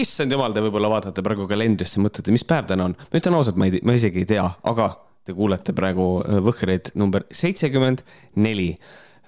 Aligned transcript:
issand 0.00 0.32
jumal, 0.32 0.54
te 0.54 0.62
võib-olla 0.64 0.90
vaatate 0.92 1.24
praegu 1.24 1.46
kalendrisse, 1.50 2.00
mõtlete, 2.02 2.34
mis 2.34 2.44
päev 2.48 2.68
täna 2.70 2.90
on. 2.90 2.96
ma 2.98 3.20
ütlen 3.20 3.38
ausalt, 3.38 3.58
ma 3.60 3.68
ei, 3.68 3.80
ma 3.86 3.96
isegi 3.96 4.24
ei 4.24 4.30
tea, 4.34 4.46
aga 4.70 4.90
te 5.26 5.34
kuulete 5.36 5.74
praegu 5.76 6.10
äh, 6.22 6.40
Võhkreid 6.46 6.92
number 6.98 7.26
seitsekümmend 7.34 8.04
neli. 8.42 8.72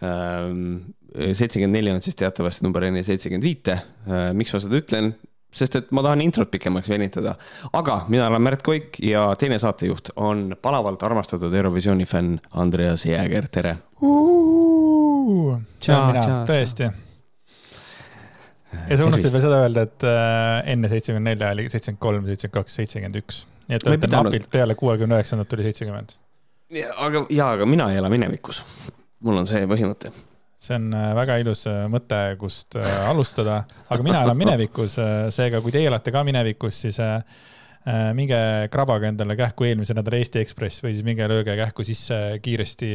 Ähm, 0.05 0.93
seitsekümmend 1.15 1.75
neli 1.75 1.95
on 1.95 2.05
siis 2.05 2.19
teatavasti 2.19 2.67
number 2.67 2.87
enne 2.87 3.03
seitsekümmend 3.07 3.47
viite. 3.47 3.81
Äh, 4.07 4.31
miks 4.37 4.55
ma 4.55 4.63
seda 4.63 4.81
ütlen? 4.83 5.17
sest 5.59 5.79
et 5.79 5.87
ma 5.97 6.03
tahan 6.05 6.21
introt 6.21 6.51
pikemaks 6.53 6.91
venitada. 6.93 7.33
aga 7.73 8.03
mina 8.13 8.27
olen 8.29 8.43
Märt 8.45 8.63
Koik 8.63 8.99
ja 9.01 9.23
teine 9.41 9.57
saatejuht 9.59 10.11
on 10.21 10.53
palavalt 10.63 11.03
armastatud 11.03 11.55
Eurovisiooni 11.55 12.05
fänn 12.05 12.37
Andreas 12.53 13.07
Jääger, 13.09 13.49
tere. 13.49 13.77
tõesti 16.53 16.93
ja 18.73 18.99
sa 18.99 19.09
unustasid 19.09 19.35
veel 19.35 19.45
seda 19.45 19.61
öelda, 19.65 19.85
et 19.89 20.07
äh, 20.07 20.71
enne 20.75 20.91
seitsekümmend 20.93 21.33
nelja 21.33 21.51
oli 21.57 21.67
seitsekümmend 21.73 22.03
kolm, 22.05 22.29
seitsekümmend 22.29 22.57
kaks, 22.61 22.79
seitsekümmend 22.81 23.21
üks. 23.23 23.43
nii 23.69 23.79
et 23.79 23.87
olete 23.89 24.11
napilt 24.13 24.49
peale 24.53 24.77
kuuekümne 24.79 25.19
üheksandat 25.19 25.51
tuli 25.51 25.67
seitsekümmend. 25.67 26.17
aga, 26.97 27.27
jaa, 27.33 27.53
aga 27.57 27.69
mina 27.69 27.91
ei 27.93 28.01
ela 28.01 28.11
minevikus. 28.13 28.63
mul 29.25 29.41
on 29.41 29.49
see 29.51 29.65
põhimõte. 29.71 30.13
see 30.61 30.77
on 30.77 30.91
äh, 30.97 31.11
väga 31.19 31.39
ilus 31.45 31.65
äh, 31.71 31.85
mõte, 31.93 32.23
kust 32.41 32.79
alustada, 32.81 33.63
aga 33.89 34.07
mina 34.07 34.25
elan 34.27 34.41
minevikus, 34.41 34.99
seega 35.35 35.63
kui 35.65 35.75
teie 35.75 35.89
elate 35.91 36.15
ka 36.15 36.25
minevikus, 36.27 36.85
siis 36.87 37.01
minge 38.13 38.39
krabage 38.69 39.09
endale 39.09 39.33
kähku 39.39 39.65
eelmise 39.65 39.95
nädala 39.97 40.19
Eesti 40.19 40.43
Ekspress 40.43 40.83
või 40.85 40.91
siis 40.93 41.07
minge 41.07 41.25
lööge 41.31 41.55
kähku 41.57 41.87
sisse 41.87 42.19
kiiresti 42.45 42.91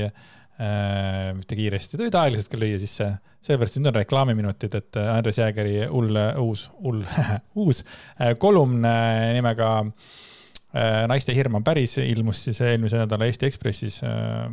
mitte 0.58 1.58
kiiresti, 1.58 1.98
ta 1.98 2.06
võib 2.06 2.18
aeglaselt 2.20 2.52
ka 2.52 2.60
lüüa 2.62 2.80
sisse, 2.82 3.08
sellepärast 3.44 3.80
nüüd 3.80 3.90
on 3.92 3.98
reklaamiminutid, 3.98 4.76
et 4.80 5.00
äh, 5.00 5.10
Andres 5.18 5.40
Jäägeri 5.42 5.88
hull, 5.92 6.20
uus, 6.40 6.68
hull 6.84 7.02
uus 7.64 7.84
äh, 7.84 8.36
kolumn 8.40 8.86
äh, 8.88 9.32
nimega 9.38 9.72
äh, 9.84 11.04
Naiste 11.12 11.36
hirm 11.36 11.60
on 11.60 11.66
päris, 11.66 11.98
ilmus 12.04 12.46
siis 12.48 12.62
eelmise 12.64 13.02
nädala 13.02 13.28
Eesti 13.30 13.50
Ekspressis 13.50 14.02
äh,. 14.08 14.48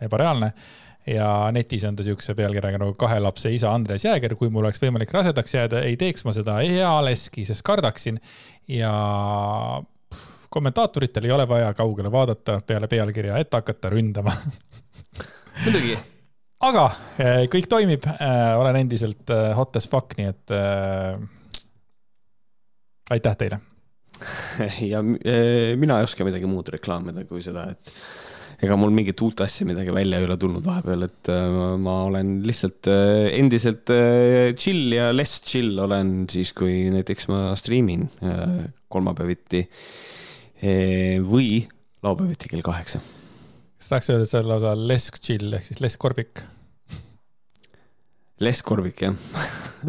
ebareaalne. 0.00 0.52
Ja 1.06 1.52
netis 1.54 1.84
on 1.86 1.94
ta 1.96 2.02
siukse 2.02 2.34
pealkirjaga 2.34 2.80
nagu 2.82 2.96
kahe 2.98 3.20
lapse 3.22 3.52
isa 3.54 3.70
Andres 3.70 4.04
Jääger, 4.04 4.34
kui 4.34 4.50
mul 4.50 4.66
oleks 4.66 4.82
võimalik 4.82 5.12
rasedaks 5.14 5.54
jääda, 5.54 5.84
ei 5.86 5.94
teeks 5.96 6.26
ma 6.26 6.34
seda 6.34 6.58
ealeski, 6.66 7.44
sest 7.46 7.62
kardaksin. 7.66 8.18
Ja 8.74 8.90
kommentaatoritel 10.50 11.28
ei 11.28 11.30
ole 11.30 11.46
vaja 11.48 11.70
kaugele 11.78 12.10
vaadata 12.12 12.58
peale 12.66 12.90
pealkirja, 12.90 13.38
et 13.38 13.54
hakata 13.54 13.94
ründama 13.94 14.34
muidugi. 15.64 15.96
aga 16.66 16.84
eh, 17.22 17.46
kõik 17.52 17.70
toimib, 17.70 18.04
eh, 18.16 18.52
olen 18.58 18.82
endiselt 18.82 19.32
eh, 19.32 19.48
hot 19.56 19.78
as 19.78 19.88
fuck, 19.90 20.16
nii 20.18 20.28
et 20.32 20.54
äh, 20.56 21.16
aitäh 23.16 23.40
teile. 23.40 23.62
ja 24.92 25.02
mina 25.04 25.98
ei 26.00 26.06
oska 26.06 26.24
midagi 26.24 26.48
muud 26.48 26.70
reklaamida 26.72 27.26
kui 27.28 27.42
seda, 27.44 27.66
et 27.74 27.92
ega 28.64 28.78
mul 28.80 28.94
mingit 28.96 29.20
uut 29.20 29.42
asja 29.44 29.66
midagi 29.68 29.92
välja 29.92 30.16
ei 30.16 30.24
ole 30.24 30.38
tulnud 30.40 30.64
vahepeal, 30.64 31.04
et 31.04 31.28
ma 31.82 31.98
olen 32.06 32.38
lihtsalt 32.48 32.88
endiselt 32.88 33.92
chill 34.56 34.94
ja 34.96 35.10
less 35.12 35.42
chill 35.44 35.76
olen 35.84 36.22
siis, 36.32 36.54
kui 36.56 36.86
näiteks 36.94 37.28
ma 37.28 37.50
striimin 37.60 38.08
kolmapäeviti 38.88 39.60
või 41.28 41.50
laupäeviti 42.00 42.48
kell 42.54 42.64
kaheksa 42.64 43.04
kas 43.86 43.92
tahaks 43.92 44.10
öelda, 44.10 44.26
et 44.26 44.32
see 44.32 44.42
on 44.42 44.48
lausa 44.50 44.74
lesk 44.74 45.18
chill 45.22 45.54
ehk 45.54 45.66
siis 45.68 45.78
lesk 45.84 46.00
korbik? 46.02 46.42
Les 48.42 48.58
Korbik, 48.60 48.98
jah 49.00 49.14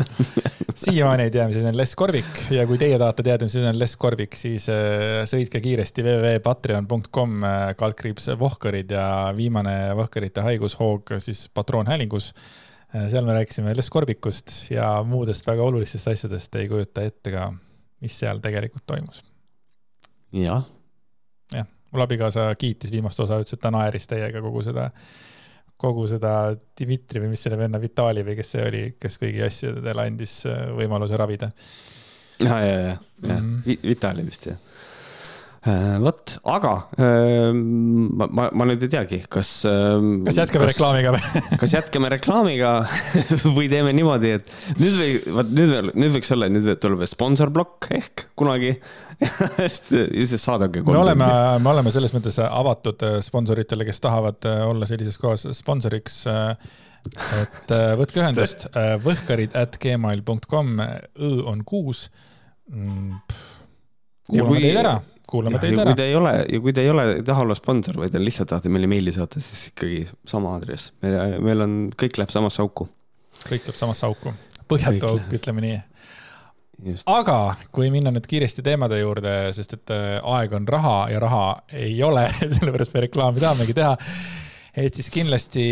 siiamaani 0.77 1.25
ei 1.25 1.31
tea, 1.33 1.47
mis 1.49 1.57
asi 1.57 1.67
on 1.67 1.75
Les 1.75 1.95
Korbik 1.99 2.43
ja 2.53 2.63
kui 2.69 2.77
teie 2.79 2.95
tahate 3.01 3.25
teada, 3.25 3.47
mis 3.47 3.57
asi 3.57 3.65
on 3.67 3.79
Les 3.81 3.95
Korbik, 3.99 4.37
siis 4.39 4.69
äh, 4.71 5.25
sõitke 5.27 5.59
kiiresti 5.65 6.05
www.patreon.com 6.05 7.43
äh, 7.43 7.57
kaldkriips 7.79 8.29
Vohkarid 8.39 8.93
ja 8.93 9.07
viimane 9.35 9.73
Vohkarite 9.97 10.45
haigushoog 10.45 11.17
siis 11.23 11.47
patroonhäälingus. 11.57 12.29
Äh, 12.93 13.09
seal 13.11 13.27
me 13.27 13.35
rääkisime 13.35 13.75
Les 13.75 13.91
Korbikust 13.91 14.53
ja 14.71 14.93
muudest 15.03 15.49
väga 15.49 15.67
olulistest 15.67 16.13
asjadest 16.13 16.55
ei 16.61 16.69
kujuta 16.71 17.03
ette 17.09 17.33
ka, 17.35 17.49
mis 18.05 18.21
seal 18.21 18.39
tegelikult 18.45 18.85
toimus. 18.87 19.25
jah 20.37 20.76
mul 21.97 22.05
abikaasa 22.05 22.51
kiitis 22.59 22.93
viimast 22.93 23.25
osa, 23.25 23.41
ütles, 23.41 23.57
et 23.57 23.63
ta 23.63 23.73
naeris 23.73 24.05
täiega 24.09 24.41
kogu 24.45 24.61
seda, 24.65 24.91
kogu 25.81 26.05
seda 26.09 26.33
Dmitri 26.77 27.23
või 27.23 27.33
mis 27.33 27.45
selle 27.45 27.57
venna 27.59 27.81
Vitali 27.81 28.25
või 28.25 28.37
kes 28.37 28.53
see 28.53 28.67
oli, 28.67 28.83
kes 29.01 29.17
kõigi 29.21 29.45
asjadele 29.47 30.05
andis 30.11 30.39
äh, 30.49 30.67
võimaluse 30.77 31.17
ravida. 31.17 31.51
ja, 32.39 32.61
ja, 32.61 32.77
ja, 32.77 32.93
ja 33.25 33.39
mm 33.41 33.63
-hmm. 33.65 33.81
Vitali 33.89 34.25
vist 34.25 34.45
jah 34.45 34.57
äh, 35.65 35.97
vot, 36.01 36.37
aga 36.45 36.73
äh, 36.99 37.51
ma, 37.53 38.27
ma, 38.29 38.49
ma 38.53 38.69
nüüd 38.69 38.85
ei 38.85 38.93
teagi, 38.93 39.23
kas. 39.29 39.65
kas 39.65 40.37
jätkame 40.37 40.67
kas, 40.67 40.75
reklaamiga 40.75 41.15
või 41.17 41.41
kas 41.63 41.73
jätkame 41.73 42.13
reklaamiga 42.13 42.75
või 43.57 43.69
teeme 43.73 43.93
niimoodi, 43.93 44.35
et 44.37 44.53
nüüd 44.77 45.01
või, 45.01 45.11
vot 45.39 45.49
nüüd, 45.49 45.91
nüüd 45.97 46.15
võiks 46.19 46.31
olla, 46.37 46.49
nüüd 46.53 46.73
tuleb 46.77 47.05
sponsorblokk 47.09 47.89
ehk 47.97 48.27
kunagi 48.37 48.77
siis 50.27 50.43
saadagi. 50.43 50.83
me 50.85 50.97
oleme, 50.97 51.27
me 51.59 51.71
oleme 51.71 51.91
selles 51.93 52.13
mõttes 52.13 52.37
avatud 52.43 53.05
äh, 53.07 53.17
sponsoritele, 53.25 53.87
kes 53.87 54.01
tahavad 54.03 54.45
äh, 54.45 54.61
olla 54.67 54.89
sellises 54.89 55.17
kohas 55.21 55.47
sponsoriks. 55.57 56.21
Äh, 56.29 56.75
et 57.41 57.71
võtke 57.97 58.19
ühendust, 58.19 58.67
võhkarid 59.07 59.55
at 59.57 59.77
gmail.com, 59.81 60.73
õ 60.83 61.29
on 61.53 61.61
kuus. 61.67 62.07
Mm, 62.67 63.21
kuulame 64.27 64.65
teid 64.65 64.81
ära 64.83 64.97
kuulame 65.27 65.59
teid 65.59 65.75
ära. 65.75 65.91
kui 65.91 65.99
te 65.99 66.07
ei 66.07 66.15
ole 66.15 66.33
ja 66.39 66.59
kui 66.63 66.73
te 66.75 66.83
ei 66.83 66.91
ole, 66.91 67.05
ei 67.17 67.23
taha 67.27 67.43
olla 67.43 67.55
sponsor, 67.57 67.97
vaid 67.99 68.15
lihtsalt 68.21 68.51
tahate 68.51 68.71
meile 68.71 68.87
meili 68.91 69.11
saata, 69.15 69.41
siis 69.43 69.69
ikkagi 69.71 70.05
sama 70.27 70.53
aadress. 70.55 70.93
meil, 71.03 71.37
meil 71.43 71.63
on, 71.65 71.75
kõik 71.99 72.19
läheb 72.19 72.31
samasse 72.31 72.63
auku. 72.63 72.87
kõik 73.43 73.67
läheb 73.67 73.79
samasse 73.79 74.07
auku, 74.07 74.35
põhjatu 74.71 75.13
auk, 75.13 75.35
ütleme 75.35 75.63
nii 75.63 75.79
Just. 76.85 77.07
aga 77.09 77.55
kui 77.73 77.87
minna 77.89 78.11
nüüd 78.13 78.27
kiiresti 78.29 78.61
teemade 78.61 78.99
juurde, 78.99 79.31
sest 79.55 79.71
et 79.79 79.93
äh, 79.93 80.19
aeg 80.21 80.51
on 80.53 80.67
raha 80.69 80.97
ja 81.09 81.21
raha 81.23 81.45
ei 81.73 81.95
ole 82.05 82.27
sellepärast 82.59 82.93
me 82.93 83.01
reklaami 83.07 83.41
tahamegi 83.41 83.73
teha. 83.79 83.95
et 84.77 84.93
siis 84.93 85.09
kindlasti, 85.09 85.63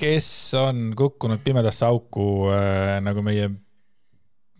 kes 0.00 0.28
on 0.56 0.94
kukkunud 0.96 1.42
pimedasse 1.44 1.84
auku 1.84 2.48
äh, 2.54 2.94
nagu 3.04 3.24
meie 3.26 3.50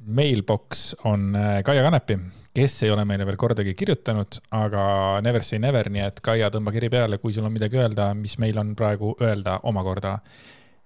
mailbox 0.08 0.92
on 1.08 1.32
äh, 1.32 1.62
Kaia 1.64 1.86
Kanepi, 1.86 2.18
kes 2.52 2.82
ei 2.84 2.92
ole 2.92 3.08
meile 3.08 3.24
veel 3.24 3.40
kordagi 3.40 3.72
kirjutanud, 3.72 4.42
aga 4.60 4.84
never 5.24 5.40
say 5.40 5.56
never, 5.62 5.88
nii 5.88 6.04
et 6.04 6.20
Kaia, 6.20 6.52
tõmba 6.52 6.76
kiri 6.76 6.92
peale, 6.92 7.16
kui 7.22 7.32
sul 7.32 7.48
on 7.48 7.56
midagi 7.56 7.80
öelda, 7.80 8.12
mis 8.18 8.36
meil 8.44 8.60
on 8.60 8.76
praegu 8.76 9.16
öelda 9.24 9.56
omakorda 9.72 10.18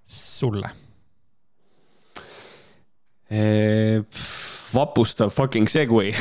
sulle 0.07 0.71
eee 3.33 4.03
vapustav 4.73 5.33
fucking 5.35 5.69
segway. 5.71 6.13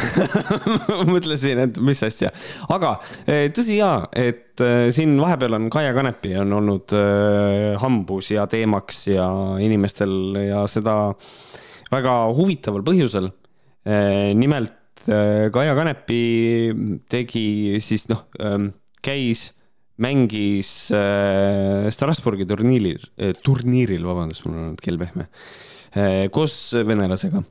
Mõtlesin, 1.14 1.64
et 1.66 1.80
mis 1.84 2.02
asja, 2.06 2.32
aga 2.72 2.96
eh, 3.26 3.48
tõsi 3.56 3.80
jaa, 3.80 4.06
et 4.18 4.62
eh, 4.64 4.90
siin 4.94 5.16
vahepeal 5.22 5.58
on 5.58 5.70
Kaia 5.74 5.94
Kanepi 5.98 6.36
on 6.42 6.54
olnud 6.60 6.96
eh, 6.98 7.72
hambus 7.82 8.32
ja 8.34 8.48
teemaks 8.52 9.06
ja 9.12 9.28
inimestel 9.64 10.14
ja 10.48 10.66
seda 10.72 10.98
väga 11.92 12.18
huvitaval 12.36 12.86
põhjusel. 12.88 13.32
nimelt 14.38 15.02
Kaia 15.52 15.74
Kanepi 15.76 16.22
tegi 17.10 17.80
siis 17.84 18.06
noh, 18.08 18.22
käis 19.04 19.50
mängis 20.02 20.70
Strasbourgi 21.92 22.46
turniiril, 22.48 23.02
turniiril, 23.44 24.06
vabandust, 24.08 24.46
mul 24.46 24.56
on 24.56 24.68
olnud 24.70 24.86
kell 24.86 25.02
pehme, 25.02 25.28
koos 26.32 26.56
venelasega 26.88 27.42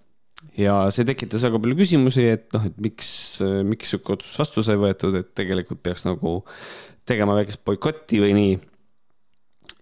ja 0.58 0.76
see 0.94 1.06
tekitas 1.08 1.44
väga 1.46 1.60
palju 1.62 1.78
küsimusi, 1.78 2.26
et 2.36 2.48
noh, 2.56 2.66
et 2.68 2.76
miks, 2.82 3.10
miks 3.66 3.92
sihuke 3.92 4.16
otsus 4.16 4.38
vastu 4.40 4.64
sai 4.66 4.78
võetud, 4.80 5.16
et 5.18 5.32
tegelikult 5.36 5.82
peaks 5.84 6.06
nagu 6.08 6.40
tegema 7.08 7.36
väikest 7.38 7.64
boikotti 7.66 8.20
või 8.22 8.34
nii 8.36 8.58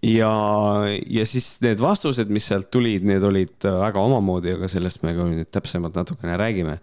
ja, 0.03 0.31
ja 1.11 1.25
siis 1.27 1.47
need 1.65 1.81
vastused, 1.83 2.31
mis 2.33 2.47
sealt 2.51 2.69
tulid, 2.73 3.05
need 3.07 3.25
olid 3.25 3.67
väga 3.67 4.03
omamoodi, 4.03 4.53
aga 4.55 4.69
sellest 4.71 5.03
me 5.03 5.15
ka 5.17 5.27
nüüd 5.27 5.51
täpsemalt 5.55 5.97
natukene 5.99 6.37
räägime. 6.39 6.77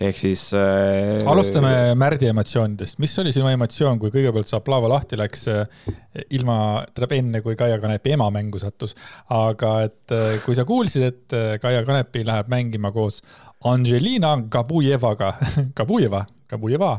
ehk 0.00 0.18
siis 0.18 0.48
äh,. 0.56 1.20
alustame 1.28 1.92
Märdi 1.98 2.30
emotsioonidest, 2.30 2.98
mis 3.02 3.18
oli 3.20 3.34
sinu 3.34 3.50
emotsioon, 3.52 4.00
kui 4.00 4.12
kõigepealt 4.14 4.48
Zaplava 4.48 4.88
lahti 4.92 5.18
läks 5.20 5.46
äh, 5.52 5.66
ilma, 6.30 6.56
tähendab 6.92 7.16
enne, 7.18 7.42
kui 7.44 7.58
Kaia 7.58 7.78
Kanepi 7.82 8.16
ema 8.16 8.30
mängu 8.32 8.60
sattus. 8.62 8.96
aga 9.28 9.74
et 9.88 10.16
äh, 10.16 10.38
kui 10.46 10.56
sa 10.56 10.64
kuulsid, 10.68 11.06
et 11.10 11.36
äh, 11.36 11.54
Kaia 11.62 11.84
Kanepi 11.88 12.24
läheb 12.28 12.48
mängima 12.52 12.92
koos 12.92 13.20
Angelina 13.68 14.36
Gabujevaga 14.50 15.34
Gabujeva, 15.78 16.24
Gabujeva, 16.48 16.96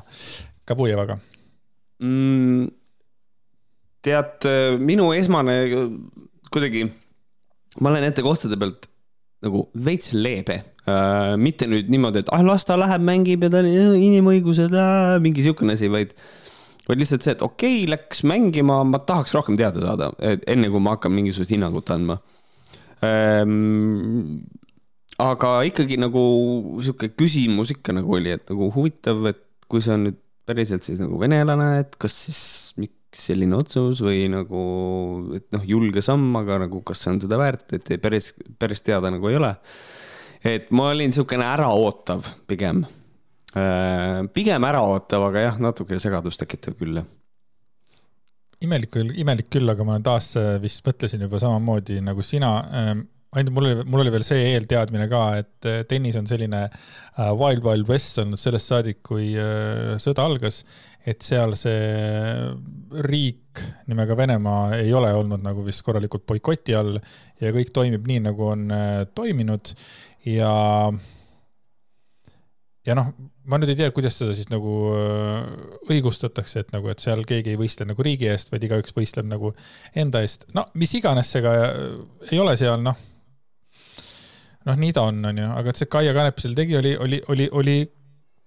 Gabujevaga 0.68 1.20
mm 2.04 2.83
tead, 4.04 4.48
minu 4.84 5.12
esmane 5.16 5.58
kuidagi, 6.54 6.88
ma 7.82 7.92
olen 7.92 8.06
nende 8.08 8.26
kohtade 8.26 8.60
pealt 8.60 8.90
nagu 9.44 9.66
veits 9.86 10.14
leebe 10.16 10.62
äh,. 10.88 11.36
mitte 11.40 11.68
nüüd 11.70 11.92
niimoodi, 11.92 12.24
et 12.24 12.32
ah 12.36 12.44
las 12.46 12.68
ta 12.68 12.78
läheb, 12.80 13.04
mängib 13.06 13.44
ja 13.44 13.52
ta 13.52 13.64
on 13.64 13.70
inimõigused 14.00 14.76
äh,, 14.78 15.18
mingi 15.24 15.46
siukene 15.46 15.76
asi, 15.78 15.90
vaid, 15.92 16.14
vaid 16.88 17.04
lihtsalt 17.04 17.26
see, 17.26 17.36
et 17.36 17.44
okei 17.46 17.82
okay,, 17.82 17.92
läks 17.92 18.24
mängima, 18.30 18.82
ma 18.88 19.02
tahaks 19.04 19.36
rohkem 19.36 19.60
teada 19.60 19.84
saada, 19.84 20.12
enne 20.22 20.72
kui 20.72 20.84
ma 20.84 20.96
hakkan 20.96 21.16
mingisugust 21.16 21.56
hinnangut 21.56 21.92
andma 21.96 22.20
ähm, 23.04 24.44
aga 25.22 25.60
ikkagi 25.68 26.00
nagu 26.02 26.24
sihuke 26.84 27.12
küsimus 27.18 27.74
ikka 27.76 27.96
nagu 28.00 28.16
oli, 28.18 28.36
et 28.38 28.48
nagu 28.52 28.72
huvitav, 28.76 29.26
et 29.32 29.44
kui 29.68 29.84
see 29.84 29.96
on 29.96 30.08
nüüd 30.10 30.20
päriselt 30.48 30.86
siis 30.86 31.00
nagu 31.00 31.20
venelane, 31.20 31.84
et 31.84 31.96
kas 32.00 32.16
siis 32.28 32.44
selline 33.20 33.58
otsus 33.58 34.02
või 34.04 34.26
nagu, 34.32 34.64
et 35.38 35.48
noh, 35.56 35.66
julge 35.68 36.04
samm, 36.06 36.32
aga 36.40 36.62
nagu 36.66 36.82
kas 36.86 37.04
see 37.04 37.14
on 37.14 37.22
seda 37.24 37.40
väärt, 37.42 37.76
et 37.78 37.94
päris, 38.02 38.32
päris 38.60 38.84
teada 38.86 39.12
nagu 39.14 39.30
ei 39.30 39.40
ole. 39.40 39.54
et 40.44 40.72
ma 40.76 40.90
olin 40.92 41.12
niisugune 41.12 41.46
äraootav 41.48 42.28
pigem. 42.48 42.84
Äh, 43.54 44.24
pigem 44.34 44.64
äraootav, 44.66 45.30
aga 45.30 45.46
jah, 45.48 45.60
natuke 45.62 46.00
segadust 46.02 46.42
tekitav 46.42 46.76
küll, 46.80 46.98
jah 47.02 47.12
imelik 48.64 48.94
küll, 48.94 49.12
imelik 49.20 49.50
küll, 49.52 49.70
aga 49.70 49.86
ma 49.88 49.98
taas 50.04 50.34
äh, 50.40 50.56
vist 50.64 50.84
mõtlesin 50.88 51.26
juba 51.26 51.40
samamoodi 51.42 52.00
nagu 52.04 52.24
sina 52.26 52.54
ähm, 52.72 53.08
ainult 53.34 53.56
mul 53.56 53.70
oli, 53.70 53.86
mul 53.90 54.06
oli 54.06 54.14
veel 54.14 54.26
see 54.28 54.48
eelteadmine 54.54 55.10
ka, 55.12 55.24
et 55.42 55.70
äh, 55.70 55.84
tennis 55.90 56.18
on 56.20 56.30
selline 56.30 56.68
Wild 57.14 57.62
Wild 57.66 57.90
West 57.90 58.18
olnud 58.24 58.42
sellest 58.42 58.72
saadik, 58.72 59.04
kui 59.06 59.36
sõda 60.02 60.24
algas 60.26 60.64
et 61.04 61.24
seal 61.24 61.54
see 61.60 63.02
riik 63.04 63.64
nimega 63.92 64.16
Venemaa 64.18 64.78
ei 64.80 64.94
ole 64.96 65.12
olnud 65.18 65.44
nagu 65.44 65.66
vist 65.66 65.84
korralikult 65.86 66.26
boikoti 66.30 66.76
all 66.78 66.96
ja 67.42 67.52
kõik 67.56 67.74
toimib 67.76 68.08
nii, 68.08 68.22
nagu 68.30 68.48
on 68.54 68.70
äh, 68.72 69.04
toiminud 69.16 69.74
ja 70.30 70.54
ja 72.88 72.96
noh, 73.00 73.12
ma 73.48 73.60
nüüd 73.60 73.74
ei 73.74 73.80
tea, 73.80 73.92
kuidas 73.96 74.16
seda 74.20 74.36
siis 74.36 74.48
nagu 74.52 74.78
äh, 74.96 75.44
õigustatakse, 75.92 76.64
et 76.64 76.72
nagu, 76.76 76.88
et 76.92 77.04
seal 77.04 77.26
keegi 77.28 77.54
ei 77.54 77.60
võistle 77.60 77.88
nagu 77.90 78.06
riigi 78.06 78.32
eest, 78.32 78.54
vaid 78.56 78.64
igaüks 78.64 78.96
võistleb 78.96 79.28
nagu 79.28 79.52
enda 80.00 80.24
eest. 80.24 80.48
no 80.56 80.70
mis 80.80 80.96
iganes 81.00 81.36
ka 81.44 81.58
ei 82.32 82.40
ole 82.40 82.56
seal, 82.60 82.80
noh. 82.84 83.10
Noh, 84.68 84.80
nii 84.80 84.94
ta 84.96 85.08
on, 85.10 85.20
on 85.30 85.44
ju, 85.44 85.50
aga 85.60 85.74
see 85.78 85.92
Kaia 85.92 86.14
Kanep 86.16 86.40
seal 86.42 86.56
tegi, 86.58 86.78
oli, 86.80 86.96
oli, 87.00 87.20
oli, 87.34 87.50
oli 87.52 87.78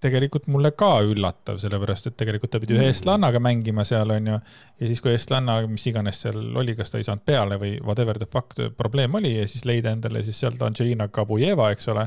tegelikult 0.03 0.45
mulle 0.53 0.71
ka 0.77 0.99
üllatav, 1.09 1.57
sellepärast 1.61 2.11
et 2.11 2.17
tegelikult 2.19 2.51
ta 2.53 2.59
pidi 2.61 2.75
ühe 2.75 2.83
mm. 2.83 2.93
eestlannaga 2.93 3.39
mängima 3.41 3.85
seal, 3.87 4.11
onju. 4.13 4.35
ja 4.77 4.89
siis, 4.89 5.01
kui 5.01 5.13
eestlanna, 5.15 5.57
mis 5.71 5.87
iganes 5.89 6.21
seal 6.25 6.37
oli, 6.61 6.75
kas 6.77 6.93
ta 6.93 7.01
ei 7.01 7.07
saanud 7.07 7.25
peale 7.25 7.57
või 7.61 7.77
whatever 7.81 8.19
the 8.21 8.27
fuck 8.29 8.53
probleem 8.77 9.17
oli 9.17 9.33
ja 9.39 9.47
siis 9.49 9.65
leida 9.69 9.93
endale 9.95 10.21
siis 10.25 10.37
sealt 10.43 10.61
Angelina 10.65 11.09
Kabujeva, 11.13 11.71
eks 11.73 11.89
ole. 11.93 12.05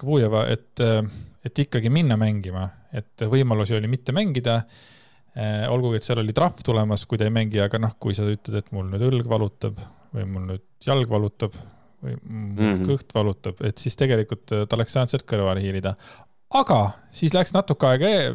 Kabujeva, 0.00 0.46
et, 0.48 0.80
et 1.44 1.60
ikkagi 1.66 1.92
minna 1.92 2.16
mängima, 2.20 2.64
et 2.96 3.28
võimalusi 3.28 3.76
oli 3.76 3.90
mitte 3.92 4.16
mängida. 4.16 4.62
olgugi, 5.68 6.00
et 6.00 6.06
seal 6.08 6.22
oli 6.22 6.32
trahv 6.34 6.64
tulemas, 6.64 7.04
kui 7.06 7.20
ta 7.20 7.28
ei 7.28 7.34
mängi, 7.34 7.60
aga 7.60 7.78
noh, 7.78 7.92
kui 8.00 8.16
sa 8.16 8.24
ütled, 8.24 8.56
et 8.56 8.72
mul 8.72 8.88
nüüd 8.88 9.04
õlg 9.10 9.28
valutab 9.28 9.76
või 10.16 10.24
mul 10.24 10.48
nüüd 10.48 10.64
jalg 10.86 11.12
valutab 11.12 11.52
või 12.00 12.16
mm 12.16 12.50
-hmm. 12.56 12.82
kõht 12.88 13.14
valutab, 13.14 13.60
et 13.66 13.78
siis 13.78 13.96
tegelikult 13.96 14.46
ta 14.48 14.76
oleks 14.76 14.92
saanud 14.96 15.12
sealt 15.12 15.28
kõrvale 15.28 15.62
hiilida 15.64 15.94
aga 16.50 16.78
siis 17.14 17.34
läks 17.34 17.52
natuke 17.54 17.88
aega 17.88 18.10
e-, 18.10 18.30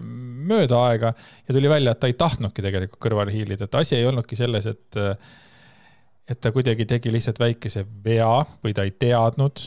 mööda 0.50 0.82
aega 0.90 1.12
ja 1.16 1.56
tuli 1.56 1.72
välja, 1.72 1.96
et 1.96 2.02
ta 2.02 2.10
ei 2.12 2.18
tahtnudki 2.18 2.64
tegelikult 2.64 3.02
kõrvale 3.04 3.34
hiilida, 3.36 3.68
et 3.68 3.80
asi 3.80 3.98
ei 3.98 4.06
olnudki 4.08 4.38
selles, 4.40 4.68
et, 4.72 5.00
et 6.30 6.42
ta 6.42 6.52
kuidagi 6.56 6.88
tegi 6.90 7.12
lihtsalt 7.14 7.42
väikese 7.42 7.86
vea 8.06 8.38
või 8.64 8.76
ta 8.76 8.86
ei 8.88 8.96
teadnud. 9.00 9.66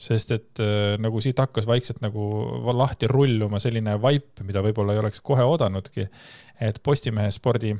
sest 0.00 0.30
et 0.32 0.60
nagu 0.98 1.20
siit 1.20 1.38
hakkas 1.38 1.66
vaikselt 1.68 1.98
nagu 2.00 2.22
lahti 2.72 3.06
rulluma 3.06 3.58
selline 3.60 3.98
vaip, 4.00 4.40
mida 4.48 4.62
võib-olla 4.64 4.94
ei 4.94 4.98
oleks 5.02 5.20
kohe 5.20 5.44
oodanudki. 5.44 6.08
et 6.60 6.80
Postimehe 6.82 7.30
spordi 7.30 7.74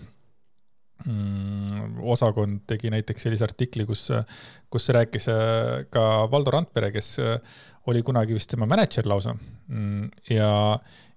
osakond 2.00 2.64
tegi 2.68 2.90
näiteks 2.92 3.26
sellise 3.26 3.46
artikli, 3.46 3.86
kus, 3.88 4.08
kus 4.70 4.88
rääkis 4.92 5.28
ka 5.90 6.06
Valdo 6.30 6.52
Randpere, 6.54 6.90
kes 6.92 7.14
oli 7.90 8.02
kunagi 8.04 8.36
vist 8.36 8.50
tema 8.52 8.68
mänedžer 8.68 9.08
lausa. 9.08 9.32
Mm, 9.68 10.10
ja, 10.30 10.50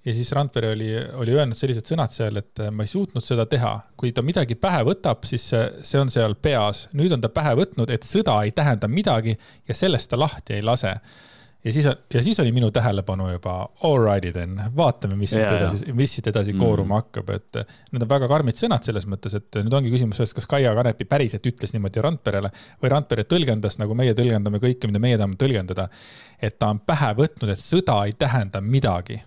ja 0.05 0.13
siis 0.15 0.31
Randpere 0.31 0.71
oli, 0.73 0.89
oli 1.19 1.35
öelnud 1.35 1.57
sellised 1.57 1.89
sõnad 1.89 2.13
seal, 2.15 2.39
et 2.39 2.63
ma 2.71 2.85
ei 2.85 2.91
suutnud 2.91 3.25
seda 3.25 3.45
teha. 3.49 3.73
kui 3.97 4.13
ta 4.15 4.23
midagi 4.23 4.55
pähe 4.55 4.83
võtab, 4.87 5.27
siis 5.27 5.49
see, 5.51 5.67
see 5.83 5.99
on 5.99 6.11
seal 6.13 6.35
peas. 6.35 6.87
nüüd 6.93 7.13
on 7.13 7.21
ta 7.21 7.29
pähe 7.33 7.55
võtnud, 7.59 7.91
et 7.91 8.07
sõda 8.07 8.39
ei 8.45 8.55
tähenda 8.55 8.87
midagi 8.87 9.37
ja 9.67 9.75
sellest 9.75 10.09
ta 10.09 10.19
lahti 10.19 10.57
ei 10.57 10.65
lase 10.65 10.95
ja 11.63 11.73
siis, 11.73 11.87
ja 12.13 12.23
siis 12.23 12.39
oli 12.39 12.51
minu 12.51 12.71
tähelepanu 12.71 13.29
juba 13.31 13.55
alrighty 13.87 14.31
then, 14.35 14.59
vaatame, 14.75 15.15
mis 15.19 15.33
siit 15.33 15.47
edasi, 15.47 15.93
mis 15.95 16.15
siit 16.15 16.27
edasi 16.31 16.53
kooruma 16.57 16.97
mm. 16.97 17.01
hakkab, 17.01 17.33
et 17.37 17.59
need 17.93 18.05
on 18.05 18.11
väga 18.11 18.29
karmid 18.31 18.59
sõnad 18.59 18.85
selles 18.87 19.07
mõttes, 19.09 19.35
et 19.39 19.59
nüüd 19.61 19.77
ongi 19.79 19.93
küsimus 19.93 20.19
selles, 20.19 20.35
kas 20.35 20.49
Kaia 20.49 20.73
Kanepi 20.77 21.07
päriselt 21.09 21.47
ütles 21.49 21.75
niimoodi 21.75 22.03
Randperele 22.03 22.51
või 22.81 22.93
Randpere 22.93 23.27
tõlgendas, 23.29 23.79
nagu 23.81 23.95
meie 23.97 24.15
tõlgendame 24.17 24.61
kõike, 24.63 24.91
mida 24.91 25.03
meie 25.03 25.19
tahame 25.19 25.39
tõlgendada. 25.39 25.87
et 26.41 26.59
ta 26.59 26.73
on 26.73 26.79
pähe 26.83 27.13
võtnud, 27.15 27.53
et 27.53 27.61
sõda 27.61 28.03
ei 28.07 28.17
tähenda 28.19 28.61
midagi 28.61 29.21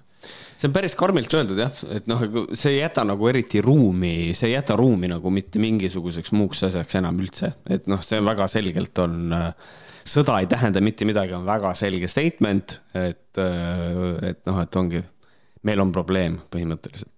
see 0.57 0.69
on 0.69 0.75
päris 0.75 0.97
karmilt 0.99 1.33
öeldud 1.37 1.59
jah, 1.61 1.81
et 1.95 2.07
noh, 2.11 2.23
see 2.57 2.73
ei 2.75 2.81
jäta 2.81 3.05
nagu 3.07 3.29
eriti 3.31 3.61
ruumi, 3.63 4.35
see 4.35 4.51
ei 4.51 4.57
jäta 4.57 4.77
ruumi 4.79 5.11
nagu 5.13 5.31
mitte 5.31 5.61
mingisuguseks 5.63 6.33
muuks 6.35 6.65
asjaks 6.67 6.99
enam 6.99 7.21
üldse, 7.23 7.53
et 7.71 7.87
noh, 7.91 8.03
see 8.05 8.19
on 8.21 8.27
väga 8.27 8.49
selgelt 8.51 9.05
on 9.05 9.37
äh, 9.37 9.77
sõda 10.07 10.41
ei 10.43 10.49
tähenda 10.51 10.83
mitte 10.85 11.07
midagi, 11.09 11.35
on 11.37 11.47
väga 11.47 11.75
selge 11.79 12.09
statement, 12.11 12.79
et, 12.95 13.39
äh, 13.43 14.31
et 14.31 14.43
noh, 14.49 14.61
et 14.63 14.81
ongi, 14.81 15.03
meil 15.67 15.83
on 15.83 15.93
probleem 15.95 16.41
põhimõtteliselt. 16.53 17.13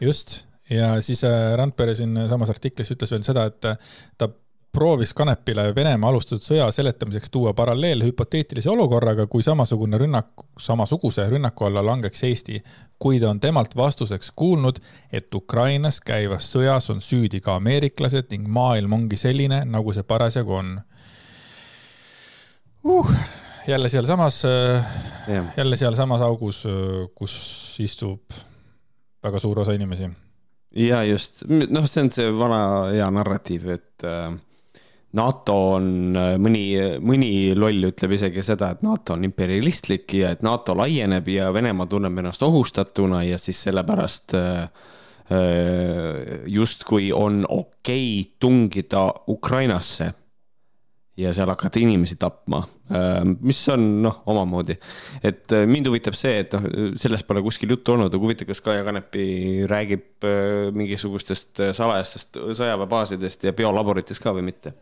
just, 0.00 0.44
ja 0.70 0.94
siis 1.00 1.24
äh, 1.24 1.54
Randpere 1.58 1.94
siin 1.94 2.16
samas 2.28 2.50
artiklis 2.50 2.94
ütles 2.94 3.12
veel 3.12 3.26
seda, 3.26 3.46
et 3.50 3.68
äh, 3.68 3.92
ta 4.18 4.28
proovis 4.72 5.12
Kanepile 5.14 5.74
Venemaa 5.76 6.10
alustatud 6.10 6.44
sõja 6.44 6.70
seletamiseks 6.72 7.30
tuua 7.30 7.52
paralleele 7.54 8.06
hüpoteetilise 8.08 8.70
olukorraga, 8.72 9.26
kui 9.26 9.44
samasugune 9.44 9.98
rünnak, 10.00 10.46
samasuguse 10.60 11.26
rünnaku 11.28 11.68
alla 11.68 11.82
langeks 11.84 12.24
Eesti, 12.24 12.62
kuid 12.98 13.22
on 13.28 13.40
temalt 13.40 13.76
vastuseks 13.76 14.32
kuulnud, 14.36 14.80
et 15.12 15.34
Ukrainas 15.34 16.00
käivas 16.00 16.48
sõjas 16.54 16.88
on 16.94 17.04
süüdi 17.04 17.42
ka 17.44 17.58
ameeriklased 17.60 18.32
ning 18.32 18.48
maailm 18.48 18.96
ongi 18.96 19.20
selline, 19.20 19.60
nagu 19.68 19.92
see 19.92 20.08
parasjagu 20.08 20.56
on 20.56 20.78
uh, 22.84 23.12
jälle 23.66 23.88
sealsamas 23.88 24.44
yeah., 24.44 25.46
jälle 25.56 25.76
sealsamas 25.76 26.20
augus, 26.20 26.64
kus 27.14 27.34
istub 27.80 28.20
väga 29.22 29.38
suur 29.38 29.60
osa 29.60 29.72
inimesi. 29.72 30.10
ja 30.76 31.04
just, 31.04 31.44
noh, 31.48 31.84
see 31.86 32.06
on 32.06 32.10
see 32.10 32.30
vana 32.32 32.62
hea 32.92 33.08
narratiiv, 33.12 33.66
et 33.74 34.06
äh, 34.08 34.32
NATO 35.18 35.56
on, 35.74 35.90
äh, 36.16 36.36
mõni, 36.40 36.64
mõni 37.04 37.52
loll 37.58 37.90
ütleb 37.90 38.16
isegi 38.16 38.44
seda, 38.46 38.70
et 38.72 38.80
NATO 38.86 39.18
on 39.18 39.26
imperialistlik 39.28 40.16
ja 40.16 40.32
et 40.32 40.42
NATO 40.46 40.76
laieneb 40.78 41.28
ja 41.28 41.50
Venemaa 41.52 41.90
tunneb 41.90 42.22
ennast 42.22 42.42
ohustatuna 42.46 43.20
ja 43.28 43.38
siis 43.38 43.60
sellepärast 43.68 44.34
äh, 44.38 44.64
justkui 46.50 47.12
on 47.12 47.44
okei 47.48 48.20
okay 48.20 48.32
tungida 48.40 49.06
Ukrainasse 49.28 50.10
ja 51.16 51.32
seal 51.36 51.50
hakata 51.52 51.80
inimesi 51.80 52.16
tapma, 52.20 52.62
äh, 52.92 53.20
mis 53.44 53.60
on 53.72 53.84
noh, 54.04 54.22
omamoodi. 54.32 54.78
et 55.22 55.52
äh, 55.52 55.66
mind 55.68 55.90
huvitab 55.90 56.16
see, 56.16 56.38
et 56.40 56.54
noh, 56.56 56.64
sellest 57.00 57.26
pole 57.28 57.42
kuskil 57.44 57.74
juttu 57.74 57.92
olnud, 57.92 58.12
aga 58.12 58.22
huvitav, 58.22 58.48
kas 58.48 58.62
Kaia 58.64 58.84
Kanepi 58.86 59.26
räägib 59.68 60.24
äh, 60.24 60.70
mingisugustest 60.76 61.60
salajastest 61.76 62.40
sõjaväebaasidest 62.40 63.44
ja 63.48 63.52
biolaboritest 63.56 64.24
ka 64.24 64.32
või 64.36 64.46
mitte? 64.48 64.72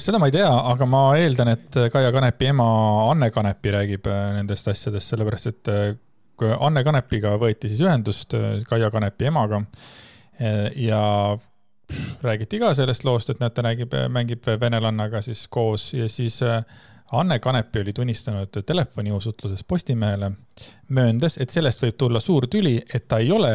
seda 0.00 0.20
ma 0.20 0.28
ei 0.28 0.34
tea, 0.34 0.48
aga 0.48 0.88
ma 0.88 1.02
eeldan, 1.20 1.52
et 1.52 1.76
Kaia 1.92 2.08
Kanepi 2.12 2.50
ema 2.54 2.66
Anne 3.10 3.30
Kanepi 3.32 3.72
räägib 3.76 4.08
nendest 4.36 4.68
asjadest, 4.68 5.12
sellepärast 5.12 5.52
et 5.52 5.70
Anne 6.56 6.82
Kanepiga 6.84 7.32
võeti 7.40 7.68
siis 7.72 7.80
ühendust 7.84 8.36
Kaia 8.68 8.90
Kanepi 8.92 9.28
emaga 9.28 9.62
ja 10.76 11.00
räägiti 12.22 12.58
ka 12.58 12.74
sellest 12.74 13.04
loost, 13.04 13.30
et 13.30 13.40
näed, 13.40 13.54
ta 13.54 13.62
räägib, 13.62 13.94
mängib 14.08 14.46
venelannaga 14.60 15.22
siis 15.22 15.46
koos 15.48 15.92
ja 15.94 16.08
siis 16.08 16.42
äh, 16.42 16.64
Anne 17.12 17.38
Kanepi 17.38 17.80
oli 17.80 17.92
tunnistanud 17.92 18.62
telefoniusutluses 18.66 19.64
Postimehele, 19.64 20.30
mööndes, 20.88 21.38
et 21.38 21.50
sellest 21.50 21.82
võib 21.82 21.98
tulla 21.98 22.20
suur 22.20 22.48
tüli, 22.50 22.80
et 22.94 23.08
ta 23.08 23.18
ei 23.22 23.30
ole 23.32 23.52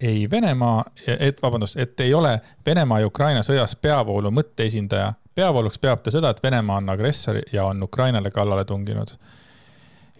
ei 0.00 0.30
Venemaa, 0.30 0.84
et 1.06 1.42
vabandust, 1.42 1.76
et 1.76 2.00
ei 2.00 2.14
ole 2.14 2.40
Venemaa 2.66 3.00
ja 3.00 3.06
Ukraina 3.06 3.42
sõjas 3.42 3.74
peavoolu 3.76 4.30
mõtteesindaja. 4.30 5.12
peavooluks 5.34 5.78
peab 5.78 6.02
ta 6.02 6.10
seda, 6.10 6.30
et 6.30 6.42
Venemaa 6.42 6.76
on 6.76 6.88
agressor 6.88 7.40
ja 7.52 7.64
on 7.64 7.82
Ukrainale 7.82 8.30
kallale 8.30 8.64
tunginud. 8.64 9.08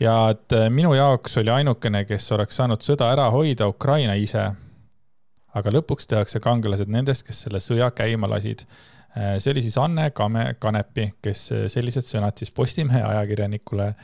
ja 0.01 0.31
et 0.31 0.53
äh, 0.53 0.71
minu 0.71 0.95
jaoks 0.95 1.37
oli 1.39 1.51
ainukene, 1.51 2.05
kes 2.05 2.33
oleks 2.33 2.57
saanud 2.57 2.83
sõda 2.83 3.13
ära 3.13 3.31
hoida, 3.31 3.69
Ukraina 3.69 4.15
ise 4.15 4.51
aga 5.57 5.73
lõpuks 5.73 6.09
tehakse 6.11 6.41
kangelased 6.45 6.91
nendest, 6.93 7.27
kes 7.27 7.45
selle 7.47 7.61
sõja 7.65 7.91
käima 7.97 8.29
lasid. 8.29 8.65
see 9.39 9.51
oli 9.53 9.63
siis 9.65 9.79
Anne 9.79 10.11
Kame 10.11 10.55
Kanepi, 10.59 11.13
kes 11.23 11.49
sellised 11.73 12.05
sõnad 12.05 12.37
siis 12.39 12.51
Postimehe 12.51 13.03
ajakirjanikule 13.03 13.95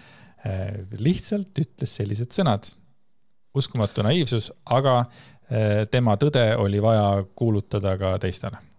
lihtsalt 0.99 1.59
ütles 1.59 1.97
sellised 1.97 2.33
sõnad. 2.33 2.75
uskumatu 3.55 4.03
naiivsus, 4.03 4.53
aga 4.67 5.05
tema 5.91 6.17
tõde 6.17 6.57
oli 6.57 6.83
vaja 6.83 7.25
kuulutada 7.37 7.99
ka 7.99 8.19
teistele 8.19 8.74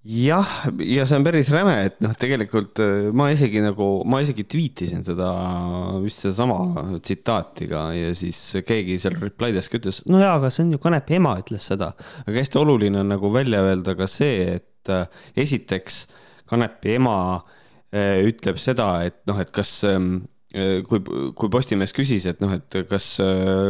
jah, 0.00 0.48
ja 0.80 1.04
see 1.04 1.18
on 1.18 1.24
päris 1.26 1.50
räme, 1.52 1.74
et 1.90 1.98
noh, 2.00 2.14
tegelikult 2.16 2.80
äh, 2.80 3.10
ma 3.16 3.28
isegi 3.34 3.60
nagu, 3.60 3.88
ma 4.08 4.22
isegi 4.24 4.46
tweetisin 4.48 5.04
seda, 5.04 5.28
vist 6.00 6.24
sedasama 6.24 6.96
tsitaati 7.04 7.68
ka 7.68 7.82
ja 7.92 8.14
siis 8.16 8.38
keegi 8.66 8.96
seal 9.02 9.18
reply 9.20 9.52
des 9.56 9.68
ka 9.68 9.76
ütles, 9.80 10.00
no 10.08 10.22
jaa, 10.22 10.38
aga 10.38 10.52
see 10.52 10.64
on 10.64 10.72
ju 10.74 10.80
Kanepi 10.80 11.20
ema 11.20 11.36
ütles 11.42 11.68
seda. 11.68 11.92
aga 12.24 12.34
hästi 12.38 12.60
oluline 12.62 13.02
on 13.02 13.12
nagu 13.12 13.32
välja 13.34 13.60
öelda 13.66 13.96
ka 13.98 14.08
see, 14.08 14.56
et 14.56 14.92
äh, 14.92 15.04
esiteks 15.36 16.06
Kanepi 16.48 16.96
ema 16.96 17.16
äh, 17.92 18.24
ütleb 18.24 18.56
seda, 18.62 18.94
et 19.04 19.20
noh, 19.28 19.36
et 19.44 19.52
kas 19.52 19.82
ähm, 19.84 20.22
kui, 20.50 21.04
kui 21.36 21.52
Postimees 21.52 21.92
küsis, 21.94 22.24
et 22.26 22.40
noh, 22.42 22.56
et 22.56 22.82
kas 22.88 23.12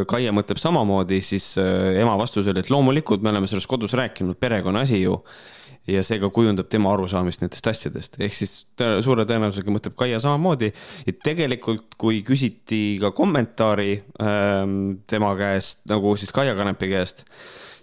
Kaia 0.09 0.31
mõtleb 0.33 0.63
samamoodi, 0.63 1.19
siis 1.21 1.53
ema 1.61 2.15
vastus 2.17 2.47
oli, 2.49 2.63
et 2.63 2.71
loomulikult 2.73 3.21
me 3.21 3.35
oleme 3.35 3.51
sellest 3.51 3.69
kodus 3.69 3.93
rääkinud, 3.99 4.39
perekonna 4.41 4.87
asi 4.87 5.03
ju 5.03 5.19
ja 5.91 6.03
see 6.07 6.21
ka 6.23 6.31
kujundab 6.35 6.69
tema 6.73 6.93
arusaamist 6.95 7.43
nendest 7.45 7.67
asjadest, 7.71 8.19
ehk 8.23 8.35
siis 8.37 8.55
suure 9.05 9.27
tõenäosusega 9.29 9.75
mõtleb 9.75 9.97
Kaia 9.99 10.21
samamoodi. 10.23 10.71
ja 11.07 11.15
tegelikult, 11.25 11.97
kui 12.01 12.23
küsiti 12.27 12.99
ka 13.03 13.13
kommentaari 13.17 13.93
ähm, 14.23 15.01
tema 15.11 15.33
käest 15.39 15.85
nagu 15.91 16.15
siis 16.21 16.33
Kaia 16.35 16.55
Kanepi 16.59 16.91
käest, 16.93 17.25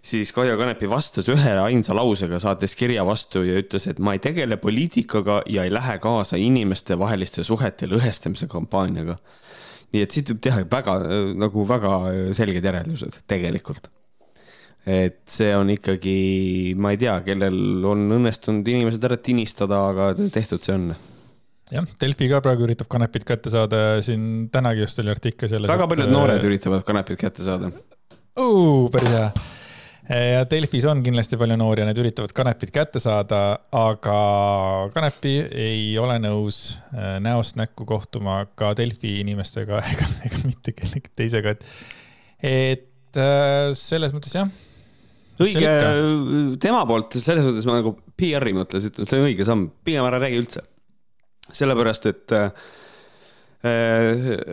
siis 0.01 0.31
Kaia 0.35 0.57
Kanepi 0.59 0.89
vastas 0.89 1.29
ühe 1.31 1.57
ainsa 1.63 1.95
lausega, 1.97 2.39
saates 2.39 2.75
kirja 2.79 3.05
vastu 3.07 3.43
ja 3.47 3.59
ütles, 3.61 3.89
et 3.89 3.99
ma 3.99 4.15
ei 4.15 4.23
tegele 4.23 4.59
poliitikaga 4.61 5.41
ja 5.51 5.67
ei 5.67 5.73
lähe 5.73 5.97
kaasa 6.03 6.39
inimestevaheliste 6.41 7.43
suhete 7.43 7.89
lõhestamise 7.91 8.49
kampaaniaga. 8.51 9.17
nii 9.93 10.01
et 10.03 10.11
siit 10.11 10.33
võib 10.33 10.41
teha 10.43 10.65
väga 10.71 10.97
nagu 11.39 11.63
väga 11.67 11.93
selged 12.35 12.65
järeldused 12.65 13.21
tegelikult 13.27 13.87
et 14.87 15.19
see 15.27 15.51
on 15.51 15.67
ikkagi, 15.73 16.73
ma 16.79 16.93
ei 16.93 16.99
tea, 17.01 17.17
kellel 17.25 17.83
on 17.85 18.07
õnnestunud 18.17 18.67
inimesed 18.71 19.03
ära 19.03 19.19
tinistada, 19.19 19.81
aga 19.91 20.13
tehtud 20.31 20.63
see 20.63 20.75
on 20.77 20.89
jah, 21.73 21.87
Delfi 21.99 22.29
ka 22.31 22.39
praegu 22.43 22.63
üritab 22.67 22.89
kanepit 22.91 23.27
kätte 23.27 23.51
saada, 23.53 23.99
siin 24.05 24.47
tänagi 24.53 24.85
just 24.85 24.99
oli 25.03 25.11
artikkel 25.11 25.51
selles. 25.51 25.69
väga 25.71 25.87
paljud 25.91 26.07
et... 26.07 26.15
noored 26.15 26.49
üritavad 26.49 26.85
kanepit 26.87 27.19
kätte 27.19 27.43
saada. 27.43 27.71
päris 28.93 29.11
hea. 29.11 29.25
ja 30.37 30.45
Delfis 30.47 30.87
on 30.87 31.01
kindlasti 31.03 31.39
palju 31.41 31.57
noori 31.59 31.83
ja 31.83 31.89
need 31.89 31.99
üritavad 31.99 32.31
kanepit 32.37 32.71
kätte 32.75 33.01
saada, 33.03 33.41
aga 33.75 34.19
Kanepi 34.95 35.33
ei 35.51 35.89
ole 35.99 36.15
nõus 36.23 36.77
äh, 36.93 37.17
näost 37.23 37.59
näkku 37.59 37.83
kohtuma 37.89 38.45
ka 38.55 38.71
Delfi 38.79 39.17
inimestega 39.25 39.83
ega, 39.91 40.07
ega 40.29 40.41
mitte 40.45 40.71
kellegi 40.77 41.11
teisega, 41.11 41.57
et, 41.57 41.67
et 42.39 43.19
äh, 43.19 43.75
selles 43.75 44.15
mõttes 44.15 44.39
jah 44.39 44.47
õige, 45.43 45.73
tema 46.61 46.81
poolt 46.89 47.17
selles 47.21 47.45
mõttes 47.45 47.67
ma 47.69 47.77
nagu 47.79 47.93
PR-i 48.17 48.55
mõttes 48.57 48.87
ütlen, 48.89 49.09
see 49.09 49.21
on 49.21 49.29
õige 49.29 49.47
samm, 49.47 49.69
pigem 49.85 50.07
ära 50.07 50.19
räägi 50.23 50.41
üldse. 50.41 50.63
sellepärast, 51.47 52.05
et 52.09 52.33
äh, 52.35 52.49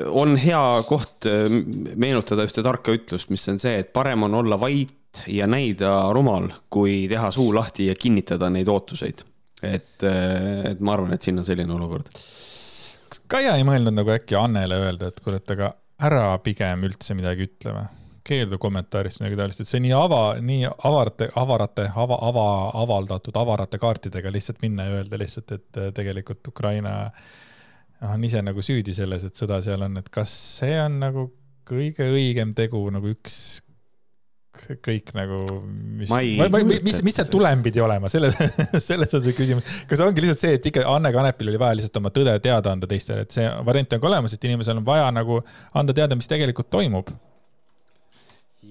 on 0.08 0.36
hea 0.40 0.64
koht 0.88 1.26
äh, 1.28 1.48
meenutada 1.96 2.46
ühte 2.46 2.62
tarka 2.64 2.94
ütlust, 2.94 3.32
mis 3.34 3.46
on 3.50 3.58
see, 3.62 3.78
et 3.82 3.92
parem 3.96 4.22
on 4.28 4.34
olla 4.42 4.60
vait 4.60 5.24
ja 5.30 5.46
näida 5.50 6.12
rumal, 6.14 6.48
kui 6.70 7.04
teha 7.10 7.30
suu 7.34 7.52
lahti 7.54 7.88
ja 7.90 7.94
kinnitada 7.98 8.50
neid 8.50 8.68
ootuseid. 8.68 9.24
et, 9.64 10.02
äh, 10.02 10.72
et 10.72 10.80
ma 10.84 10.92
arvan, 10.92 11.14
et 11.14 11.22
siin 11.22 11.38
on 11.40 11.44
selline 11.46 11.72
olukord. 11.72 12.10
kas 12.12 13.22
Kaia 13.26 13.56
ei 13.56 13.64
mõelnud 13.64 13.96
nagu 13.96 14.12
äkki 14.12 14.36
Annele 14.36 14.76
öelda, 14.86 15.08
et 15.08 15.20
kuule, 15.24 15.40
et 15.40 15.50
aga 15.56 15.74
ära 16.04 16.26
pigem 16.44 16.84
üldse 16.84 17.16
midagi 17.16 17.48
ütle 17.48 17.76
või? 17.78 17.86
Keeldu 18.24 18.58
kommentaarist 18.60 19.20
midagi 19.20 19.38
taolist, 19.38 19.62
et 19.64 19.70
see 19.70 19.82
nii 19.84 19.92
ava, 19.96 20.20
nii 20.40 20.68
avarate, 20.88 21.28
avarate, 21.40 21.88
ava, 22.04 22.18
ava, 22.28 22.46
avaldatud 22.84 23.36
avarate 23.36 23.80
kaartidega 23.82 24.32
lihtsalt 24.32 24.62
minna 24.64 24.88
ja 24.88 25.00
öelda 25.00 25.20
lihtsalt, 25.20 25.52
et 25.58 25.80
äh, 25.80 25.90
tegelikult 25.96 26.48
Ukraina 26.48 26.94
noh, 27.10 28.14
on 28.14 28.24
ise 28.24 28.40
nagu 28.44 28.64
süüdi 28.64 28.96
selles, 28.96 29.26
et 29.28 29.36
sõda 29.36 29.60
seal 29.64 29.84
on, 29.86 30.00
et 30.00 30.08
kas 30.12 30.32
see 30.60 30.78
on 30.80 30.98
nagu 31.02 31.28
kõige 31.68 32.08
õigem 32.12 32.56
tegu 32.56 32.82
nagu 32.92 33.12
üks 33.12 33.38
kõik 34.84 35.10
nagu, 35.16 35.38
mis, 35.98 36.10
mis, 36.86 37.00
mis 37.04 37.16
see 37.18 37.26
tulem 37.28 37.62
pidi 37.64 37.82
olema, 37.82 38.08
selles, 38.12 38.36
selles 38.88 39.12
on 39.18 39.22
see 39.24 39.34
küsimus. 39.36 39.76
kas 39.90 40.00
ongi 40.04 40.22
lihtsalt 40.22 40.44
see, 40.44 40.56
et 40.60 40.68
ikka 40.70 40.84
Anne 40.88 41.10
Kanepil 41.12 41.50
oli 41.50 41.60
vaja 41.60 41.78
lihtsalt 41.80 41.98
oma 42.00 42.12
tõde 42.14 42.36
teada 42.44 42.72
anda 42.72 42.88
teistele, 42.88 43.26
et 43.26 43.34
see 43.34 43.44
variant 43.66 43.96
on 43.96 44.02
ka 44.02 44.10
olemas, 44.12 44.36
et 44.36 44.48
inimesel 44.48 44.78
on 44.80 44.86
vaja 44.86 45.10
nagu 45.12 45.40
anda 45.74 45.96
teada, 45.96 46.16
mis 46.18 46.30
tegelikult 46.30 46.70
toimub 46.72 47.10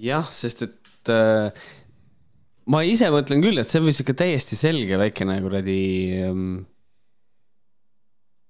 jah, 0.01 0.27
sest 0.33 0.65
et 0.65 1.11
äh, 1.13 1.65
ma 2.71 2.83
ise 2.87 3.09
mõtlen 3.13 3.43
küll, 3.43 3.59
et 3.59 3.71
see 3.71 3.83
võis 3.83 4.01
ikka 4.03 4.15
täiesti 4.23 4.57
selge 4.59 4.99
väikene 4.99 5.39
kuradi 5.43 5.79
ähm, 6.23 6.47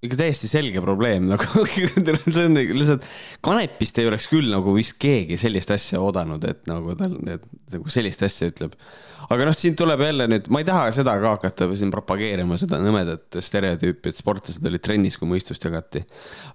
ikka 0.03 0.19
täiesti 0.19 0.49
selge 0.51 0.83
probleem 0.83 1.27
nagu 1.31 1.65
see 1.67 2.45
on 2.45 2.59
lihtsalt, 2.59 3.07
Kanepist 3.45 4.01
ei 4.01 4.09
oleks 4.09 4.27
küll 4.31 4.51
nagu 4.53 4.75
vist 4.75 4.97
keegi 5.01 5.39
sellist 5.39 5.71
asja 5.73 6.01
oodanud, 6.03 6.43
et 6.49 6.63
nagu 6.69 6.93
et 6.93 7.49
nagu 7.73 7.97
sellist 7.97 8.25
asja 8.27 8.51
ütleb 8.51 8.77
aga 9.31 9.47
noh, 9.47 9.55
siin 9.55 9.75
tuleb 9.77 10.01
jälle 10.03 10.27
nüüd, 10.29 10.47
ma 10.53 10.61
ei 10.61 10.67
taha 10.67 10.87
seda 10.95 11.13
ka 11.21 11.35
hakata 11.35 11.67
siin 11.77 11.91
propageerima, 11.93 12.57
seda 12.59 12.79
nõmedat 12.81 13.37
stereotüüpi, 13.43 14.11
et 14.11 14.19
sportlased 14.19 14.65
olid 14.67 14.83
trennis, 14.83 15.17
kui 15.19 15.29
mõistust 15.29 15.63
jagati. 15.65 16.03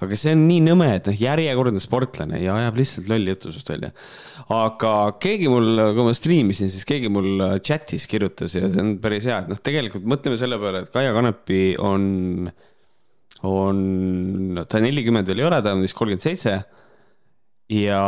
aga 0.04 0.18
see 0.18 0.34
on 0.36 0.44
nii 0.48 0.60
nõme, 0.68 0.90
et 0.98 1.08
noh, 1.10 1.18
järjekordne 1.22 1.82
sportlane 1.82 2.42
ja 2.42 2.56
ajab 2.62 2.80
lihtsalt 2.80 3.10
lolli 3.10 3.34
jutusust 3.34 3.72
välja. 3.72 3.92
aga 4.54 4.94
keegi 5.22 5.50
mul, 5.52 5.84
kui 5.96 6.08
ma 6.08 6.14
striimisin, 6.16 6.72
siis 6.72 6.86
keegi 6.88 7.10
mul 7.12 7.44
chat'is 7.64 8.08
kirjutas 8.10 8.56
ja 8.56 8.68
see 8.68 8.84
on 8.84 8.96
päris 9.02 9.28
hea, 9.28 9.42
et 9.42 9.52
noh, 9.52 9.60
tegelikult 9.62 10.08
mõtleme 10.08 10.40
selle 10.40 10.60
peale, 10.60 10.84
et 10.84 10.94
Kaia 10.94 11.14
Kanepi 11.16 11.62
on, 11.84 12.50
on, 13.46 14.64
ta 14.68 14.80
nelikümmend 14.82 15.28
veel 15.30 15.44
ei 15.44 15.48
ole, 15.48 15.60
ta 15.62 15.74
on 15.76 15.84
vist 15.84 15.96
kolmkümmend 15.98 16.24
seitse 16.24 16.56
ja 17.72 18.02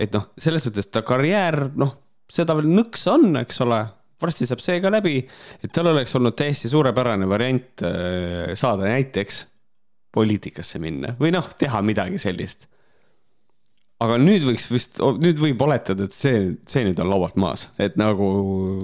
et 0.00 0.14
noh, 0.14 0.30
selles 0.40 0.64
suhtes 0.66 0.88
ta 0.92 1.02
karjäär, 1.06 1.66
noh, 1.78 1.94
seda 2.32 2.56
veel 2.58 2.70
nõks 2.70 3.04
on, 3.10 3.32
eks 3.42 3.60
ole, 3.64 3.82
varsti 4.22 4.46
saab 4.48 4.62
see 4.62 4.80
ka 4.82 4.92
läbi, 4.94 5.18
et 5.60 5.72
tal 5.74 5.90
oleks 5.92 6.14
olnud 6.16 6.36
täiesti 6.38 6.70
suurepärane 6.70 7.28
variant 7.28 7.84
äh, 7.86 8.52
saada 8.58 8.88
näiteks 8.88 9.46
poliitikasse 10.12 10.80
minna 10.82 11.16
või 11.20 11.32
noh, 11.34 11.48
teha 11.58 11.80
midagi 11.84 12.20
sellist. 12.22 12.68
aga 14.02 14.18
nüüd 14.18 14.44
võiks 14.46 14.68
vist, 14.70 15.00
nüüd 15.22 15.40
võib 15.40 15.60
oletada, 15.62 16.06
et 16.06 16.14
see, 16.16 16.52
see 16.68 16.84
nüüd 16.86 17.00
on 17.02 17.10
laualt 17.10 17.36
maas, 17.40 17.68
et 17.78 17.98
nagu. 18.00 18.28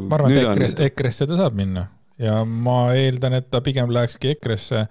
ma 0.08 0.18
arvan, 0.18 0.34
et 0.34 0.42
EKRE-sse, 0.42 0.90
EKRE-sse 0.90 1.30
ta 1.30 1.38
saab 1.38 1.56
minna 1.58 1.88
ja 2.18 2.42
ma 2.44 2.80
eeldan, 2.98 3.38
et 3.38 3.48
ta 3.52 3.62
pigem 3.62 3.92
lähekski 3.94 4.34
EKRE-sse 4.34 4.86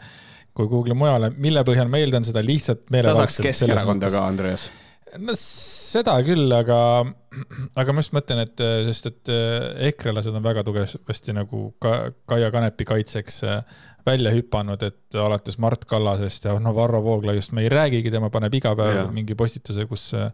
kui 0.57 0.67
kuhugi 0.71 0.97
mujale, 0.97 1.31
mille 1.37 1.61
põhjal 1.67 1.89
ma 1.91 2.01
eeldan 2.01 2.25
seda 2.25 2.41
lihtsalt 2.45 2.87
meelevaldselt. 2.93 3.37
ta 3.37 3.47
saaks 3.47 3.63
Keskerakonda 3.65 4.11
ka, 4.13 4.25
Andreas 4.25 4.69
no 5.23 5.35
seda 5.37 6.15
küll, 6.25 6.47
aga, 6.53 6.79
aga 7.79 7.95
ma 7.95 8.03
just 8.03 8.15
mõtlen, 8.15 8.43
et 8.43 8.63
sest, 8.89 9.09
et 9.11 9.31
eh, 9.33 9.67
ekrelased 9.91 10.35
on 10.35 10.45
väga 10.45 10.63
tugevasti 10.67 11.35
nagu 11.35 11.69
ka 11.83 12.09
Kaia 12.29 12.49
Kanepi 12.53 12.87
kaitseks 12.87 13.41
eh, 13.47 13.81
välja 14.07 14.33
hüpanud, 14.35 14.83
et 14.87 15.19
alates 15.19 15.59
Mart 15.63 15.87
Kallasest 15.89 16.47
ja 16.47 16.55
noh, 16.63 16.75
Varro 16.75 17.01
Vooglaiust 17.05 17.53
me 17.55 17.65
ei 17.65 17.71
räägigi, 17.71 18.11
tema 18.13 18.31
paneb 18.33 18.55
iga 18.59 18.75
päev 18.77 19.01
ja. 19.01 19.07
mingi 19.13 19.37
postituse, 19.39 19.87
kus 19.89 20.09
eh, 20.17 20.29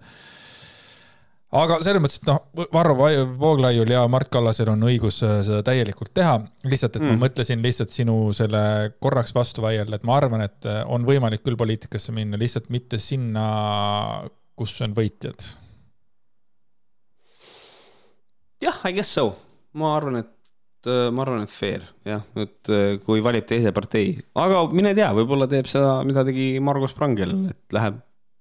aga 1.61 1.79
selles 1.85 2.01
mõttes, 2.03 2.19
et 2.21 2.29
noh, 2.29 2.67
Varro 2.73 2.95
Vooglaiul 2.97 3.91
ja 3.93 4.03
Mart 4.11 4.31
Kallasel 4.33 4.71
on 4.73 4.85
õigus 4.89 5.19
seda 5.21 5.61
täielikult 5.65 6.13
teha, 6.17 6.37
lihtsalt, 6.65 6.97
et 6.97 7.05
mm. 7.05 7.17
ma 7.17 7.27
mõtlesin 7.27 7.63
lihtsalt 7.63 7.93
sinu 7.93 8.17
selle 8.35 8.63
korraks 9.03 9.35
vastu 9.35 9.65
vaielda, 9.65 9.99
et 9.99 10.07
ma 10.07 10.17
arvan, 10.17 10.45
et 10.45 10.69
on 10.89 11.05
võimalik 11.07 11.45
küll 11.45 11.59
poliitikasse 11.59 12.15
minna, 12.15 12.39
lihtsalt 12.41 12.71
mitte 12.73 13.01
sinna 13.01 13.49
kus 14.59 14.75
on 14.85 14.93
võitjad? 14.97 15.45
jah, 18.63 18.77
I 18.87 18.95
guess 18.95 19.11
so, 19.11 19.33
ma 19.75 19.89
arvan, 19.97 20.21
et 20.21 20.87
äh, 20.87 21.09
ma 21.11 21.25
arvan, 21.25 21.43
et 21.43 21.51
fair 21.51 21.83
jah, 22.07 22.23
et 22.39 22.71
äh, 22.71 22.95
kui 23.03 23.23
valib 23.25 23.47
teise 23.49 23.73
partei, 23.75 24.15
aga 24.39 24.61
mine 24.71 24.93
tea, 24.95 25.09
võib-olla 25.17 25.49
teeb 25.51 25.67
seda, 25.67 25.97
mida 26.07 26.23
tegi 26.27 26.53
Margus 26.63 26.95
Prangel, 26.95 27.35
et 27.51 27.75
läheb 27.75 27.99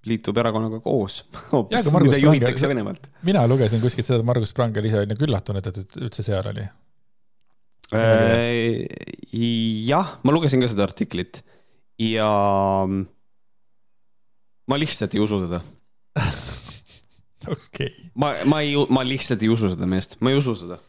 liitub 0.09 0.39
erakonnaga 0.43 0.81
koos 0.83 1.23
hoopis, 1.53 1.89
mida 2.03 2.21
juhitakse 2.23 2.71
Venemaalt. 2.71 3.09
mina 3.27 3.45
lugesin 3.51 3.83
kuskilt 3.83 4.09
seda, 4.09 4.21
et 4.21 4.29
Margus 4.29 4.55
Prangel 4.57 4.89
ise 4.89 5.03
oli 5.03 5.11
nagu 5.13 5.27
üllatunud, 5.29 5.69
et 5.71 5.99
üldse 6.03 6.27
seal 6.27 6.49
oli 6.51 6.67
äh,. 7.95 8.87
jah, 9.87 10.17
ma 10.27 10.35
lugesin 10.35 10.65
ka 10.65 10.71
seda 10.73 10.87
artiklit 10.89 11.43
ja 12.03 12.29
ma 14.69 14.81
lihtsalt 14.81 15.15
ei 15.15 15.23
usu 15.23 15.43
teda 15.47 15.63
okei 17.47 17.55
okay.. 17.55 17.91
ma, 18.15 18.35
ma 18.51 18.63
ei, 18.65 18.75
ma 18.91 19.07
lihtsalt 19.07 19.43
ei 19.45 19.53
usu 19.53 19.71
seda 19.73 19.89
meest, 19.91 20.19
ma 20.21 20.35
ei 20.35 20.43
usu 20.43 20.57
seda. 20.65 20.81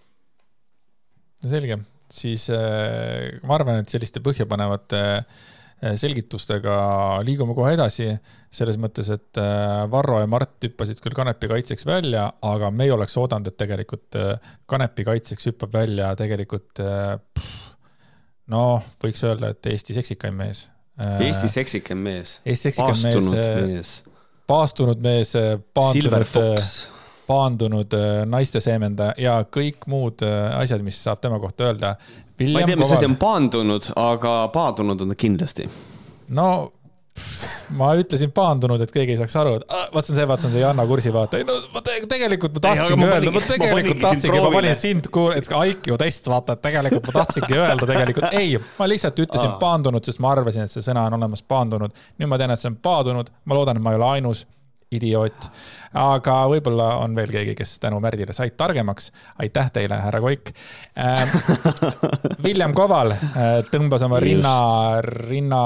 no 1.44 1.54
selge, 1.54 1.84
siis 2.10 2.50
äh, 2.54 3.42
ma 3.46 3.60
arvan, 3.60 3.84
et 3.84 3.94
selliste 3.94 4.24
põhjapanevate 4.26 5.04
äh, 5.22 5.52
selgitustega 6.00 6.76
liigume 7.28 7.56
kohe 7.58 7.74
edasi. 7.76 8.12
selles 8.54 8.78
mõttes, 8.78 9.10
et 9.10 9.40
äh, 9.42 9.84
Varro 9.90 10.20
ja 10.22 10.28
Mart 10.30 10.62
hüppasid 10.64 11.02
küll 11.02 11.16
kanepi 11.18 11.50
kaitseks 11.50 11.88
välja, 11.90 12.28
aga 12.42 12.70
me 12.72 12.86
ei 12.86 12.92
oleks 12.94 13.18
oodanud, 13.18 13.50
et 13.50 13.58
tegelikult 13.58 14.18
kanepi 14.70 15.04
kaitseks 15.08 15.50
hüppab 15.50 15.74
välja 15.74 16.12
tegelikult 16.20 16.84
noh, 18.54 18.86
võiks 19.04 19.24
öelda, 19.26 19.54
et 19.54 19.72
Eesti 19.74 19.98
seksikaim 19.98 20.38
mees. 20.38 20.68
Eesti 21.02 21.50
seksikaim 21.50 22.04
mees. 22.06 22.38
Eesti 22.46 22.70
seksikaim 22.70 23.02
mees, 23.08 23.32
mees., 23.34 23.94
paastunud 24.48 25.00
mees, 25.02 25.34
paandunud, 25.74 26.28
paandunud 27.28 27.96
naiste 28.30 28.60
seemendaja 28.64 29.14
ja 29.18 29.40
kõik 29.48 29.88
muud 29.92 30.24
asjad, 30.24 30.84
mis 30.86 31.00
saab 31.04 31.22
tema 31.24 31.40
kohta 31.40 31.70
öelda 31.70 31.96
ma 32.52 32.60
ei 32.60 32.66
tea, 32.66 32.78
mis 32.78 32.92
asi 32.92 33.10
on 33.10 33.18
paandunud, 33.20 33.90
aga 34.00 34.38
paadunud 34.54 35.02
on 35.06 35.14
ta 35.14 35.20
kindlasti. 35.20 35.68
no 36.34 36.48
ma 37.78 37.92
ütlesin 37.98 38.32
paandunud, 38.34 38.82
et 38.82 38.92
keegi 38.94 39.14
ei 39.14 39.20
saaks 39.20 39.36
aru, 39.38 39.52
et 39.60 39.66
ah, 39.70 39.84
vaat 39.94 40.08
see 40.08 40.16
on 40.16 40.18
see, 40.18 40.26
vaat 40.30 40.42
see 40.42 40.50
on 40.50 40.54
see 40.56 40.64
Janno 40.64 40.86
Kursi 40.90 41.12
vaata. 41.14 41.38
ei 41.38 41.46
no 41.46 41.58
ma 41.74 41.84
te, 41.86 42.00
tegelikult 42.10 42.58
ma 42.58 42.64
tahtsingi 42.66 43.06
öelda, 43.08 43.34
ma 43.36 43.44
tegelikult 43.46 44.02
ma 44.02 44.08
tahtsingi, 44.08 44.42
ma 44.42 44.52
panin 44.56 44.80
sind, 44.80 45.10
et 45.38 45.52
IQ 45.60 45.92
test 46.02 46.30
vaata, 46.32 46.58
et 46.58 46.64
tegelikult 46.66 47.10
ma 47.10 47.16
tahtsingi 47.20 47.60
öelda 47.60 47.90
tegelikult 47.92 48.40
ei, 48.40 48.58
ma 48.80 48.90
lihtsalt 48.90 49.22
ütlesin 49.28 49.54
paandunud, 49.62 50.10
sest 50.10 50.24
ma 50.26 50.34
arvasin, 50.34 50.66
et 50.66 50.74
see 50.74 50.86
sõna 50.86 51.06
on 51.12 51.20
olemas 51.20 51.46
paandunud. 51.54 52.04
nüüd 52.18 52.34
ma 52.34 52.42
tean, 52.42 52.56
et 52.56 52.64
see 52.64 52.72
on 52.74 52.82
paadunud, 52.90 53.30
ma 53.46 53.60
loodan, 53.60 53.78
et 53.78 53.86
ma 53.86 53.94
ei 53.94 54.02
ole 54.02 54.10
ainus 54.18 54.46
idioot. 54.98 55.50
aga 56.00 56.36
võib-olla 56.50 56.90
on 57.04 57.16
veel 57.16 57.32
keegi, 57.34 57.56
kes 57.58 57.78
tänu 57.84 58.00
Märdile 58.04 58.34
said 58.34 58.58
targemaks. 58.58 59.12
aitäh 59.40 59.72
teile, 59.74 60.00
härra 60.02 60.22
Koik 60.22 60.54
äh,. 60.98 61.36
William 62.46 62.74
Koval 62.74 63.16
äh, 63.16 63.60
tõmbas 63.72 64.06
oma 64.06 64.22
Just. 64.22 64.30
rinna, 64.30 64.56
rinna 65.02 65.64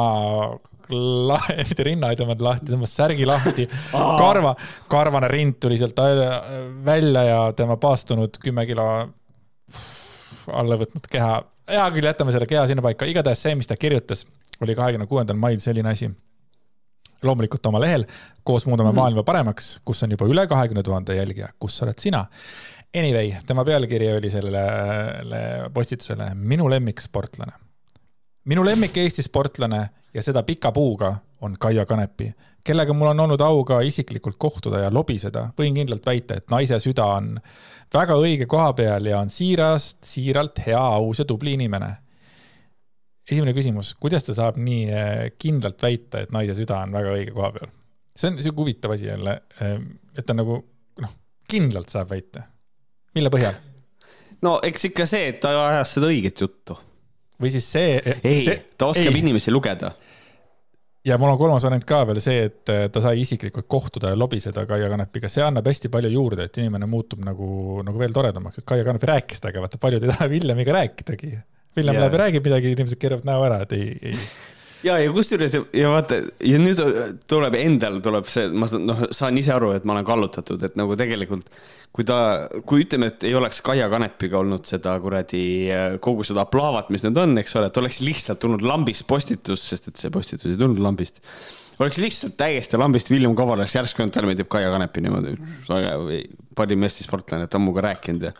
lahe, 0.93 1.57
mitte 1.69 1.85
rinna 1.87 2.11
ei 2.11 2.19
tõmmanud 2.19 2.43
lahti, 2.43 2.71
tõmbas 2.71 2.95
särgi 2.95 3.27
lahti. 3.27 3.67
karva, 3.91 4.55
karvane 4.91 5.29
rind 5.31 5.59
tuli 5.61 5.77
sealt 5.79 5.99
välja 6.85 7.23
ja 7.27 7.39
tema 7.57 7.77
paastunud 7.81 8.39
kümme 8.41 8.65
kilo 8.69 8.87
alla 10.53 10.77
võtnud 10.79 11.09
keha. 11.11 11.41
hea 11.67 11.89
küll, 11.91 12.07
jätame 12.07 12.31
selle 12.31 12.47
keha 12.47 12.67
sinnapaika, 12.69 13.07
igatahes 13.09 13.43
see, 13.43 13.55
mis 13.59 13.67
ta 13.67 13.75
kirjutas, 13.79 14.25
oli 14.63 14.75
kahekümne 14.75 15.07
kuuendal 15.07 15.39
mail 15.39 15.59
selline 15.63 15.91
asi 15.91 16.09
loomulikult 17.23 17.65
oma 17.65 17.81
lehel 17.81 18.05
koos 18.43 18.65
muudame 18.65 18.89
mm 18.89 18.91
-hmm. 18.91 18.99
maailma 18.99 19.23
paremaks, 19.23 19.79
kus 19.85 20.03
on 20.03 20.11
juba 20.11 20.25
üle 20.25 20.47
kahekümne 20.47 20.83
tuhande 20.83 21.15
jälgija, 21.15 21.47
kus 21.59 21.81
oled 21.83 21.99
sina. 21.99 22.25
Anyway, 22.97 23.31
tema 23.45 23.65
pealkiri 23.65 24.13
oli 24.17 24.29
sellele 24.29 25.69
postitusele 25.73 26.31
minu 26.33 26.69
lemmiksportlane. 26.69 27.51
minu 28.45 28.65
lemmik 28.65 28.97
Eesti 28.97 29.23
sportlane 29.23 29.89
ja 30.13 30.23
seda 30.23 30.43
pika 30.43 30.71
puuga 30.71 31.15
on 31.41 31.55
Kaia 31.59 31.85
Kanepi, 31.85 32.33
kellega 32.63 32.93
mul 32.93 33.07
on 33.07 33.19
olnud 33.19 33.41
au 33.41 33.63
ka 33.63 33.81
isiklikult 33.81 34.35
kohtuda 34.37 34.79
ja 34.79 34.93
lobiseda. 34.93 35.49
võin 35.59 35.75
kindlalt 35.75 36.05
väita, 36.05 36.33
et 36.33 36.49
naise 36.49 36.79
süda 36.79 37.05
on 37.05 37.39
väga 37.93 38.13
õige 38.13 38.45
koha 38.45 38.73
peal 38.73 39.05
ja 39.05 39.19
on 39.19 39.29
siirast, 39.29 39.97
siiralt 40.03 40.59
hea, 40.65 40.79
aus 40.79 41.19
ja 41.19 41.25
tubli 41.25 41.53
inimene 41.53 41.97
esimene 43.27 43.53
küsimus, 43.55 43.93
kuidas 43.99 44.25
ta 44.27 44.35
saab 44.35 44.59
nii 44.61 44.87
äh, 44.87 45.13
kindlalt 45.39 45.83
väita, 45.83 46.23
et 46.23 46.33
naise 46.35 46.55
süda 46.57 46.79
on 46.85 46.95
väga 46.95 47.13
õige 47.17 47.35
koha 47.35 47.51
peal? 47.55 47.71
see 48.17 48.31
on 48.31 48.39
sihuke 48.41 48.63
huvitav 48.63 48.95
asi 48.95 49.09
jälle, 49.09 49.37
äh, 49.61 49.77
et 50.17 50.25
ta 50.25 50.35
nagu 50.37 50.61
noh, 51.03 51.15
kindlalt 51.49 51.93
saab 51.93 52.11
väita. 52.15 52.47
mille 53.17 53.31
põhjal? 53.33 53.57
no 54.45 54.57
eks 54.65 54.91
ikka 54.91 55.07
see, 55.09 55.31
et 55.33 55.41
ta 55.43 55.53
ajas 55.67 55.97
seda 55.97 56.11
õiget 56.11 56.43
juttu. 56.45 56.77
või 57.41 57.51
siis 57.53 57.67
see. 57.71 57.97
ei, 58.23 58.45
ta 58.77 58.93
oskab 58.93 59.11
ei. 59.11 59.19
inimesi 59.19 59.51
lugeda. 59.51 59.91
ja 61.05 61.19
mul 61.19 61.33
on 61.33 61.41
kolmas 61.41 61.67
variant 61.67 61.85
ka 61.89 62.01
veel 62.07 62.23
see, 62.23 62.47
et 62.47 62.73
ta 62.93 63.03
sai 63.03 63.19
isiklikult 63.25 63.67
kohtuda 63.67 64.15
ja 64.15 64.19
lobiseda 64.19 64.63
Kaia 64.69 64.87
Kanepiga, 64.93 65.27
see 65.29 65.43
annab 65.43 65.67
hästi 65.67 65.91
palju 65.91 66.15
juurde, 66.15 66.47
et 66.47 66.63
inimene 66.63 66.87
muutub 66.87 67.27
nagu, 67.27 67.83
nagu 67.83 67.99
veel 67.99 68.15
toredamaks, 68.15 68.63
et 68.63 68.69
Kaia 68.71 68.87
Kanepi 68.87 69.11
rääkis 69.11 69.43
temaga, 69.43 69.67
vaata 69.67 69.83
paljud 69.83 70.07
ei 70.07 70.15
taha 70.15 70.31
Villemiga 70.31 70.79
rääkidagi 70.79 71.35
Villem 71.77 71.97
läheb 72.01 72.17
ja 72.17 72.25
räägib 72.25 72.49
midagi, 72.49 72.75
inimesed 72.75 73.01
keeravad 73.01 73.27
näo 73.29 73.47
ära, 73.47 73.61
et 73.65 73.77
ei, 73.77 73.89
ei 74.11 74.19
ja, 74.85 74.97
ja 75.01 75.13
kusjuures 75.13 75.55
ja 75.55 75.89
vaata 75.93 76.19
ja 76.45 76.59
nüüd 76.61 76.81
tuleb 77.29 77.57
endal 77.59 77.99
tuleb 78.03 78.29
see, 78.29 78.49
ma 78.53 78.69
noh, 78.81 79.07
saan 79.15 79.39
ise 79.39 79.53
aru, 79.55 79.73
et 79.77 79.87
ma 79.87 79.97
olen 79.97 80.07
kallutatud, 80.07 80.63
et 80.67 80.77
nagu 80.79 80.97
tegelikult 80.99 81.49
kui 81.95 82.05
ta, 82.05 82.47
kui 82.67 82.83
ütleme, 82.83 83.09
et 83.09 83.23
ei 83.25 83.33
oleks 83.37 83.61
Kaia 83.65 83.87
Kanepiga 83.89 84.37
olnud 84.41 84.67
seda 84.69 84.93
kuradi 85.01 85.43
kogu 86.03 86.25
seda 86.27 86.43
aplaavat, 86.43 86.91
mis 86.93 87.05
nüüd 87.07 87.17
on, 87.23 87.37
eks 87.41 87.55
ole, 87.57 87.71
et 87.71 87.79
oleks 87.81 88.01
lihtsalt 88.05 88.41
tulnud 88.43 88.65
lambist 88.65 89.07
postitus, 89.09 89.63
sest 89.71 89.89
et 89.89 90.01
see 90.03 90.13
postitus 90.13 90.51
ei 90.51 90.59
tulnud 90.59 90.81
lambist. 90.83 91.23
oleks 91.81 91.97
lihtsalt 92.01 92.37
täiesti 92.37 92.77
lambist 92.77 93.09
William 93.13 93.33
Kaval 93.37 93.63
oleks 93.63 93.75
järsku 93.79 94.03
öelnud, 94.03 94.13
talle 94.13 94.29
meeldib 94.29 94.49
Kaia 94.51 94.69
Kanepi 94.73 95.05
niimoodi, 95.07 95.33
parim 96.57 96.85
Eesti 96.85 97.07
sportlane, 97.07 97.49
et 97.49 97.57
ammu 97.57 97.73
ka 97.73 97.87
rääkinud 97.89 98.29
ja 98.29 98.35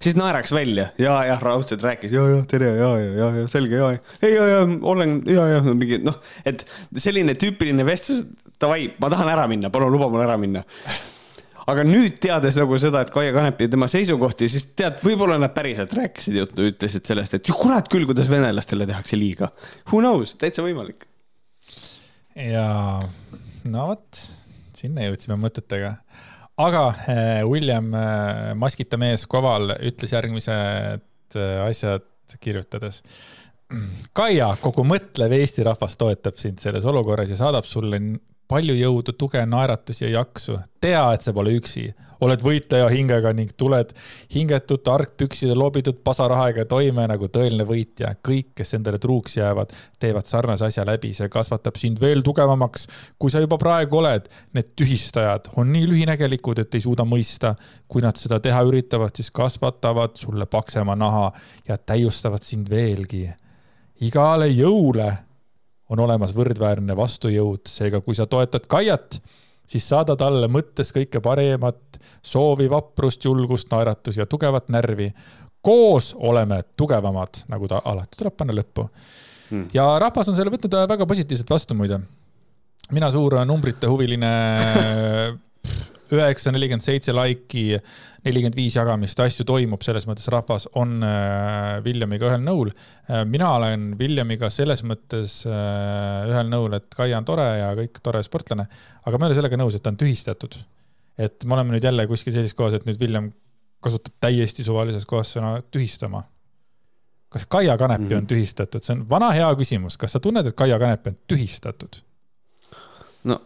siis 0.00 0.16
naeraks 0.16 0.52
välja 0.52 0.88
ja, 0.98 1.14
jah, 1.28 1.42
raudselt 1.42 1.82
rääkis 1.84 2.14
ja, 2.14 2.24
ja 2.28 2.40
tere 2.48 2.72
ja, 2.78 2.90
ja, 2.96 3.12
ja, 3.18 3.28
ja 3.42 3.48
selge 3.52 3.76
ja, 3.76 3.90
ei, 4.22 4.32
ja, 4.32 4.46
ja 4.48 4.64
olen 4.64 5.20
ja, 5.28 5.46
ja 5.56 5.60
mingi 5.68 6.00
noh, 6.04 6.16
et 6.48 6.64
selline 6.96 7.36
tüüpiline 7.38 7.84
vestlus, 7.86 8.24
davai, 8.60 8.90
ma 9.00 9.10
tahan 9.12 9.30
ära 9.32 9.46
minna, 9.50 9.72
palun 9.72 9.92
luba 9.92 10.08
mul 10.12 10.24
ära 10.24 10.38
minna. 10.40 10.64
aga 11.70 11.84
nüüd 11.86 12.16
teades 12.22 12.56
nagu 12.58 12.78
seda, 12.82 13.04
et 13.04 13.12
Kaia 13.14 13.34
Kanepi 13.36 13.68
ja 13.68 13.74
tema 13.76 13.86
seisukohti, 13.92 14.48
siis 14.50 14.70
tead, 14.78 14.98
võib-olla 15.04 15.36
nad 15.38 15.52
päriselt 15.54 15.92
rääkisid 15.94 16.40
juttu, 16.40 16.66
ütlesid 16.72 17.06
sellest, 17.06 17.36
et 17.36 17.52
kurat 17.52 17.86
küll, 17.92 18.08
kuidas 18.08 18.30
venelastele 18.32 18.88
tehakse 18.88 19.20
liiga. 19.20 19.52
Who 19.92 20.00
knows, 20.00 20.34
täitsa 20.40 20.64
võimalik. 20.66 21.06
ja 22.34 22.66
no 23.68 23.86
vot, 23.92 24.24
sinna 24.80 25.04
jõudsime 25.06 25.36
mõtetega 25.38 25.98
aga 26.60 26.84
eh, 27.08 27.42
William 27.48 27.90
eh, 27.94 28.52
maskita 28.58 28.98
mees 29.00 29.26
Koval 29.30 29.74
ütles 29.78 30.14
järgmised 30.14 31.36
eh, 31.36 31.60
asjad 31.64 32.06
kirjutades. 32.40 33.02
Kaia, 34.16 34.50
kogu 34.62 34.82
mõtlev 34.86 35.34
Eesti 35.36 35.64
rahvas 35.66 35.96
toetab 35.98 36.38
sind 36.38 36.58
selles 36.62 36.86
olukorras 36.90 37.30
ja 37.30 37.38
saadab 37.38 37.66
sulle 37.68 38.00
palju 38.50 38.74
jõudu, 38.74 39.14
tuge, 39.18 39.42
naeratusi 39.46 40.04
ja 40.04 40.20
jaksu. 40.20 40.58
tea, 40.80 41.02
et 41.12 41.22
sa 41.22 41.32
pole 41.36 41.52
üksi, 41.58 41.90
oled 42.24 42.40
võitleja 42.44 42.88
hingega 42.92 43.32
ning 43.36 43.52
tuled 43.58 43.92
hingetud, 44.32 44.80
argpükside 44.88 45.54
lobitud 45.56 46.00
pasarahaga 46.04 46.64
toime 46.68 47.06
nagu 47.08 47.28
tõeline 47.28 47.66
võitja. 47.68 48.14
kõik, 48.28 48.52
kes 48.56 48.74
endale 48.74 48.98
truuks 48.98 49.36
jäävad, 49.36 49.72
teevad 50.00 50.26
sarnase 50.26 50.66
asja 50.66 50.86
läbi, 50.88 51.12
see 51.14 51.28
kasvatab 51.28 51.76
sind 51.80 52.00
veel 52.00 52.24
tugevamaks, 52.26 52.86
kui 53.18 53.30
sa 53.30 53.40
juba 53.40 53.58
praegu 53.58 54.00
oled. 54.00 54.28
Need 54.56 54.74
tühistajad 54.76 55.52
on 55.56 55.72
nii 55.72 55.86
lühinägelikud, 55.86 56.58
et 56.64 56.74
ei 56.74 56.80
suuda 56.80 57.04
mõista. 57.04 57.54
kui 57.88 58.02
nad 58.02 58.16
seda 58.16 58.38
teha 58.40 58.60
üritavad, 58.62 59.10
siis 59.16 59.30
kasvatavad 59.34 60.14
sulle 60.16 60.46
paksema 60.46 60.94
naha 60.96 61.32
ja 61.68 61.76
täiustavad 61.76 62.42
sind 62.42 62.70
veelgi. 62.70 63.28
igale 64.00 64.48
jõule 64.48 65.29
on 65.90 66.02
olemas 66.06 66.32
võrdväärne 66.36 66.96
vastujõud, 66.96 67.66
seega 67.68 68.00
kui 68.04 68.16
sa 68.16 68.26
toetad 68.30 68.66
Kaiat, 68.70 69.18
siis 69.70 69.86
saada 69.88 70.16
talle 70.18 70.48
mõttes 70.50 70.92
kõike 70.94 71.22
paremat, 71.22 72.00
soovi, 72.22 72.68
vaprust, 72.70 73.24
julgust, 73.26 73.70
naeratusi 73.72 74.22
ja 74.22 74.26
tugevat 74.26 74.70
närvi. 74.70 75.12
koos 75.62 76.14
oleme 76.16 76.62
tugevamad, 76.76 77.44
nagu 77.48 77.68
ta 77.68 77.82
alati 77.84 78.16
tuleb 78.16 78.36
panna 78.36 78.54
lõppu 78.56 78.86
hmm.. 79.50 79.68
ja 79.74 79.98
rahvas 79.98 80.28
on 80.28 80.36
selle 80.36 80.50
võtnud 80.50 80.78
väga 80.88 81.06
positiivselt 81.06 81.50
vastu 81.50 81.74
muide. 81.74 82.00
mina 82.90 83.10
suur 83.10 83.44
numbrite 83.44 83.86
huviline 83.86 84.30
üheksa, 86.16 86.52
nelikümmend 86.54 86.84
seitse 86.84 87.12
laiki, 87.14 87.64
nelikümmend 88.26 88.56
viis 88.58 88.76
jagamist, 88.76 89.20
asju 89.22 89.46
toimub, 89.48 89.82
selles 89.84 90.06
mõttes 90.08 90.28
rahvas 90.32 90.66
on 90.78 90.98
äh, 91.06 91.78
ühel 91.84 92.42
nõul. 92.44 92.72
Äh, 93.08 93.22
mina 93.28 93.52
olen 93.56 93.90
Villemiga 93.98 94.50
selles 94.52 94.84
mõttes 94.86 95.40
äh, 95.48 96.30
ühel 96.30 96.50
nõul, 96.52 96.76
et 96.78 96.90
Kaia 96.96 97.20
on 97.20 97.28
tore 97.28 97.46
ja 97.60 97.70
kõik 97.78 98.02
tore 98.02 98.22
sportlane, 98.26 98.66
aga 99.04 99.18
ma 99.18 99.26
ei 99.26 99.32
ole 99.32 99.38
sellega 99.40 99.60
nõus, 99.60 99.76
et 99.76 99.84
ta 99.84 99.92
on 99.92 100.00
tühistatud. 100.00 100.58
et 101.20 101.44
me 101.44 101.54
oleme 101.54 101.74
nüüd 101.74 101.84
jälle 101.84 102.06
kuskil 102.08 102.32
sellises 102.32 102.56
kohas, 102.56 102.78
et 102.78 102.86
nüüd 102.88 103.00
Villem 103.00 103.32
kasutab 103.84 104.14
täiesti 104.20 104.64
suvalises 104.64 105.06
kohas 105.06 105.34
sõna 105.36 105.58
tühistama. 105.70 106.24
kas 107.28 107.46
Kaia 107.46 107.76
Kanepi 107.78 108.04
mm 108.04 108.10
-hmm. 108.10 108.16
on 108.16 108.26
tühistatud, 108.26 108.82
see 108.82 108.94
on 108.96 109.08
vana 109.08 109.30
hea 109.30 109.54
küsimus, 109.54 109.96
kas 109.96 110.12
sa 110.12 110.20
tunned, 110.20 110.46
et 110.46 110.56
Kaia 110.56 110.78
Kanepi 110.78 111.10
on 111.10 111.16
tühistatud? 111.32 112.02
no 113.24 113.40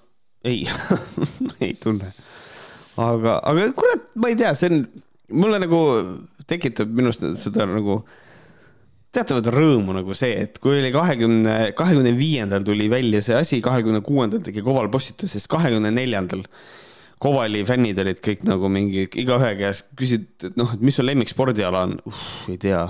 ei 0.44 0.68
ei 1.60 1.74
tunne 1.74 2.12
aga, 3.00 3.38
aga 3.42 3.70
kurat, 3.78 4.06
ma 4.20 4.30
ei 4.30 4.38
tea, 4.38 4.52
see 4.58 4.70
on, 4.72 4.84
mulle 5.40 5.60
nagu 5.62 5.80
tekitab 6.50 6.92
minust 6.94 7.24
seda 7.40 7.66
nagu 7.70 8.02
teatavat 9.14 9.48
rõõmu 9.54 9.94
nagu 9.94 10.14
see, 10.18 10.34
et 10.46 10.58
kui 10.62 10.80
oli 10.80 10.90
kahekümne, 10.94 11.74
kahekümne 11.78 12.14
viiendal 12.18 12.64
tuli 12.66 12.88
välja 12.90 13.22
see 13.24 13.36
asi, 13.38 13.60
kahekümne 13.64 14.02
kuuendal 14.04 14.42
tegi 14.44 14.64
Koval 14.64 14.90
postitus, 14.92 15.36
siis 15.36 15.46
kahekümne 15.50 15.92
neljandal 15.94 16.42
Kovali 17.22 17.62
fännid 17.64 17.98
olid 18.02 18.18
kõik 18.24 18.42
nagu 18.44 18.68
mingi 18.68 19.06
igaühe 19.22 19.54
käest 19.56 19.86
küsid, 19.96 20.26
et 20.44 20.58
noh, 20.60 20.68
et 20.74 20.82
mis 20.84 20.96
su 20.98 21.04
lemmikspordiala 21.04 21.84
on 21.86 21.94
ei 22.52 22.58
tea. 22.60 22.82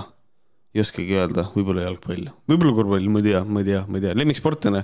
ei 0.75 0.81
oskagi 0.83 1.15
öelda, 1.15 1.45
võib-olla 1.53 1.85
jalgpall, 1.85 2.25
võib-olla 2.49 2.73
korvpall, 2.75 3.05
ma 3.13 3.21
ei 3.21 3.29
tea, 3.29 3.43
ma 3.47 3.61
ei 3.61 3.67
tea, 3.69 3.83
ma 3.87 3.99
ei 3.99 4.03
tea, 4.03 4.15
lemmiksportlane. 4.19 4.81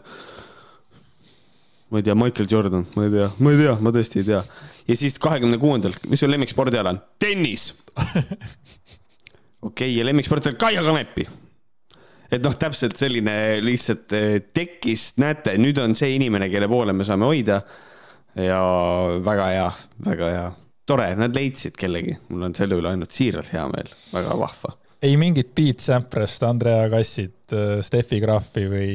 Ma 1.92 2.00
ei 2.00 2.08
tea, 2.08 2.16
Michael 2.16 2.48
Jordan, 2.50 2.86
ma 2.96 3.06
ei 3.06 3.12
tea, 3.12 3.30
ma 3.38 3.52
ei 3.52 3.60
tea, 3.60 3.76
ma 3.84 3.92
tõesti 3.92 4.22
ei 4.22 4.30
tea. 4.32 4.42
ja 4.88 4.98
siis 4.98 5.20
kahekümne 5.22 5.60
kuuendal, 5.62 5.96
mis 6.08 6.24
su 6.24 6.30
lemmikspordiala 6.32 6.96
on? 6.96 7.02
tennis. 7.20 7.72
okei 9.70 9.94
ja 9.96 10.06
lemmiksportlane 10.08 10.58
Kaia 10.58 10.84
Kanepi 10.86 11.28
et 12.32 12.44
noh, 12.46 12.56
täpselt 12.56 12.96
selline 13.00 13.36
lihtsalt 13.64 14.16
eh, 14.16 14.38
tekkis, 14.56 15.12
näete, 15.22 15.58
nüüd 15.60 15.80
on 15.84 15.96
see 16.00 16.16
inimene, 16.16 16.48
kelle 16.52 16.70
poole 16.72 16.96
me 16.96 17.08
saame 17.08 17.28
hoida. 17.28 17.62
ja 18.40 18.62
väga 19.20 19.48
hea, 19.52 19.66
väga 20.06 20.30
hea, 20.32 20.46
tore, 20.88 21.10
nad 21.20 21.36
leidsid 21.36 21.76
kellegi, 21.76 22.16
mul 22.30 22.48
on 22.48 22.56
selle 22.56 22.78
üle 22.80 22.94
ainult 22.94 23.12
siiralt 23.12 23.52
hea 23.52 23.66
meel, 23.74 23.92
väga 24.14 24.38
vahva. 24.40 24.78
Ei 25.02 25.18
mingit 25.18 25.56
Beat 25.58 25.82
Samprast, 25.82 26.44
Andrea 26.46 26.90
Kassit, 26.90 27.54
äh, 27.56 27.80
Steffi 27.86 28.20
Graffi 28.22 28.68
või 28.70 28.92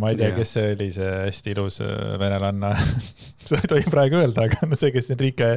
ma 0.00 0.12
ei 0.12 0.18
tea, 0.20 0.32
kes 0.36 0.54
see 0.56 0.72
oli, 0.76 0.88
see 0.94 1.10
hästi 1.26 1.52
ilus 1.52 1.80
äh, 1.84 2.14
venelanna. 2.20 2.72
Seda 3.46 3.62
ei 3.62 3.70
tohi 3.74 3.92
praegu 3.92 4.20
öelda, 4.20 4.46
aga 4.48 4.68
no 4.68 4.78
see, 4.78 4.92
kes 4.94 5.12
Enrique 5.14 5.52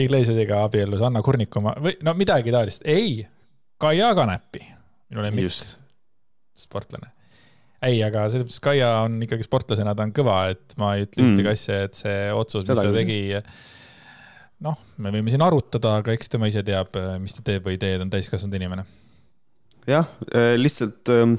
Iglesiasiga 0.00 0.62
abiellus, 0.66 1.02
Anna 1.04 1.24
Kurnikuma 1.24 1.74
või 1.82 1.96
no 2.04 2.14
midagi 2.18 2.54
taolist, 2.54 2.84
ei, 2.86 3.24
Kaia 3.80 4.12
Kanepi, 4.16 4.62
minu 5.10 5.24
lemmik 5.24 5.50
sportlane. 6.54 7.10
ei, 7.84 7.98
aga 8.06 8.28
selles 8.30 8.46
mõttes 8.46 8.62
Kaia 8.62 8.90
on 9.04 9.16
ikkagi 9.24 9.48
sportlasena, 9.48 9.96
ta 9.96 10.06
on 10.06 10.12
kõva, 10.14 10.38
et 10.52 10.76
ma 10.80 10.94
ei 10.94 11.08
ütle 11.08 11.24
mm. 11.24 11.32
ühtegi 11.32 11.50
asja, 11.50 11.80
et 11.88 11.98
see 11.98 12.20
otsus, 12.36 12.68
mis 12.68 12.84
ta 12.84 12.92
tegi, 12.94 13.18
noh, 14.64 14.78
me 15.02 15.12
võime 15.14 15.32
siin 15.32 15.42
arutada, 15.44 15.96
aga 16.00 16.14
eks 16.14 16.30
tema 16.32 16.48
ise 16.50 16.62
teab, 16.66 16.94
mis 17.22 17.34
ta 17.36 17.44
teeb 17.46 17.66
või 17.66 17.76
ei 17.76 17.80
tee, 17.82 17.96
ta 17.98 18.06
on 18.06 18.12
täiskasvanud 18.12 18.58
inimene. 18.60 18.84
jah, 19.90 20.08
äh, 20.30 20.54
lihtsalt 20.60 21.10
ähm, 21.14 21.38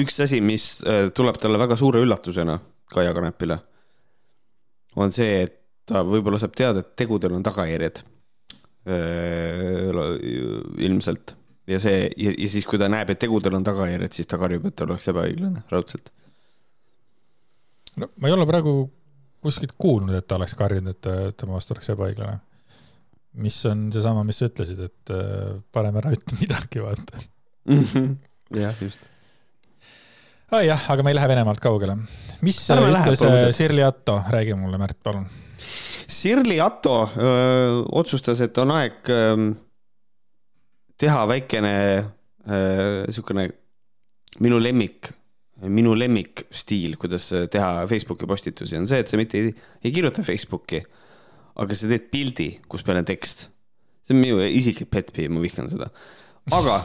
üks 0.00 0.18
asi, 0.24 0.40
mis 0.44 0.80
äh, 0.88 1.10
tuleb 1.14 1.38
talle 1.40 1.60
väga 1.60 1.78
suure 1.80 2.02
üllatusena, 2.04 2.58
Kaia 2.94 3.14
Kanepile, 3.16 3.58
on 5.00 5.14
see, 5.14 5.44
et 5.46 5.60
ta 5.88 6.02
võib-olla 6.06 6.38
saab 6.40 6.54
teada, 6.56 6.82
et 6.84 6.92
tegudel 6.96 7.34
on 7.36 7.44
tagajärjed. 7.44 8.02
Ilmselt 10.84 11.32
ja 11.70 11.78
see 11.80 12.02
ja, 12.20 12.32
ja 12.32 12.48
siis, 12.50 12.66
kui 12.68 12.80
ta 12.80 12.90
näeb, 12.92 13.12
et 13.12 13.20
tegudel 13.20 13.56
on 13.56 13.64
tagajärjed, 13.66 14.12
siis 14.16 14.28
ta 14.28 14.38
karjub, 14.40 14.66
et 14.68 14.84
oleks 14.84 15.08
ebaõiglane, 15.12 15.64
raudselt. 15.72 16.10
no 18.00 18.10
ma 18.20 18.28
ei 18.28 18.36
ole 18.36 18.46
praegu 18.48 18.74
kuskilt 19.44 19.76
kuulnud, 19.78 20.14
et 20.16 20.26
ta 20.28 20.38
oleks 20.38 20.56
karjunud, 20.58 20.96
et 20.96 21.38
tema 21.40 21.56
vastu 21.58 21.76
oleks 21.76 21.92
ebaõiglane. 21.94 22.38
mis 23.44 23.56
on 23.66 23.88
seesama, 23.92 24.22
mis 24.24 24.38
sa 24.38 24.46
ütlesid, 24.50 24.80
et 24.84 25.14
äh, 25.14 25.56
parem 25.74 25.96
ära 26.00 26.12
ütle 26.14 26.38
midagi, 26.40 26.82
vaata. 26.84 27.22
jah, 28.64 28.80
just. 28.80 29.10
Ah, 30.52 30.62
jah, 30.62 30.90
aga 30.92 31.02
me 31.02 31.10
ei 31.10 31.18
lähe 31.18 31.28
Venemaalt 31.30 31.62
kaugele. 31.62 31.96
mis 32.46 32.60
Ärme 32.70 32.92
ütles 32.92 33.24
läheb, 33.24 33.48
äh, 33.48 33.52
Sirli 33.56 33.82
Atto, 33.82 34.20
räägi 34.30 34.56
mulle, 34.58 34.78
Märt, 34.78 35.00
palun. 35.02 35.26
Sirli 36.14 36.58
Atto 36.60 36.98
öö, 37.16 37.80
otsustas, 37.96 38.42
et 38.44 38.58
on 38.60 38.70
aeg 38.74 39.08
öö, 39.08 39.52
teha 41.00 41.24
väikene 41.28 41.74
niisugune 42.44 43.48
äh, 43.48 43.54
minu 44.44 44.58
lemmik, 44.60 45.10
minu 45.62 45.94
lemmikstiil, 45.96 46.96
kuidas 47.00 47.28
teha 47.52 47.86
Facebooki 47.90 48.26
postitusi, 48.28 48.76
on 48.78 48.88
see, 48.90 49.00
et 49.04 49.10
sa 49.10 49.18
mitte 49.20 49.38
ei, 49.38 49.52
ei 49.84 49.92
kirjuta 49.94 50.24
Facebooki, 50.26 50.82
aga 51.62 51.76
sa 51.78 51.90
teed 51.90 52.08
pildi, 52.10 52.48
kus 52.70 52.82
peal 52.86 52.98
on 53.00 53.06
tekst. 53.08 53.48
see 54.04 54.16
on 54.16 54.20
minu 54.20 54.42
isiklik 54.44 54.90
pet 54.92 55.12
peeve, 55.14 55.30
ma 55.32 55.42
vihkan 55.44 55.70
seda, 55.70 55.88
aga 56.52 56.80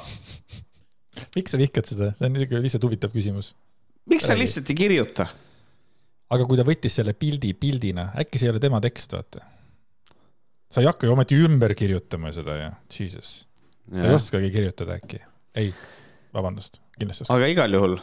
miks 1.38 1.56
sa 1.56 1.60
vihkad 1.60 1.90
seda, 1.90 2.12
see 2.16 2.30
on 2.30 2.36
niisugune 2.36 2.64
lihtsalt 2.64 2.86
huvitav 2.88 3.14
küsimus. 3.16 3.54
miks 4.10 4.30
sa 4.30 4.38
lihtsalt 4.38 4.70
ei 4.70 4.78
kirjuta? 4.86 5.28
aga 6.30 6.46
kui 6.46 6.60
ta 6.60 6.68
võttis 6.68 7.00
selle 7.02 7.16
pildi 7.18 7.56
pildina, 7.58 8.12
äkki 8.22 8.40
see 8.40 8.52
ei 8.52 8.54
ole 8.54 8.62
tema 8.64 8.82
tekst, 8.86 9.18
vaata? 9.18 9.42
sa 10.70 10.84
ei 10.84 10.92
hakka 10.92 11.10
ju 11.10 11.18
ometi 11.18 11.42
ümber 11.42 11.74
kirjutama 11.74 12.32
seda 12.36 12.60
ju, 12.62 12.72
jesus 13.02 13.34
ta 13.90 14.06
ei 14.06 14.14
oskagi 14.14 14.54
kirjutada 14.54 15.02
äkki. 15.02 15.20
ei, 15.58 15.74
vabandust, 16.38 16.78
kindlasti 17.00 17.26
oskab. 17.26 17.42
aga 17.42 17.50
igal 17.58 17.74
juhul 17.74 17.98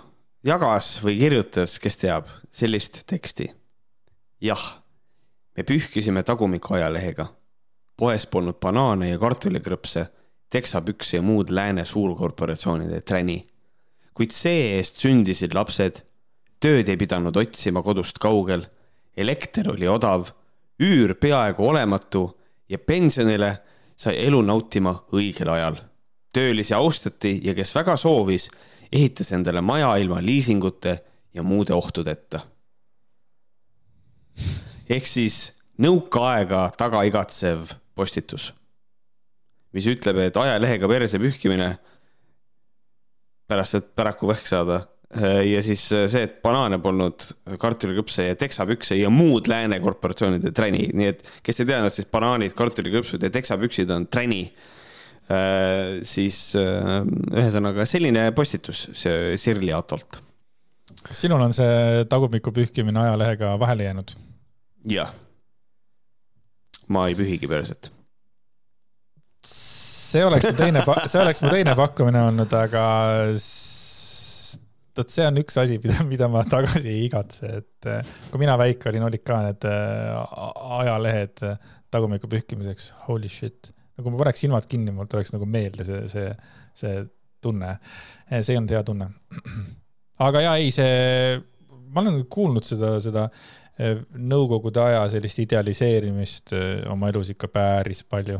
jagas 0.46 0.96
või 1.02 1.16
kirjutas, 1.18 1.78
kes 1.82 1.98
teab, 1.98 2.28
sellist 2.54 3.02
teksti. 3.06 3.48
jah, 4.40 4.64
me 5.56 5.62
pühkisime 5.62 6.22
tagumiku 6.22 6.74
ajalehega. 6.74 7.26
poes 7.96 8.26
polnud 8.26 8.60
banaane 8.60 9.08
ja 9.08 9.18
kartulikrõpse, 9.18 10.06
teksapükse 10.50 11.16
ja 11.16 11.22
muud 11.22 11.50
lääne 11.50 11.84
suurkorporatsioonide 11.84 13.00
träni. 13.00 13.42
kuid 14.14 14.30
see-eest 14.30 14.96
sündisid 14.96 15.54
lapsed. 15.54 16.02
tööd 16.60 16.88
ei 16.88 16.96
pidanud 16.96 17.36
otsima 17.36 17.82
kodust 17.82 18.18
kaugel. 18.18 18.66
elekter 19.16 19.70
oli 19.70 19.88
odav, 19.88 20.30
üür 20.78 21.14
peaaegu 21.14 21.68
olematu 21.68 22.38
ja 22.68 22.78
pensionile 22.78 23.58
sai 23.96 24.26
elu 24.26 24.42
nautima 24.42 24.94
õigel 25.12 25.48
ajal. 25.48 25.76
töölisi 26.32 26.74
austati 26.74 27.40
ja 27.42 27.54
kes 27.54 27.74
väga 27.74 27.96
soovis, 27.96 28.50
ehitas 28.96 29.32
endale 29.36 29.60
maja 29.60 29.92
ilma 30.00 30.20
liisingute 30.24 30.96
ja 31.34 31.44
muude 31.44 31.74
ohtudeta. 31.76 32.40
ehk 34.88 35.06
siis 35.06 35.52
nõukaaega 35.82 36.70
taga 36.78 37.02
igatsev 37.08 37.72
postitus, 37.94 38.52
mis 39.72 39.86
ütleb, 39.90 40.20
et 40.22 40.36
ajalehega 40.36 40.88
perse 40.88 41.18
pühkimine 41.20 41.70
pärast, 43.48 43.78
et 43.78 43.88
päraku 43.96 44.28
vähk 44.30 44.46
saada 44.46 44.84
ja 45.46 45.60
siis 45.62 45.82
see, 45.88 46.22
et 46.26 46.40
banaane 46.42 46.78
polnud, 46.82 47.28
kartuliküpse 47.62 48.26
ja 48.26 48.38
teksapükse 48.38 48.98
ja 48.98 49.10
muud 49.12 49.48
lääne 49.50 49.78
korporatsioonide 49.80 50.50
träni, 50.56 50.88
nii 50.92 51.12
et 51.12 51.22
kes 51.46 51.62
ei 51.62 51.68
teadnud, 51.70 51.94
siis 51.94 52.08
banaanid, 52.10 52.56
kartuliküpsud 52.58 53.22
ja 53.22 53.30
teksapüksid 53.32 53.90
on 53.94 54.08
träni. 54.10 54.48
Äh, 55.26 56.04
siis 56.06 56.38
ühesõnaga 56.54 57.86
selline 57.88 58.28
postitus 58.36 58.84
see 58.94 59.34
Sirli 59.42 59.72
Atolt. 59.74 60.20
kas 61.02 61.24
sinul 61.24 61.42
on 61.42 61.54
see 61.56 62.04
tagumiku 62.10 62.52
pühkimine 62.54 63.02
ajalehega 63.02 63.56
vahele 63.58 63.88
jäänud? 63.88 64.14
jah. 64.92 65.10
ma 66.88 67.08
ei 67.10 67.18
pühigi 67.18 67.50
perset 67.50 67.90
see 70.16 70.24
oleks 70.24 70.46
mu 70.46 70.56
teine, 70.56 70.82
see 71.10 71.20
oleks 71.20 71.42
mu 71.42 71.52
teine 71.52 71.74
pakkumine 71.78 72.22
olnud, 72.30 72.52
aga 72.56 72.84
vot 74.96 75.12
see 75.12 75.26
on 75.28 75.40
üks 75.42 75.58
asi, 75.60 75.78
mida, 75.82 76.04
mida 76.08 76.28
ma 76.32 76.42
tagasi 76.48 76.90
ei 76.92 77.06
igatse, 77.06 77.52
et 77.60 77.88
eh, 77.90 78.12
kui 78.30 78.42
mina 78.42 78.56
väike 78.60 78.90
olin, 78.90 79.06
olid 79.08 79.24
ka 79.26 79.40
need 79.44 79.66
eh, 79.68 80.36
ajalehed 80.80 81.44
eh, 81.46 81.72
tagumiku 81.92 82.30
pühkimiseks, 82.32 82.90
holy 83.06 83.30
shit. 83.32 83.72
Kui 83.96 84.12
ma 84.12 84.22
paneks 84.22 84.44
silmad 84.44 84.66
kinni, 84.70 84.94
mul 84.94 85.08
tuleks 85.10 85.32
nagu 85.34 85.48
meelde 85.48 85.86
see, 85.88 86.02
see, 86.12 86.32
see 86.76 87.04
tunne. 87.42 87.76
see 88.30 88.54
ei 88.54 88.60
olnud 88.60 88.74
hea 88.76 88.82
tunne. 88.86 89.10
aga 90.26 90.42
ja 90.44 90.56
ei, 90.60 90.72
see, 90.74 91.38
ma 91.92 92.02
olen 92.04 92.20
kuulnud 92.32 92.66
seda, 92.66 92.96
seda 93.04 93.28
nõukogude 94.16 94.80
aja 94.80 95.02
sellist 95.12 95.42
idealiseerimist 95.42 96.54
oma 96.88 97.10
elus 97.12 97.34
ikka 97.34 97.50
päris 97.52 98.00
palju 98.08 98.38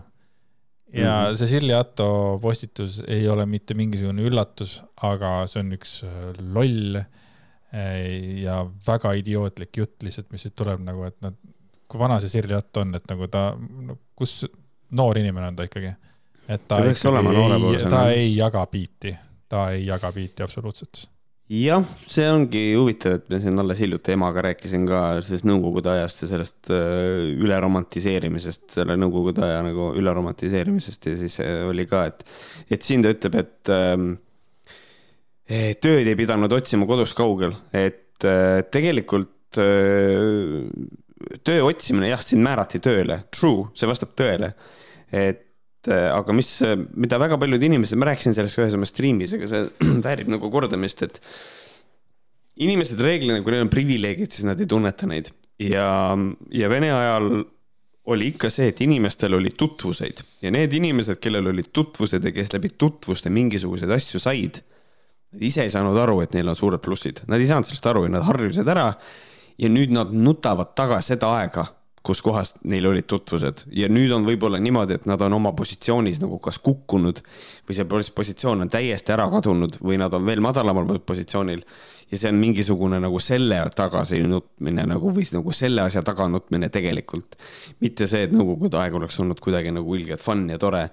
ja 0.92 1.11
mm 1.11 1.33
-hmm. 1.33 1.37
see 1.37 1.47
Silja 1.47 1.81
Atto 1.81 2.38
postitus 2.42 3.03
ei 3.07 3.29
ole 3.29 3.47
mitte 3.47 3.75
mingisugune 3.75 4.23
üllatus, 4.23 4.83
aga 5.03 5.47
see 5.47 5.61
on 5.61 5.73
üks 5.73 5.92
loll 6.55 7.01
ja 8.42 8.61
väga 8.87 9.12
idiootlik 9.12 9.77
jutt 9.77 10.03
lihtsalt, 10.03 10.31
mis 10.33 10.47
siit 10.47 10.55
tuleb 10.57 10.81
nagu, 10.81 11.03
et 11.05 11.16
nad, 11.21 11.35
kui 11.88 12.01
vana 12.01 12.21
see 12.21 12.29
Silja 12.29 12.62
Atto 12.62 12.81
on, 12.81 12.95
et 12.95 13.05
nagu 13.11 13.29
ta 13.29 13.51
no,, 13.59 13.99
kus 14.16 14.45
noor 14.90 15.18
inimene 15.18 15.51
on 15.51 15.57
ta 15.59 15.66
ikkagi? 15.66 15.94
et 16.46 16.62
ta, 16.68 16.79
ta, 16.79 16.85
ei, 16.87 17.85
ta 17.90 18.01
ei 18.12 18.31
jaga 18.37 18.62
biiti, 18.70 19.12
ta 19.51 19.68
ei 19.75 19.87
jaga 19.88 20.12
biiti 20.14 20.44
absoluutselt. 20.46 21.07
Jah, 21.46 21.85
see 22.03 22.27
ongi 22.27 22.61
huvitav, 22.75 23.20
et 23.20 23.29
ma 23.31 23.38
siin 23.38 23.62
alles 23.62 23.79
hiljuti 23.79 24.16
emaga 24.16 24.42
rääkisin 24.49 24.83
ka 24.88 25.03
sellest 25.22 25.46
nõukogude 25.46 25.92
ajast 25.92 26.25
ja 26.25 26.29
sellest 26.33 26.70
äh, 26.75 27.29
üleromantiseerimisest, 27.38 28.64
selle 28.75 28.96
nõukogude 28.99 29.44
aja 29.46 29.61
nagu 29.62 29.92
üleromantiseerimisest 30.01 31.07
ja 31.07 31.14
siis 31.20 31.38
äh, 31.44 31.61
oli 31.68 31.87
ka, 31.87 32.03
et, 32.11 32.27
et 32.75 32.83
siin 32.83 33.05
ta 33.07 33.14
ütleb, 33.14 33.38
et 33.38 33.70
ähm, 33.70 34.09
tööd 35.46 36.11
ei 36.11 36.18
pidanud 36.18 36.51
otsima 36.59 36.88
kodust 36.90 37.14
kaugel, 37.14 37.55
et 37.70 38.27
äh, 38.27 38.64
tegelikult 38.66 39.61
töö 41.46 41.64
otsimine, 41.70 42.11
jah, 42.11 42.22
sind 42.22 42.44
määrati 42.44 42.81
tööle, 42.85 43.22
true, 43.33 43.70
see 43.76 43.88
vastab 43.88 44.12
tõele. 44.18 44.52
et 45.12 45.46
Äh, 45.87 46.09
aga 46.11 46.35
mis, 46.35 46.50
mida 46.98 47.18
väga 47.20 47.38
paljud 47.38 47.62
inimesed, 47.62 47.98
ma 48.00 48.09
rääkisin 48.11 48.35
sellest 48.35 48.59
ühes 48.59 48.74
oma 48.74 48.88
striimis, 48.88 49.37
aga 49.37 49.48
see 49.50 49.66
väärib 50.07 50.31
nagu 50.33 50.50
kordamist, 50.52 51.05
et 51.07 51.20
inimesed 52.62 53.00
reeglina, 53.02 53.42
kui 53.44 53.55
neil 53.55 53.66
on 53.66 53.72
privileegid, 53.72 54.33
siis 54.35 54.48
nad 54.48 54.61
ei 54.62 54.68
tunneta 54.70 55.07
neid 55.09 55.31
ja, 55.62 55.88
ja 56.50 56.70
Vene 56.72 56.90
ajal 56.94 57.29
oli 58.11 58.31
ikka 58.33 58.50
see, 58.52 58.70
et 58.70 58.83
inimestel 58.83 59.35
oli 59.38 59.52
tutvuseid 59.59 60.22
ja 60.42 60.52
need 60.55 60.74
inimesed, 60.79 61.20
kellel 61.22 61.52
olid 61.52 61.70
tutvused 61.74 62.24
ja 62.24 62.35
kes 62.35 62.52
läbi 62.55 62.72
tutvuste 62.79 63.31
mingisuguseid 63.35 63.92
asju 63.94 64.22
said, 64.22 64.61
nad 65.35 65.46
ise 65.46 65.66
ei 65.66 65.72
saanud 65.74 65.98
aru, 66.02 66.20
et 66.24 66.35
neil 66.35 66.50
on 66.50 66.59
suured 66.59 66.83
plussid, 66.83 67.22
nad 67.31 67.42
ei 67.42 67.50
saanud 67.50 67.68
sellest 67.68 67.90
aru 67.92 68.07
ja 68.07 68.14
nad 68.16 68.26
harjusid 68.26 68.74
ära. 68.74 68.90
Ja 69.59 69.71
nüüd 69.73 69.95
nad 69.95 70.12
nutavad 70.12 70.75
taga 70.77 71.01
seda 71.05 71.33
aega, 71.38 71.66
kus 72.07 72.23
kohas 72.23 72.55
neil 72.69 72.87
olid 72.87 73.09
tutvused. 73.11 73.64
Ja 73.75 73.88
nüüd 73.90 74.12
on 74.14 74.27
võib-olla 74.29 74.61
niimoodi, 74.62 75.01
et 75.01 75.09
nad 75.11 75.23
on 75.27 75.35
oma 75.40 75.53
positsioonis 75.59 76.21
nagu 76.23 76.38
kas 76.42 76.61
kukkunud 76.62 77.23
või 77.66 77.77
see 77.77 77.87
positsioon 78.14 78.62
on 78.66 78.73
täiesti 78.73 79.14
ära 79.14 79.27
kadunud 79.33 79.81
või 79.83 79.99
nad 80.01 80.14
on 80.14 80.27
veel 80.29 80.42
madalamal 80.45 81.01
positsioonil. 81.07 81.64
Ja 82.07 82.19
see 82.21 82.31
on 82.31 82.37
mingisugune 82.38 83.01
nagu 83.03 83.19
selle 83.19 83.59
tagasinutmine 83.75 84.85
nagu 84.87 85.11
või 85.14 85.27
nagu 85.35 85.55
selle 85.57 85.83
asja 85.83 86.05
taganutmine 86.07 86.69
tegelikult. 86.71 87.35
mitte 87.81 88.07
see, 88.07 88.29
et 88.29 88.37
nõukogude 88.37 88.79
aeg 88.79 88.95
oleks 88.95 89.19
olnud 89.21 89.42
kuidagi 89.42 89.75
nagu 89.75 89.97
ilgelt 89.99 90.23
fun 90.23 90.47
ja 90.53 90.59
tore. 90.62 90.85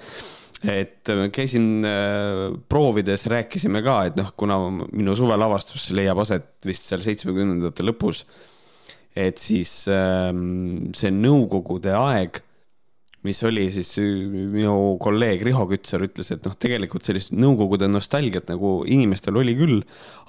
Et 0.63 1.10
äh, 1.12 1.28
käisin 1.36 1.84
äh, 1.86 2.56
proovides, 2.71 3.28
rääkisime 3.28 3.84
ka, 3.84 3.97
et 4.08 4.17
noh, 4.17 4.32
kuna 4.39 4.58
minu 4.71 5.13
suvelavastus 5.19 5.89
leiab 5.91 6.23
aset 6.23 6.65
vist 6.65 6.88
seal 6.88 7.04
seitsmekümnendate 7.04 7.84
lõpus, 7.84 8.23
et 9.15 9.38
siis 9.41 9.84
ähm, 9.91 10.91
see 10.97 11.13
nõukogude 11.13 11.93
aeg 11.97 12.41
mis 13.23 13.39
oli 13.47 13.69
siis 13.71 13.93
minu 13.99 14.97
kolleeg 15.02 15.43
Riho 15.47 15.63
Kütsar 15.69 16.04
ütles, 16.06 16.30
et 16.34 16.43
noh, 16.43 16.56
tegelikult 16.60 17.08
sellist 17.08 17.32
Nõukogude 17.36 17.88
nostalgiat 17.88 18.49
nagu 18.52 18.76
inimestel 18.89 19.39
oli 19.39 19.56
küll, 19.56 19.80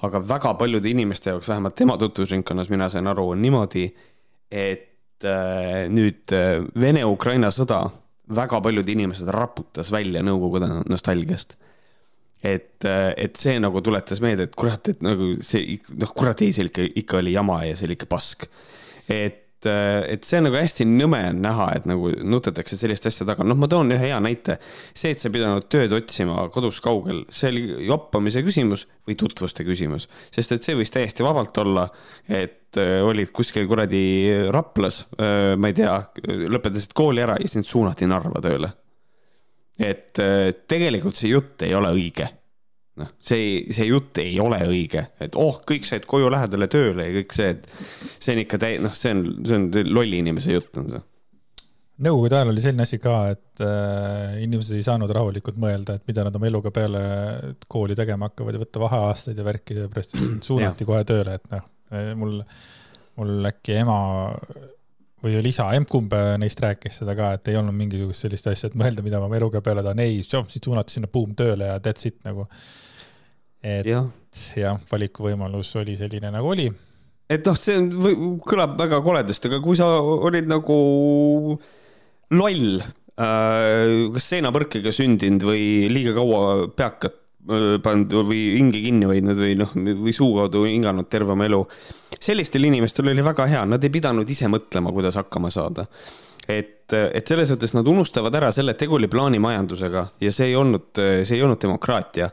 aga 0.07 0.21
väga 0.23 0.53
paljude 0.59 0.89
inimeste 0.91 1.33
jaoks, 1.33 1.49
vähemalt 1.51 1.75
tema 1.75 1.97
tutvusringkonnas, 1.99 2.71
mina 2.71 2.87
sain 2.91 3.11
aru, 3.11 3.27
on 3.33 3.43
niimoodi, 3.43 3.89
et 4.47 5.27
äh, 5.27 5.85
nüüd 5.91 6.35
äh, 6.35 6.63
Vene-Ukraina 6.79 7.51
sõda 7.55 7.83
väga 8.35 8.61
paljud 8.63 8.87
inimesed 8.89 9.27
raputas 9.33 9.91
välja 9.93 10.23
Nõukogude 10.25 10.71
nostalgiast 10.89 11.59
et, 12.45 12.85
et 12.85 13.39
see 13.39 13.57
nagu 13.61 13.81
tuletas 13.85 14.21
meelde, 14.23 14.49
et 14.49 14.55
kurat, 14.57 14.93
et 14.93 15.01
nagu 15.05 15.33
see, 15.45 15.79
noh, 15.97 16.13
kurat 16.15 16.45
ei, 16.45 16.53
see 16.55 16.69
ikka, 16.69 16.85
ikka 17.03 17.19
oli 17.23 17.35
jama 17.35 17.63
ja 17.65 17.75
see 17.77 17.89
oli 17.89 17.97
ikka 17.99 18.11
pask. 18.11 18.47
et 19.09 19.41
et 19.65 20.25
see 20.25 20.39
on 20.39 20.47
nagu 20.47 20.57
hästi 20.59 20.85
nõme 20.87 21.19
on 21.31 21.39
näha, 21.43 21.67
et 21.77 21.87
nagu 21.89 22.11
nutetakse 22.27 22.77
sellist 22.79 23.07
asja 23.09 23.27
taga. 23.27 23.45
noh, 23.47 23.57
ma 23.57 23.69
toon 23.71 23.91
ühe 23.95 24.09
hea 24.11 24.19
näite. 24.21 24.59
see, 24.93 25.11
et 25.11 25.21
sa 25.21 25.31
pidanud 25.33 25.67
tööd 25.71 25.93
otsima 25.95 26.47
kodus 26.53 26.79
kaugel, 26.83 27.23
see 27.33 27.49
oli 27.49 27.63
joppamise 27.89 28.43
küsimus 28.45 28.85
või 29.07 29.17
tutvuste 29.19 29.65
küsimus, 29.67 30.07
sest 30.33 30.55
et 30.55 30.65
see 30.65 30.77
võis 30.77 30.93
täiesti 30.93 31.25
vabalt 31.25 31.57
olla, 31.63 31.87
et 32.27 32.77
äh, 32.81 33.01
olid 33.05 33.31
kuskil 33.35 33.67
kuradi 33.69 34.05
Raplas, 34.53 35.05
äh, 35.17 35.53
ma 35.57 35.71
ei 35.71 35.77
tea, 35.81 35.97
lõpetasid 36.25 36.95
kooli 36.97 37.25
ära 37.25 37.39
ja 37.41 37.51
sind 37.51 37.67
suunati 37.69 38.09
Narva 38.09 38.43
tööle. 38.43 38.73
Et 39.79 40.23
tegelikult 40.71 41.17
see 41.19 41.33
jutt 41.33 41.65
ei 41.67 41.73
ole 41.75 41.91
õige. 41.95 42.29
Noh, 42.95 43.09
see, 43.19 43.65
see 43.75 43.89
jutt 43.89 44.21
ei 44.23 44.37
ole 44.39 44.61
õige, 44.69 45.01
et 45.19 45.33
oh, 45.35 45.57
kõik 45.67 45.83
said 45.83 46.05
koju 46.07 46.29
lähedale 46.31 46.69
tööle 46.71 47.09
ja 47.09 47.15
kõik 47.17 47.33
see, 47.35 47.49
et 47.51 47.65
see 48.23 48.31
on 48.31 48.39
ikka 48.45 48.59
täi-, 48.61 48.77
noh, 48.79 48.93
see 48.95 49.11
on, 49.11 49.25
see 49.43 49.57
on 49.59 49.65
lolli 49.91 50.21
inimese 50.23 50.55
jutt 50.55 50.79
on 50.79 50.87
see. 50.93 51.03
Nõukogude 52.05 52.37
ajal 52.37 52.51
oli 52.51 52.63
selline 52.63 52.83
asi 52.83 52.99
ka, 52.99 53.17
et 53.31 53.63
äh, 53.63 54.37
inimesed 54.43 54.79
ei 54.79 54.83
saanud 54.83 55.11
rahulikult 55.15 55.59
mõelda, 55.59 55.95
et 55.95 56.07
mida 56.07 56.23
nad 56.27 56.39
oma 56.39 56.47
eluga 56.47 56.71
peale 56.75 57.03
kooli 57.71 57.95
tegema 57.99 58.27
hakkavad 58.29 58.55
ja 58.55 58.63
võtta 58.63 58.83
vaheaastaid 58.83 59.39
ja 59.39 59.47
värki, 59.47 59.77
sellepärast 59.77 60.15
et 60.15 60.23
sind 60.23 60.47
suunati 60.47 60.87
kohe 60.87 61.03
tööle, 61.07 61.35
et 61.35 61.51
noh, 61.51 61.67
mul, 62.19 62.41
mul 63.19 63.51
äkki 63.51 63.75
ema 63.79 63.99
või 65.25 65.37
oli 65.39 65.51
isa, 65.51 65.67
emb-kumb 65.77 66.13
neist 66.41 66.61
rääkis 66.61 67.01
seda 67.01 67.15
ka, 67.17 67.31
et 67.37 67.49
ei 67.51 67.57
olnud 67.59 67.75
mingisugust 67.77 68.25
sellist 68.25 68.49
asja, 68.51 68.69
et 68.69 68.77
mõelda, 68.79 69.03
mida 69.05 69.21
ma 69.21 69.29
eluga 69.37 69.61
peale 69.65 69.83
tahan, 69.85 70.01
ei, 70.05 70.19
sind 70.25 70.67
suunati 70.67 70.97
sinna 70.97 71.09
buum 71.11 71.33
tööle 71.37 71.71
ja 71.71 71.79
that's 71.83 72.07
it 72.09 72.19
nagu. 72.27 72.47
Et 73.65 73.87
jah. 73.89 74.05
ja,, 74.59 74.75
valikuvõimalus 74.91 75.71
oli 75.81 75.95
selline 75.97 76.29
nagu 76.33 76.51
oli. 76.53 76.67
et 77.29 77.47
noh, 77.49 77.57
see 77.57 77.79
on, 77.79 77.89
kõlab 78.45 78.77
väga 78.77 79.01
koledasti, 79.05 79.49
aga 79.49 79.61
kui 79.63 79.79
sa 79.79 79.89
olid 79.97 80.49
nagu 80.51 80.77
loll 82.35 82.79
äh,, 82.81 84.11
kas 84.13 84.31
seinapõrkega 84.35 84.93
sündinud 84.93 85.47
või 85.49 85.65
liiga 85.89 86.13
kaua 86.17 86.67
peakat 86.77 87.24
pandud 87.85 88.27
või 88.29 88.41
hinge 88.57 88.81
kinni 88.81 89.07
hoidnud 89.09 89.39
või 89.39 89.55
noh, 89.59 89.73
või 89.75 90.13
suu 90.15 90.31
kaudu 90.37 90.65
hinganud 90.65 91.09
terve 91.11 91.35
oma 91.35 91.45
elu. 91.45 91.61
sellistel 92.19 92.65
inimestel 92.65 93.11
oli 93.11 93.25
väga 93.25 93.47
hea, 93.51 93.65
nad 93.69 93.83
ei 93.83 93.93
pidanud 93.93 94.29
ise 94.29 94.49
mõtlema, 94.51 94.93
kuidas 94.95 95.19
hakkama 95.21 95.51
saada. 95.53 95.85
et, 96.47 96.93
et 96.93 97.27
selles 97.27 97.51
mõttes 97.51 97.73
nad 97.73 97.87
unustavad 97.87 98.35
ära 98.35 98.51
selle, 98.51 98.71
et 98.71 98.77
tegu 98.77 98.95
oli 98.95 99.07
plaanimajandusega 99.07 100.07
ja 100.21 100.31
see 100.31 100.51
ei 100.51 100.55
olnud, 100.55 100.91
see 100.95 101.37
ei 101.37 101.43
olnud 101.43 101.61
demokraatia 101.61 102.29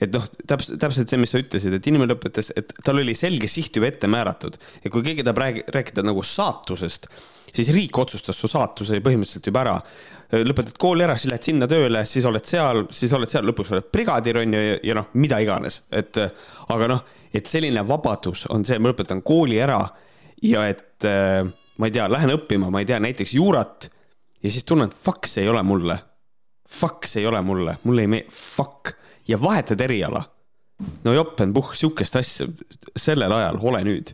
et 0.00 0.12
noh, 0.12 0.24
täpselt, 0.46 0.78
täpselt 0.80 1.08
see, 1.10 1.20
mis 1.20 1.32
sa 1.32 1.40
ütlesid, 1.40 1.76
et 1.76 1.86
inimene 1.88 2.12
lõpetas, 2.12 2.50
et 2.56 2.72
tal 2.84 3.00
oli 3.00 3.14
selge 3.16 3.48
siht 3.48 3.76
juba 3.76 3.88
ette 3.88 4.10
määratud 4.10 4.58
ja 4.84 4.92
kui 4.92 5.04
keegi 5.04 5.24
tahab 5.24 5.40
rääkida 5.72 6.04
nagu 6.04 6.24
saatusest, 6.26 7.08
siis 7.56 7.72
riik 7.74 7.96
otsustas 7.98 8.36
su 8.36 8.50
saatuse 8.50 9.00
põhimõtteliselt 9.04 9.48
juba 9.48 9.64
ära. 9.64 9.78
Lõpetad 10.32 10.78
kooli 10.80 11.04
ära, 11.06 11.14
siis 11.18 11.30
lähed 11.30 11.46
sinna 11.46 11.68
tööle, 11.70 12.02
siis 12.08 12.24
oled 12.26 12.46
seal, 12.48 12.84
siis 12.94 13.12
oled 13.14 13.30
seal, 13.30 13.46
lõpuks 13.46 13.70
oled 13.74 13.90
brigadir 13.94 14.40
on 14.42 14.56
ju 14.56 14.62
ja, 14.62 14.78
ja 14.90 14.96
noh, 14.98 15.10
mida 15.14 15.38
iganes, 15.42 15.82
et 15.94 16.18
aga 16.18 16.88
noh, 16.90 17.04
et 17.36 17.46
selline 17.46 17.84
vabadus 17.86 18.46
on 18.50 18.64
see, 18.66 18.80
ma 18.82 18.90
lõpetan 18.90 19.22
kooli 19.26 19.60
ära 19.62 19.78
ja 20.42 20.66
et 20.70 21.06
ma 21.06 21.88
ei 21.88 21.94
tea, 21.94 22.08
lähen 22.10 22.34
õppima, 22.34 22.70
ma 22.72 22.82
ei 22.82 22.88
tea, 22.88 22.98
näiteks 23.02 23.36
juurat 23.36 23.88
ja 24.42 24.52
siis 24.52 24.64
tunnen, 24.64 24.90
fuck, 24.90 25.26
see 25.26 25.44
ei 25.44 25.50
ole 25.50 25.62
mulle. 25.66 25.98
Fuck, 26.66 27.06
see 27.06 27.22
ei 27.22 27.28
ole 27.30 27.40
mulle, 27.46 27.76
mulle 27.86 28.02
ei 28.02 28.10
meeldi, 28.10 28.32
fuck 28.32 28.94
ja 29.28 29.38
vahetad 29.42 29.80
eriala. 29.80 30.22
no 31.04 31.12
joppen-puh, 31.12 31.72
sihukest 31.74 32.16
asja 32.16 32.46
sellel 32.96 33.32
ajal, 33.32 33.58
ole 33.62 33.82
nüüd. 33.86 34.12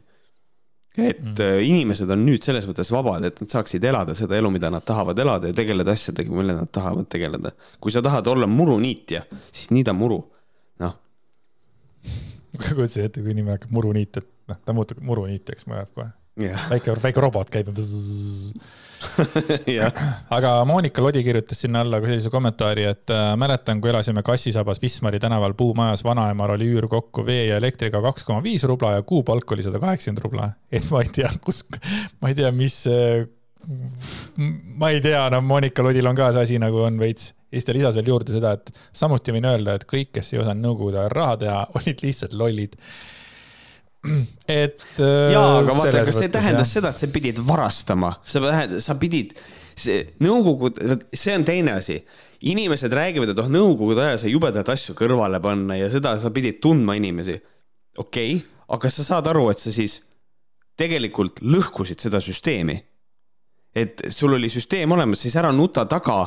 Et 0.96 1.20
mm. 1.22 1.36
Äh, 1.40 1.58
inimesed 1.68 2.10
on 2.12 2.24
nüüd 2.26 2.44
selles 2.44 2.66
mõttes 2.68 2.90
vabad, 2.92 3.24
et 3.24 3.38
nad 3.40 3.52
saaksid 3.52 3.84
elada 3.88 4.16
seda 4.18 4.36
elu, 4.36 4.50
mida 4.52 4.70
nad 4.72 4.84
tahavad 4.84 5.18
elada 5.24 5.48
ja 5.48 5.56
tegeleda 5.56 5.94
asjadega, 5.96 6.34
mille 6.36 6.56
nad 6.58 6.70
tahavad 6.72 7.08
tegeleda. 7.12 7.54
kui 7.80 7.94
sa 7.94 8.02
tahad 8.04 8.28
olla 8.32 8.48
muruniitja, 8.50 9.24
siis 9.50 9.70
niida 9.72 9.94
muru, 9.96 10.20
noh. 10.84 10.98
ma 12.52 12.64
kujutasin 12.66 13.08
ette, 13.08 13.22
kui 13.22 13.32
inimene 13.32 13.56
hakkab 13.56 13.72
muru 13.72 13.94
niita, 13.96 14.20
et 14.20 14.52
noh, 14.52 14.60
ta 14.64 14.76
muutub 14.76 15.00
muruniitjaks, 15.06 15.68
ma 15.70 15.80
jääb 15.80 15.94
kohe 15.96 16.10
yeah.. 16.40 16.68
väike, 16.70 16.96
väike 17.02 17.24
robot 17.24 17.50
käib 17.52 17.72
aga 20.36 20.52
Monika 20.68 21.02
Lodi 21.02 21.22
kirjutas 21.24 21.60
sinna 21.64 21.82
alla 21.84 22.00
ka 22.00 22.08
sellise 22.10 22.30
kommentaari, 22.32 22.86
et 22.90 23.12
äh, 23.12 23.32
mäletan, 23.40 23.80
kui 23.82 23.90
elasime 23.92 24.22
Kassisabas 24.26 24.80
Wismari 24.82 25.20
tänaval 25.22 25.54
puumajas, 25.58 26.04
vanaemal 26.06 26.54
oli 26.56 26.70
üür 26.72 26.88
kokku 26.90 27.26
vee 27.26 27.46
ja 27.50 27.60
elektriga 27.60 28.02
kaks 28.04 28.26
koma 28.28 28.42
viis 28.44 28.64
rubla 28.68 28.96
ja 28.96 29.06
kuupalk 29.06 29.54
oli 29.56 29.66
sada 29.66 29.80
kaheksakümmend 29.82 30.24
rubla. 30.24 30.50
et 30.72 30.88
ma 30.90 31.04
ei 31.04 31.12
tea, 31.20 31.30
kus, 31.44 31.62
ma 32.22 32.32
ei 32.32 32.38
tea, 32.38 32.50
mis, 32.56 32.82
äh, 32.90 33.24
ma 34.78 34.92
ei 34.92 35.00
tea, 35.04 35.22
no 35.32 35.42
Monika 35.44 35.84
Lodil 35.84 36.10
on 36.10 36.18
ka 36.18 36.32
see 36.32 36.48
asi 36.48 36.60
nagu 36.62 36.84
on 36.86 37.00
veits. 37.02 37.32
Ja 37.52 37.60
siis 37.60 37.68
ta 37.68 37.74
lisas 37.76 37.96
veel 37.98 38.08
juurde 38.08 38.32
seda, 38.32 38.54
et 38.56 38.70
samuti 38.96 39.34
võin 39.34 39.44
öelda, 39.44 39.74
et 39.76 39.82
kõik, 39.88 40.14
kes 40.16 40.32
ei 40.32 40.40
osanud 40.40 40.64
nõukogude 40.64 41.02
ajal 41.02 41.12
raha 41.12 41.34
teha, 41.42 41.58
olid 41.80 42.06
lihtsalt 42.06 42.36
lollid 42.38 42.78
et. 44.50 44.82
jaa, 44.98 45.58
aga 45.60 45.74
vaata, 45.76 46.04
kas 46.06 46.18
see 46.18 46.30
tähendas 46.32 46.74
seda, 46.74 46.90
et 46.92 47.02
sa 47.02 47.08
pidid 47.12 47.40
varastama, 47.46 48.12
sa, 48.26 48.42
sa 48.82 48.96
pidid, 49.00 49.34
see 49.78 50.02
nõukogud, 50.24 50.80
see 51.14 51.34
on 51.38 51.46
teine 51.46 51.76
asi. 51.78 52.02
inimesed 52.42 52.90
räägivad, 52.90 53.30
et 53.30 53.38
oh, 53.38 53.50
nõukogude 53.52 54.02
ajal 54.02 54.16
sai 54.18 54.32
jubedaid 54.32 54.68
asju 54.74 54.96
kõrvale 54.98 55.38
panna 55.42 55.76
ja 55.78 55.90
seda 55.90 56.16
sa 56.18 56.32
pidid 56.34 56.58
tundma 56.62 56.96
inimesi. 56.98 57.38
okei 57.98 58.34
okay,, 58.36 58.48
aga 58.74 58.90
sa 58.90 59.04
saad 59.06 59.28
aru, 59.30 59.50
et 59.52 59.62
sa 59.62 59.70
siis 59.70 60.00
tegelikult 60.76 61.42
lõhkusid 61.42 62.02
seda 62.02 62.20
süsteemi? 62.20 62.80
et 63.72 64.02
sul 64.12 64.34
oli 64.36 64.50
süsteem 64.52 64.90
olemas, 64.92 65.22
siis 65.22 65.36
ära 65.40 65.52
nuta 65.54 65.86
taga 65.88 66.26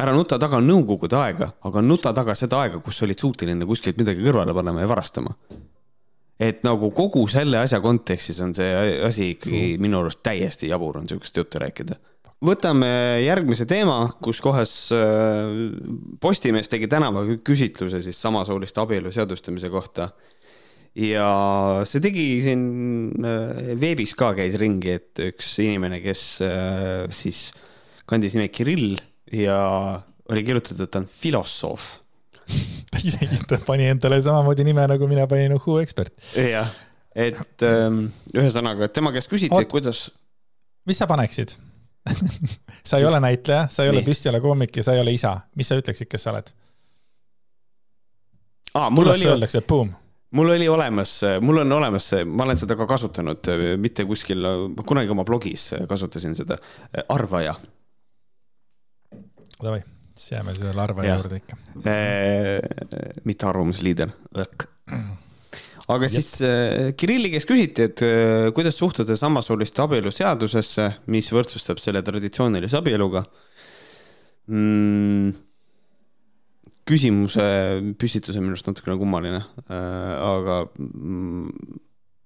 ära 0.00 0.14
nuta 0.14 0.38
taga 0.38 0.62
nõukogude 0.62 1.18
aega, 1.18 1.50
aga 1.66 1.82
nuta 1.82 2.14
taga 2.14 2.32
seda 2.38 2.62
aega, 2.62 2.78
kus 2.80 3.00
sa 3.00 3.04
olid 3.04 3.20
suuteline 3.20 3.66
kuskilt 3.66 3.98
midagi 3.98 4.22
kõrvale 4.22 4.54
panema 4.54 4.80
ja 4.80 4.88
varastama 4.88 5.34
et 6.40 6.62
nagu 6.64 6.88
kogu 6.96 7.26
selle 7.30 7.60
asja 7.60 7.82
kontekstis 7.84 8.40
on 8.44 8.54
see 8.56 8.70
asi 9.04 9.34
ikkagi 9.34 9.76
minu 9.82 10.00
arust 10.00 10.22
täiesti 10.24 10.70
jabur 10.70 11.00
on 11.00 11.08
sihukest 11.10 11.36
juttu 11.36 11.60
rääkida. 11.60 11.98
võtame 12.40 12.90
järgmise 13.20 13.66
teema, 13.68 14.14
kus 14.24 14.40
kohas 14.40 14.72
äh, 14.96 15.52
Postimees 16.20 16.72
tegi 16.72 16.88
tänava 16.88 17.26
küsitluse 17.44 18.00
siis 18.04 18.20
samasooliste 18.20 18.80
abielu 18.80 19.12
seadustamise 19.12 19.68
kohta. 19.70 20.10
ja 20.96 21.30
see 21.84 22.00
tegi 22.00 22.26
siin 22.46 22.62
äh, 23.20 23.74
veebis 23.80 24.16
ka 24.16 24.32
käis 24.38 24.56
ringi, 24.60 24.96
et 24.96 25.26
üks 25.30 25.58
inimene, 25.60 26.00
kes 26.00 26.24
äh, 26.46 27.04
siis 27.12 27.50
kandis 28.08 28.34
nime 28.34 28.48
Kirill 28.48 28.96
ja 29.30 29.60
oli 30.30 30.46
kirjutatud, 30.46 30.86
et 30.86 30.90
ta 30.90 31.02
on 31.02 31.10
filosoof 31.10 31.98
ta 33.48 33.58
pani 33.66 33.88
endale 33.90 34.20
samamoodi 34.22 34.64
nime, 34.66 34.86
nagu 34.90 35.08
mina 35.08 35.26
panin 35.30 35.54
Uhu 35.56 35.78
ekspert. 35.82 36.14
jah, 36.36 36.70
et 37.14 37.66
ähm, 37.66 38.06
ühesõnaga, 38.34 38.86
et 38.86 38.96
tema 38.96 39.12
käest 39.14 39.30
küsiti, 39.30 39.56
et 39.56 39.70
kuidas. 39.70 40.08
mis 40.88 40.98
sa 41.00 41.08
paneksid? 41.10 41.56
sa 42.88 42.98
ei 42.98 43.04
ole 43.04 43.20
näitleja, 43.20 43.66
sa 43.70 43.84
ei 43.84 43.92
ole 43.92 44.02
püstijalakoomik 44.02 44.76
ja 44.80 44.84
sa 44.86 44.94
ei 44.96 45.02
ole 45.02 45.12
isa, 45.12 45.34
mis 45.56 45.68
sa 45.68 45.76
ütleksid, 45.80 46.08
kes 46.10 46.24
sa 46.26 46.34
oled? 46.34 46.52
aa, 48.74 48.90
mul 48.90 49.04
tullakse, 49.04 49.24
oli, 49.24 49.32
öeldakse, 49.34 49.62
boom. 49.68 49.92
mul 50.38 50.54
oli 50.54 50.68
olemas, 50.68 51.14
mul 51.44 51.62
on 51.64 51.72
olemas 51.80 52.08
see, 52.12 52.24
ma 52.24 52.46
olen 52.46 52.60
seda 52.60 52.76
ka 52.78 52.86
kasutanud, 52.88 53.52
mitte 53.82 54.06
kuskil, 54.08 54.46
kunagi 54.86 55.12
oma 55.12 55.26
blogis 55.28 55.70
kasutasin 55.90 56.36
seda, 56.38 56.58
arvaja. 57.08 57.56
Davai, 59.60 59.82
siis 60.20 60.36
jääme 60.36 60.54
selle 60.54 60.74
larva 60.76 61.04
Jah. 61.04 61.18
juurde 61.18 61.40
ikka. 61.40 61.56
mitte 63.24 63.48
arvamusliider. 63.48 64.12
aga 65.90 66.08
siis 66.12 66.32
äh, 66.44 66.92
Kirilli 66.96 67.32
käest 67.32 67.48
küsiti, 67.48 67.88
et 67.88 68.02
äh, 68.04 68.48
kuidas 68.54 68.78
suhtuda 68.78 69.16
samasooliste 69.16 69.82
abielu 69.82 70.12
seadusesse, 70.14 70.90
mis 71.10 71.30
võrdsustab 71.32 71.80
selle 71.82 72.02
traditsioonilise 72.06 72.78
abieluga 72.78 73.24
mm,. 74.46 75.32
küsimuse 76.90 77.46
püstitus 77.98 78.36
on 78.36 78.44
minu 78.44 78.56
arust 78.56 78.66
natukene 78.66 78.98
kummaline, 78.98 79.40
aga 79.70 80.64
mm, 80.74 81.48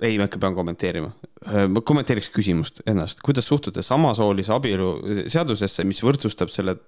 ei, 0.04 0.18
ma 0.18 0.26
ikka 0.26 0.40
pean 0.40 0.56
kommenteerima. 0.56 1.10
ma 1.70 1.82
kommenteeriks 1.84 2.30
küsimust 2.32 2.80
ennast, 2.88 3.20
kuidas 3.24 3.46
suhtuda 3.46 3.84
samasoolise 3.84 4.54
abielu 4.56 4.90
seadusesse, 5.30 5.84
mis 5.86 6.00
võrdsustab 6.02 6.50
selle 6.52 6.78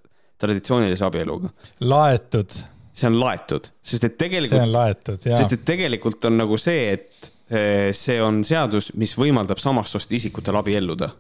traditsioonilise 0.41 1.05
abieluga. 1.07 1.51
laetud, 1.81 2.57
see 2.97 3.11
on 3.11 3.21
laetud, 3.21 3.71
sest 3.83 4.09
et 4.09 4.17
see 4.17 4.23
tegelikult 4.27 4.63
on, 4.63 4.73
laetud 4.75 5.29
ja 5.29 5.41
sest 5.41 5.57
et 5.59 5.67
tegelikult 5.69 6.29
on 6.31 6.41
nagu 6.43 6.59
see, 6.61 6.89
et 6.97 7.31
eh, 7.51 7.93
see 7.97 8.19
on 8.23 8.43
seadus, 8.47 8.93
mis 9.01 9.17
võimaldab 9.19 9.63
samast 9.63 9.97
soost 9.97 10.13
isikutel 10.13 10.59
abielluda. 10.63 11.13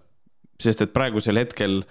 sest 0.61 0.87
et 0.87 0.93
praegusel 0.93 1.37
hetkel 1.37 1.83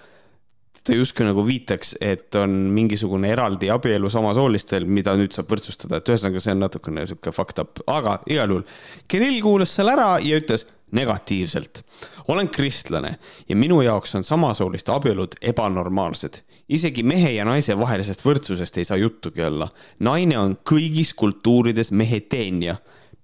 ta 0.86 0.94
justkui 0.94 1.26
nagu 1.26 1.42
viitaks, 1.46 1.96
et 2.00 2.34
on 2.38 2.52
mingisugune 2.70 3.30
eraldi 3.34 3.70
abielu 3.74 4.10
samasoolistel, 4.12 4.86
mida 4.86 5.16
nüüd 5.18 5.34
saab 5.34 5.50
võrdsustada, 5.50 5.98
et 5.98 6.10
ühesõnaga 6.12 6.42
see 6.42 6.54
on 6.54 6.62
natukene 6.62 7.06
sihuke 7.10 7.32
fucked 7.34 7.62
up, 7.62 7.80
aga 7.90 8.20
igal 8.30 8.54
juhul 8.54 8.66
Kirill 9.10 9.40
kuulas 9.42 9.74
selle 9.74 9.96
ära 9.96 10.12
ja 10.22 10.38
ütles 10.38 10.66
negatiivselt. 10.92 11.84
olen 12.28 12.48
kristlane 12.48 13.16
ja 13.48 13.56
minu 13.56 13.80
jaoks 13.80 14.14
on 14.14 14.24
samasooliste 14.24 14.92
abielud 14.92 15.34
ebanormaalsed. 15.40 16.42
isegi 16.68 17.02
mehe 17.02 17.30
ja 17.30 17.44
naise 17.44 17.78
vahelisest 17.78 18.24
võrdsusest 18.24 18.78
ei 18.78 18.84
saa 18.84 18.96
juttugi 18.96 19.42
olla. 19.42 19.68
naine 19.98 20.38
on 20.38 20.56
kõigis 20.70 21.14
kultuurides 21.16 21.92
mehe 21.92 22.20
teenija, 22.20 22.76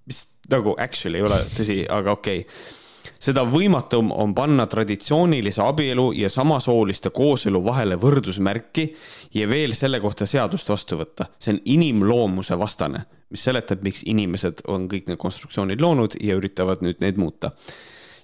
mis 0.05 0.27
nagu 0.49 0.75
actually 0.77 1.17
ei 1.17 1.23
ole 1.23 1.43
tõsi, 1.57 1.83
aga 1.89 2.11
okei 2.11 2.39
okay 2.39 2.81
seda 3.19 3.43
võimatum 3.47 4.11
on 4.11 4.33
panna 4.35 4.65
traditsioonilise 4.69 5.61
abielu 5.63 6.11
ja 6.17 6.29
samasooliste 6.31 7.11
kooselu 7.15 7.63
vahele 7.65 7.97
võrdusmärki 7.99 8.87
ja 9.33 9.47
veel 9.49 9.75
selle 9.77 9.99
kohta 10.03 10.27
seadust 10.29 10.69
vastu 10.69 10.99
võtta. 10.99 11.27
see 11.39 11.53
on 11.53 11.61
inimloomuse 11.65 12.57
vastane, 12.59 13.05
mis 13.29 13.43
seletab, 13.43 13.83
miks 13.83 14.03
inimesed 14.05 14.65
on 14.67 14.87
kõik 14.89 15.07
need 15.07 15.19
konstruktsioonid 15.21 15.81
loonud 15.81 16.17
ja 16.21 16.37
üritavad 16.39 16.83
nüüd 16.85 17.01
neid 17.01 17.17
muuta. 17.17 17.51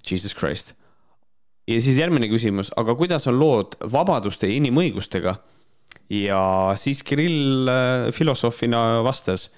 Jesus 0.09 0.35
Christ. 0.35 0.73
ja 1.67 1.81
siis 1.81 1.97
järgmine 1.97 2.29
küsimus, 2.29 2.71
aga 2.77 2.95
kuidas 2.95 3.27
on 3.27 3.39
lood 3.39 3.75
vabaduste 3.91 4.47
ja 4.47 4.57
inimõigustega? 4.59 5.37
ja 6.09 6.73
siis 6.75 7.03
Kirill 7.03 7.67
äh, 7.69 8.11
filosoofina 8.13 9.03
vastas. 9.03 9.51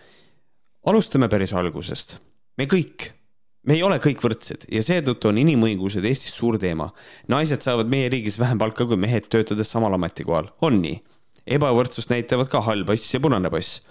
alustame 0.86 1.30
päris 1.30 1.54
algusest. 1.54 2.20
me 2.58 2.66
kõik 2.66 3.21
me 3.68 3.78
ei 3.78 3.84
ole 3.86 3.98
kõik 4.02 4.22
võrdsed 4.24 4.66
ja 4.72 4.82
seetõttu 4.86 5.30
on 5.30 5.40
inimõigused 5.42 6.06
Eestis 6.08 6.34
suur 6.38 6.58
teema. 6.62 6.90
naised 7.30 7.62
saavad 7.62 7.90
meie 7.90 8.10
riigis 8.10 8.40
vähem 8.42 8.58
palka 8.62 8.86
kui 8.86 8.98
mehed 8.98 9.30
töötades 9.30 9.72
samal 9.72 9.94
ametikohal, 9.98 10.50
on 10.62 10.82
nii? 10.82 11.02
ebavõrdsust 11.46 12.12
näitavad 12.14 12.50
ka 12.50 12.62
hall 12.66 12.86
pass 12.86 13.14
ja 13.14 13.20
punane 13.22 13.50
pass, 13.54 13.82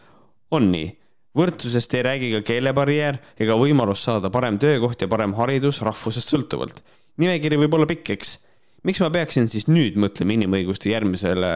on 0.51 0.71
nii? 0.73 0.91
võrdsusest 1.39 1.95
ei 1.95 2.03
räägi 2.07 2.33
ka 2.35 2.43
keelebarjäär 2.51 3.21
ega 3.39 3.57
võimalus 3.59 4.03
saada 4.07 4.31
parem 4.35 4.59
töökoht 4.59 5.03
ja 5.03 5.09
parem 5.09 5.37
haridus 5.39 5.81
rahvusest 5.87 6.35
sõltuvalt. 6.35 6.83
nimekiri 7.17 7.61
võib 7.63 7.79
olla 7.79 7.87
pikk, 7.87 8.11
eks. 8.17 8.39
miks 8.83 9.01
ma 9.05 9.11
peaksin 9.15 9.49
siis 9.49 9.69
nüüd 9.71 9.99
mõtlema 10.03 10.35
inimõiguste 10.35 10.91
järgmisele, 10.91 11.53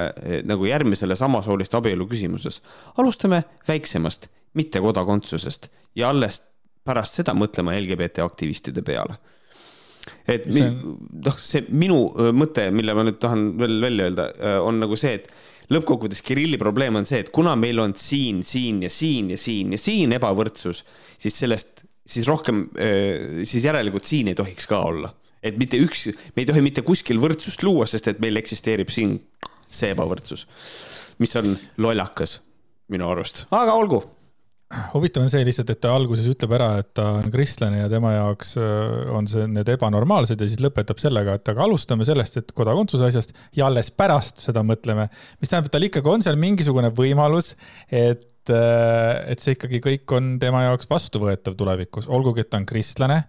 nagu 0.46 0.70
järgmisele 0.70 1.18
samasooliste 1.18 1.82
abielu 1.82 2.06
küsimuses? 2.06 2.62
alustame 2.96 3.42
väiksemast, 3.66 4.30
mitte 4.54 4.78
kodakondsusest 4.80 5.72
ja 5.98 6.14
alles 6.14 6.42
pärast 6.84 7.20
seda 7.20 7.32
mõtlema 7.36 7.74
LGBT 7.78 8.22
aktivistide 8.24 8.82
peale. 8.84 9.16
et 10.28 10.44
See 10.52 10.60
mi- 10.60 10.66
on- 10.68 10.98
noh, 11.24 11.36
see 11.40 11.64
minu 11.72 11.98
öö, 12.20 12.32
mõte, 12.36 12.66
mille 12.72 12.92
ma 12.96 13.04
nüüd 13.06 13.18
tahan 13.20 13.54
veel 13.58 13.78
välja 13.80 14.04
öelda, 14.10 14.26
on 14.60 14.78
nagu 14.82 14.96
see, 15.00 15.14
et 15.16 15.30
lõppkokkuvõttes 15.72 16.20
Kirilli 16.22 16.58
probleem 16.60 16.96
on 17.00 17.06
see, 17.08 17.22
et 17.24 17.30
kuna 17.32 17.54
meil 17.56 17.78
on 17.80 17.94
siin, 17.96 18.42
siin 18.44 18.82
ja 18.84 18.90
siin 18.92 19.30
ja 19.32 19.38
siin 19.40 19.72
ja 19.72 19.78
siin 19.80 20.12
ebavõrdsus, 20.12 20.82
siis 21.18 21.38
sellest, 21.40 21.84
siis 22.04 22.28
rohkem, 22.28 22.66
siis 23.48 23.64
järelikult 23.64 24.04
siin 24.04 24.28
ei 24.28 24.34
tohiks 24.36 24.66
ka 24.68 24.82
olla. 24.84 25.14
et 25.44 25.56
mitte 25.60 25.76
üks, 25.76 26.06
me 26.36 26.40
ei 26.40 26.46
tohi 26.48 26.60
mitte 26.64 26.80
kuskil 26.82 27.18
võrdsust 27.20 27.62
luua, 27.64 27.84
sest 27.86 28.06
et 28.08 28.20
meil 28.20 28.36
eksisteerib 28.40 28.88
siin 28.92 29.18
see 29.70 29.90
ebavõrdsus, 29.92 30.46
mis 31.20 31.34
on 31.36 31.50
lollakas 31.78 32.38
minu 32.88 33.08
arust, 33.10 33.42
aga 33.52 33.72
olgu 33.76 34.02
huvitav 34.92 35.24
on 35.24 35.30
see 35.32 35.44
lihtsalt, 35.46 35.70
et 35.72 35.80
ta 35.82 35.92
alguses 35.94 36.26
ütleb 36.30 36.54
ära, 36.56 36.70
et 36.82 36.90
ta 36.96 37.06
on 37.20 37.30
kristlane 37.32 37.80
ja 37.82 37.88
tema 37.92 38.14
jaoks 38.14 38.54
öö, 38.60 39.06
on 39.16 39.28
see 39.30 39.46
need 39.50 39.70
ebanormaalsed 39.74 40.40
ja 40.40 40.48
siis 40.50 40.62
lõpetab 40.64 41.00
sellega, 41.02 41.36
et 41.38 41.52
aga 41.52 41.64
alustame 41.66 42.06
sellest, 42.08 42.38
et 42.40 42.52
kodakondsuse 42.56 43.08
asjast 43.08 43.34
ja 43.56 43.68
alles 43.68 43.90
pärast 43.94 44.44
seda 44.44 44.64
mõtleme. 44.66 45.08
mis 45.40 45.50
tähendab, 45.50 45.70
et 45.70 45.76
tal 45.76 45.88
ikkagi 45.88 46.14
on 46.14 46.26
seal 46.26 46.38
mingisugune 46.40 46.92
võimalus, 46.96 47.54
et, 47.88 48.50
et 48.50 49.40
see 49.40 49.56
ikkagi 49.58 49.82
kõik 49.84 50.16
on 50.18 50.36
tema 50.42 50.66
jaoks 50.68 50.90
vastuvõetav 50.90 51.58
tulevikus, 51.58 52.08
olgugi 52.08 52.44
et 52.44 52.52
ta 52.52 52.62
on 52.62 52.68
kristlane 52.68 53.22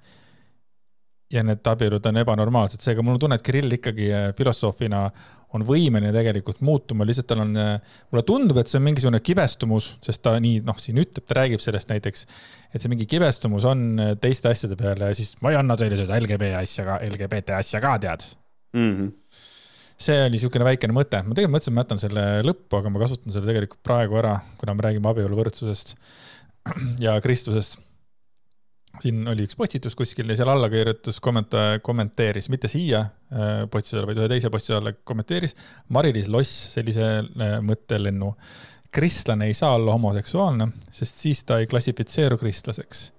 ja 1.31 1.43
need 1.45 1.65
abielud 1.67 2.05
on 2.05 2.21
ebanormaalsed, 2.21 2.84
seega 2.84 3.03
mul 3.03 3.17
on 3.17 3.23
tunne, 3.25 3.39
et 3.39 3.45
Kirill 3.45 3.77
ikkagi 3.77 4.12
äh, 4.13 4.27
filosoofina 4.38 5.08
on 5.55 5.63
võimeline 5.67 6.11
tegelikult 6.13 6.61
muutuma, 6.65 7.07
lihtsalt 7.07 7.27
tal 7.29 7.43
on, 7.45 7.55
mulle 7.55 8.23
tundub, 8.27 8.59
et 8.59 8.71
see 8.71 8.79
on 8.79 8.85
mingisugune 8.87 9.21
kibestumus, 9.25 9.93
sest 10.05 10.23
ta 10.25 10.35
nii, 10.41 10.61
noh, 10.67 10.77
siin 10.81 10.99
ütleb, 11.01 11.25
ta 11.25 11.39
räägib 11.39 11.63
sellest 11.63 11.91
näiteks, 11.93 12.25
et 12.73 12.83
see 12.83 12.91
mingi 12.91 13.07
kibestumus 13.09 13.67
on 13.69 13.85
äh, 14.01 14.13
teiste 14.21 14.51
asjade 14.51 14.77
peale 14.79 15.11
ja 15.11 15.17
siis 15.17 15.35
ma 15.45 15.53
ei 15.53 15.59
anna 15.59 15.77
teile 15.79 15.99
seda 15.99 16.19
LGBT 16.19 16.55
asja 16.61 16.87
ka, 16.87 16.99
LGBT 17.07 17.59
asja 17.59 17.81
ka, 17.83 17.95
tead. 18.03 18.27
mm. 18.75 18.91
-hmm. 18.91 19.41
see 20.07 20.21
oli 20.25 20.35
niisugune 20.35 20.67
väikene 20.67 20.95
mõte, 20.95 21.23
ma 21.23 21.37
tegelikult 21.37 21.55
mõtlesin, 21.55 21.71
et 21.71 21.75
ma 21.75 21.85
jätan 21.85 22.03
selle 22.03 22.25
lõppu, 22.49 22.79
aga 22.79 22.91
ma 22.91 23.03
kasutan 23.05 23.35
selle 23.35 23.47
tegelikult 23.51 23.83
praegu 23.83 24.19
ära, 24.19 24.39
kuna 24.59 24.75
me 24.75 24.87
räägime 24.89 25.11
abieluvõrdsusest 25.11 25.95
ja 27.05 27.15
Kristusest. 27.21 27.79
Siin 29.03 29.25
oli 29.27 29.45
üks 29.47 29.58
postitus 29.60 29.95
kuskil 29.97 30.29
ja 30.29 30.38
seal 30.39 30.51
alla 30.51 30.69
kirjutas 30.71 31.19
kommenta-, 31.23 31.79
kommenteeris, 31.86 32.49
mitte 32.53 32.69
siia 32.71 33.01
äh, 33.01 33.65
postitusele, 33.71 34.08
vaid 34.12 34.21
ühe 34.21 34.29
teise 34.31 34.51
postituse 34.53 34.79
alla 34.79 34.95
kommenteeris 35.03 35.55
Mari-Liis 35.95 36.29
Loss 36.31 36.55
sellise 36.75 37.10
äh, 37.23 37.58
mõttelennu. 37.65 38.36
kristlane 38.95 39.49
ei 39.49 39.53
saa 39.53 39.73
olla 39.75 39.91
homoseksuaalne, 39.91 40.69
sest 40.91 41.15
siis 41.19 41.43
ta 41.43 41.60
ei 41.60 41.67
klassifitseeru 41.67 42.38
kristlaseks 42.39 43.10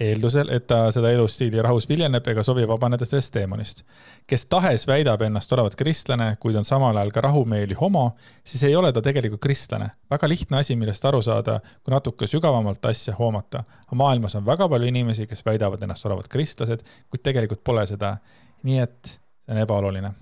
eeldusel, 0.00 0.48
et 0.54 0.66
ta 0.66 0.86
seda 0.94 1.10
elustiili 1.12 1.60
rahus 1.62 1.88
viljeneb 1.88 2.26
ega 2.32 2.42
sobi 2.44 2.64
vabaneda 2.68 3.06
sellest 3.06 3.32
teemonist. 3.34 3.82
kes 4.26 4.46
tahes 4.46 4.86
väidab 4.88 5.22
ennast 5.22 5.52
olevat 5.52 5.76
kristlane, 5.76 6.36
kuid 6.40 6.56
on 6.56 6.64
samal 6.64 6.96
ajal 6.96 7.12
ka 7.12 7.20
rahumeeli 7.26 7.76
homo, 7.80 8.06
siis 8.44 8.62
ei 8.64 8.76
ole 8.76 8.92
ta 8.92 9.02
tegelikult 9.02 9.40
kristlane. 9.40 9.90
väga 10.10 10.28
lihtne 10.28 10.58
asi, 10.58 10.76
millest 10.76 11.04
aru 11.04 11.22
saada, 11.22 11.60
kui 11.84 11.92
natuke 11.92 12.26
sügavamalt 12.26 12.84
asja 12.86 13.14
hoomata. 13.18 13.64
maailmas 13.94 14.34
on 14.34 14.46
väga 14.46 14.68
palju 14.68 14.88
inimesi, 14.88 15.26
kes 15.26 15.44
väidavad 15.46 15.82
ennast 15.82 16.06
olevat 16.06 16.28
kristlased, 16.28 16.80
kuid 17.10 17.22
tegelikult 17.22 17.64
pole 17.64 17.86
seda. 17.86 18.16
nii 18.62 18.78
et 18.78 19.06
see 19.06 19.54
on 19.54 19.58
ebaoluline 19.58 20.12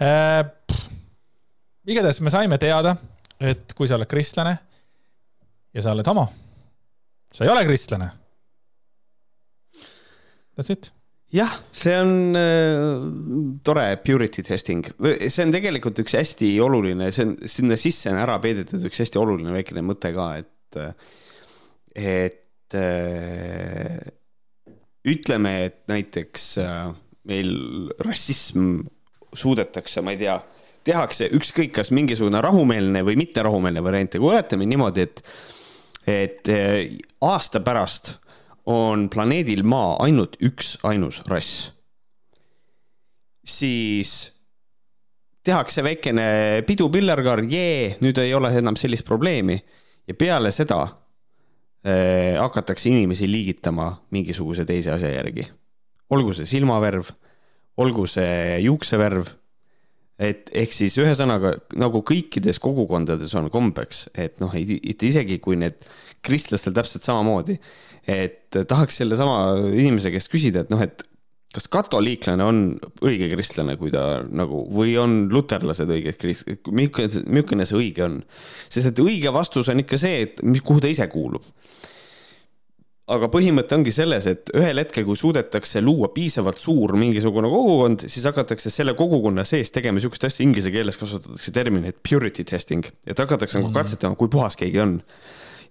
äh,. 0.00 0.44
igatahes 1.86 2.20
me 2.20 2.30
saime 2.30 2.58
teada, 2.58 2.96
et 3.40 3.72
kui 3.74 3.88
sa 3.88 3.96
oled 3.96 4.08
kristlane 4.08 4.58
ja 5.74 5.82
sa 5.82 5.92
oled 5.92 6.06
homo, 6.06 6.28
sa 7.32 7.44
ei 7.44 7.50
ole 7.50 7.64
kristlane 7.64 8.23
That's 10.54 10.70
it. 10.70 10.92
jah, 11.34 11.50
see 11.74 11.94
on 11.98 12.36
äh, 12.38 13.60
tore 13.66 13.86
purity 14.04 14.44
testing, 14.46 14.84
see 15.18 15.42
on 15.42 15.54
tegelikult 15.54 15.98
üks 16.04 16.14
hästi 16.14 16.52
oluline, 16.62 17.10
see 17.14 17.26
on 17.26 17.32
sinna 17.50 17.78
sisse 17.80 18.12
on 18.12 18.20
ära 18.22 18.36
peidetud 18.42 18.84
üks 18.86 19.02
hästi 19.02 19.18
oluline 19.18 19.54
väikene 19.56 19.82
mõte 19.82 20.12
ka, 20.14 20.28
et, 20.44 20.78
et 21.98 22.78
äh, 22.78 23.98
ütleme, 25.10 25.56
et 25.66 25.80
näiteks 25.90 26.46
äh, 26.62 26.92
meil 27.28 27.54
rassism 28.04 28.84
suudetakse, 29.34 30.04
ma 30.04 30.14
ei 30.14 30.20
tea, 30.22 30.38
tehakse 30.84 31.30
ükskõik, 31.34 31.72
kas 31.80 31.90
mingisugune 31.96 32.40
rahumeelne 32.44 33.02
või 33.06 33.16
mitterahumeelne 33.18 33.82
variant 33.84 34.18
kui 34.18 34.30
oletame 34.30 34.68
niimoodi, 34.68 35.06
et, 35.08 35.24
et 36.06 36.52
äh, 36.52 36.76
aasta 37.24 37.62
pärast 37.64 38.18
on 38.66 39.08
planeedil 39.12 39.64
Maa 39.66 39.96
ainult 40.04 40.38
üks 40.44 40.76
ainus 40.86 41.20
rass, 41.28 41.70
siis 43.44 44.34
tehakse 45.44 45.84
väikene 45.84 46.64
pidu 46.66 46.88
pillerkaar, 46.92 47.44
jee, 47.50 47.94
nüüd 48.00 48.18
ei 48.22 48.32
ole 48.34 48.52
enam 48.58 48.78
sellist 48.80 49.04
probleemi. 49.04 49.60
ja 50.08 50.14
peale 50.14 50.50
seda 50.52 50.82
äh, 50.84 52.40
hakatakse 52.40 52.88
inimesi 52.88 53.28
liigitama 53.30 54.04
mingisuguse 54.10 54.64
teise 54.64 54.92
asja 54.92 55.12
järgi. 55.12 55.46
olgu 56.10 56.34
see 56.34 56.46
silmavärv, 56.46 57.10
olgu 57.76 58.06
see 58.06 58.60
juuksevärv 58.64 59.28
et 60.18 60.50
ehk 60.54 60.72
siis 60.74 60.96
ühesõnaga 61.00 61.54
nagu 61.80 62.02
kõikides 62.06 62.60
kogukondades 62.62 63.34
on 63.38 63.50
kombeks, 63.50 64.08
et 64.14 64.38
noh, 64.42 64.52
et 64.54 65.02
isegi 65.02 65.40
kui 65.42 65.58
need 65.58 65.80
kristlastel 66.24 66.74
täpselt 66.76 67.06
samamoodi, 67.06 67.58
et 68.10 68.62
tahaks 68.68 69.00
sellesama 69.02 69.70
inimese 69.72 70.12
käest 70.14 70.32
küsida, 70.32 70.64
et 70.64 70.72
noh, 70.72 70.82
et 70.84 71.04
kas 71.54 71.68
katoliiklane 71.70 72.42
on 72.42 72.60
õige 73.06 73.28
kristlane, 73.30 73.76
kui 73.78 73.92
ta 73.94 74.24
nagu 74.26 74.64
või 74.74 74.96
on 74.98 75.28
luterlased 75.30 75.90
õiged 75.94 76.18
krist-, 76.18 76.50
milline 76.74 77.68
see 77.68 77.78
õige 77.78 78.06
on? 78.08 78.20
sest 78.68 78.90
et 78.90 79.02
õige 79.04 79.32
vastus 79.34 79.70
on 79.70 79.84
ikka 79.84 80.00
see, 80.00 80.24
et 80.26 80.42
mis, 80.42 80.64
kuhu 80.64 80.82
ta 80.82 80.90
ise 80.90 81.06
kuulub 81.12 81.46
aga 83.12 83.28
põhimõte 83.28 83.76
ongi 83.76 83.92
selles, 83.92 84.26
et 84.30 84.50
ühel 84.56 84.80
hetkel, 84.80 85.04
kui 85.04 85.18
suudetakse 85.18 85.82
luua 85.84 86.08
piisavalt 86.14 86.60
suur 86.62 86.94
mingisugune 86.96 87.50
kogukond, 87.52 88.06
siis 88.08 88.24
hakatakse 88.30 88.72
selle 88.72 88.94
kogukonna 88.96 89.44
sees 89.48 89.72
tegema 89.74 90.00
niisugust 90.00 90.24
asja, 90.30 90.44
inglise 90.46 90.72
keeles 90.72 90.98
kasutatakse 91.00 91.52
terminit 91.54 92.00
purity 92.06 92.46
testing, 92.48 92.86
et 93.04 93.20
hakatakse 93.20 93.58
nagu 93.58 93.68
mm 93.68 93.74
-hmm. 93.74 93.82
katsetama, 93.82 94.16
kui 94.16 94.32
puhas 94.32 94.56
keegi 94.56 94.80
on. 94.80 95.02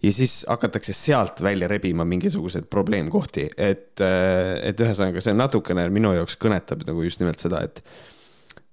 Ja 0.04 0.12
siis 0.12 0.42
hakatakse 0.50 0.94
sealt 0.94 1.42
välja 1.44 1.68
rebima 1.72 2.06
mingisuguseid 2.06 2.68
probleemkohti, 2.72 3.48
et, 3.58 4.02
et 4.04 4.82
ühesõnaga 4.84 5.24
see 5.24 5.36
natukene 5.38 5.88
minu 5.94 6.12
jaoks 6.18 6.36
kõnetab 6.42 6.84
nagu 6.90 7.06
just 7.06 7.24
nimelt 7.24 7.40
seda, 7.44 7.64
et 7.64 7.80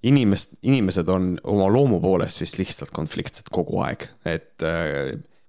inimest, 0.03 0.57
inimesed 0.65 1.09
on 1.13 1.35
oma 1.47 1.69
loomu 1.71 2.01
poolest 2.03 2.41
vist 2.43 2.59
lihtsalt 2.59 2.91
konfliktsed 2.95 3.51
kogu 3.53 3.79
aeg, 3.85 4.09
et 4.27 4.65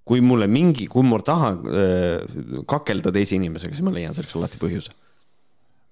kui 0.08 0.22
mulle 0.24 0.48
mingi, 0.50 0.88
kui 0.90 1.06
ma 1.06 1.20
tahan 1.22 1.62
äh, 1.62 2.34
kakelda 2.68 3.12
teise 3.14 3.38
inimesega, 3.38 3.74
siis 3.74 3.86
ma 3.86 3.94
leian 3.94 4.14
selleks 4.16 4.36
alati 4.38 4.60
põhjuse. 4.62 4.94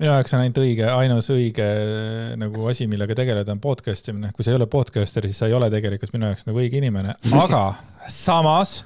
Minu 0.01 0.14
jaoks 0.14 0.32
on 0.32 0.43
ainult 0.43 0.59
õige, 0.62 0.86
ainus 0.88 1.28
õige 1.32 1.66
äh, 1.66 2.34
nagu 2.41 2.66
asi, 2.70 2.88
millega 2.91 3.16
tegeleda, 3.18 3.55
on 3.55 3.62
podcast 3.62 4.11
imine. 4.11 4.32
kui 4.36 4.47
sa 4.47 4.53
ei 4.53 4.59
ole 4.59 4.68
podcaster, 4.70 5.28
siis 5.28 5.41
sa 5.43 5.51
ei 5.51 5.57
ole 5.57 5.70
tegelikult 5.72 6.14
minu 6.16 6.30
jaoks 6.30 6.49
nagu 6.49 6.62
õige 6.62 6.80
inimene, 6.80 7.16
aga 7.38 7.64
samas 8.11 8.80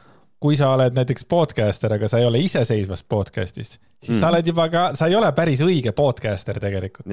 kui 0.44 0.58
sa 0.60 0.74
oled 0.74 0.92
näiteks 0.92 1.24
podcaster, 1.30 1.94
aga 1.96 2.08
sa 2.10 2.20
ei 2.20 2.26
ole 2.28 2.42
iseseisvast 2.44 3.06
podcast'ist, 3.08 3.78
siis 3.96 4.16
mm. 4.16 4.20
sa 4.20 4.28
oled 4.28 4.52
juba 4.52 4.68
ka, 4.72 4.82
sa 4.98 5.08
ei 5.08 5.16
ole 5.16 5.30
päris 5.36 5.62
õige 5.64 5.94
podcaster 5.96 6.60
tegelikult. 6.60 7.08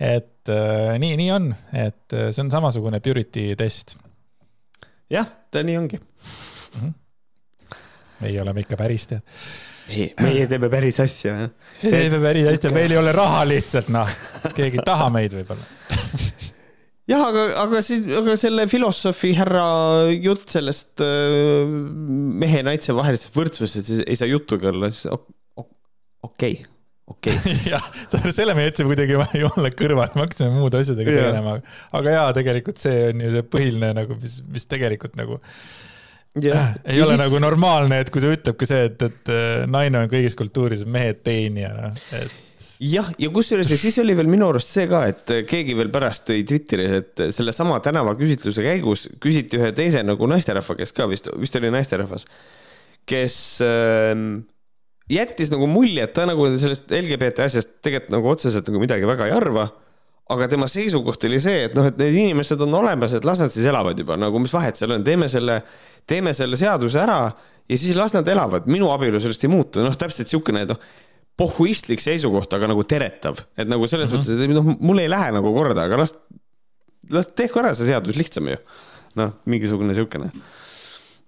et 0.00 0.52
äh, 0.52 0.94
nii, 1.02 1.18
nii 1.20 1.30
on, 1.34 1.50
et 1.76 2.16
äh, 2.16 2.30
see 2.32 2.44
on 2.46 2.52
samasugune 2.54 3.02
purity 3.04 3.50
test. 3.60 3.98
jah, 5.12 5.28
ta 5.52 5.62
nii 5.62 5.80
ongi 5.84 6.00
mm. 6.00 6.80
-hmm 6.80 7.00
meie 8.24 8.40
oleme 8.40 8.62
ikka 8.62 8.76
päris 8.78 9.06
tead. 9.10 9.20
meie, 9.88 10.12
meie 10.22 10.46
teeme 10.48 10.68
päris 10.72 11.00
asja, 11.02 11.48
teeme 11.82 12.20
päris 12.22 12.48
asja, 12.48 12.70
meil 12.72 12.94
ei 12.94 12.98
ole 12.98 13.12
raha 13.12 13.42
lihtsalt, 13.48 13.90
noh. 13.92 14.08
keegi 14.54 14.80
ei 14.80 14.86
taha 14.86 15.10
meid 15.12 15.34
võib-olla 15.36 15.66
jah, 17.10 17.24
aga, 17.28 17.46
aga 17.64 17.82
siis, 17.84 18.04
aga 18.20 18.36
selle 18.40 18.68
filosoofi 18.70 19.34
härra 19.38 19.64
jutt 20.14 20.52
sellest 20.56 21.02
äh, 21.04 21.64
mehe-naise 22.44 22.96
vahelisest 22.96 23.34
võrdsusest 23.36 23.96
ei 24.04 24.20
saa 24.20 24.30
juttugi 24.30 24.70
olla, 24.70 24.92
siis 24.92 25.10
okei 26.24 26.62
okei. 27.10 27.36
Jah, 27.72 27.84
selle 28.32 28.54
me 28.56 28.66
jätsime 28.68 28.92
kuidagi 28.92 29.16
joonele 29.42 29.70
kõrvale, 29.76 30.14
me 30.16 30.24
hakkasime 30.24 30.52
muude 30.54 30.80
asjadega 30.80 31.12
tegelema, 31.12 31.58
aga 31.98 32.14
jaa, 32.14 32.28
tegelikult 32.36 32.80
see 32.80 33.10
on 33.10 33.24
ju 33.24 33.32
see 33.34 33.48
põhiline 33.54 33.90
nagu, 33.98 34.16
mis, 34.22 34.38
mis 34.54 34.64
tegelikult 34.70 35.18
nagu 35.20 35.36
yeah.. 36.40 36.72
ei 36.84 36.98
ja 36.98 37.04
ole 37.04 37.18
siis... 37.18 37.26
nagu 37.26 37.42
normaalne, 37.44 38.00
et 38.04 38.12
kui 38.14 38.24
sa 38.24 38.32
ütleb 38.32 38.56
ka 38.60 38.68
see, 38.70 38.88
et, 38.88 39.04
et 39.04 39.34
äh, 39.34 39.66
naine 39.70 40.00
on 40.04 40.10
kõigis 40.12 40.38
kultuurides 40.38 40.86
mehe 40.88 41.12
teenija, 41.20 41.74
noh, 41.76 42.00
et 42.20 42.40
jah, 42.84 43.10
ja 43.20 43.30
kusjuures 43.34 43.70
ja 43.70 43.78
siis 43.80 43.98
oli 44.02 44.16
veel 44.16 44.30
minu 44.30 44.48
arust 44.52 44.72
see 44.74 44.88
ka, 44.90 45.04
et 45.10 45.34
keegi 45.50 45.76
veel 45.78 45.92
pärast 45.94 46.26
tõi 46.28 46.42
Twitteris, 46.48 46.96
et 47.00 47.24
sellesama 47.36 47.78
tänavaküsitluse 47.84 48.64
käigus 48.64 49.06
küsiti 49.22 49.60
ühe 49.60 49.70
teise 49.76 50.02
nagu 50.06 50.28
naisterahva 50.30 50.78
käest 50.80 50.96
ka 50.96 51.08
vist, 51.10 51.30
vist 51.40 51.60
oli 51.60 51.70
naisterahvas, 51.74 52.26
kes 53.08 53.38
äh, 53.64 54.12
jättis 55.12 55.52
nagu 55.54 55.68
mulje, 55.70 56.04
et 56.04 56.16
ta 56.16 56.26
nagu 56.28 56.50
sellest 56.56 56.92
LGBT 56.92 57.48
asjast 57.48 57.78
tegelikult 57.84 58.18
nagu 58.18 58.34
otseselt 58.34 58.70
nagu 58.70 58.84
midagi 58.84 59.08
väga 59.08 59.30
ei 59.30 59.36
arva 59.36 59.68
aga 60.32 60.48
tema 60.48 60.68
seisukoht 60.70 61.26
oli 61.28 61.38
see, 61.42 61.66
et 61.68 61.74
noh, 61.76 61.88
et 61.90 61.98
need 62.00 62.14
inimesed 62.16 62.60
on 62.64 62.78
olemas, 62.80 63.12
et 63.16 63.26
las 63.28 63.42
nad 63.44 63.52
siis 63.52 63.66
elavad 63.68 63.98
juba 64.00 64.16
nagu, 64.16 64.40
mis 64.40 64.54
vahet 64.54 64.78
seal 64.78 64.94
on, 64.96 65.04
teeme 65.04 65.28
selle, 65.28 65.58
teeme 66.08 66.32
selle 66.36 66.56
seaduse 66.60 67.00
ära 67.02 67.18
ja 67.68 67.78
siis 67.80 67.96
las 67.98 68.14
nad 68.16 68.28
elavad, 68.32 68.68
minu 68.70 68.88
abielu 68.94 69.20
sellest 69.20 69.44
ei 69.44 69.52
muutu, 69.52 69.82
noh, 69.84 69.96
täpselt 70.00 70.30
niisugune, 70.30 70.64
noh, 70.70 70.80
pohhuistlik 71.36 72.02
seisukoht, 72.02 72.52
aga 72.54 72.70
nagu 72.70 72.84
teretav, 72.86 73.40
et 73.58 73.68
nagu 73.70 73.88
selles 73.90 74.10
mm 74.10 74.20
-hmm. 74.20 74.26
mõttes, 74.26 74.44
et 74.44 74.54
noh, 74.54 74.76
mul 74.80 75.02
ei 75.02 75.10
lähe 75.10 75.32
nagu 75.34 75.54
korda, 75.54 75.88
aga 75.88 75.98
las, 76.04 76.14
las 77.10 77.32
tehku 77.34 77.62
ära 77.62 77.74
see 77.74 77.90
seadus 77.90 78.16
lihtsam 78.16 78.48
ju. 78.48 78.56
noh, 79.14 79.30
mingisugune 79.46 79.92
niisugune 79.92 80.30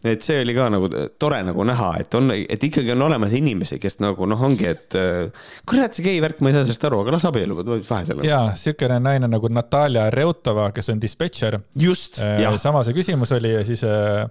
et 0.05 0.23
see 0.23 0.41
oli 0.43 0.55
ka 0.55 0.67
nagu 0.71 0.89
tore 1.19 1.39
nagu 1.47 1.65
näha, 1.67 1.89
et 2.03 2.15
on, 2.19 2.31
et 2.37 2.65
ikkagi 2.69 2.93
on 2.95 3.03
olemas 3.09 3.33
inimesi, 3.37 3.79
kes 3.83 3.99
nagu 4.05 4.29
noh, 4.29 4.43
ongi, 4.49 4.67
et 4.69 4.97
kurat, 5.67 5.97
see 5.97 6.05
gei 6.05 6.21
värk, 6.23 6.43
ma 6.45 6.51
ei 6.51 6.57
saa 6.57 6.67
sellest 6.67 6.85
aru, 6.89 7.01
aga 7.03 7.17
las 7.17 7.27
abielluvad, 7.31 7.73
vahe 7.89 8.07
seal 8.09 8.21
on. 8.21 8.29
ja 8.29 8.43
siukene 8.59 8.99
naine 9.03 9.31
nagu 9.31 9.51
Natalja 9.53 10.09
Reutova, 10.15 10.69
kes 10.77 10.93
on 10.95 11.03
dispetšer. 11.03 11.59
just, 11.81 12.21
jah. 12.21 12.59
sama 12.61 12.85
see 12.87 12.97
küsimus 12.97 13.33
oli 13.37 13.55
ja 13.57 13.65
siis 13.67 13.85
äh, 13.89 14.27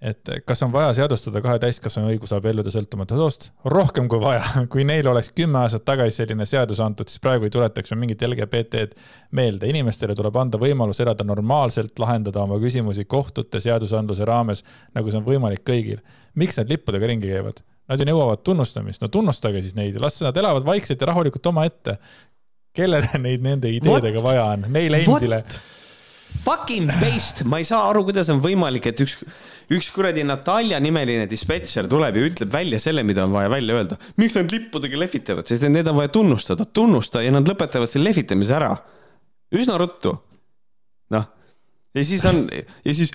et 0.00 0.30
kas 0.46 0.62
on 0.62 0.72
vaja 0.72 0.92
seadustada 0.94 1.40
kahe 1.42 1.58
täiskasvanu 1.62 2.12
õigus 2.12 2.30
abielluda 2.36 2.70
sõltumata 2.70 3.16
soost? 3.18 3.48
rohkem 3.66 4.08
kui 4.10 4.20
vaja. 4.22 4.44
kui 4.72 4.84
neil 4.86 5.08
oleks 5.10 5.32
kümme 5.34 5.62
aastat 5.64 5.84
tagasi 5.88 6.22
selline 6.22 6.46
seadus 6.46 6.80
antud, 6.84 7.10
siis 7.10 7.22
praegu 7.22 7.48
ei 7.48 7.54
tuletaks 7.54 7.90
me 7.94 8.00
mingit 8.04 8.22
LGBT-d 8.22 8.94
meelde. 9.38 9.70
inimestele 9.70 10.14
tuleb 10.18 10.36
anda 10.38 10.60
võimalus 10.60 11.02
elada 11.02 11.26
normaalselt, 11.26 11.98
lahendada 11.98 12.44
oma 12.44 12.60
küsimusi 12.62 13.04
kohtute 13.10 13.60
seadusandluse 13.64 14.28
raames, 14.28 14.62
nagu 14.94 15.10
see 15.10 15.18
on 15.18 15.26
võimalik 15.26 15.64
kõigil. 15.66 15.98
miks 16.38 16.60
nad 16.60 16.70
lippudega 16.70 17.10
ringi 17.10 17.32
käivad? 17.32 17.64
Nad 17.88 18.02
ju 18.02 18.04
nõuavad 18.04 18.44
tunnustamist, 18.44 19.00
no 19.02 19.08
tunnustage 19.08 19.62
siis 19.64 19.74
neid 19.74 19.96
las 20.00 20.20
nad 20.20 20.36
elavad 20.36 20.66
vaikselt 20.66 21.00
ja 21.00 21.10
rahulikult 21.10 21.46
omaette. 21.50 21.98
kellele 22.72 23.18
neid 23.18 23.42
nende 23.42 23.72
ideedega 23.72 24.20
What? 24.20 24.30
vaja 24.30 24.44
on? 24.52 24.70
Neile 24.70 25.02
endile 25.02 25.42
What? 25.42 25.58
Fucking 26.38 26.90
based, 27.00 27.42
ma 27.48 27.58
ei 27.60 27.66
saa 27.66 27.88
aru, 27.90 28.04
kuidas 28.06 28.28
on 28.32 28.38
võimalik, 28.42 28.86
et 28.90 29.00
üks, 29.02 29.16
üks 29.74 29.88
kuradi 29.92 30.22
Natalja 30.26 30.78
nimeline 30.80 31.26
dispetšer 31.28 31.88
tuleb 31.90 32.16
ja 32.16 32.26
ütleb 32.28 32.52
välja 32.52 32.78
selle, 32.82 33.02
mida 33.06 33.24
on 33.26 33.34
vaja 33.34 33.50
välja 33.52 33.78
öelda. 33.78 33.98
miks 34.20 34.36
nad 34.38 34.52
lippudega 34.52 35.00
lehvitavad, 35.02 35.48
sest 35.48 35.66
neid 35.66 35.88
on 35.90 35.98
vaja 35.98 36.12
tunnustada, 36.14 36.64
tunnusta 36.64 37.24
ja 37.24 37.32
nad 37.34 37.48
lõpetavad 37.48 37.90
selle 37.90 38.10
lehvitamise 38.10 38.54
ära. 38.54 38.70
üsna 39.52 39.78
ruttu. 39.80 40.14
noh, 41.10 41.24
ja 41.96 42.04
siis 42.04 42.24
on 42.28 42.44
ja 42.52 42.94
siis 42.94 43.12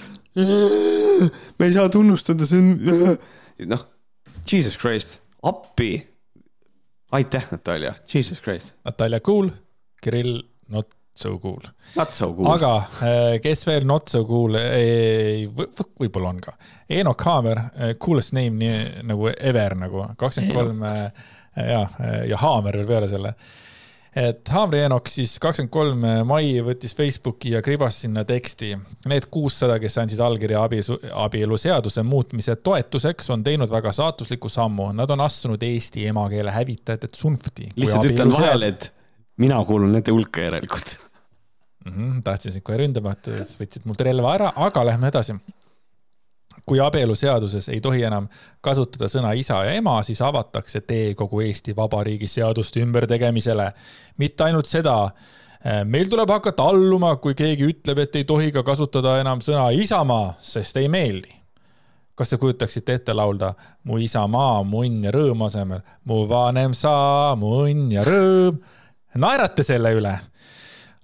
me 1.59 1.70
ei 1.70 1.74
saa 1.74 1.89
tunnustada, 1.93 2.45
see 2.49 2.59
on 2.59 3.70
noh, 3.70 3.86
Jesus 4.49 4.76
Christ, 4.78 5.22
appi. 5.43 5.95
aitäh, 7.14 7.45
Natalja, 7.51 7.93
Jesus 8.14 8.41
Christ. 8.41 8.74
Natalja 8.86 9.22
cool, 9.22 9.49
Kirill 10.01 10.41
not 10.68 10.89
so 11.16 11.39
cool. 11.39 11.61
Not 11.95 12.14
so 12.14 12.34
cool. 12.34 12.47
aga 12.53 12.76
eh, 13.05 13.39
kes 13.43 13.68
veel 13.68 13.86
not 13.88 14.09
so 14.11 14.24
cool, 14.26 14.57
võib-olla 16.01 16.34
on 16.34 16.39
ka. 16.43 16.55
Enoch 16.89 17.28
Haamer, 17.28 17.66
eh, 17.78 17.97
coolest 18.01 18.34
name 18.34 18.57
nii 18.59 19.03
nagu 19.09 19.30
ever 19.34 19.78
nagu, 19.80 20.07
kakskümmend 20.20 20.57
kolm 20.57 20.88
eh, 20.89 21.28
ja, 21.70 21.84
ja 22.30 22.39
Haamer 22.41 22.82
veel 22.82 22.89
peale 22.89 23.11
selle. 23.11 23.36
et 24.14 24.49
Haamri 24.53 24.84
Enoch 24.86 25.09
siis 25.09 25.36
kakskümmend 25.41 25.74
kolm 25.74 26.03
mai 26.30 26.59
võttis 26.66 26.93
Facebooki 26.97 27.53
ja 27.53 27.61
kribas 27.66 28.01
sinna 28.03 28.22
teksti. 28.30 28.74
Need 29.09 29.30
kuussada, 29.34 29.80
kes 29.82 29.97
andsid 30.01 30.22
allkirja 30.22 30.61
abielu, 30.66 30.97
abieluseaduse 31.26 32.03
muutmise 32.05 32.57
toetuseks, 32.61 33.30
on 33.34 33.45
teinud 33.45 33.74
väga 33.74 33.93
saatusliku 33.93 34.49
sammu. 34.53 34.91
Nad 34.97 35.14
on 35.14 35.26
astunud 35.26 35.66
eesti 35.66 36.05
emakeele 36.09 36.53
hävitajate 36.53 37.09
tsunfti. 37.14 37.72
lihtsalt 37.76 38.11
ütlen 38.11 38.34
vahele, 38.34 38.74
et 38.74 38.91
mina 39.38 39.64
kuulun 39.66 39.92
nende 39.94 40.12
hulka 40.12 40.42
järelikult 40.42 40.98
mm. 41.86 41.92
-hmm, 41.92 42.22
tahtsin 42.24 42.52
sind 42.52 42.64
kohe 42.64 42.78
ründama, 42.78 43.12
et 43.12 43.30
siis 43.44 43.60
võtsid 43.60 43.86
mult 43.86 44.02
relva 44.02 44.34
ära, 44.38 44.54
aga 44.56 44.86
lähme 44.86 45.08
edasi. 45.08 45.36
kui 46.66 46.80
abieluseaduses 46.80 47.70
ei 47.70 47.82
tohi 47.82 48.04
enam 48.08 48.28
kasutada 48.62 49.10
sõna 49.12 49.34
isa 49.36 49.64
ja 49.66 49.72
ema, 49.74 50.04
siis 50.04 50.22
avatakse 50.22 50.82
tee 50.82 51.14
kogu 51.14 51.42
Eesti 51.42 51.76
Vabariigi 51.76 52.28
seaduste 52.28 52.80
ümbertegemisele. 52.80 53.72
mitte 54.18 54.44
ainult 54.44 54.66
seda, 54.66 55.12
meil 55.86 56.10
tuleb 56.10 56.30
hakata 56.30 56.64
alluma, 56.64 57.16
kui 57.16 57.34
keegi 57.36 57.66
ütleb, 57.66 58.00
et 58.00 58.16
ei 58.16 58.24
tohi 58.24 58.52
ka 58.52 58.64
kasutada 58.64 59.20
enam 59.20 59.40
sõna 59.40 59.72
isamaa, 59.72 60.34
sest 60.40 60.78
ei 60.78 60.88
meeldi 60.88 61.44
kas 62.16 62.30
te 62.30 62.38
kujutaksite 62.38 62.94
ette 62.94 63.14
laulda 63.14 63.54
Mu 63.84 63.98
isamaa, 63.98 64.64
mu 64.64 64.84
õnn 64.86 65.04
ja 65.04 65.12
rõõm 65.12 65.42
asemel, 65.48 65.82
mu 66.06 66.28
vanem 66.30 66.74
saa, 66.74 67.36
mu 67.36 67.66
õnn 67.66 67.92
ja 67.92 68.04
rõõm 68.06 68.62
naerate 69.20 69.64
selle 69.64 69.91
üle. 69.97 70.14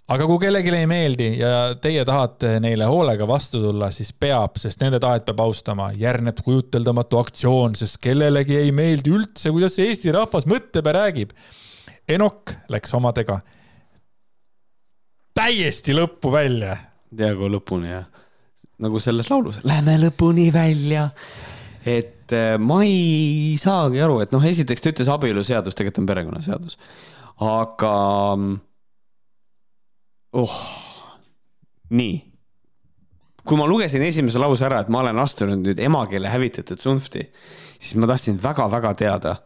aga 0.10 0.26
kui 0.26 0.40
kellelegi 0.42 0.74
ei 0.74 0.88
meeldi 0.90 1.28
ja 1.38 1.76
teie 1.82 2.06
tahate 2.06 2.56
neile 2.64 2.88
hoolega 2.90 3.28
vastu 3.28 3.62
tulla, 3.62 3.92
siis 3.94 4.10
peab, 4.14 4.58
sest 4.58 4.82
nende 4.82 5.00
tahet 5.00 5.26
peab 5.26 5.44
austama. 5.46 5.92
järgneb 5.94 6.42
kujuteldamatu 6.46 7.22
aktsioon, 7.22 7.76
sest 7.76 8.02
kellelegi 8.02 8.58
ei 8.58 8.72
meeldi 8.72 9.14
üldse, 9.14 9.52
kuidas 9.52 9.78
Eesti 9.80 10.12
rahvas 10.16 10.50
mõtleb 10.50 10.86
ja 10.86 10.98
räägib. 11.04 11.38
Enok 12.10 12.56
läks 12.74 12.94
omadega 12.98 13.42
täiesti 15.40 15.96
lõppu 15.96 16.32
välja. 16.34 16.78
peaaegu 17.16 17.50
lõpuni 17.50 17.90
jah, 17.90 18.06
nagu 18.84 19.00
selles 19.02 19.30
laulus, 19.32 19.62
lähme 19.68 19.98
lõpuni 20.04 20.50
välja. 20.54 21.10
et 21.86 22.34
äh, 22.36 22.58
ma 22.60 22.82
ei 22.86 23.56
saagi 23.60 24.02
aru, 24.04 24.20
et 24.24 24.34
noh, 24.36 24.44
esiteks 24.46 24.84
ta 24.84 24.92
ütles 24.94 25.12
abieluseadus, 25.12 25.78
tegelikult 25.78 26.04
on 26.04 26.10
perekonnaseadus, 26.12 26.78
aga 27.40 27.94
oh, 30.36 30.58
nii. 31.96 32.16
kui 33.44 33.58
ma 33.58 33.68
lugesin 33.70 34.04
esimese 34.06 34.42
lause 34.42 34.66
ära, 34.68 34.84
et 34.84 34.92
ma 34.94 35.02
olen 35.04 35.20
astunud 35.24 35.64
nüüd 35.64 35.80
emakeele 35.82 36.30
hävitatud 36.30 36.82
tsunfti, 36.82 37.24
siis 37.80 37.96
ma 37.98 38.10
tahtsin 38.12 38.38
väga-väga 38.44 38.92
teada, 39.00 39.38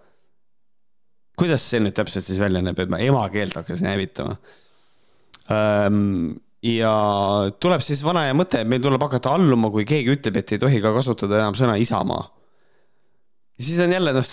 kuidas 1.40 1.64
see 1.70 1.80
nüüd 1.84 1.96
täpselt 1.96 2.26
siis 2.28 2.42
välja 2.42 2.64
näeb, 2.66 2.80
et 2.82 2.92
ma 2.92 3.00
emakeelt 3.04 3.56
hakkasin 3.62 3.92
hävitama 3.94 4.40
ja 6.64 6.94
tuleb 7.60 7.84
siis 7.84 8.04
vana 8.06 8.28
hea 8.28 8.36
mõte, 8.38 8.64
meil 8.68 8.84
tuleb 8.84 9.02
hakata 9.04 9.36
alluma, 9.38 9.72
kui 9.74 9.86
keegi 9.88 10.16
ütleb, 10.16 10.40
et 10.40 10.56
ei 10.56 10.62
tohi 10.62 10.80
ka 10.84 10.94
kasutada 10.96 11.42
enam 11.42 11.58
sõna 11.58 11.76
isamaa. 11.82 12.24
Siis 13.64 13.80
on 13.84 13.96
jälle 13.96 14.14
noh, 14.14 14.30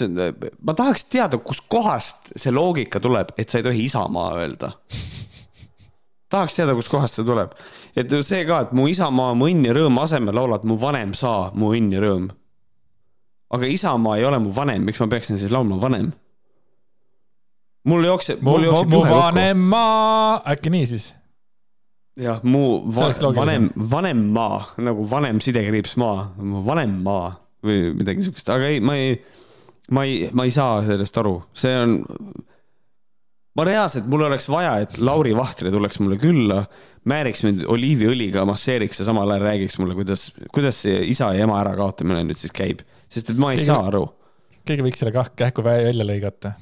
ma 0.67 0.75
tahaks 0.75 1.07
teada, 1.11 1.39
kuskohast 1.39 2.35
see 2.37 2.53
loogika 2.53 3.01
tuleb, 3.01 3.33
et 3.39 3.49
sa 3.49 3.61
ei 3.61 3.67
tohi 3.67 3.85
isamaa 3.89 4.35
öelda 4.43 4.75
tahaks 6.31 6.57
teada, 6.57 6.75
kustkohast 6.79 7.19
see 7.19 7.27
tuleb. 7.27 7.55
et 7.97 8.13
see 8.27 8.45
ka, 8.49 8.63
et 8.67 8.73
mu 8.77 8.87
isamaa, 8.91 9.35
mu 9.35 9.51
õnn 9.51 9.67
ja 9.67 9.75
rõõm 9.77 9.99
asemel 10.03 10.37
laulad 10.37 10.67
mu 10.69 10.79
vanem 10.81 11.15
saa, 11.19 11.51
mu 11.59 11.73
õnn 11.75 11.95
ja 11.95 12.03
rõõm. 12.05 12.31
aga 13.51 13.67
isamaa 13.67 14.19
ei 14.19 14.27
ole 14.29 14.39
mu 14.43 14.55
vanem, 14.55 14.85
miks 14.87 15.01
ma 15.03 15.11
peaksin 15.11 15.39
siis 15.41 15.53
laulma 15.53 15.81
vanem? 15.83 16.13
mul 17.91 18.05
jookseb, 18.07 18.43
mul 18.47 18.69
jookseb 18.69 18.95
juhe 18.95 19.09
kokku. 19.09 19.25
vanem 19.25 19.65
maa, 19.73 20.43
äkki 20.55 20.73
nii 20.77 20.87
siis? 20.87 21.13
jah, 22.21 22.43
mu 22.43 22.83
va 22.95 23.11
vanem, 23.35 23.71
vanem 23.91 24.27
maa 24.35 24.63
nagu 24.79 25.07
vanem 25.11 25.43
sidekriips 25.43 25.97
maa, 26.01 26.31
mu 26.39 26.63
vanem 26.67 27.01
maa 27.03 27.40
või 27.65 27.91
midagi 27.99 28.27
siukest, 28.27 28.49
aga 28.53 28.71
ei, 28.71 28.81
ma 28.85 28.97
ei, 28.99 29.17
ma 29.95 30.07
ei, 30.09 30.31
ma 30.33 30.47
ei 30.49 30.55
saa 30.55 30.81
sellest 30.87 31.19
aru, 31.21 31.37
see 31.57 31.75
on 31.77 31.99
ma 33.59 33.67
reaalselt, 33.67 34.07
mul 34.11 34.25
oleks 34.29 34.49
vaja, 34.51 34.77
et 34.85 34.97
Lauri 35.03 35.35
Vahtre 35.37 35.73
tuleks 35.73 36.01
mulle 36.03 36.19
külla, 36.21 36.63
määriks 37.11 37.45
mind 37.47 37.67
oliiviõliga, 37.71 38.45
masseeriks 38.49 39.03
ja 39.03 39.09
samal 39.09 39.31
ajal 39.35 39.47
räägiks 39.49 39.79
mulle, 39.81 39.97
kuidas, 39.99 40.29
kuidas 40.55 40.81
see 40.85 41.03
isa 41.11 41.33
ja 41.37 41.47
ema 41.47 41.59
ärakaotamine 41.63 42.23
nüüd 42.29 42.41
siis 42.41 42.55
käib, 42.57 42.85
sest 43.11 43.33
et 43.33 43.41
ma 43.41 43.53
ei 43.53 43.61
keegi, 43.61 43.71
saa 43.73 43.85
aru. 43.91 44.05
keegi 44.69 44.87
võiks 44.87 45.03
selle 45.03 45.15
kah 45.17 45.33
kähku 45.37 45.65
välja 45.67 46.07
lõigata. 46.07 46.55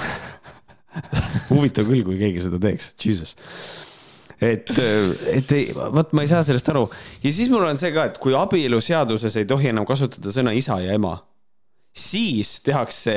Huvitav 1.50 1.86
küll, 1.86 2.04
kui 2.06 2.18
keegi 2.18 2.46
seda 2.46 2.60
teeks, 2.62 2.92
jesus. 3.00 3.36
Et, 4.40 4.70
et 5.34 5.52
ei, 5.52 5.66
vot 5.76 6.14
ma 6.16 6.24
ei 6.24 6.30
saa 6.30 6.42
sellest 6.46 6.68
aru 6.72 6.86
ja 7.22 7.32
siis 7.32 7.50
mul 7.52 7.66
on 7.68 7.80
see 7.80 7.92
ka, 7.94 8.06
et 8.10 8.18
kui 8.22 8.34
abieluseaduses 8.36 9.36
ei 9.40 9.48
tohi 9.48 9.70
enam 9.72 9.86
kasutada 9.88 10.32
sõna 10.34 10.54
isa 10.56 10.78
ja 10.80 10.96
ema, 10.96 11.16
siis 11.92 12.58
tehakse 12.64 13.16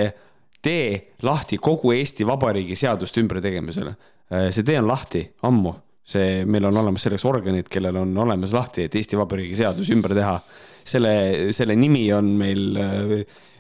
tee 0.64 1.14
lahti 1.24 1.60
kogu 1.62 1.92
Eesti 1.96 2.28
Vabariigi 2.28 2.76
seaduste 2.80 3.22
ümbertegemisele. 3.24 3.96
Äh, 4.32 4.50
see 4.56 4.66
tee 4.68 4.78
on 4.80 4.88
lahti 4.88 5.24
ammu, 5.48 5.74
see, 6.08 6.44
meil 6.48 6.70
on 6.70 6.78
olemas 6.84 7.04
selleks 7.04 7.26
organid, 7.28 7.68
kellel 7.72 8.00
on 8.04 8.14
olemas 8.26 8.56
lahti, 8.56 8.88
et 8.88 8.96
Eesti 8.96 9.20
Vabariigi 9.20 9.60
seadus 9.64 9.92
ümber 9.94 10.16
teha. 10.16 10.38
selle, 10.84 11.12
selle 11.56 11.76
nimi 11.80 12.10
on 12.12 12.26
meil 12.40 12.76
äh, 12.76 13.12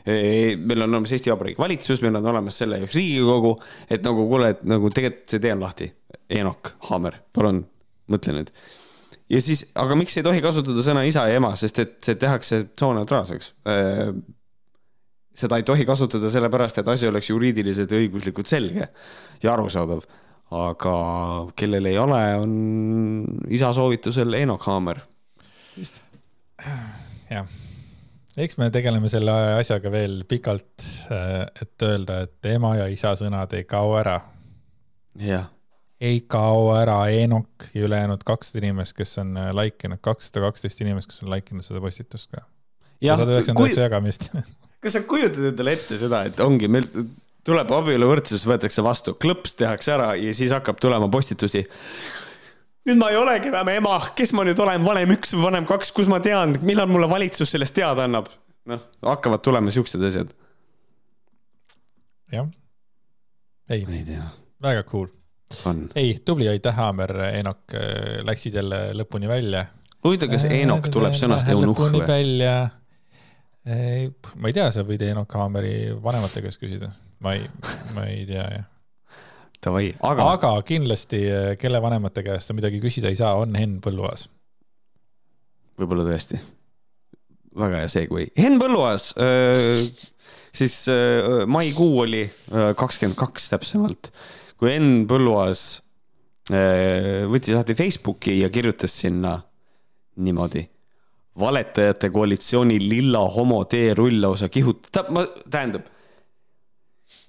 meil 0.06 0.84
on 0.84 0.89
olemas 0.89 1.12
Eesti 1.16 1.32
Vabariigi 1.32 1.62
valitsus, 1.62 2.01
meil 2.04 2.18
on 2.20 2.26
olemas 2.34 2.58
selle 2.60 2.82
jaoks 2.82 2.95
Riigikogu, 2.99 3.54
et 3.89 4.04
nagu 4.04 4.28
kuule, 4.28 4.49
et 4.56 4.64
nagu 4.68 4.91
tegelikult 4.91 5.36
see 5.36 5.43
tee 5.43 5.54
on 5.56 5.64
lahti. 5.64 5.89
Eenok 6.34 6.74
Haamer, 6.89 7.20
palun 7.36 7.64
mõtle 8.12 8.36
nüüd. 8.36 8.51
ja 9.32 9.41
siis, 9.41 9.66
aga 9.80 9.95
miks 9.99 10.18
ei 10.18 10.26
tohi 10.26 10.41
kasutada 10.43 10.84
sõna 10.84 11.06
isa 11.08 11.26
ja 11.30 11.39
ema, 11.39 11.54
sest 11.60 11.80
et 11.80 11.95
see 12.04 12.20
tehakse 12.20 12.66
sooneutraalseks. 12.80 13.54
Äh, 13.70 14.12
seda 15.34 15.58
ei 15.58 15.66
tohi 15.68 15.86
kasutada 15.86 16.30
sellepärast, 16.34 16.82
et 16.82 16.91
asi 16.91 17.08
oleks 17.10 17.32
juriidiliselt 17.32 17.91
ja 17.91 18.01
õiguslikult 18.01 18.49
selge 18.49 18.89
ja 19.43 19.54
arusaadav. 19.56 20.04
aga 20.54 20.95
kellel 21.58 21.88
ei 21.89 21.97
ole, 21.97 22.22
on 22.38 22.51
isa 23.49 23.72
soovitusel 23.74 24.36
Enoch 24.38 24.68
Hammer. 24.70 24.99
jah, 27.32 27.47
eks 28.38 28.57
me 28.57 28.69
tegeleme 28.73 29.09
selle 29.11 29.34
asjaga 29.59 29.91
veel 29.93 30.23
pikalt, 30.29 30.86
et 31.61 31.86
öelda, 31.86 32.23
et 32.27 32.51
ema 32.53 32.75
ja 32.81 32.88
isa 32.91 33.13
sõnad 33.19 33.53
ei 33.57 33.67
kao 33.69 33.97
ära. 33.99 34.19
jah 35.19 35.49
ei 36.03 36.17
kao 36.27 36.73
ära 36.75 36.97
Eenok 37.07 37.69
ja 37.71 37.86
ülejäänud 37.86 38.25
kakssada 38.27 38.59
inimest, 38.59 38.91
kes 38.97 39.17
on 39.21 39.38
like 39.55 39.88
inud, 39.88 40.01
kakssada 40.03 40.41
kaksteist 40.43 40.81
inimest, 40.84 41.07
kes 41.07 41.23
on 41.23 41.31
like 41.31 41.53
inud 41.55 41.63
seda 41.63 41.79
postitust 41.79 42.27
ka. 42.34 42.43
sada 42.99 43.31
üheksakümmend 43.31 43.69
üheksa 43.69 43.86
jagamist 43.86 44.27
kas 44.84 44.97
sa 44.97 45.03
kujutad 45.07 45.51
endale 45.53 45.77
ette 45.77 45.97
seda, 45.99 46.25
et 46.27 46.39
ongi, 46.43 46.67
meil 46.71 46.88
tuleb 47.47 47.71
abieluvõrdsus, 47.75 48.43
võetakse 48.47 48.84
vastu, 48.84 49.15
klõps 49.19 49.55
tehakse 49.59 49.95
ära 49.95 50.13
ja 50.19 50.36
siis 50.36 50.51
hakkab 50.55 50.79
tulema 50.84 51.09
postitusi. 51.11 51.63
Nüüd 52.88 52.99
ma 52.99 53.09
ei 53.11 53.17
olegi 53.19 53.51
enam 53.51 53.69
ema, 53.73 53.97
kes 54.17 54.34
ma 54.38 54.45
nüüd 54.47 54.59
olen, 54.59 54.84
vanem 54.86 55.15
üks 55.15 55.36
või 55.36 55.47
vanem 55.47 55.67
kaks, 55.69 55.93
kus 55.95 56.09
ma 56.11 56.19
tean, 56.23 56.57
millal 56.65 56.89
mulle 56.91 57.09
valitsus 57.11 57.53
sellest 57.55 57.75
teada 57.77 58.07
annab? 58.07 58.31
noh, 58.69 58.79
hakkavad 59.03 59.43
tulema 59.43 59.71
siuksed 59.75 60.03
asjad. 60.07 60.31
jah. 62.31 62.47
ei, 63.69 63.84
ei 63.84 64.19
väga 64.63 64.84
cool. 64.88 65.09
ei, 65.95 66.15
tubli, 66.25 66.47
aitäh, 66.51 66.75
Haamer, 66.75 67.15
Eenok, 67.31 67.75
läksid 68.27 68.55
jälle 68.61 68.86
lõpuni 68.99 69.31
välja. 69.31 69.65
huvitav, 70.03 70.31
kas 70.36 70.47
Eenok 70.51 70.88
tuleb 70.93 71.19
sõnast 71.19 71.51
eunuhh 71.51 71.86
või? 71.89 72.07
välja 72.07 72.55
ma 73.63 74.49
ei 74.49 74.55
tea, 74.55 74.67
sa 74.75 74.84
võid 74.88 75.03
Enoch 75.07 75.39
Hammeri 75.39 75.93
vanemate 76.03 76.43
käest 76.43 76.61
küsida, 76.61 76.91
ma 77.23 77.36
ei, 77.38 77.47
ma 77.95 78.07
ei 78.11 78.25
tea 78.27 78.43
jah. 78.43 78.69
Davai, 79.64 79.93
aga. 80.03 80.26
aga 80.36 80.49
kindlasti, 80.68 81.22
kelle 81.61 81.80
vanemate 81.84 82.24
käest 82.26 82.49
sa 82.49 82.55
midagi 82.57 82.82
küsida 82.84 83.11
ei 83.11 83.20
saa, 83.20 83.38
on 83.39 83.55
Henn 83.55 83.80
Põlluaas. 83.84 84.28
võib-olla 85.80 86.03
tõesti. 86.09 86.39
väga 87.59 87.84
hea 87.84 87.93
segway. 87.93 88.28
Henn 88.39 88.59
Põlluaas, 88.59 89.14
siis 90.51 90.76
maikuu 91.47 92.03
oli 92.03 92.26
kakskümmend 92.51 93.18
kaks 93.20 93.47
täpsemalt, 93.53 94.11
kui 94.59 94.74
Henn 94.74 95.07
Põlluaas 95.07 95.66
võttis 97.32 97.55
lahti 97.55 97.78
Facebooki 97.80 98.41
ja 98.41 98.51
kirjutas 98.51 98.99
sinna 98.99 99.38
niimoodi 100.20 100.68
valetajate 101.39 102.09
koalitsiooni 102.09 102.78
lilla 102.89 103.24
homo 103.36 103.64
teerull 103.66 104.22
lausa 104.22 104.49
kihutab, 104.49 105.09
ma, 105.14 105.26
tähendab. 105.49 105.89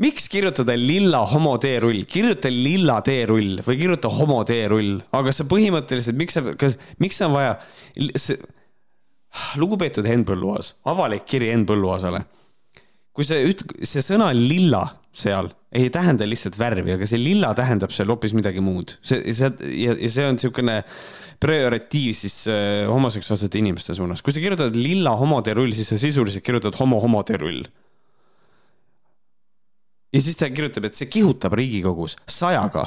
Miks 0.02 0.26
kirjutada 0.32 0.76
lilla 0.78 1.22
homo 1.30 1.54
teerull, 1.62 2.02
kirjuta 2.10 2.50
lilla 2.50 3.00
teerull 3.06 3.60
või 3.66 3.78
kirjuta 3.80 4.10
homo 4.10 4.40
teerull, 4.48 4.98
aga 5.14 5.34
sa 5.34 5.46
põhimõtteliselt, 5.50 6.18
miks 6.18 6.38
sa, 6.38 6.44
kas, 6.58 6.78
miks 7.02 7.20
on 7.26 7.34
vaja, 7.36 7.58
lugupeetud 9.60 10.06
Henn 10.08 10.26
Põlluaas, 10.26 10.74
avalik 10.90 11.26
kiri 11.30 11.52
Henn 11.52 11.66
Põlluaasale. 11.68 12.24
kui 13.14 13.26
see 13.26 13.44
üt-, 13.46 13.66
see 13.86 14.02
sõna 14.02 14.32
lilla 14.34 14.82
seal 15.14 15.52
ei 15.74 15.90
tähenda 15.90 16.26
lihtsalt 16.26 16.56
värvi, 16.58 16.94
aga 16.94 17.06
see 17.06 17.18
lilla 17.18 17.52
tähendab 17.54 17.92
seal 17.94 18.10
hoopis 18.10 18.34
midagi 18.34 18.62
muud. 18.62 18.96
see, 19.02 19.34
see 19.34 19.50
ja, 19.84 19.94
ja 19.94 20.10
see 20.10 20.26
on 20.26 20.38
niisugune 20.38 20.80
prioritiiv 21.42 22.14
siis 22.16 22.44
äh, 22.50 22.84
homoseksuaalsete 22.90 23.58
inimeste 23.58 23.94
suunas. 23.94 24.22
kui 24.22 24.34
sa 24.34 24.42
kirjutad 24.42 24.76
lilla 24.78 25.14
homoteerull, 25.18 25.74
siis 25.74 25.90
sa 25.90 25.98
sisuliselt 26.00 26.46
kirjutad 26.46 26.78
homo 26.78 27.00
homoteerull. 27.02 27.64
Ja 30.14 30.22
siis 30.22 30.38
ta 30.38 30.50
kirjutab, 30.50 30.86
et 30.88 30.94
see 30.94 31.10
kihutab 31.10 31.56
Riigikogus 31.58 32.16
sajaga, 32.30 32.86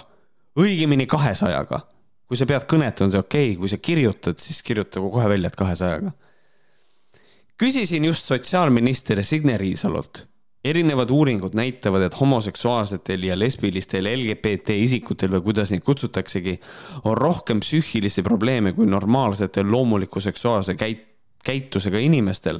õigemini 0.59 1.07
kahesajaga. 1.09 1.83
kui 2.27 2.35
sa 2.35 2.45
pead 2.45 2.65
kõnet, 2.67 2.99
on 3.03 3.11
see 3.11 3.19
okei 3.19 3.51
okay., 3.51 3.59
kui 3.59 3.69
sa 3.71 3.77
kirjutad, 3.79 4.39
siis 4.39 4.61
kirjuta 4.63 4.99
kohe 5.03 5.29
välja, 5.29 5.51
et 5.51 5.59
kahesajaga. 5.59 6.11
küsisin 7.57 8.05
just 8.05 8.25
sotsiaalminister 8.25 9.23
Signe 9.23 9.57
Riisalolt 9.57 10.25
erinevad 10.67 11.09
uuringud 11.09 11.53
näitavad, 11.55 12.01
et 12.01 12.19
homoseksuaalsetel 12.19 13.23
ja 13.23 13.37
lesbilistel 13.39 14.09
LGBT 14.09 14.75
isikutel 14.83 15.31
või 15.37 15.45
kuidas 15.45 15.71
neid 15.71 15.83
kutsutaksegi, 15.85 16.57
on 17.05 17.17
rohkem 17.17 17.61
psüühilisi 17.63 18.23
probleeme 18.25 18.73
kui 18.73 18.87
normaalsetel 18.89 19.71
loomuliku 19.71 20.19
seksuaalse 20.19 20.75
käit-, 20.79 21.05
käitusega 21.43 22.01
inimestel 22.03 22.59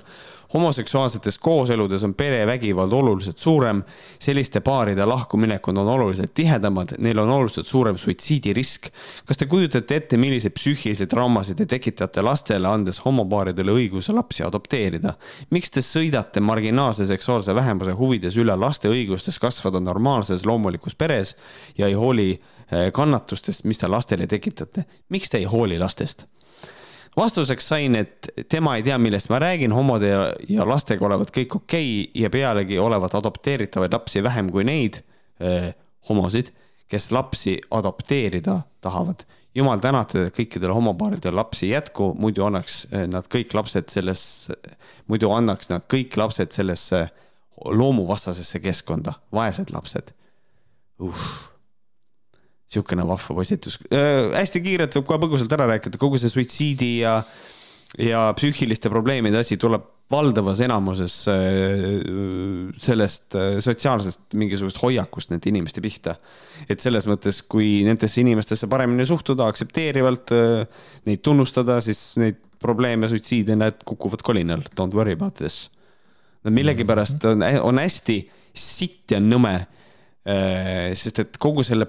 homoseksuaalsetes 0.53 1.37
kooseludes 1.37 2.03
on 2.03 2.13
perevägivald 2.13 2.91
oluliselt 2.91 3.37
suurem, 3.37 3.83
selliste 4.19 4.59
paaride 4.59 5.05
lahkuminekud 5.05 5.77
on 5.77 5.87
oluliselt 5.87 6.33
tihedamad, 6.33 6.95
neil 6.97 7.17
on 7.17 7.29
oluliselt 7.29 7.67
suurem 7.67 7.97
suitsiidirisk. 7.97 8.87
kas 9.25 9.37
te 9.37 9.45
kujutate 9.45 9.95
ette, 9.95 10.17
milliseid 10.17 10.55
psüühilisi 10.55 11.07
traumasid 11.07 11.57
te 11.57 11.65
tekitate 11.65 12.21
lastele, 12.21 12.67
andes 12.67 13.01
homopaaridele 13.05 13.71
õiguse 13.71 14.13
lapsi 14.15 14.43
adopteerida? 14.43 15.13
miks 15.49 15.71
te 15.71 15.81
sõidate 15.81 16.39
marginaalse 16.39 17.05
seksuaalse 17.05 17.55
vähemuse 17.55 17.91
huvides 17.91 18.37
üle 18.37 18.55
laste 18.55 18.89
õigustes 18.89 19.39
kasvada 19.39 19.79
normaalses 19.79 20.45
loomulikus 20.45 20.95
peres 20.95 21.35
ja 21.77 21.87
ei 21.87 21.93
hooli 21.93 22.31
eh, 22.31 22.91
kannatustest, 22.93 23.63
mis 23.63 23.77
te 23.77 23.87
lastele 23.87 24.27
tekitate? 24.27 24.85
miks 25.09 25.29
te 25.29 25.37
ei 25.37 25.45
hooli 25.45 25.79
lastest? 25.79 26.27
Vastuseks 27.17 27.67
sain, 27.67 27.95
et 27.95 28.29
tema 28.49 28.75
ei 28.77 28.85
tea, 28.85 28.97
millest 29.01 29.31
ma 29.33 29.39
räägin, 29.41 29.73
homode 29.73 30.11
ja, 30.11 30.21
ja 30.49 30.67
lastega 30.67 31.05
olevat 31.07 31.31
kõik 31.35 31.57
okei 31.59 31.89
okay 32.03 32.21
ja 32.21 32.29
pealegi 32.33 32.79
olevat 32.79 33.17
adopteeritavaid 33.17 33.93
lapsi 33.93 34.23
vähem 34.23 34.51
kui 34.53 34.65
neid 34.67 35.01
eh, 35.39 35.71
homosid, 36.09 36.53
kes 36.87 37.11
lapsi 37.11 37.57
adopteerida 37.71 38.61
tahavad. 38.81 39.25
jumal 39.57 39.79
tänatud, 39.81 40.27
et 40.27 40.35
kõikidel 40.35 40.71
homopaaridel 40.73 41.35
lapsi 41.35 41.65
ei 41.65 41.73
jätku, 41.73 42.13
muidu 42.19 42.45
annaks 42.45 42.85
eh, 42.91 43.07
nad 43.09 43.25
kõik 43.33 43.55
lapsed 43.57 43.89
selles, 43.89 44.23
muidu 45.07 45.31
annaks 45.33 45.73
nad 45.73 45.87
kõik 45.89 46.17
lapsed 46.17 46.53
sellesse 46.53 47.07
loomuvastasesse 47.65 48.59
keskkonda, 48.61 49.17
vaesed 49.33 49.73
lapsed. 49.73 50.13
Uh 51.01 51.56
niisugune 52.67 53.05
vahva 53.07 53.35
postitus 53.39 53.79
äh,. 53.87 54.33
hästi 54.35 54.63
kiirelt 54.63 54.97
võib 54.99 55.07
kohe 55.09 55.21
põgusalt 55.23 55.53
ära 55.55 55.69
rääkida, 55.73 55.99
kogu 56.01 56.19
see 56.21 56.31
suitsiidi 56.31 56.91
ja, 57.01 57.21
ja 58.01 58.27
psüühiliste 58.35 58.91
probleemide 58.91 59.39
asi 59.39 59.59
tuleb 59.61 59.85
valdavas 60.11 60.61
enamuses 60.63 61.15
äh, 61.27 61.35
sellest 62.79 63.35
äh, 63.35 63.57
sotsiaalsest 63.63 64.37
mingisugusest 64.39 64.79
hoiakust 64.81 65.33
nende 65.33 65.49
inimeste 65.51 65.83
pihta. 65.83 66.15
et 66.69 66.79
selles 66.83 67.07
mõttes, 67.09 67.41
kui 67.43 67.83
nendesse 67.85 68.21
inimestesse 68.23 68.69
paremini 68.71 69.05
suhtuda, 69.07 69.49
aktsepteerivalt 69.51 70.33
äh, 70.35 70.85
neid 71.09 71.23
tunnustada, 71.25 71.81
siis 71.83 72.01
neid 72.21 72.39
probleeme, 72.63 73.09
suitsiide, 73.11 73.57
need 73.59 73.83
kukuvad 73.85 74.23
kolinal. 74.25 74.63
Don't 74.79 74.95
worry 74.97 75.13
about 75.13 75.35
this. 75.37 75.67
Nad 76.47 76.55
millegipärast 76.55 77.27
on, 77.29 77.43
on 77.61 77.81
hästi 77.83 78.21
sitt 78.57 79.13
ja 79.13 79.19
nõme. 79.21 79.59
sest 80.97 81.21
et 81.21 81.37
kogu 81.39 81.63
selle 81.63 81.85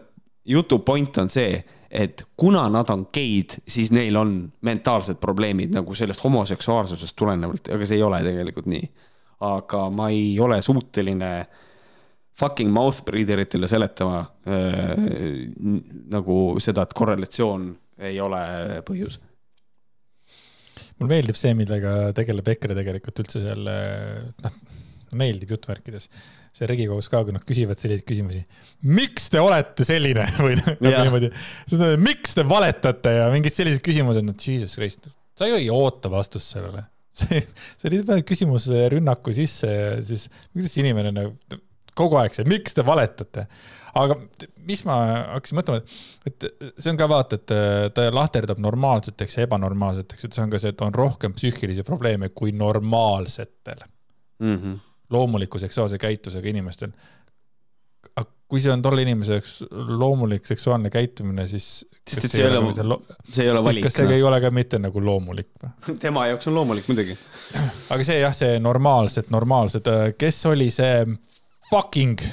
jutu 0.49 0.78
point 0.84 1.20
on 1.22 1.30
see, 1.32 1.61
et 1.90 2.24
kuna 2.36 2.66
nad 2.72 2.88
on 2.92 3.07
geid, 3.12 3.59
siis 3.68 3.92
neil 3.94 4.16
on 4.20 4.34
mentaalsed 4.64 5.20
probleemid 5.20 5.76
nagu 5.76 5.94
sellest 5.96 6.24
homoseksuaalsusest 6.24 7.16
tulenevalt, 7.16 7.70
aga 7.74 7.88
see 7.88 8.01
ei 8.01 8.05
ole 8.05 8.20
tegelikult 8.24 8.68
nii. 8.72 8.90
aga 9.46 9.84
ma 9.94 10.09
ei 10.11 10.32
ole 10.42 10.57
suuteline 10.62 11.30
fucking 12.38 12.72
mouth 12.74 13.05
breather 13.07 13.38
itele 13.44 13.68
seletama 13.70 14.18
äh, 14.20 14.99
nagu 16.11 16.38
seda, 16.62 16.82
et 16.82 16.94
korrelatsioon 16.94 17.70
ei 18.09 18.20
ole 18.20 18.42
põhjus 18.86 19.20
mulle 20.99 21.12
meeldib 21.12 21.38
see, 21.38 21.55
millega 21.55 22.12
tegeleb 22.16 22.51
EKRE 22.55 22.74
tegelikult 22.80 23.22
üldse 23.22 23.42
seal, 23.44 23.70
noh, 24.42 24.59
meeldib 25.16 25.54
jutumärkides 25.54 26.09
see 26.59 26.68
Riigikogus 26.68 27.09
ka, 27.12 27.22
kui 27.26 27.34
nad 27.34 27.44
küsivad 27.46 27.80
selliseid 27.80 28.06
küsimusi. 28.09 28.42
miks 28.90 29.30
te 29.32 29.40
olete 29.42 29.86
selline 29.86 30.26
või 30.44 30.59
nagu 30.59 30.92
niimoodi, 30.92 31.30
miks 32.02 32.36
te 32.38 32.44
valetate 32.48 33.14
ja 33.20 33.30
mingid 33.34 33.56
sellised 33.56 33.84
küsimused, 33.84 34.26
no 34.26 34.34
jesus 34.34 34.76
christ, 34.78 35.11
sa 35.38 35.48
ju 35.50 35.59
ei 35.61 35.70
oota 35.72 36.11
vastust 36.12 36.56
sellele. 36.56 36.84
see, 37.18 37.40
see 37.76 37.88
oli 37.90 38.04
pannud 38.06 38.26
küsimuse 38.28 38.84
rünnaku 38.92 39.34
sisse 39.34 39.70
ja 39.70 39.96
siis, 40.06 40.28
kuidas 40.52 40.76
inimene 40.78 41.14
nagu 41.14 41.62
kogu 41.98 42.14
aeg 42.20 42.34
see, 42.36 42.46
miks 42.46 42.76
te 42.76 42.84
valetate? 42.86 43.48
aga 43.98 44.14
mis 44.68 44.84
ma 44.86 44.94
hakkasin 45.34 45.59
mõtlema, 45.59 45.96
et 46.28 46.44
see 46.76 46.90
on 46.92 46.98
ka 47.00 47.09
vaata, 47.11 47.38
et 47.40 47.94
ta 47.96 48.04
lahterdab 48.14 48.61
normaalseteks 48.62 49.38
ja 49.38 49.46
ebanormaalseteks, 49.48 50.28
et 50.28 50.36
see 50.36 50.44
on 50.44 50.52
ka 50.52 50.61
see, 50.62 50.70
et 50.74 50.84
on 50.84 50.94
rohkem 50.94 51.34
psüühilisi 51.34 51.82
probleeme 51.88 52.28
kui 52.30 52.52
normaalsetel 52.54 53.82
mm. 54.38 54.54
-hmm 54.54 54.76
loomuliku 55.11 55.59
seksuaalse 55.59 55.98
käitusega 55.98 56.48
inimestel. 56.48 56.90
aga 58.16 58.26
kui 58.48 58.61
see 58.61 58.72
on 58.72 58.82
tolle 58.82 59.02
inimese 59.04 59.38
jaoks 59.38 59.54
loomulik 59.70 60.46
seksuaalne 60.46 60.90
käitumine, 60.90 61.46
siis. 61.48 61.86
sest 62.11 62.24
et 62.24 62.32
see 62.32 62.44
ei 62.44 62.56
ole, 62.56 62.98
see 63.32 63.44
ei 63.44 63.50
ole 63.52 63.64
valik. 63.64 63.86
kas 63.88 63.98
see 64.00 64.09
no? 64.09 64.16
ei 64.16 64.22
ole 64.22 64.40
ka 64.40 64.50
mitte 64.54 64.80
nagu 64.82 65.02
loomulik 65.04 65.50
või? 65.62 65.72
tema 66.04 66.26
jaoks 66.30 66.50
on 66.50 66.59
loomulik 66.61 66.88
muidugi. 66.90 67.16
aga 67.94 68.06
see 68.06 68.20
jah, 68.22 68.36
see 68.36 68.61
normaalsed, 68.62 69.32
normaalsed, 69.34 69.90
kes 70.20 70.40
oli 70.50 70.70
see 70.74 71.04
fucking 71.70 72.24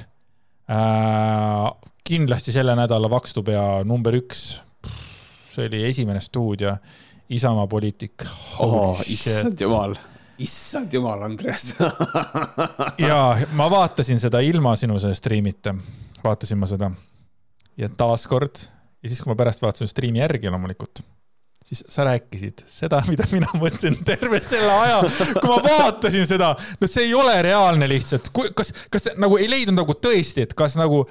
äh, 0.71 1.91
kindlasti 2.05 2.53
selle 2.55 2.76
nädala 2.78 3.09
vakstupea 3.11 3.84
number 3.88 4.15
üks. 4.21 4.45
see 5.51 5.67
oli 5.69 5.86
esimene 5.88 6.19
stuudio, 6.19 6.76
Isamaa 7.30 7.67
poliitik. 7.67 8.21
issand 9.09 9.61
jumal 9.61 9.95
issand 10.43 10.93
jumal, 10.93 11.23
Andres 11.25 11.73
ja 13.09 13.19
ma 13.55 13.67
vaatasin 13.71 14.19
seda 14.19 14.41
ilma 14.43 14.75
sinu 14.79 14.99
striimita, 14.99 15.75
vaatasin 16.23 16.59
ma 16.59 16.69
seda. 16.69 16.91
ja 17.77 17.89
taaskord 17.89 18.59
ja 19.03 19.09
siis, 19.09 19.21
kui 19.21 19.31
ma 19.31 19.38
pärast 19.39 19.61
vaatasin 19.61 19.88
striimi 19.88 20.19
järgi 20.19 20.49
loomulikult, 20.49 21.03
siis 21.65 21.83
sa 21.88 22.07
rääkisid 22.07 22.65
seda, 22.67 23.01
mida 23.09 23.27
mina 23.31 23.51
mõtlesin 23.53 23.99
terve 24.07 24.41
selle 24.43 24.73
aja, 24.73 24.99
kui 25.39 25.49
ma 25.51 25.59
vaatasin 25.63 26.27
seda. 26.27 26.55
no 26.81 26.89
see 26.89 27.07
ei 27.09 27.13
ole 27.13 27.36
reaalne 27.45 27.89
lihtsalt, 27.89 28.31
kas, 28.57 28.73
kas 28.91 29.11
nagu 29.21 29.38
ei 29.41 29.49
leidnud 29.51 29.83
nagu 29.83 29.97
tõesti, 30.01 30.47
et 30.47 30.55
kas 30.57 30.77
nagu 30.79 31.05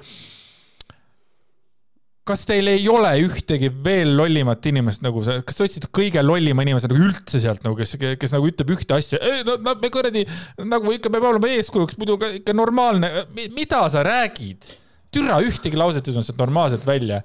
kas 2.25 2.45
teil 2.49 2.69
ei 2.71 2.87
ole 2.89 3.11
ühtegi 3.21 3.69
veel 3.85 4.15
lollimat 4.17 4.65
inimest 4.65 5.03
nagu 5.05 5.21
see, 5.25 5.43
kas 5.45 5.59
te 5.59 5.67
otsite 5.67 5.89
kõige 5.93 6.23
lollima 6.25 6.65
inimese 6.65 6.89
nagu 6.89 7.03
üldse 7.05 7.41
sealt 7.41 7.61
nagu, 7.65 7.77
kes, 7.77 7.95
kes 8.21 8.33
nagu 8.33 8.49
ütleb 8.49 8.73
ühte 8.73 8.97
asja, 8.97 9.19
no, 9.45 9.59
no 9.61 9.75
me 9.81 9.91
kuradi 9.93 10.25
nagu 10.65 10.95
ikka 10.95 11.11
peab 11.13 11.29
olema 11.29 11.51
eeskujuks, 11.53 11.99
muidu 12.01 12.17
ka 12.21 12.31
ikka 12.39 12.57
normaalne, 12.57 13.11
mida 13.53 13.85
sa 13.93 14.03
räägid? 14.05 14.73
türa 15.15 15.37
ühtegi 15.45 15.77
lauset 15.79 16.03
ei 16.03 16.11
tulnud 16.11 16.27
sealt 16.27 16.41
normaalselt 16.41 16.85
välja 16.87 17.21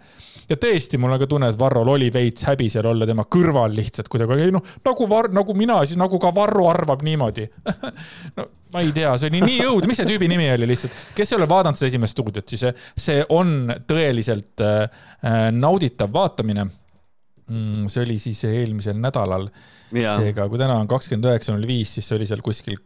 ja 0.51 0.59
tõesti, 0.59 0.99
mul 0.99 1.15
on 1.15 1.21
ka 1.23 1.29
tunne, 1.31 1.51
et 1.51 1.59
Varrol 1.59 1.93
oli 1.93 2.09
veits 2.13 2.45
häbi 2.49 2.69
seal 2.73 2.89
olla 2.91 3.07
tema 3.09 3.27
kõrval 3.31 3.75
lihtsalt 3.77 4.11
kuidagi, 4.11 4.49
ei 4.49 4.55
noh, 4.55 4.65
nagu 4.87 5.07
Var-, 5.11 5.31
nagu 5.37 5.55
mina, 5.57 5.81
siis 5.87 6.01
nagu 6.01 6.19
ka 6.23 6.33
Varro 6.35 6.67
arvab 6.71 7.05
niimoodi 7.07 7.47
no 8.39 8.47
ma 8.75 8.83
ei 8.85 8.93
tea, 8.95 9.13
see 9.19 9.31
oli 9.33 9.43
nii 9.45 9.63
õudne, 9.67 9.91
mis 9.91 9.99
see 9.99 10.11
tüübi 10.11 10.29
nimi 10.31 10.47
oli 10.53 10.69
lihtsalt, 10.71 10.99
kes 11.17 11.33
ei 11.33 11.39
ole 11.39 11.49
vaadanud 11.51 11.79
seda 11.79 11.91
esimest 11.91 12.17
stuudiot, 12.17 12.53
siis 12.53 12.85
see 13.07 13.25
on 13.35 13.73
tõeliselt 13.89 14.63
äh, 14.67 15.09
nauditav 15.55 16.13
vaatamine 16.15 16.67
mm,. 16.67 17.89
see 17.91 18.05
oli 18.05 18.19
siis 18.23 18.45
eelmisel 18.51 18.99
nädalal. 19.03 19.49
seega, 19.91 20.47
kui 20.51 20.61
täna 20.61 20.79
on 20.79 20.91
kakskümmend 20.91 21.31
üheksa 21.33 21.55
null 21.55 21.67
viis, 21.71 21.97
siis 21.97 22.07
see 22.11 22.19
oli 22.19 22.31
seal 22.31 22.43
kuskil 22.47 22.79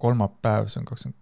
kolmapäev, 0.00 0.70
see 0.72 0.80
on 0.80 0.88
kakskümmend, 0.88 1.20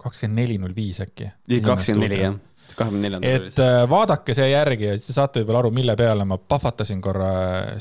kakskümmend 0.00 0.40
neli 0.40 0.58
null 0.60 0.76
viis 0.76 1.00
äkki. 1.04 1.28
kakskümmend 1.64 2.08
neli 2.08 2.24
jah 2.24 2.40
kahekümne 2.78 3.08
neljandal. 3.08 3.46
et 3.48 3.62
äh, 3.62 3.78
vaadake 3.90 4.34
see 4.36 4.48
järgi 4.50 4.90
ja 4.90 4.96
siis 4.98 5.08
te 5.10 5.16
saate 5.16 5.42
võib-olla 5.42 5.64
aru, 5.64 5.70
mille 5.74 5.96
peale 5.98 6.26
ma 6.28 6.38
pahvatasin 6.38 7.00
korra, 7.04 7.30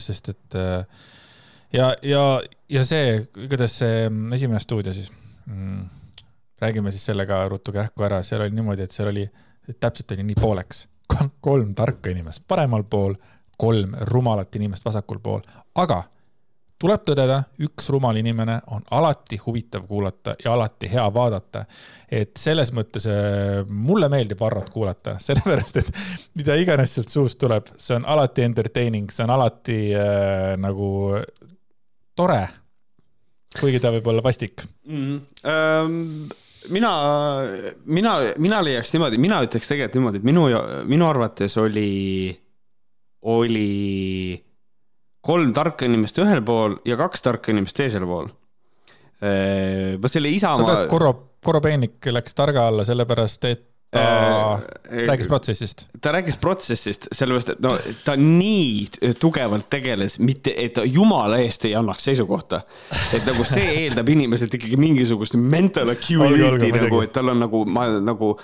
sest 0.01 0.31
et 0.33 0.57
äh, 0.59 1.03
ja, 1.73 1.91
ja, 2.05 2.23
ja 2.71 2.85
see, 2.87 3.17
igatahes 3.45 3.77
see 3.81 4.07
esimene 4.37 4.61
stuudio 4.63 4.93
siis 4.95 5.11
mm,. 5.45 5.83
räägime 6.63 6.91
siis 6.91 7.05
selle 7.11 7.27
ka 7.29 7.43
ruttu 7.49 7.75
kähku 7.75 8.05
ära, 8.07 8.21
seal 8.23 8.45
oli 8.45 8.55
niimoodi, 8.55 8.87
et 8.87 8.95
seal 8.95 9.11
oli, 9.11 9.27
täpselt 9.79 10.15
oli 10.15 10.27
nii 10.29 10.39
pooleks, 10.39 10.87
kolm 11.41 11.73
tarka 11.77 12.13
inimest 12.13 12.45
paremal 12.47 12.85
pool, 12.89 13.17
kolm 13.57 13.95
rumalat 14.09 14.55
inimest 14.55 14.85
vasakul 14.85 15.21
pool, 15.23 15.43
aga 15.75 16.03
tuleb 16.84 17.03
tõdeda, 17.07 17.39
üks 17.63 17.88
rumal 17.93 18.17
inimene 18.19 18.57
on 18.75 18.84
alati 18.97 19.39
huvitav 19.39 19.86
kuulata 19.88 20.36
ja 20.43 20.53
alati 20.53 20.89
hea 20.91 21.05
vaadata. 21.15 21.65
et 22.13 22.38
selles 22.38 22.69
mõttes 22.75 23.07
äh, 23.09 23.63
mulle 23.69 24.09
meeldib 24.11 24.39
Varrot 24.39 24.69
kuulata, 24.73 25.15
sellepärast 25.27 25.79
et 25.81 25.91
mida 26.36 26.57
iganes 26.59 26.95
sealt 26.95 27.13
suust 27.13 27.39
tuleb, 27.41 27.71
see 27.77 27.95
on 27.95 28.05
alati 28.05 28.45
entertaining, 28.45 29.11
see 29.11 29.23
on 29.25 29.34
alati 29.34 29.79
äh, 29.95 30.53
nagu 30.59 30.89
tore. 32.15 32.43
kuigi 33.59 33.79
ta 33.79 33.93
võib 33.93 34.07
olla 34.09 34.23
vastik 34.25 34.63
mm,. 34.88 35.19
Ähm, 35.45 36.31
mina, 36.69 36.93
mina, 37.86 38.13
mina 38.38 38.61
leiaks 38.63 38.93
niimoodi, 38.93 39.19
mina 39.21 39.41
ütleks 39.45 39.67
tegelikult 39.69 39.99
niimoodi, 39.99 40.21
et 40.21 40.27
minu, 40.27 40.47
minu 40.89 41.07
arvates 41.07 41.57
oli, 41.61 42.31
oli 43.34 43.69
kolm 45.24 45.53
tarka 45.55 45.88
inimest 45.88 46.19
ühel 46.24 46.43
pool 46.45 46.78
ja 46.88 46.97
kaks 46.99 47.24
tarka 47.26 47.53
inimest 47.53 47.78
teisel 47.80 48.07
pool. 48.09 48.32
ma 49.24 50.09
selle 50.11 50.32
Isamaa. 50.36 50.57
sa 50.59 50.65
tead, 50.67 50.89
Koro, 50.91 51.13
Korobeinik 51.43 52.11
läks 52.11 52.36
targa 52.36 52.67
alla 52.67 52.84
sellepärast, 52.84 53.45
et 53.47 53.69
ta 53.93 54.59
rääkis 55.07 55.28
protsessist. 55.28 55.88
ta 56.01 56.11
rääkis 56.11 56.38
protsessist, 56.38 57.07
sellepärast 57.11 57.49
et 57.53 57.61
no 57.63 57.76
ta 58.05 58.15
nii 58.19 59.13
tugevalt 59.19 59.69
tegeles, 59.69 60.17
mitte 60.19 60.53
et 60.57 60.74
ta 60.74 60.84
jumala 60.84 61.38
eest 61.43 61.65
ei 61.69 61.76
annaks 61.76 62.09
seisukohta. 62.09 62.61
et 63.13 63.26
nagu 63.26 63.45
see 63.47 63.86
eeldab 63.86 64.09
inimeselt 64.09 64.53
ikkagi 64.53 64.80
mingisugust 64.82 65.38
mental 65.38 65.93
acuity 65.93 66.71
nagu, 66.74 67.01
et 67.05 67.13
tal 67.13 67.34
on 67.34 67.43
nagu, 67.45 67.65
ma 67.65 67.88
nagu 68.01 68.36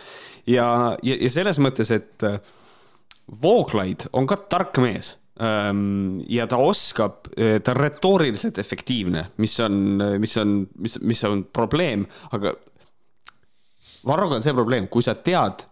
ja, 0.46 0.98
ja, 1.04 1.18
ja 1.20 1.30
selles 1.34 1.60
mõttes, 1.62 1.92
et 1.96 2.28
äh, 2.28 2.40
Vooglaid 3.30 4.08
on 4.14 4.26
ka 4.30 4.40
tark 4.50 4.78
mees 4.82 5.19
ja 5.40 6.48
ta 6.52 6.58
oskab, 6.60 7.30
äh, 7.40 7.62
ta 7.64 7.72
on 7.72 7.78
retooriliselt 7.80 8.58
efektiivne, 8.60 9.26
mis 9.38 9.60
on, 9.64 10.02
mis 10.20 10.38
on, 10.38 10.56
mis, 10.78 11.00
mis 11.02 11.24
on 11.24 11.46
probleem, 11.54 12.06
aga 12.36 12.54
Varroga 14.08 14.38
on 14.38 14.44
see 14.44 14.56
probleem, 14.56 14.88
kui 14.88 15.04
sa 15.04 15.16
tead 15.16 15.66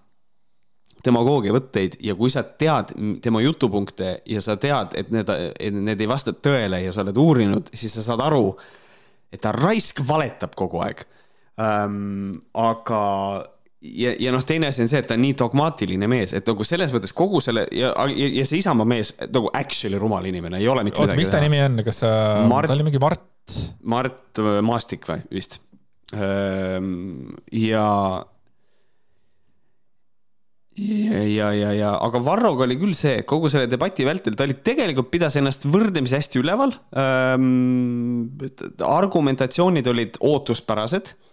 demagoogia 1.06 1.54
võtteid 1.56 1.98
ja 2.04 2.16
kui 2.18 2.32
sa 2.34 2.44
tead 2.44 2.92
tema 3.24 3.42
jutupunkte 3.44 4.18
ja 4.28 4.42
sa 4.44 4.58
tead, 4.60 4.96
et 5.00 5.12
need, 5.14 5.30
need 5.78 6.02
ei 6.04 6.10
vasta 6.10 6.34
tõele 6.34 6.82
ja 6.84 6.94
sa 6.96 7.06
oled 7.06 7.20
uurinud, 7.22 7.72
siis 7.78 7.96
sa 7.96 8.04
saad 8.10 8.24
aru, 8.26 8.50
et 9.32 9.42
ta 9.44 9.54
raisk 9.56 10.02
valetab 10.08 10.56
kogu 10.58 10.82
aeg 10.84 11.06
ähm,. 11.62 12.42
aga, 12.54 13.02
ja, 13.82 14.16
ja 14.20 14.34
noh, 14.34 14.46
teine 14.48 14.72
asi 14.72 14.84
on 14.86 14.92
see, 14.92 15.04
et 15.04 15.10
ta 15.10 15.18
on 15.18 15.24
nii 15.26 15.36
dogmaatiline 15.38 16.10
mees, 16.12 16.34
et 16.38 16.48
nagu 16.50 16.68
selles 16.68 16.94
mõttes 16.96 17.14
kogu 17.18 17.42
selle 17.44 17.68
ja, 17.76 17.94
ja, 17.94 18.32
ja 18.40 18.48
see 18.48 18.62
Isamaa 18.64 18.88
mees 18.90 19.14
nagu 19.28 19.52
actually 19.54 20.00
rumal 20.02 20.26
inimene, 20.30 20.62
ei 20.62 20.72
ole 20.72 20.86
mitte 20.88 21.02
Oota, 21.02 21.14
midagi. 21.14 21.26
mis 21.26 21.34
ta 21.36 21.44
nimi 21.44 21.62
on, 21.66 21.82
kas 21.88 22.04
sa 22.06 22.12
Mart..., 22.50 22.72
ta 22.72 22.78
oli 22.78 22.90
mingi 22.90 23.02
Mart? 23.02 23.26
Mart 23.88 24.42
Maastik 24.66 25.08
või 25.08 25.22
vist 25.38 25.62
Ehm, 26.16 27.28
ja 27.52 28.24
ja, 30.78 31.22
ja, 31.26 31.48
ja, 31.52 31.72
ja, 31.74 31.92
aga 32.00 32.22
Varroga 32.24 32.64
oli 32.64 32.78
küll 32.80 32.96
see, 32.96 33.26
kogu 33.28 33.50
selle 33.52 33.68
debati 33.68 34.06
vältel, 34.08 34.38
ta 34.38 34.46
oli 34.46 34.56
tegelikult, 34.64 35.10
pidas 35.12 35.36
ennast 35.40 35.68
võrdlemisi 35.68 36.16
hästi 36.16 36.40
üleval 36.40 36.76
ähm,. 36.96 38.30
argumentatsioonid 38.88 39.90
olid 39.92 40.22
ootuspärased 40.24 41.12
äh,. 41.12 41.24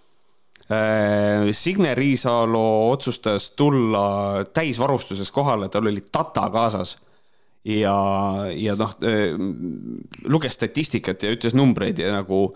Signe 1.52 1.94
Riisalo 1.94 2.90
otsustas 2.90 3.50
tulla 3.50 4.44
täisvarustuses 4.54 5.28
kohale, 5.30 5.68
tal 5.68 5.90
oli 5.90 6.00
tata 6.12 6.46
kaasas 6.50 6.94
ja, 7.64 7.96
ja 8.52 8.76
noh, 8.76 8.94
luges 10.28 10.56
statistikat 10.56 11.22
ja 11.24 11.32
ütles 11.34 11.56
numbreid 11.56 12.00
ja 12.00 12.12
nagu 12.14 12.46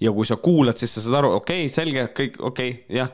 ja 0.00 0.12
kui 0.14 0.26
sa 0.28 0.36
kuulad, 0.40 0.78
siis 0.78 0.92
sa 0.94 1.02
saad 1.02 1.18
aru, 1.20 1.32
okei 1.40 1.64
okay,, 1.66 1.74
selge, 1.74 2.04
kõik 2.14 2.38
okei 2.38 2.70
okay,, 2.70 2.98
jah. 3.00 3.10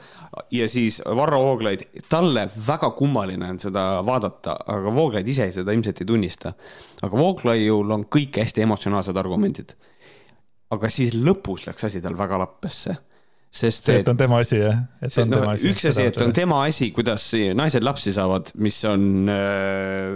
ja 0.52 0.68
siis 0.68 1.00
Varro 1.16 1.40
Vooglaid, 1.40 1.86
talle 2.10 2.46
väga 2.66 2.90
kummaline 2.98 3.48
on 3.54 3.60
seda 3.62 3.86
vaadata, 4.04 4.58
aga 4.74 4.92
Vooglaid 4.94 5.28
ise 5.28 5.48
seda 5.54 5.72
ilmselt 5.72 6.02
ei 6.02 6.10
tunnista. 6.10 6.52
aga 7.02 7.18
Vooglaiul 7.18 7.96
on 7.96 8.06
kõik 8.06 8.42
hästi 8.42 8.66
emotsionaalsed 8.66 9.16
argumendid. 9.16 9.74
aga 10.70 10.90
siis 10.90 11.14
lõpus 11.14 11.66
läks 11.66 11.90
asi 11.90 12.02
tal 12.04 12.18
väga 12.18 12.38
lappesse 12.38 12.96
sest 13.54 13.86
see, 13.88 14.00
et 14.02 14.08
on 14.10 14.18
tema 14.18 14.40
asi, 14.42 14.58
jah? 14.58 14.84
see, 15.06 15.26
no, 15.30 15.44
asi, 15.52 15.70
üks 15.70 15.86
asi, 15.90 16.08
et 16.10 16.20
on 16.24 16.34
tema 16.34 16.64
asi, 16.66 16.90
kuidas 16.94 17.28
naised 17.54 17.86
lapsi 17.86 18.14
saavad, 18.16 18.50
mis 18.58 18.80
on 18.90 19.04
äh, 19.30 20.08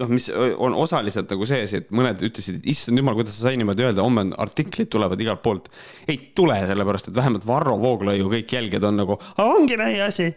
noh, 0.00 0.12
mis 0.12 0.28
on 0.34 0.76
osaliselt 0.78 1.30
nagu 1.30 1.48
see 1.48 1.64
asi, 1.66 1.82
et 1.82 1.90
mõned 1.94 2.22
ütlesid, 2.28 2.60
et 2.60 2.70
issand 2.70 2.98
jumal, 3.00 3.16
kuidas 3.18 3.36
sa 3.38 3.48
sai 3.48 3.58
niimoodi 3.60 3.86
öelda, 3.86 4.06
homme 4.06 4.28
artiklid 4.42 4.90
tulevad 4.92 5.20
igalt 5.22 5.42
poolt. 5.42 5.68
ei 6.06 6.20
tule, 6.36 6.56
sellepärast 6.70 7.10
et 7.10 7.18
vähemalt 7.18 7.46
Varro 7.46 7.76
Vooglaiu 7.82 8.30
kõik 8.32 8.56
jälgijad 8.58 8.88
on 8.90 8.98
nagu, 9.02 9.18
ongi 9.42 9.78
meie 9.80 10.02
asi. 10.06 10.30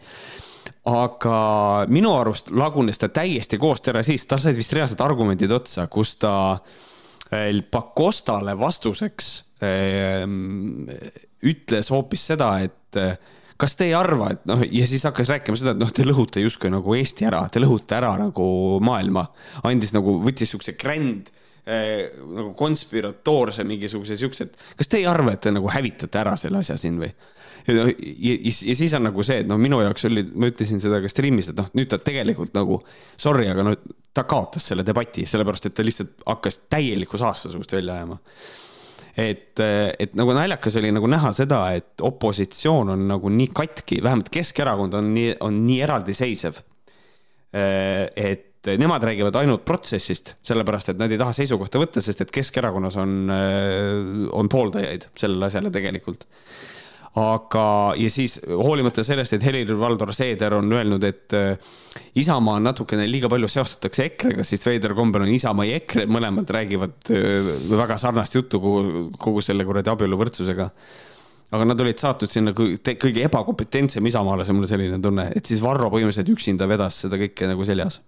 aga 0.87 1.39
minu 1.93 2.13
arust 2.17 2.49
lagunes 2.51 2.97
ta 3.01 3.09
täiesti 3.13 3.59
koost 3.61 3.89
ära 3.91 4.03
siis, 4.05 4.25
tal 4.25 4.41
said 4.41 4.57
vist 4.57 4.73
reaalsed 4.73 5.01
argumendid 5.03 5.51
otsa, 5.51 5.87
kus 5.91 6.15
ta 6.21 6.35
eh, 7.31 7.61
Pakostale 7.71 8.57
vastuseks 8.57 9.33
äh, 9.41 9.46
ütles 11.47 11.89
hoopis 11.93 12.27
seda, 12.29 12.51
et 12.65 12.99
äh, 13.01 13.15
kas 13.57 13.75
te 13.77 13.87
ei 13.89 13.95
arva, 13.97 14.29
et 14.33 14.45
noh, 14.49 14.61
ja 14.61 14.85
siis 14.89 15.05
hakkas 15.07 15.31
rääkima 15.33 15.57
seda, 15.59 15.73
et 15.73 15.81
noh, 15.81 15.91
te 15.93 16.05
lõhute 16.05 16.43
justkui 16.43 16.71
nagu 16.73 16.93
Eesti 16.97 17.27
ära, 17.27 17.43
te 17.51 17.61
lõhute 17.61 17.97
ära 17.97 18.13
nagu 18.19 18.45
maailma. 18.85 19.25
andis 19.67 19.93
nagu, 19.95 20.19
võttis 20.23 20.53
siukse 20.53 20.75
grand 20.79 21.31
eh, 21.65 22.13
nagu 22.13 22.53
konspiratoorse 22.57 23.65
mingisuguse 23.67 24.19
siukse, 24.19 24.47
et 24.47 24.77
kas 24.77 24.91
te 24.91 25.01
ei 25.01 25.07
arva, 25.09 25.33
et 25.33 25.43
te 25.47 25.53
nagu 25.53 25.71
hävitate 25.73 26.21
ära 26.21 26.37
selle 26.37 26.61
asja 26.61 26.77
siin 26.77 27.01
või? 27.01 27.09
ja, 27.67 27.87
ja, 27.89 28.35
ja 28.37 28.75
siis 28.77 28.93
on 28.95 29.07
nagu 29.09 29.25
see, 29.25 29.41
et 29.41 29.49
noh, 29.49 29.59
minu 29.61 29.81
jaoks 29.83 30.05
oli, 30.07 30.23
ma 30.37 30.51
ütlesin 30.53 30.83
seda 30.83 31.01
ka 31.03 31.09
stream'is, 31.11 31.51
et 31.51 31.57
noh, 31.57 31.71
nüüd 31.77 31.89
ta 31.91 31.97
tegelikult 31.99 32.53
nagu 32.57 32.77
sorry, 33.17 33.49
aga 33.51 33.65
no 33.65 33.75
ta 34.13 34.23
kaotas 34.29 34.69
selle 34.69 34.85
debati, 34.85 35.25
sellepärast 35.29 35.69
et 35.69 35.75
ta 35.77 35.85
lihtsalt 35.85 36.23
hakkas 36.29 36.61
täielikku 36.69 37.17
saasta 37.19 37.49
suust 37.53 37.73
välja 37.73 37.97
ajama 37.97 38.21
et, 39.17 39.59
et 39.99 40.17
nagu 40.17 40.33
naljakas 40.37 40.77
oli 40.79 40.91
nagu 40.93 41.09
näha 41.09 41.31
seda, 41.35 41.61
et 41.77 42.03
opositsioon 42.05 42.93
on 42.93 43.07
nagu 43.09 43.31
nii 43.33 43.49
katki, 43.55 44.01
vähemalt 44.05 44.29
Keskerakond 44.33 44.97
on 44.97 45.13
nii, 45.15 45.31
on 45.45 45.61
nii 45.65 45.79
eraldiseisev. 45.87 46.61
et 47.57 48.67
nemad 48.77 49.03
räägivad 49.07 49.35
ainult 49.39 49.63
protsessist, 49.65 50.35
sellepärast 50.45 50.91
et 50.91 50.99
nad 50.99 51.11
ei 51.11 51.17
taha 51.17 51.33
seisukohta 51.33 51.79
võtta, 51.81 52.03
sest 52.03 52.21
et 52.21 52.33
Keskerakonnas 52.35 52.97
on, 52.99 53.13
on 54.35 54.49
pooldajaid 54.51 55.07
sellele 55.17 55.47
asjale 55.47 55.71
tegelikult 55.73 56.27
aga, 57.17 57.65
ja 57.97 58.09
siis 58.13 58.37
hoolimata 58.45 59.03
sellest, 59.05 59.33
et 59.37 59.45
Helir-Valdor 59.45 60.11
Seeder 60.15 60.57
on 60.57 60.69
öelnud, 60.73 61.03
et 61.07 61.33
äh, 61.37 61.73
Isamaa 62.21 62.59
on 62.59 62.67
natukene 62.69 63.07
liiga 63.09 63.29
palju 63.31 63.49
seostatakse 63.51 64.05
EKRE-ga, 64.11 64.45
siis 64.47 64.65
veider 64.67 64.93
kombel 64.97 65.25
on 65.25 65.33
Isamaa 65.33 65.65
ja 65.67 65.79
EKRE 65.81 66.05
mõlemad 66.11 66.53
räägivad 66.53 67.11
äh, 67.15 67.51
väga 67.71 67.97
sarnast 68.01 68.37
juttu 68.37 68.61
kogu, 68.63 69.07
kogu 69.17 69.43
selle 69.45 69.65
kuradi 69.67 69.93
abieluvõrdsusega. 69.93 70.69
Aga 71.57 71.63
nad 71.63 71.79
olid 71.79 72.01
saatnud 72.01 72.31
sinna 72.31 72.51
kõige 72.51 73.23
ebakompetentsem 73.23 74.05
isamaalase, 74.09 74.51
mul 74.53 74.67
selline 74.67 74.99
tunne, 74.99 75.29
et 75.31 75.47
siis 75.47 75.63
Varro 75.63 75.87
põhimõtteliselt 75.93 76.33
üksinda 76.35 76.67
vedas 76.67 76.99
seda 77.05 77.19
kõike 77.21 77.47
nagu 77.47 77.65
seljas 77.65 78.01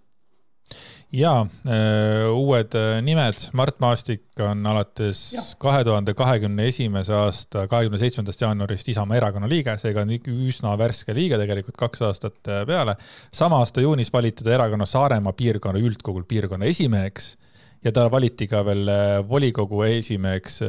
ja 1.16 1.34
äh, 1.66 2.28
uued 2.30 2.76
äh, 2.78 2.99
nimed, 3.01 3.41
Mart 3.57 3.80
Maastik 3.82 4.41
on 4.43 4.62
alates 4.70 5.55
kahe 5.62 5.82
tuhande 5.88 6.14
kahekümne 6.18 6.68
esimese 6.70 7.16
aasta 7.18 7.66
kahekümne 7.72 7.99
seitsmendast 8.01 8.43
jaanuarist 8.45 8.91
Isamaa 8.93 9.18
erakonna 9.18 9.49
liige, 9.49 9.74
seega 9.82 10.05
on 10.05 10.14
üsna 10.14 10.76
värske 10.80 11.16
liige 11.18 11.39
tegelikult 11.41 11.78
kaks 11.80 12.05
aastat 12.05 12.51
äh, 12.51 12.64
peale. 12.70 12.95
sama 13.34 13.64
aasta 13.64 13.82
juunis 13.82 14.14
valiti 14.14 14.45
ta 14.45 14.53
erakonna 14.53 14.86
Saaremaa 14.86 15.34
piirkonna 15.34 15.82
üldkogul 15.82 16.28
piirkonna 16.30 16.70
esimeheks 16.70 17.36
ja 17.84 17.93
ta 17.95 18.10
valiti 18.12 18.47
ka 18.51 18.62
veel 18.68 18.89
volikogu 19.30 19.82
esimeheks 19.88 20.62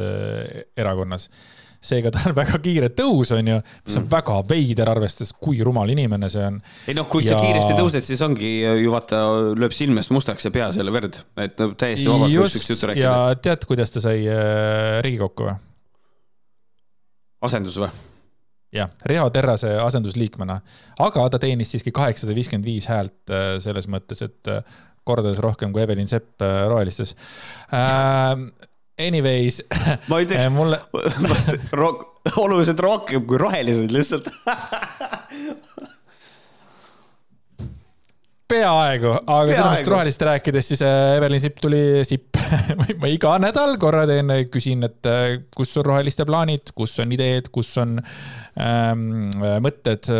erakonnas 0.79 1.29
seega 1.81 2.13
ta 2.13 2.27
on 2.29 2.37
väga 2.43 2.61
kiire 2.63 2.91
tõus, 2.97 3.33
on 3.37 3.49
ju, 3.53 3.61
mis 3.87 3.97
on 3.97 4.05
mm. 4.05 4.11
väga 4.13 4.37
veider, 4.51 4.91
arvestades, 4.93 5.33
kui 5.33 5.63
rumal 5.67 5.91
inimene 5.93 6.31
see 6.33 6.45
on. 6.47 6.61
ei 6.91 6.97
noh, 6.99 7.09
kui 7.11 7.25
ja... 7.25 7.35
sa 7.35 7.41
kiiresti 7.41 7.79
tõused, 7.79 8.07
siis 8.07 8.21
ongi 8.27 8.53
ju 8.63 8.93
vaata, 8.93 9.23
lööb 9.57 9.75
silmest 9.77 10.13
mustaks 10.15 10.47
ja 10.47 10.53
peas 10.55 10.79
jälle 10.81 10.93
verd, 10.95 11.23
et 11.41 11.59
no 11.61 11.73
täiesti 11.79 12.11
vabalt 12.11 12.37
võib 12.37 12.53
siukest 12.53 12.75
juttu 12.75 12.93
rääkida. 12.93 13.09
ja 13.09 13.41
tead, 13.43 13.67
kuidas 13.71 13.97
ta 13.97 14.05
sai 14.05 14.23
äh, 14.29 15.01
Riigikokku 15.07 15.49
või? 15.49 15.59
asendus 17.49 17.81
või? 17.81 17.91
jah, 18.75 18.91
Riho 19.09 19.27
Terrase 19.35 19.73
asendusliikmena, 19.83 20.61
aga 21.03 21.27
ta 21.33 21.41
teenis 21.43 21.73
siiski 21.75 21.93
kaheksasada 21.95 22.37
viiskümmend 22.37 22.69
viis 22.69 22.87
häält 22.91 23.33
äh, 23.33 23.57
selles 23.63 23.89
mõttes, 23.91 24.23
et 24.27 24.53
äh, 24.53 24.61
kordades 25.09 25.41
rohkem 25.43 25.73
kui 25.75 25.83
Evelin 25.83 26.09
Sepp 26.11 26.43
Rohelistes 26.69 27.17
äh, 27.73 28.37
Anyways. 29.01 29.63
ma 30.11 30.21
ütleks 30.23 30.45
eh, 30.45 30.53
mulle... 30.53 30.81
rohk, 31.81 32.07
oluliselt 32.41 32.81
rohkem 32.85 33.25
kui 33.29 33.41
rohelised 33.41 33.93
lihtsalt 33.95 34.29
peaaegu, 38.51 39.13
aga 39.31 39.55
sellest 39.55 39.89
rohelist 39.93 40.23
rääkides, 40.27 40.69
siis 40.73 40.81
eh, 40.83 41.17
Evelin 41.21 41.43
Sipp 41.43 41.61
tuli, 41.63 41.83
Sipp 42.07 42.35
ma 42.99 43.07
iga 43.11 43.37
nädal 43.39 43.77
korra 43.81 44.03
teen, 44.11 44.33
küsin, 44.51 44.83
et 44.89 45.07
eh, 45.07 45.37
kus 45.55 45.77
on 45.79 45.87
roheliste 45.87 46.27
plaanid, 46.27 46.73
kus 46.75 46.99
on 47.05 47.15
ideed, 47.15 47.53
kus 47.55 47.71
on 47.79 48.01
ähm, 48.03 49.31
mõtted. 49.63 50.11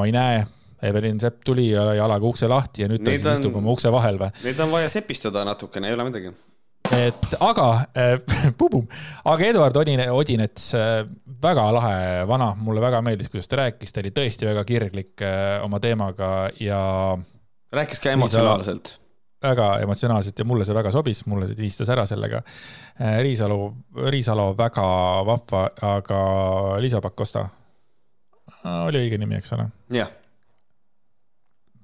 ma 0.00 0.08
ei 0.08 0.14
näe, 0.16 0.44
Evelin 0.88 1.20
Sepp 1.20 1.42
tuli 1.44 1.68
ja 1.74 1.84
jalaga 1.98 2.24
ukse 2.24 2.48
lahti 2.48 2.84
ja 2.84 2.88
nüüd 2.88 3.04
ta 3.04 3.12
siis 3.12 3.26
on... 3.26 3.36
istub 3.36 3.56
oma 3.60 3.74
ukse 3.74 3.92
vahel 3.92 4.16
või? 4.20 4.30
Neid 4.46 4.64
on 4.64 4.70
vaja 4.72 4.88
sepistada 4.92 5.44
natukene, 5.44 5.90
ei 5.90 5.98
ole 5.98 6.08
midagi 6.08 6.32
et 6.96 7.34
aga 7.44 7.66
äh,, 7.96 8.20
aga 9.32 9.46
Eduard 9.46 9.76
Odine, 9.76 10.08
Odinets 10.12 10.70
äh,, 10.76 11.02
väga 11.42 11.66
lahe 11.74 11.98
vana, 12.28 12.52
mulle 12.58 12.82
väga 12.84 13.02
meeldis, 13.04 13.30
kuidas 13.32 13.48
ta 13.50 13.60
rääkis, 13.62 13.92
ta 13.92 14.02
oli 14.02 14.12
tõesti 14.14 14.48
väga 14.48 14.64
kirglik 14.68 15.24
äh, 15.24 15.58
oma 15.64 15.80
teemaga 15.80 16.48
ja. 16.60 16.80
rääkis 17.72 18.00
ka 18.04 18.14
emotsionaalselt. 18.16 18.94
väga 19.42 19.68
emotsionaalselt 19.84 20.38
ja 20.38 20.46
mulle 20.48 20.66
see 20.66 20.76
väga 20.76 20.92
sobis, 20.94 21.24
mulle 21.26 21.50
see 21.50 21.58
tiistas 21.58 21.92
ära 21.94 22.06
sellega 22.08 22.42
äh,. 22.44 23.20
Riisalu, 23.26 23.60
Riisalo 24.08 24.52
väga 24.58 24.88
vahva, 25.28 25.66
aga 25.94 26.22
Liisa 26.82 27.02
Pakosta 27.04 27.48
oli 28.88 29.04
õige 29.04 29.20
nimi, 29.20 29.38
eks 29.38 29.54
ole? 29.56 29.68
jah 29.94 30.10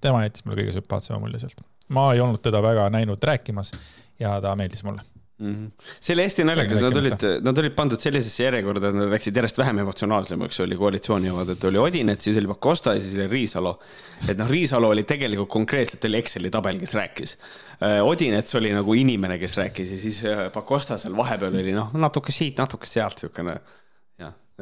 tema 0.04 0.24
jättis 0.24 0.44
mulle 0.44 0.60
kõige 0.60 0.74
sümpaatsema 0.76 1.20
mulje 1.22 1.40
sealt. 1.44 1.62
ma 1.94 2.08
ei 2.14 2.20
olnud 2.20 2.42
teda 2.44 2.60
väga 2.64 2.88
näinud 2.92 3.22
rääkimas 3.22 3.72
ja 4.20 4.38
ta 4.40 4.54
meeldis 4.58 4.84
mulle 4.86 5.02
mm. 5.38 5.54
-hmm. 5.54 5.70
see 6.00 6.14
oli 6.14 6.22
hästi 6.22 6.44
naljakas, 6.44 6.80
nad 6.80 6.96
olid, 6.96 7.26
nad 7.42 7.58
olid 7.58 7.74
pandud 7.76 8.00
sellisesse 8.00 8.44
järjekorda, 8.44 8.88
et 8.88 8.98
nad 8.98 9.12
läksid 9.12 9.36
järjest 9.36 9.58
vähem 9.58 9.78
emotsionaalsemaks, 9.84 10.60
oli 10.60 10.78
koalitsiooni 10.80 11.30
omad, 11.30 11.54
et 11.54 11.64
oli 11.64 11.78
Odinets, 11.78 12.24
siis 12.24 12.38
oli 12.38 12.50
Pakosta 12.50 12.94
ja 12.94 13.00
siis 13.00 13.14
oli 13.14 13.28
Riisalo. 13.28 13.78
et 14.28 14.38
noh, 14.38 14.50
Riisalo 14.50 14.88
oli 14.88 15.02
tegelikult 15.02 15.48
konkreetselt 15.48 16.04
oli 16.04 16.18
Exceli 16.22 16.50
tabel, 16.50 16.78
kes 16.80 16.94
rääkis. 16.94 17.38
Äh, 17.82 18.02
Odinets 18.02 18.54
oli 18.54 18.72
nagu 18.72 18.94
inimene, 18.94 19.38
kes 19.38 19.56
rääkis 19.56 19.90
ja 19.90 19.98
siis 19.98 20.24
äh, 20.24 20.50
Pakosta 20.52 20.98
seal 20.98 21.16
vahepeal 21.16 21.54
oli 21.62 21.72
noh, 21.72 21.90
natuke 21.92 22.32
siit, 22.32 22.58
natuke 22.58 22.86
sealt 22.86 23.18
siukene 23.18 23.58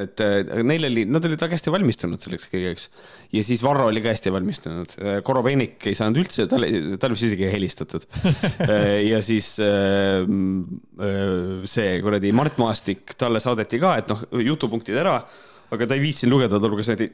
et 0.01 0.21
äh, 0.25 0.63
neil 0.65 0.87
oli, 0.89 1.05
nad 1.05 1.25
olid 1.29 1.41
väga 1.43 1.59
hästi 1.59 1.73
valmistunud 1.75 2.23
selleks 2.25 2.49
kõigeks. 2.49 2.87
ja 3.35 3.43
siis 3.45 3.61
Varro 3.65 3.91
oli 3.91 4.01
ka 4.05 4.13
hästi 4.13 4.33
valmistunud. 4.33 4.95
Äh, 5.03 5.19
Korobeinik 5.27 5.85
ei 5.91 5.99
saanud 5.99 6.23
üldse, 6.23 6.47
tal, 6.49 6.65
tal 7.03 7.13
vist 7.13 7.27
isegi 7.29 7.45
ei 7.49 7.53
helistatud 7.57 8.07
äh, 8.69 9.03
ja 9.11 9.21
siis 9.25 9.51
see 11.73 11.91
kuradi 12.05 12.33
Mart 12.37 12.57
Maastik, 12.63 13.13
talle 13.21 13.43
saadeti 13.45 13.83
ka, 13.83 13.97
et 14.01 14.15
noh, 14.15 14.25
jutupunktid 14.41 14.97
ära, 15.03 15.19
aga 15.73 15.89
ta 15.89 15.99
ei 15.99 16.07
viitsinud 16.07 16.39
lugeda, 16.39 16.63
ta 16.63 16.73
luges 16.73 16.89
neid, 16.95 17.13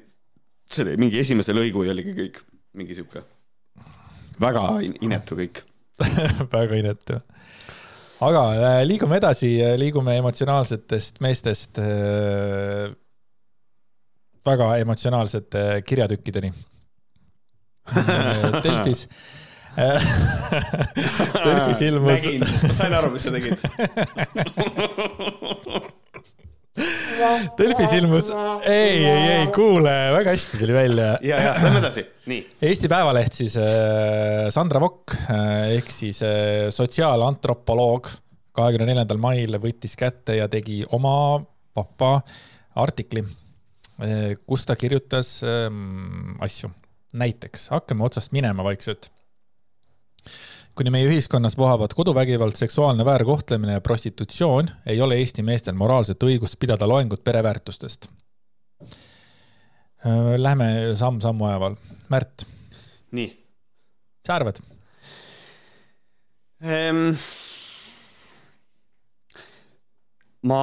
selle 0.71 0.95
mingi 1.01 1.19
esimese 1.19 1.57
lõigu 1.57 1.83
ja 1.87 1.97
oligi 1.97 2.15
kõik 2.15 2.43
mingi 2.79 2.95
sihuke 2.95 3.25
väga 4.39 4.69
inetu 5.03 5.39
kõik 5.39 5.63
väga 6.55 6.79
inetu 6.79 7.19
aga 8.27 8.45
äh, 8.55 8.81
liigume 8.87 9.19
edasi, 9.21 9.51
liigume 9.79 10.17
emotsionaalsetest 10.19 11.21
meestest 11.25 11.79
äh, 11.83 12.89
väga 14.49 14.77
emotsionaalsete 14.85 15.83
kirjatükkideni. 15.87 16.53
Delfis 18.65 19.07
Delfis 21.45 21.81
ilmus. 21.87 22.25
nägin, 22.25 22.43
ma 22.67 22.75
sain 22.75 22.95
aru, 22.99 23.11
mis 23.15 23.23
sa 23.29 23.31
tegid 23.31 23.59
Delfis 27.59 27.93
ilmus, 27.99 28.31
ei, 28.69 29.03
ei, 29.03 29.25
ei, 29.33 29.47
kuule, 29.55 29.93
väga 30.15 30.35
hästi 30.35 30.61
tuli 30.61 30.77
välja. 30.77 31.11
ja, 31.25 31.41
ja 31.43 31.55
lähme 31.59 31.81
edasi, 31.83 32.05
nii. 32.31 32.41
Eesti 32.71 32.91
Päevaleht 32.91 33.39
siis 33.39 33.57
äh, 33.61 34.47
Sandra 34.55 34.81
Vokk 34.83 35.15
äh, 35.17 35.75
ehk 35.79 35.91
siis 35.95 36.23
äh, 36.27 36.69
sotsiaalantropoloog 36.75 38.11
kahekümne 38.59 38.91
neljandal 38.91 39.21
mail 39.23 39.59
võttis 39.63 39.95
kätte 39.99 40.39
ja 40.39 40.49
tegi 40.51 40.81
oma 40.95 41.39
vahva 41.79 42.17
artikli, 42.79 43.23
kus 44.47 44.65
ta 44.67 44.75
kirjutas 44.79 45.37
ähm, 45.47 46.35
asju. 46.43 46.71
näiteks, 47.19 47.69
hakkame 47.75 48.05
otsast 48.07 48.35
minema 48.35 48.67
vaikselt 48.67 49.11
kuni 50.79 50.93
meie 50.95 51.09
ühiskonnas 51.11 51.57
vohavad 51.59 51.95
koduvägivald, 51.97 52.55
seksuaalne 52.55 53.05
väärkohtlemine 53.05 53.73
ja 53.73 53.81
prostitutsioon, 53.81 54.71
ei 54.87 55.01
ole 55.03 55.17
Eesti 55.19 55.43
meestel 55.43 55.75
moraalset 55.75 56.23
õigust 56.23 56.55
pidada 56.61 56.87
loengut 56.89 57.25
pereväärtustest. 57.27 58.07
Äh, 60.07 60.37
lähme 60.37 60.69
samm-sammu 60.97 61.49
haaval. 61.51 61.75
Märt. 62.09 62.47
nii. 63.11 63.27
mis 63.27 64.29
sa 64.29 64.35
arvad 64.37 64.59
ehm,? 66.63 67.15
ma, 70.43 70.61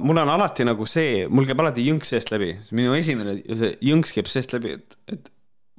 mul 0.00 0.22
on 0.22 0.30
alati 0.30 0.64
nagu 0.64 0.86
see, 0.86 1.26
mul 1.28 1.46
käib 1.46 1.60
alati 1.60 1.84
jõnks 1.86 2.14
seest 2.14 2.30
läbi, 2.32 2.52
minu 2.70 2.94
esimene, 2.96 3.36
see 3.42 3.72
jõnks 3.90 4.14
käib 4.16 4.30
seest 4.30 4.54
läbi, 4.56 4.78
et, 4.78 4.98
et 5.12 5.32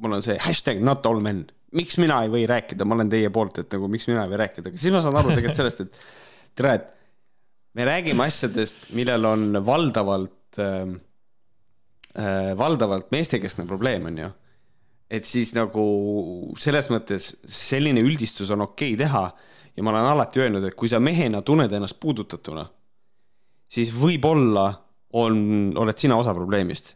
mul 0.03 0.19
on 0.19 0.25
see 0.25 0.37
hashtag 0.43 0.83
not 0.83 1.07
all 1.07 1.23
men 1.23 1.45
miks 1.75 1.97
mina 1.99 2.21
ei 2.23 2.31
või 2.31 2.45
rääkida, 2.49 2.85
ma 2.87 2.95
olen 2.95 3.09
teie 3.11 3.31
poolt, 3.33 3.59
et 3.63 3.73
nagu 3.75 3.89
miks 3.91 4.07
mina 4.07 4.23
ei 4.23 4.31
või 4.31 4.39
rääkida, 4.43 4.71
aga 4.71 4.79
siis 4.79 4.93
ma 4.93 5.01
saan 5.03 5.19
aru 5.19 5.33
tegelikult 5.33 5.59
sellest, 5.59 5.83
et 5.83 5.99
tere, 6.57 6.73
et 6.79 6.87
me 7.77 7.87
räägime 7.87 8.27
asjadest, 8.27 8.89
millel 8.97 9.27
on 9.27 9.59
valdavalt 9.65 10.61
äh,, 10.63 10.93
äh, 12.17 12.51
valdavalt 12.57 13.11
meestekeskne 13.11 13.67
probleem, 13.67 14.07
on 14.11 14.23
ju. 14.23 14.31
et 15.09 15.27
siis 15.27 15.53
nagu 15.55 15.83
selles 16.59 16.89
mõttes 16.91 17.33
selline 17.47 18.01
üldistus 18.03 18.49
on 18.51 18.65
okei 18.65 18.95
okay 18.95 19.03
teha 19.05 19.25
ja 19.77 19.83
ma 19.85 19.93
olen 19.93 20.09
alati 20.13 20.41
öelnud, 20.41 20.65
et 20.67 20.75
kui 20.75 20.89
sa 20.89 20.99
mehena 21.03 21.43
tunned 21.45 21.71
ennast 21.71 21.99
puudutatuna, 22.01 22.65
siis 23.69 23.91
võib-olla 23.93 24.71
on, 25.19 25.73
oled 25.77 25.97
sina 25.97 26.17
osa 26.17 26.33
probleemist. 26.35 26.95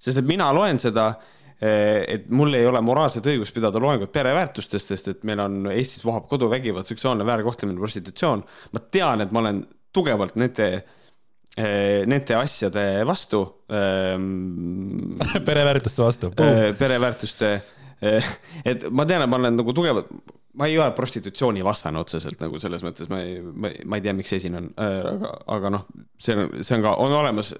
sest 0.00 0.16
et 0.16 0.26
mina 0.26 0.52
loen 0.52 0.78
seda 0.80 1.14
et 1.60 2.28
mul 2.32 2.54
ei 2.56 2.64
ole 2.64 2.80
moraalset 2.80 3.26
õigust 3.28 3.52
pidada 3.52 3.80
loengut 3.82 4.12
pereväärtustest, 4.14 4.94
sest 4.94 5.10
et 5.12 5.26
meil 5.28 5.42
on 5.44 5.66
Eestis 5.74 6.04
vohab 6.04 6.24
koduvägivald, 6.30 6.88
seksuaalne 6.88 7.26
väärkohtlemine, 7.28 7.78
prostitutsioon. 7.78 8.44
ma 8.72 8.82
tean, 8.90 9.20
et 9.20 9.32
ma 9.32 9.42
olen 9.42 9.60
tugevalt 9.92 10.38
nende, 10.40 10.70
eh, 11.56 12.06
nende 12.08 12.36
asjade 12.38 13.04
vastu. 13.06 13.42
Ehm, 13.68 15.20
pereväärtuste 15.50 16.02
vastu. 16.02 16.32
Eh, 16.40 16.72
pereväärtuste, 16.78 17.54
et 18.64 18.90
ma 18.90 19.04
tean, 19.04 19.26
et 19.26 19.28
ma 19.28 19.36
olen 19.36 19.60
nagu 19.60 19.76
tugevalt, 19.76 20.08
ma 20.56 20.66
ei 20.66 20.78
ole 20.80 20.90
prostitutsiooni 20.96 21.64
vastane 21.64 22.00
otseselt 22.00 22.40
nagu 22.40 22.58
selles 22.58 22.82
mõttes, 22.86 23.10
ma 23.12 23.20
ei, 23.20 23.36
ma 23.84 23.98
ei 23.98 24.04
tea, 24.06 24.16
miks 24.16 24.32
esinen, 24.40 24.72
aga, 24.80 25.34
aga 25.56 25.76
noh, 25.76 25.84
see 26.18 26.34
on, 26.36 26.62
see 26.64 26.78
on 26.78 26.88
ka, 26.88 26.96
on 27.04 27.20
olemas 27.20 27.52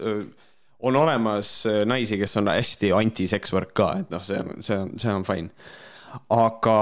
on 0.82 0.96
olemas 0.96 1.66
äh, 1.68 1.82
naisi, 1.88 2.18
kes 2.20 2.36
on 2.40 2.50
hästi 2.52 2.92
anti-sex 2.96 3.52
work 3.52 3.74
ka, 3.76 3.92
et 4.02 4.12
noh, 4.12 4.22
see 4.26 4.38
on, 4.40 4.62
see 4.64 4.78
on, 4.78 4.94
see 5.00 5.12
on 5.12 5.26
fine. 5.28 5.50
aga 6.34 6.76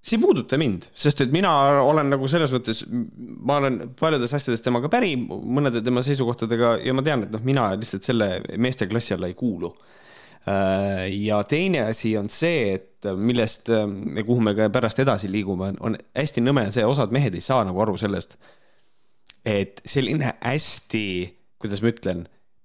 see 0.00 0.16
ei 0.16 0.22
puuduta 0.22 0.58
mind, 0.60 0.88
sest 0.96 1.24
et 1.24 1.32
mina 1.32 1.50
olen 1.84 2.12
nagu 2.12 2.28
selles 2.30 2.52
mõttes, 2.54 2.82
ma 2.88 3.58
olen 3.60 3.80
paljudes 3.98 4.32
asjades 4.36 4.64
temaga 4.64 4.90
päri, 4.92 5.12
mõnede 5.18 5.82
tema 5.84 6.04
seisukohtadega 6.04 6.76
ja 6.86 6.94
ma 6.96 7.04
tean, 7.06 7.26
et 7.26 7.34
noh, 7.34 7.42
mina 7.44 7.70
lihtsalt 7.76 8.06
selle 8.06 8.30
meeste 8.60 8.88
klassi 8.90 9.16
alla 9.16 9.28
ei 9.30 9.36
kuulu. 9.38 9.72
Äh, 10.48 11.10
ja 11.20 11.42
teine 11.44 11.84
asi 11.90 12.14
on 12.16 12.30
see, 12.32 12.78
et 12.78 13.10
millest 13.16 13.68
äh, 13.72 13.84
kuhu 14.24 14.40
me 14.44 14.54
ka 14.56 14.70
pärast 14.72 15.02
edasi 15.04 15.28
liigume, 15.32 15.74
on 15.84 15.98
hästi 16.16 16.44
nõme 16.44 16.68
see, 16.72 16.86
osad 16.86 17.12
mehed 17.12 17.36
ei 17.36 17.44
saa 17.44 17.64
nagu 17.68 17.84
aru 17.84 17.98
sellest, 18.00 18.38
et 19.44 19.84
selline 19.88 20.34
hästi 20.40 21.04
kuidas 21.60 21.82
ma 21.84 21.92
ütlen, 21.92 22.24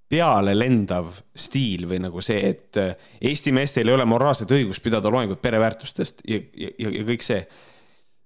peale 0.09 0.53
lendav 0.55 1.09
stiil 1.37 1.87
või 1.89 1.99
nagu 2.03 2.21
see, 2.23 2.51
et 2.51 2.79
äh, 2.79 2.93
Eesti 3.25 3.53
meestel 3.55 3.89
ei 3.89 3.97
ole 3.97 4.05
moraalset 4.07 4.51
õigust 4.53 4.83
pidada 4.85 5.09
loengut 5.11 5.41
pereväärtustest 5.41 6.21
ja, 6.29 6.39
ja, 6.53 6.69
ja, 6.79 7.05
kõik 7.07 7.25
see. 7.25 7.41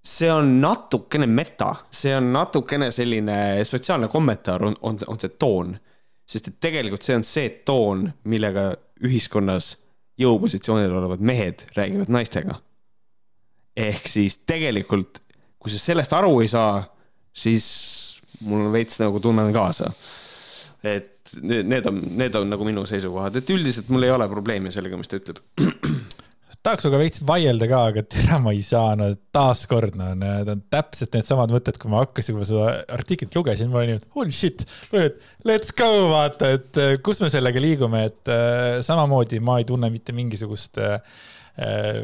see 0.04 0.32
on 0.32 0.58
natukene 0.62 1.28
meta, 1.28 1.74
see 1.92 2.16
on 2.16 2.34
natukene 2.36 2.92
selline 2.92 3.64
sotsiaalne 3.68 4.12
kommentaar 4.12 4.66
on, 4.68 4.76
on, 4.82 5.00
on 5.08 5.22
see 5.22 5.36
toon. 5.40 5.78
sest 6.30 6.52
et 6.52 6.60
tegelikult 6.60 7.06
see 7.06 7.16
on 7.16 7.24
see 7.24 7.50
toon, 7.66 8.10
millega 8.24 8.74
ühiskonnas 9.06 9.78
jõupositsioonil 10.20 10.92
olevad 10.92 11.24
mehed 11.24 11.64
räägivad 11.78 12.12
naistega. 12.12 12.60
ehk 13.76 14.08
siis 14.08 14.42
tegelikult, 14.44 15.22
kui 15.60 15.72
sa 15.72 15.80
sellest 15.80 16.14
aru 16.14 16.42
ei 16.44 16.52
saa, 16.52 16.84
siis 17.32 18.20
mul 18.44 18.68
veits 18.72 19.00
nagu 19.00 19.20
tunnen 19.24 19.54
kaasa 19.56 19.94
et 20.86 21.36
need 21.44 21.86
on, 21.90 22.00
need 22.20 22.36
on 22.40 22.50
nagu 22.50 22.68
minu 22.68 22.86
seisukohad, 22.90 23.36
et 23.40 23.52
üldiselt 23.54 23.90
mul 23.92 24.08
ei 24.08 24.14
ole 24.14 24.28
probleemi 24.32 24.72
sellega, 24.74 25.00
mis 25.00 25.12
ta 25.12 25.20
ütleb. 25.20 25.42
tahaks 26.64 26.84
sinuga 26.84 27.00
veits 27.02 27.22
vaielda 27.26 27.68
ka, 27.72 27.82
aga 27.92 28.04
tere, 28.16 28.40
ma 28.44 28.54
ei 28.56 28.62
saa, 28.66 28.94
no 29.00 29.10
taaskord, 29.36 29.96
no 30.00 30.12
need 30.20 30.52
on 30.52 30.64
täpselt 30.72 31.16
needsamad 31.16 31.54
mõtted, 31.56 31.80
kui 31.80 31.92
ma 31.92 32.04
hakkasin, 32.04 32.36
kui 32.36 32.44
ma 32.44 32.48
seda 32.50 32.72
artiklit 32.96 33.36
lugesin, 33.36 33.72
ma 33.72 33.84
olin, 33.84 34.00
et 34.00 34.18
holy 34.18 34.36
shit, 34.36 34.66
let's 35.48 35.76
go, 35.76 35.90
vaata, 36.14 36.54
et 36.60 36.82
äh, 36.82 36.96
kus 37.04 37.24
me 37.24 37.32
sellega 37.32 37.64
liigume, 37.64 38.06
et 38.12 38.34
äh, 38.34 38.80
samamoodi 38.86 39.40
ma 39.44 39.60
ei 39.62 39.68
tunne 39.70 39.92
mitte 39.94 40.16
mingisugust 40.16 40.82
äh, 40.84 41.00
äh, 41.64 42.04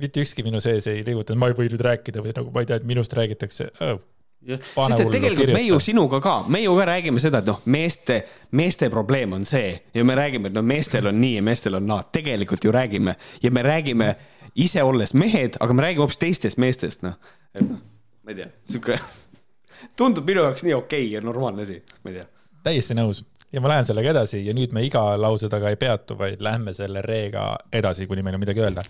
mitte 0.00 0.24
ükski 0.24 0.42
minu 0.46 0.60
sees 0.64 0.88
ei 0.90 1.04
liigutanud, 1.06 1.40
ma 1.40 1.50
ei 1.50 1.56
või 1.58 1.70
nüüd 1.70 1.84
rääkida 1.84 2.24
või 2.24 2.34
nagu 2.36 2.50
ma 2.54 2.64
ei 2.64 2.70
tea, 2.70 2.80
et 2.80 2.88
minust 2.88 3.14
räägitakse 3.16 3.68
oh,, 3.84 4.00
sest 4.44 5.00
et 5.00 5.10
tegelikult 5.12 5.52
me 5.52 5.62
ju 5.64 5.78
sinuga 5.80 6.20
ka, 6.24 6.34
me 6.48 6.60
ju 6.62 6.74
ka 6.76 6.86
räägime 6.88 7.22
seda, 7.22 7.40
et 7.40 7.48
noh, 7.48 7.60
meeste, 7.70 8.20
meeste 8.56 8.90
probleem 8.92 9.32
on 9.36 9.44
see. 9.48 9.72
Ja 9.94 10.04
me 10.04 10.16
räägime, 10.18 10.50
et 10.50 10.56
no 10.56 10.62
meestel 10.66 11.08
on 11.10 11.20
nii 11.20 11.38
ja 11.38 11.44
meestel 11.46 11.78
on 11.78 11.86
naa, 11.88 12.04
tegelikult 12.12 12.64
ju 12.64 12.72
räägime. 12.74 13.16
Ja 13.42 13.50
me 13.50 13.64
räägime 13.64 14.14
ise 14.54 14.82
olles 14.82 15.14
mehed, 15.14 15.58
aga 15.60 15.74
me 15.74 15.86
räägime 15.86 16.04
hoopis 16.04 16.20
teistest 16.20 16.60
meestest, 16.62 17.02
noh. 17.06 17.18
et 17.54 17.64
noh, 17.66 17.80
ma 18.24 18.34
ei 18.34 18.42
tea, 18.42 18.50
sihuke 18.70 18.98
tundub 19.98 20.26
minu 20.28 20.44
jaoks 20.44 20.64
nii 20.66 20.74
okei 20.74 21.06
okay 21.06 21.12
ja 21.16 21.24
normaalne 21.24 21.66
asi, 21.66 21.80
ma 22.04 22.12
ei 22.12 22.20
tea. 22.20 22.28
täiesti 22.70 22.98
nõus. 22.98 23.24
Ja 23.54 23.60
ma 23.62 23.70
lähen 23.70 23.86
sellega 23.86 24.10
edasi 24.10 24.40
ja 24.42 24.54
nüüd 24.56 24.72
me 24.74 24.82
iga 24.82 25.02
lause 25.20 25.46
taga 25.50 25.70
ei 25.70 25.76
peatu, 25.78 26.16
vaid 26.18 26.40
lähme 26.42 26.72
selle 26.74 27.02
reega 27.06 27.52
edasi, 27.72 28.08
kuni 28.10 28.24
meil 28.26 28.34
on 28.34 28.42
midagi 28.42 28.64
öelda 28.64 28.82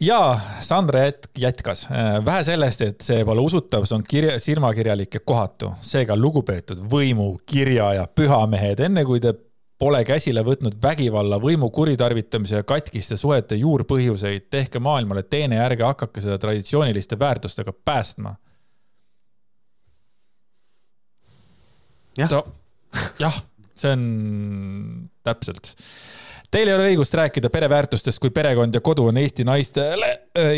ja 0.00 0.40
Sandra 0.60 1.00
jätkas, 1.38 1.84
äh, 1.90 2.24
vähe 2.24 2.44
sellest, 2.44 2.80
et 2.86 3.04
see 3.04 3.24
pole 3.24 3.42
usutav, 3.44 3.84
see 3.88 3.98
on 3.98 4.06
kirja, 4.08 4.38
silmakirjalik 4.40 5.14
ja 5.14 5.20
kohatu, 5.20 5.74
seega 5.84 6.16
lugupeetud 6.16 6.82
võimu, 6.90 7.34
kirja 7.46 7.92
ja 8.00 8.08
pühamehed, 8.08 8.80
enne 8.88 9.04
kui 9.04 9.20
te 9.20 9.34
Pole 9.80 10.02
käsile 10.04 10.42
võtnud 10.44 10.74
vägivalla, 10.82 11.38
võimu 11.40 11.70
kuritarvitamise 11.72 12.58
ja 12.58 12.64
katkiste 12.68 13.16
suhete 13.16 13.56
juurpõhjuseid. 13.56 14.50
tehke 14.52 14.78
maailmale 14.78 15.22
teene 15.22 15.56
ja 15.56 15.64
ärge 15.64 15.86
hakake 15.86 16.20
seda 16.20 16.36
traditsiooniliste 16.38 17.18
väärtustega 17.18 17.72
päästma. 17.72 18.34
jah, 22.18 22.42
jah, 23.18 23.42
see 23.74 23.92
on 23.96 24.04
täpselt 25.24 25.72
Teil 26.50 26.66
ei 26.66 26.74
ole 26.74 26.86
õigust 26.90 27.14
rääkida 27.14 27.46
pereväärtustest, 27.52 28.18
kui 28.18 28.32
perekond 28.34 28.74
ja 28.74 28.80
kodu 28.82 29.04
on 29.06 29.18
Eesti 29.20 29.44
naistele 29.46 30.08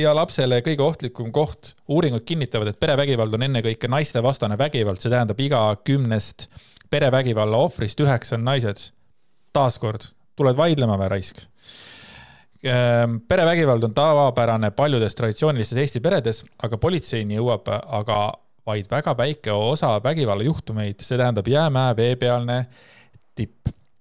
ja 0.00 0.14
lapsele 0.16 0.62
kõige 0.64 0.80
ohtlikum 0.86 1.28
koht. 1.32 1.74
uuringud 1.88 2.24
kinnitavad, 2.24 2.70
et 2.72 2.80
perevägivald 2.80 3.34
on 3.36 3.44
ennekõike 3.44 3.90
naistevastane 3.92 4.56
vägivald, 4.58 5.02
see 5.02 5.12
tähendab 5.12 5.40
iga 5.40 5.60
kümnest 5.84 6.46
perevägivalla 6.90 7.60
ohvrist 7.60 8.00
üheksa 8.00 8.38
on 8.38 8.44
naised. 8.44 8.88
taaskord, 9.52 10.06
tuled 10.36 10.56
vaidlema 10.56 10.96
või 10.96 11.10
raisk? 11.12 11.42
Ehm, 12.64 13.18
perevägivald 13.28 13.84
on 13.84 13.94
tavapärane 13.94 14.70
paljudes 14.70 15.14
traditsioonilistes 15.14 15.78
Eesti 15.78 16.00
peredes, 16.00 16.44
aga 16.62 16.78
politseini 16.78 17.36
jõuab 17.36 17.68
aga 17.68 18.32
vaid 18.66 18.88
väga 18.90 19.16
väike 19.18 19.52
osa 19.52 19.98
vägivallajuhtumeid, 20.04 21.04
see 21.04 21.18
tähendab 21.18 21.48
jäämäe 21.48 21.96
veepealne 21.96 22.58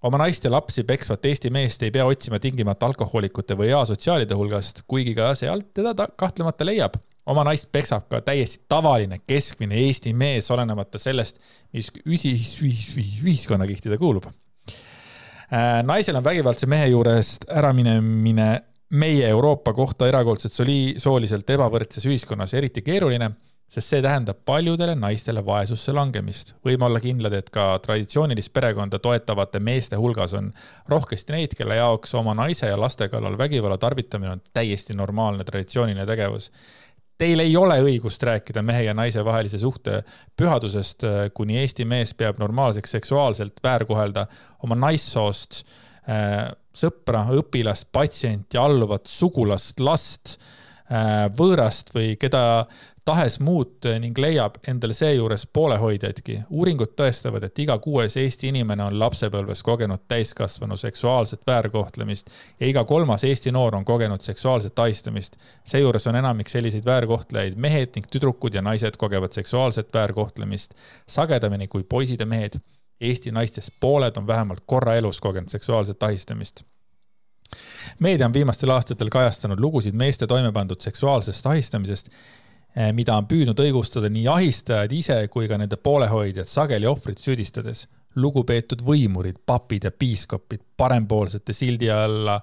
oma 0.08 0.18
naist 0.22 0.46
ja 0.46 0.52
lapsi 0.52 0.84
peksvat 0.88 1.26
Eesti 1.30 1.52
meest 1.54 1.84
ei 1.86 1.92
pea 1.94 2.06
otsima 2.10 2.40
tingimata 2.42 2.88
alkohoolikute 2.90 3.58
või 3.58 3.72
asotsiaalide 3.78 4.38
hulgast, 4.38 4.84
kuigi 4.90 5.14
ka 5.18 5.32
sealt 5.38 5.72
teda 5.78 5.94
ta 5.98 6.08
kahtlemata 6.08 6.66
leiab. 6.66 6.98
oma 7.26 7.44
naist 7.46 7.70
peksab 7.72 8.08
ka 8.10 8.22
täiesti 8.26 8.66
tavaline 8.68 9.20
keskmine 9.28 9.78
Eesti 9.78 10.14
mees, 10.14 10.50
olenemata 10.52 10.98
sellest, 10.98 11.38
mis 11.74 11.92
ühiskonnakihtide 12.06 13.98
kuulub. 13.98 14.26
Äh, 14.26 15.84
naisel 15.84 16.16
on 16.16 16.24
vägivaldse 16.24 16.68
mehe 16.68 16.88
juurest 16.88 17.46
äraminemine 17.52 18.50
meie 18.92 19.28
Euroopa 19.28 19.74
kohta 19.74 20.08
erakordselt 20.08 20.54
soli-, 20.54 20.96
sooliselt 20.98 21.50
ebavõrdses 21.50 22.06
ühiskonnas 22.10 22.54
eriti 22.58 22.82
keeruline 22.82 23.30
sest 23.72 23.94
see 23.94 24.02
tähendab 24.04 24.42
paljudele 24.46 24.98
naistele 25.00 25.44
vaesusse 25.46 25.94
langemist. 25.96 26.54
võime 26.66 26.90
olla 26.90 27.00
kindlad, 27.00 27.34
et 27.38 27.50
ka 27.54 27.78
traditsioonilist 27.86 28.52
perekonda 28.54 29.00
toetavate 29.00 29.62
meeste 29.64 29.96
hulgas 30.00 30.34
on 30.36 30.52
rohkesti 30.92 31.36
neid, 31.38 31.56
kelle 31.56 31.80
jaoks 31.80 32.16
oma 32.20 32.36
naise 32.36 32.68
ja 32.68 32.80
laste 32.80 33.08
kallal 33.10 33.38
vägivalla 33.40 33.78
tarvitamine 33.80 34.36
on 34.36 34.42
täiesti 34.54 34.96
normaalne 34.98 35.48
traditsiooniline 35.48 36.06
tegevus. 36.06 36.52
Teil 37.22 37.40
ei 37.40 37.56
ole 37.56 37.78
õigust 37.86 38.24
rääkida 38.26 38.64
mehe 38.66 38.84
ja 38.84 38.96
naise 38.98 39.24
vahelise 39.24 39.60
suhte 39.62 40.02
pühadusest, 40.36 41.06
kuni 41.38 41.60
Eesti 41.62 41.86
mees 41.86 42.16
peab 42.18 42.42
normaalseks 42.42 42.98
seksuaalselt 42.98 43.62
väärkohelda 43.64 44.26
oma 44.66 44.76
naissoost 44.76 45.62
äh, 46.10 46.50
sõpra, 46.76 47.28
õpilast, 47.38 47.88
patsienti, 47.94 48.60
alluvat 48.60 49.08
sugulast, 49.08 49.80
last 49.80 50.40
võõrast 51.38 51.94
või 51.96 52.16
keda 52.20 52.66
tahes 53.06 53.40
muud 53.40 53.88
ning 54.00 54.18
leiab 54.18 54.58
endale 54.68 54.94
seejuures 54.94 55.48
poolehoidjaidki. 55.54 56.42
uuringud 56.50 56.94
tõestavad, 57.00 57.44
et 57.48 57.60
iga 57.60 57.78
kuues 57.82 58.18
Eesti 58.18 58.52
inimene 58.52 58.84
on 58.84 59.00
lapsepõlves 59.00 59.64
kogenud 59.64 60.04
täiskasvanu 60.08 60.78
seksuaalset 60.78 61.48
väärkohtlemist 61.48 62.30
ja 62.60 62.68
iga 62.68 62.84
kolmas 62.84 63.24
Eesti 63.24 63.52
noor 63.52 63.76
on 63.76 63.86
kogenud 63.86 64.22
seksuaalset 64.22 64.80
ahistamist. 64.80 65.38
seejuures 65.64 66.08
on 66.08 66.16
enamik 66.16 66.50
selliseid 66.50 66.86
väärkohtlejaid 66.86 67.56
mehed 67.56 67.96
ning 67.96 68.08
tüdrukud 68.12 68.54
ja 68.54 68.62
naised 68.62 68.98
kogevad 68.98 69.32
seksuaalset 69.32 69.94
väärkohtlemist 69.94 70.74
sagedamini 71.08 71.68
kui 71.68 71.84
poisid 71.84 72.20
ja 72.20 72.26
mehed. 72.26 72.60
Eesti 73.02 73.32
naistest 73.32 73.72
pooled 73.80 74.18
on 74.18 74.28
vähemalt 74.28 74.64
korra 74.66 74.96
elus 74.96 75.22
kogenud 75.22 75.50
seksuaalset 75.50 76.04
ahistamist 76.04 76.64
meedia 78.00 78.26
on 78.26 78.34
viimastel 78.34 78.70
aastatel 78.70 79.10
kajastanud 79.10 79.60
lugusid 79.60 79.98
meeste 79.98 80.28
toime 80.28 80.52
pandud 80.52 80.80
seksuaalsest 80.80 81.46
ahistamisest 81.46 82.10
Eh, 82.72 82.94
mida 82.96 83.18
on 83.20 83.26
püüdnud 83.28 83.60
õigustada 83.60 84.08
nii 84.08 84.30
ahistajad 84.32 84.94
ise 84.96 85.18
kui 85.32 85.50
ka 85.52 85.58
nende 85.60 85.76
poolehoidjad, 85.76 86.48
sageli 86.48 86.88
ohvrit 86.88 87.20
süüdistades. 87.20 87.88
lugupeetud 88.16 88.82
võimurid, 88.84 89.38
papid 89.48 89.86
ja 89.88 89.92
piiskopid 89.92 90.60
parempoolsete 90.78 91.54
sildi 91.56 91.88
alla 91.88 92.42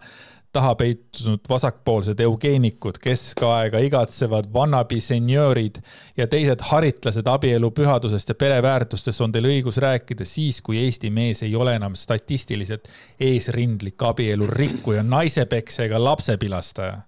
taha 0.59 0.75
peitunud 0.79 1.47
vasakpoolsed 1.49 2.21
eugeenikud, 2.25 2.99
keskaega 3.03 3.79
igatsevad 3.87 4.51
vannabi 4.55 4.99
senjöörid 5.05 5.79
ja 6.19 6.27
teised 6.31 6.65
haritlased 6.71 7.31
abielu 7.31 7.71
pühadusest 7.75 8.35
ja 8.35 8.39
pereväärtustest 8.39 9.23
on 9.25 9.33
teil 9.35 9.47
õigus 9.53 9.79
rääkida 9.83 10.27
siis, 10.27 10.61
kui 10.65 10.81
Eesti 10.83 11.11
mees 11.15 11.45
ei 11.47 11.55
ole 11.57 11.77
enam 11.79 11.95
statistiliselt 11.99 12.91
eesrindlik 13.21 14.03
abielu 14.03 14.47
rikkuja, 14.51 15.03
naisepeksja 15.07 15.87
ega 15.87 16.03
lapsepilastaja. 16.03 16.99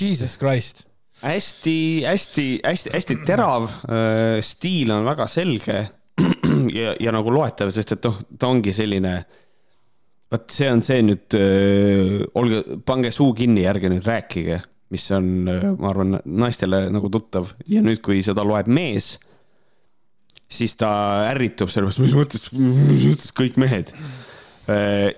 Jesus 0.00 0.38
Christ 0.38 0.86
hästi-hästi-hästi-hästi 1.22 3.16
terav 3.26 3.62
äh, 3.64 4.40
stiil 4.42 4.90
on 4.90 5.04
väga 5.06 5.26
selge 5.30 5.86
ja, 6.80 6.94
ja 7.00 7.12
nagu 7.14 7.32
loetav, 7.34 7.70
sest 7.74 7.92
et 7.96 8.04
noh, 8.06 8.16
ta 8.38 8.46
ongi 8.50 8.72
selline. 8.74 9.24
Vot 10.34 10.54
see 10.54 10.70
on 10.70 10.82
see 10.84 11.02
nüüd 11.06 11.36
olge, 12.38 12.62
pange 12.86 13.12
suu 13.14 13.32
kinni, 13.36 13.64
ärge 13.70 13.90
nüüd 13.92 14.06
rääkige, 14.06 14.60
mis 14.94 15.06
on 15.14 15.30
ma 15.46 15.90
arvan, 15.90 16.18
naistele 16.24 16.86
nagu 16.92 17.10
tuttav 17.12 17.54
ja 17.70 17.82
nüüd, 17.84 18.02
kui 18.04 18.22
seda 18.26 18.44
loeb 18.46 18.68
mees, 18.70 19.14
siis 20.50 20.76
ta 20.78 20.90
ärritub 21.30 21.72
sellepärast, 21.72 22.02
mis 22.04 22.16
mõttes, 22.18 22.48
mis 22.54 23.06
mõttes 23.08 23.32
kõik 23.34 23.58
mehed 23.60 23.94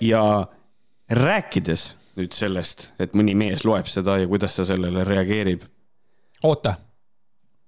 ja 0.04 0.22
rääkides 1.12 1.90
nüüd 2.16 2.34
sellest, 2.36 2.90
et 3.02 3.14
mõni 3.16 3.34
mees 3.38 3.64
loeb 3.66 3.88
seda 3.90 4.16
ja 4.20 4.28
kuidas 4.28 4.56
ta 4.56 4.64
sellele 4.66 5.04
reageerib 5.06 5.64
oota, 6.48 6.76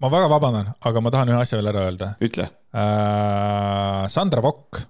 ma 0.01 0.11
väga 0.13 0.31
vabandan, 0.31 0.73
aga 0.89 1.03
ma 1.05 1.13
tahan 1.13 1.33
ühe 1.33 1.41
asja 1.43 1.59
veel 1.59 1.71
ära 1.73 1.85
öelda. 1.89 2.15
ütle 2.25 2.49
äh,. 2.73 4.07
Sandra 4.09 4.43
Vokk 4.45 4.81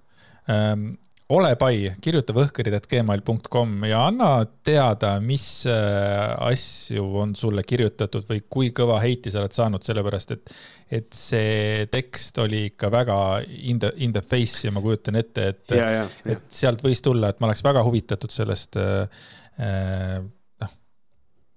ähm,, 0.49 0.93
ole 1.29 1.51
pai, 1.61 1.91
kirjuta 2.01 2.33
võhkrid.gmail.com 2.33 3.73
ja 3.85 4.01
anna 4.07 4.29
teada, 4.65 5.11
mis 5.21 5.45
äh, 5.69 6.33
asju 6.49 7.03
on 7.21 7.35
sulle 7.37 7.61
kirjutatud 7.67 8.25
või 8.29 8.41
kui 8.49 8.71
kõva 8.75 8.97
heiti 9.03 9.31
sa 9.33 9.43
oled 9.43 9.53
saanud, 9.53 9.85
sellepärast 9.85 10.33
et, 10.33 10.55
et 10.99 11.11
see 11.13 11.85
tekst 11.93 12.41
oli 12.41 12.65
ikka 12.71 12.89
väga 12.93 13.19
in 13.45 13.81
the, 13.81 13.93
in 14.01 14.15
the 14.15 14.23
face 14.25 14.65
ja 14.65 14.73
ma 14.73 14.81
kujutan 14.81 15.19
ette, 15.21 15.51
et, 15.53 15.77
et 16.25 16.49
sealt 16.49 16.81
võis 16.85 17.03
tulla, 17.05 17.29
et 17.29 17.39
ma 17.41 17.51
oleks 17.51 17.63
väga 17.65 17.85
huvitatud 17.85 18.33
sellest 18.33 18.81
äh,, 18.81 19.23
äh 19.61 20.17
noh, 20.65 20.75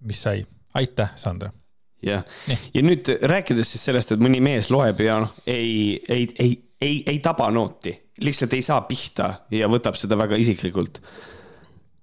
mis 0.04 0.22
sai. 0.28 0.44
aitäh, 0.76 1.16
Sandra! 1.16 1.52
Jah, 2.02 2.24
ja 2.74 2.82
nüüd 2.82 3.06
rääkides 3.30 3.76
siis 3.76 3.84
sellest, 3.86 4.12
et 4.12 4.22
mõni 4.22 4.40
mees 4.42 4.72
loeb 4.74 5.00
ja 5.00 5.20
noh, 5.22 5.36
ei, 5.46 6.00
ei, 6.10 6.26
ei, 6.42 6.56
ei, 6.82 6.96
ei 7.06 7.20
taba 7.22 7.46
nooti, 7.54 7.94
lihtsalt 8.20 8.52
ei 8.56 8.64
saa 8.64 8.82
pihta 8.88 9.28
ja 9.54 9.68
võtab 9.72 9.96
seda 9.96 10.18
väga 10.20 10.36
isiklikult. 10.40 11.00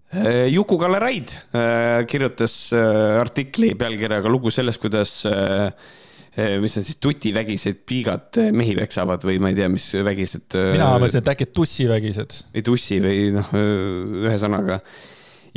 Äh, 0.10 0.48
Juku-Kalle 0.50 1.00
Raid 1.00 1.36
äh, 1.54 2.02
kirjutas 2.10 2.72
äh, 2.74 3.20
artikli 3.22 3.76
pealkirjaga 3.78 4.30
lugu 4.32 4.50
sellest, 4.54 4.82
kuidas 4.82 5.20
mis 6.40 6.76
on 6.78 6.86
siis 6.86 7.00
tutivägised 7.02 7.82
piigad 7.90 8.38
mehi 8.56 8.76
peksavad 8.78 9.24
või 9.28 9.42
ma 9.44 9.50
ei 9.52 9.58
tea, 9.58 9.66
mis 9.68 9.90
vägised. 10.06 10.54
mina 10.56 10.92
mõtlesin, 11.02 11.20
et 11.20 11.32
äkki 11.34 11.48
tussivägised. 11.52 12.36
või 12.54 12.64
tussi 12.64 13.00
või 13.04 13.24
noh, 13.36 13.50
ühesõnaga. 14.24 14.78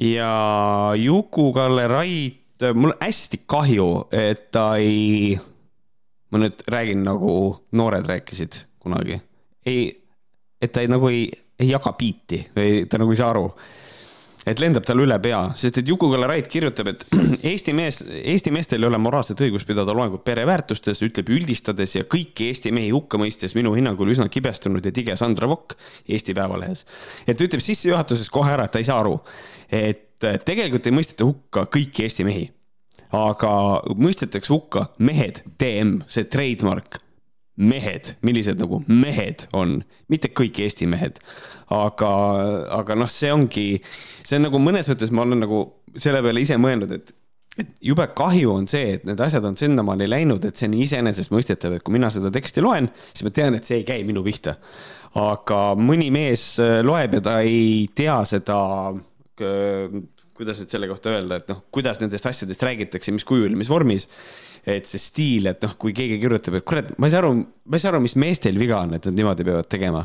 ja 0.03 0.33
Juku-Kalle 0.99 1.87
Raid 1.93 2.67
mul 2.75 2.97
hästi 2.99 3.43
kahju, 3.47 3.89
et 4.17 4.49
ta 4.57 4.73
ei, 4.81 5.37
ma 6.33 6.43
nüüd 6.43 6.65
räägin 6.73 7.05
nagu 7.07 7.37
noored 7.79 8.09
rääkisid 8.09 8.65
kunagi, 8.83 9.21
ei, 9.69 10.02
et 10.63 10.73
ta 10.73 10.83
ei, 10.85 10.91
nagu 10.91 11.11
ei, 11.11 11.27
ei 11.59 11.73
jaga 11.73 11.95
biiti 11.99 12.45
või 12.57 12.85
ta 12.87 13.01
nagu 13.03 13.15
ei 13.15 13.19
saa 13.21 13.33
aru 13.35 13.49
et 14.49 14.59
lendab 14.59 14.87
tal 14.87 15.01
üle 15.03 15.17
pea, 15.23 15.41
sest 15.59 15.79
et 15.81 15.89
Juku-Kalle 15.89 16.27
Raid 16.27 16.49
kirjutab, 16.51 16.91
et 16.93 17.05
Eesti 17.53 17.75
mees, 17.77 18.01
Eesti 18.03 18.53
meestel 18.55 18.83
ei 18.83 18.89
ole 18.89 18.99
moraalset 19.03 19.41
õigust 19.45 19.69
pidada 19.69 19.95
loengut 19.97 20.25
pereväärtustes, 20.27 21.03
ütleb 21.07 21.31
üldistades 21.33 21.95
ja 21.97 22.07
kõiki 22.11 22.49
Eesti 22.51 22.73
mehi 22.75 22.91
hukka 22.95 23.21
mõistes 23.23 23.55
minu 23.59 23.75
hinnangul 23.77 24.11
üsna 24.15 24.27
kibestunud 24.33 24.85
ja 24.85 24.95
tige 24.95 25.17
Sandra 25.19 25.51
Vokk 25.51 25.77
Eesti 26.09 26.35
Päevalehes. 26.39 26.87
et 27.27 27.47
ütleb 27.47 27.63
sissejuhatuses 27.63 28.31
kohe 28.33 28.51
ära, 28.55 28.67
et 28.67 28.75
ta 28.75 28.83
ei 28.83 28.89
saa 28.89 28.99
aru, 29.05 29.21
et 29.71 30.27
tegelikult 30.47 30.87
ei 30.87 30.97
mõisteta 30.97 31.27
hukka 31.29 31.67
kõiki 31.71 32.09
Eesti 32.09 32.27
mehi. 32.27 32.51
aga 33.13 33.53
mõistetakse 33.93 34.49
hukka 34.49 34.87
mehed, 34.99 35.43
DM, 35.61 36.01
see 36.09 36.25
trademark, 36.25 36.97
mehed, 37.57 38.15
millised 38.25 38.61
nagu 38.63 38.81
mehed 38.89 39.47
on, 39.57 39.81
mitte 40.13 40.33
kõik 40.33 40.63
Eesti 40.65 40.89
mehed. 40.89 41.21
aga, 41.73 42.13
aga 42.79 42.97
noh, 42.99 43.09
see 43.09 43.33
ongi, 43.33 43.67
see 44.25 44.39
on 44.39 44.49
nagu 44.49 44.61
mõnes 44.61 44.89
mõttes 44.89 45.13
ma 45.13 45.27
olen 45.27 45.45
nagu 45.45 45.65
selle 46.01 46.23
peale 46.25 46.45
ise 46.45 46.59
mõelnud, 46.61 46.93
et 46.97 47.13
et 47.61 47.69
jube 47.85 48.07
kahju 48.17 48.49
on 48.55 48.67
see, 48.71 48.95
et 48.97 49.03
need 49.05 49.21
asjad 49.21 49.45
on 49.45 49.59
sinnamaani 49.61 50.07
läinud, 50.09 50.45
et 50.49 50.57
see 50.57 50.71
on 50.71 50.77
iseenesestmõistetav, 50.81 51.75
et 51.77 51.85
kui 51.85 51.93
mina 51.93 52.09
seda 52.13 52.31
teksti 52.33 52.65
loen, 52.65 52.89
siis 53.13 53.27
ma 53.27 53.33
tean, 53.37 53.57
et 53.59 53.69
see 53.69 53.83
ei 53.83 53.85
käi 53.89 54.07
minu 54.09 54.25
pihta. 54.25 54.57
aga 55.21 55.75
mõni 55.77 56.09
mees 56.09 56.55
äh, 56.65 56.79
loeb 56.81 57.19
ja 57.19 57.21
ta 57.21 57.35
ei 57.45 57.91
tea 57.95 58.17
seda, 58.25 58.57
kuidas 59.37 60.63
nüüd 60.63 60.73
selle 60.73 60.89
kohta 60.89 61.13
öelda, 61.13 61.43
et 61.43 61.51
noh, 61.53 61.65
kuidas 61.75 62.01
nendest 62.01 62.27
asjadest 62.31 62.65
räägitakse, 62.65 63.13
mis 63.13 63.27
kujul, 63.29 63.53
mis 63.59 63.69
vormis. 63.69 64.09
Et 64.67 64.87
see 64.87 65.01
stiil, 65.03 65.49
et 65.51 65.63
noh, 65.65 65.73
kui 65.81 65.95
keegi 65.97 66.21
kirjutab, 66.23 66.59
et 66.59 66.67
kurat, 66.67 66.93
ma 67.03 67.09
ei 67.09 67.15
saa 67.15 67.23
aru, 67.25 67.33
ma 67.43 67.79
ei 67.79 67.83
saa 67.83 67.95
aru, 67.95 68.03
mis 68.05 68.15
meestel 68.21 68.61
viga 68.61 68.83
on, 68.83 68.95
et 68.97 69.09
nad 69.09 69.19
niimoodi 69.19 69.47
peavad 69.49 69.71
tegema. 69.71 70.05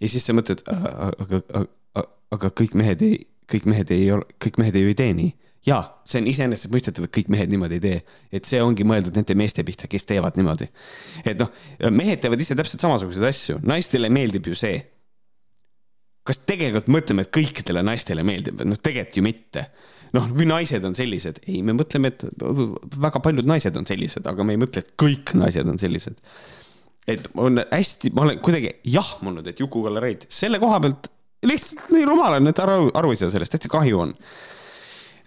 ja 0.00 0.08
siis 0.08 0.24
sa 0.24 0.36
mõtled, 0.36 0.62
aga, 0.68 1.42
aga, 1.42 2.06
aga, 2.36 2.52
kõik 2.62 2.78
mehed 2.78 3.04
ei, 3.04 3.20
kõik 3.50 3.68
mehed 3.68 3.92
ei 3.92 4.10
ole, 4.14 4.28
kõik 4.40 4.60
mehed 4.62 4.76
ju 4.78 4.88
ei 4.88 4.98
tee 4.98 5.12
nii 5.16 5.34
jaa, 5.68 5.80
see 6.06 6.22
on 6.22 6.28
iseenesestmõistetav, 6.30 7.06
et 7.06 7.14
kõik 7.14 7.30
mehed 7.32 7.50
niimoodi 7.52 7.78
ei 7.78 7.82
tee. 7.82 7.98
et 8.32 8.46
see 8.48 8.60
ongi 8.62 8.86
mõeldud 8.86 9.16
nende 9.16 9.34
meeste 9.38 9.64
pihta, 9.66 9.88
kes 9.90 10.06
teevad 10.08 10.38
niimoodi. 10.38 10.68
et 11.24 11.38
noh, 11.40 11.50
mehed 11.90 12.22
teevad 12.22 12.40
ise 12.40 12.56
täpselt 12.58 12.84
samasuguseid 12.84 13.26
asju, 13.28 13.58
naistele 13.66 14.10
meeldib 14.12 14.46
ju 14.48 14.56
see. 14.58 14.80
kas 16.28 16.42
tegelikult 16.44 16.90
mõtleme, 16.92 17.24
et 17.24 17.32
kõikidele 17.32 17.82
naistele 17.84 18.24
meeldib, 18.26 18.60
noh, 18.64 18.76
tegelikult 18.76 19.16
ju 19.16 19.24
mitte. 19.24 19.68
Noh, 20.16 20.28
või 20.34 20.48
naised 20.50 20.84
on 20.84 20.96
sellised, 20.98 21.42
ei, 21.46 21.62
me 21.66 21.76
mõtleme, 21.76 22.12
et 22.12 22.24
väga 23.02 23.22
paljud 23.24 23.48
naised 23.48 23.76
on 23.76 23.88
sellised, 23.88 24.26
aga 24.28 24.46
me 24.46 24.56
ei 24.56 24.62
mõtle, 24.62 24.84
et 24.84 24.94
kõik 25.00 25.34
naised 25.38 25.68
on 25.68 25.80
sellised. 25.80 26.20
et 27.08 27.24
on 27.40 27.60
hästi, 27.70 28.12
ma 28.12 28.26
olen 28.26 28.40
kuidagi 28.44 28.74
jahmunud, 28.84 29.46
et 29.48 29.60
Juku-Kalle 29.60 30.00
Reit 30.04 30.26
selle 30.28 30.60
koha 30.60 30.80
pealt 30.84 31.08
lihtsalt 31.46 31.92
nii 31.94 32.04
rumal 32.04 32.36
on, 32.36 32.50
et 32.50 32.60
aru, 32.60 32.90
aru 32.98 33.12
ei 33.14 33.20
saa 33.20 33.30
sellest, 33.32 33.54
hästi 33.56 33.70
kahju 33.72 34.00
on 34.04 34.16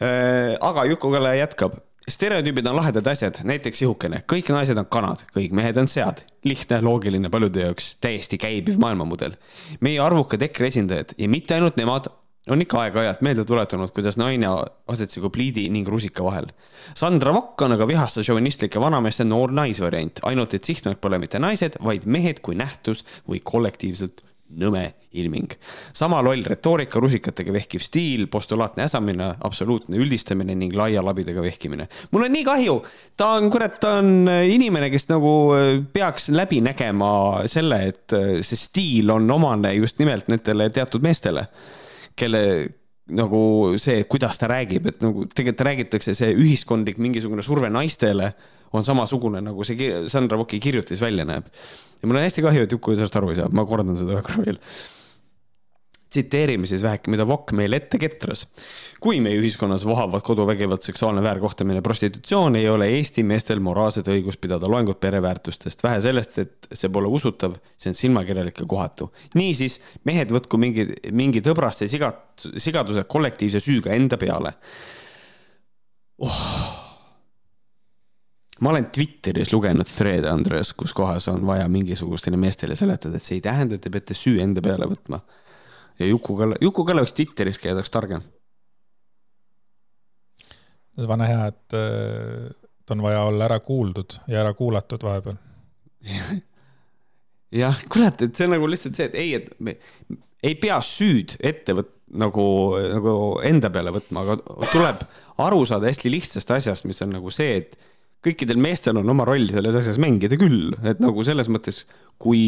Äh, 0.01 0.57
aga 0.65 0.85
Juku-Kalle 0.89 1.35
jätkab 1.37 1.75
stereotüübid 2.09 2.65
on 2.65 2.75
lahedad 2.79 3.05
asjad, 3.11 3.37
näiteks 3.45 3.83
sihukene, 3.83 4.23
kõik 4.25 4.47
naised 4.49 4.79
on 4.81 4.87
kanad, 4.89 5.21
kõik 5.35 5.53
mehed 5.53 5.77
on 5.77 5.89
sead. 5.91 6.23
lihtne, 6.43 6.79
loogiline, 6.81 7.29
paljude 7.29 7.61
jaoks 7.61 7.91
täiesti 8.01 8.39
käibiv 8.41 8.79
maailmamudel. 8.81 9.35
meie 9.79 9.99
arvukad 10.01 10.41
EKRE 10.41 10.67
esindajad 10.67 11.13
ja 11.17 11.29
mitte 11.29 11.53
ainult 11.53 11.77
nemad 11.77 12.09
on 12.49 12.61
ikka 12.61 12.79
aeg-ajalt 12.85 13.21
meelde 13.21 13.45
tuletanud, 13.45 13.91
kuidas 13.93 14.17
naine 14.17 14.49
asetsegu 14.89 15.29
pliidi 15.33 15.67
ning 15.69 15.87
rusika 15.87 16.25
vahel. 16.25 16.49
Sandra 16.97 17.33
Vokk 17.35 17.61
on 17.67 17.75
aga 17.77 17.87
vihaste 17.87 18.25
šovinistlike 18.25 18.81
vanameeste 18.81 19.27
noor 19.27 19.53
naisvariant, 19.53 20.23
ainult 20.25 20.57
et 20.57 20.65
sihtmärk 20.65 21.01
pole 21.01 21.21
mitte 21.21 21.41
naised, 21.41 21.77
vaid 21.85 22.09
mehed 22.09 22.41
kui 22.41 22.57
nähtus 22.57 23.05
või 23.29 23.43
kollektiivselt 23.45 24.25
nõme 24.57 24.83
ilming. 25.15 25.53
sama 25.93 26.21
loll 26.23 26.43
retoorika, 26.47 26.99
rusikatega 26.99 27.53
vehkiv 27.53 27.83
stiil, 27.83 28.25
postulaatne 28.31 28.83
äsamine, 28.83 29.29
absoluutne 29.43 29.99
üldistamine 29.99 30.55
ning 30.55 30.75
laia 30.75 31.03
labidaga 31.03 31.41
vehkimine. 31.41 31.87
mul 32.11 32.25
on 32.25 32.31
nii 32.31 32.43
kahju, 32.43 32.77
ta 33.17 33.33
on, 33.37 33.49
kurat, 33.51 33.79
ta 33.79 33.97
on 33.99 34.27
inimene, 34.27 34.89
kes 34.91 35.07
nagu 35.11 35.33
äh, 35.55 35.69
peaks 35.93 36.29
läbi 36.29 36.61
nägema 36.61 37.47
selle, 37.47 37.83
et 37.93 38.17
äh, 38.17 38.41
see 38.41 38.59
stiil 38.59 39.11
on 39.11 39.29
omane 39.31 39.73
just 39.75 39.99
nimelt 39.99 40.27
nendele 40.31 40.69
teatud 40.69 41.03
meestele, 41.03 41.47
kelle 42.15 42.41
nagu 43.11 43.41
see, 43.81 44.05
kuidas 44.09 44.39
ta 44.39 44.47
räägib, 44.51 44.87
et 44.87 45.03
nagu 45.03 45.25
tegelikult 45.27 45.65
räägitakse 45.67 46.15
see 46.15 46.31
ühiskondlik 46.37 46.99
mingisugune 47.01 47.43
surve 47.43 47.69
naistele 47.73 48.31
on 48.71 48.85
samasugune, 48.87 49.41
nagu 49.43 49.65
see 49.67 49.91
Sandra 50.11 50.39
Voki 50.39 50.61
kirjutis 50.63 51.01
välja 51.03 51.25
näeb. 51.27 51.49
ja 52.01 52.07
mul 52.07 52.17
on 52.17 52.23
hästi 52.23 52.43
kahju, 52.45 52.65
et 52.65 52.71
Juku 52.71 52.95
sellest 52.95 53.15
aru 53.19 53.33
ei 53.33 53.41
saa, 53.41 53.51
ma 53.51 53.65
kordan 53.67 53.99
seda 53.99 54.15
ühe 54.15 54.23
korra 54.25 54.45
veel. 54.45 54.61
Tsiteerime 56.11 56.67
siis 56.67 56.83
väheke, 56.83 57.11
mida 57.11 57.25
Vokk 57.27 57.53
meile 57.55 57.79
ette 57.79 57.97
ketras. 58.01 58.45
kui 58.99 59.21
meie 59.23 59.39
ühiskonnas 59.39 59.85
vohavad 59.87 60.21
koduvägivald, 60.21 60.83
seksuaalne 60.83 61.23
väärkohtlemine, 61.23 61.81
prostitutsioon, 61.81 62.55
ei 62.55 62.69
ole 62.69 62.89
Eesti 62.97 63.23
meestel 63.23 63.59
moraalset 63.63 64.07
õigust 64.11 64.41
pidada 64.41 64.69
loengut 64.69 64.99
pereväärtustest. 64.99 65.83
vähe 65.83 66.01
sellest, 66.01 66.37
et 66.39 66.67
see 66.73 66.89
pole 66.89 67.07
usutav, 67.07 67.55
see 67.77 67.93
on 67.93 67.95
silmakirjalik 67.95 68.59
ja 68.59 68.65
kohatu. 68.65 69.11
niisiis, 69.35 69.79
mehed 70.03 70.31
võtku 70.31 70.59
mingi, 70.59 70.87
mingi 71.11 71.41
tõbraste 71.41 71.87
sigat-, 71.87 72.49
sigaduse 72.57 73.03
kollektiivse 73.03 73.59
süüga 73.59 73.95
enda 73.95 74.17
peale 74.17 74.53
oh 76.21 76.39
ma 78.61 78.69
olen 78.69 78.85
Twitteris 78.93 79.51
lugenud 79.53 79.89
thread'e, 79.89 80.29
Andres, 80.29 80.73
kus 80.77 80.93
kohas 80.93 81.27
on 81.31 81.45
vaja 81.47 81.67
mingisugustele 81.71 82.37
meestele 82.37 82.75
seletada, 82.77 83.17
et 83.17 83.25
see 83.25 83.39
ei 83.39 83.45
tähenda, 83.45 83.77
et 83.77 83.81
te 83.81 83.89
peate 83.93 84.17
süü 84.17 84.37
enda 84.43 84.61
peale 84.61 84.85
võtma. 84.91 85.21
Ja 86.01 86.09
Juku-Kalle, 86.09 86.59
Juku-Kalle 86.61 87.05
võiks 87.05 87.15
Twitteris 87.17 87.59
käia, 87.61 87.75
ta 87.75 87.81
oleks 87.83 87.93
targem. 87.93 88.25
see 90.97 91.07
vana 91.09 91.29
hea, 91.29 91.45
et 91.53 91.77
äh, 91.77 92.49
on 92.91 93.01
vaja 93.01 93.23
olla 93.23 93.47
ära 93.47 93.59
kuuldud 93.63 94.17
ja 94.27 94.41
ära 94.43 94.53
kuulatud 94.53 95.03
vahepeal 95.07 95.37
jah, 97.63 97.79
kurat, 97.91 98.21
et 98.25 98.35
see 98.35 98.47
on 98.47 98.55
nagu 98.57 98.67
lihtsalt 98.69 98.97
see, 98.97 99.07
et 99.09 99.17
ei, 99.19 99.33
et 99.39 99.49
me 99.63 99.77
ei 100.43 100.57
pea 100.59 100.79
süüd 100.85 101.37
ette 101.45 101.75
võt-, 101.77 101.93
nagu, 102.21 102.45
nagu 102.95 103.15
enda 103.47 103.71
peale 103.73 103.93
võtma, 103.95 104.25
aga 104.25 104.69
tuleb 104.73 105.05
aru 105.41 105.63
saada 105.69 105.89
hästi 105.89 106.11
lihtsast 106.11 106.51
asjast, 106.57 106.87
mis 106.89 107.01
on 107.05 107.13
nagu 107.15 107.31
see, 107.33 107.61
et 107.61 107.77
kõikidel 108.25 108.59
meestel 108.61 108.99
on 109.01 109.09
oma 109.13 109.25
roll 109.27 109.49
selles 109.53 109.77
asjas 109.79 109.99
mängida 110.01 110.37
küll, 110.39 110.73
et 110.85 111.01
nagu 111.01 111.23
selles 111.25 111.49
mõttes, 111.51 111.83
kui 112.21 112.43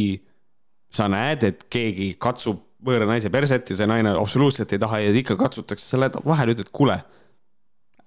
sa 0.93 1.07
näed, 1.09 1.45
et 1.47 1.65
keegi 1.73 2.13
katsub 2.21 2.61
võõra 2.85 3.07
naise 3.09 3.31
perset 3.33 3.71
ja 3.71 3.79
see 3.79 3.89
naine 3.89 4.13
absoluutselt 4.19 4.73
ei 4.75 4.81
taha 4.81 5.01
ja 5.03 5.11
ikka 5.15 5.37
katsutakse 5.39 5.85
selle 5.93 6.09
vahele, 6.25 6.55
ütled, 6.55 6.71
kuule, 6.75 6.99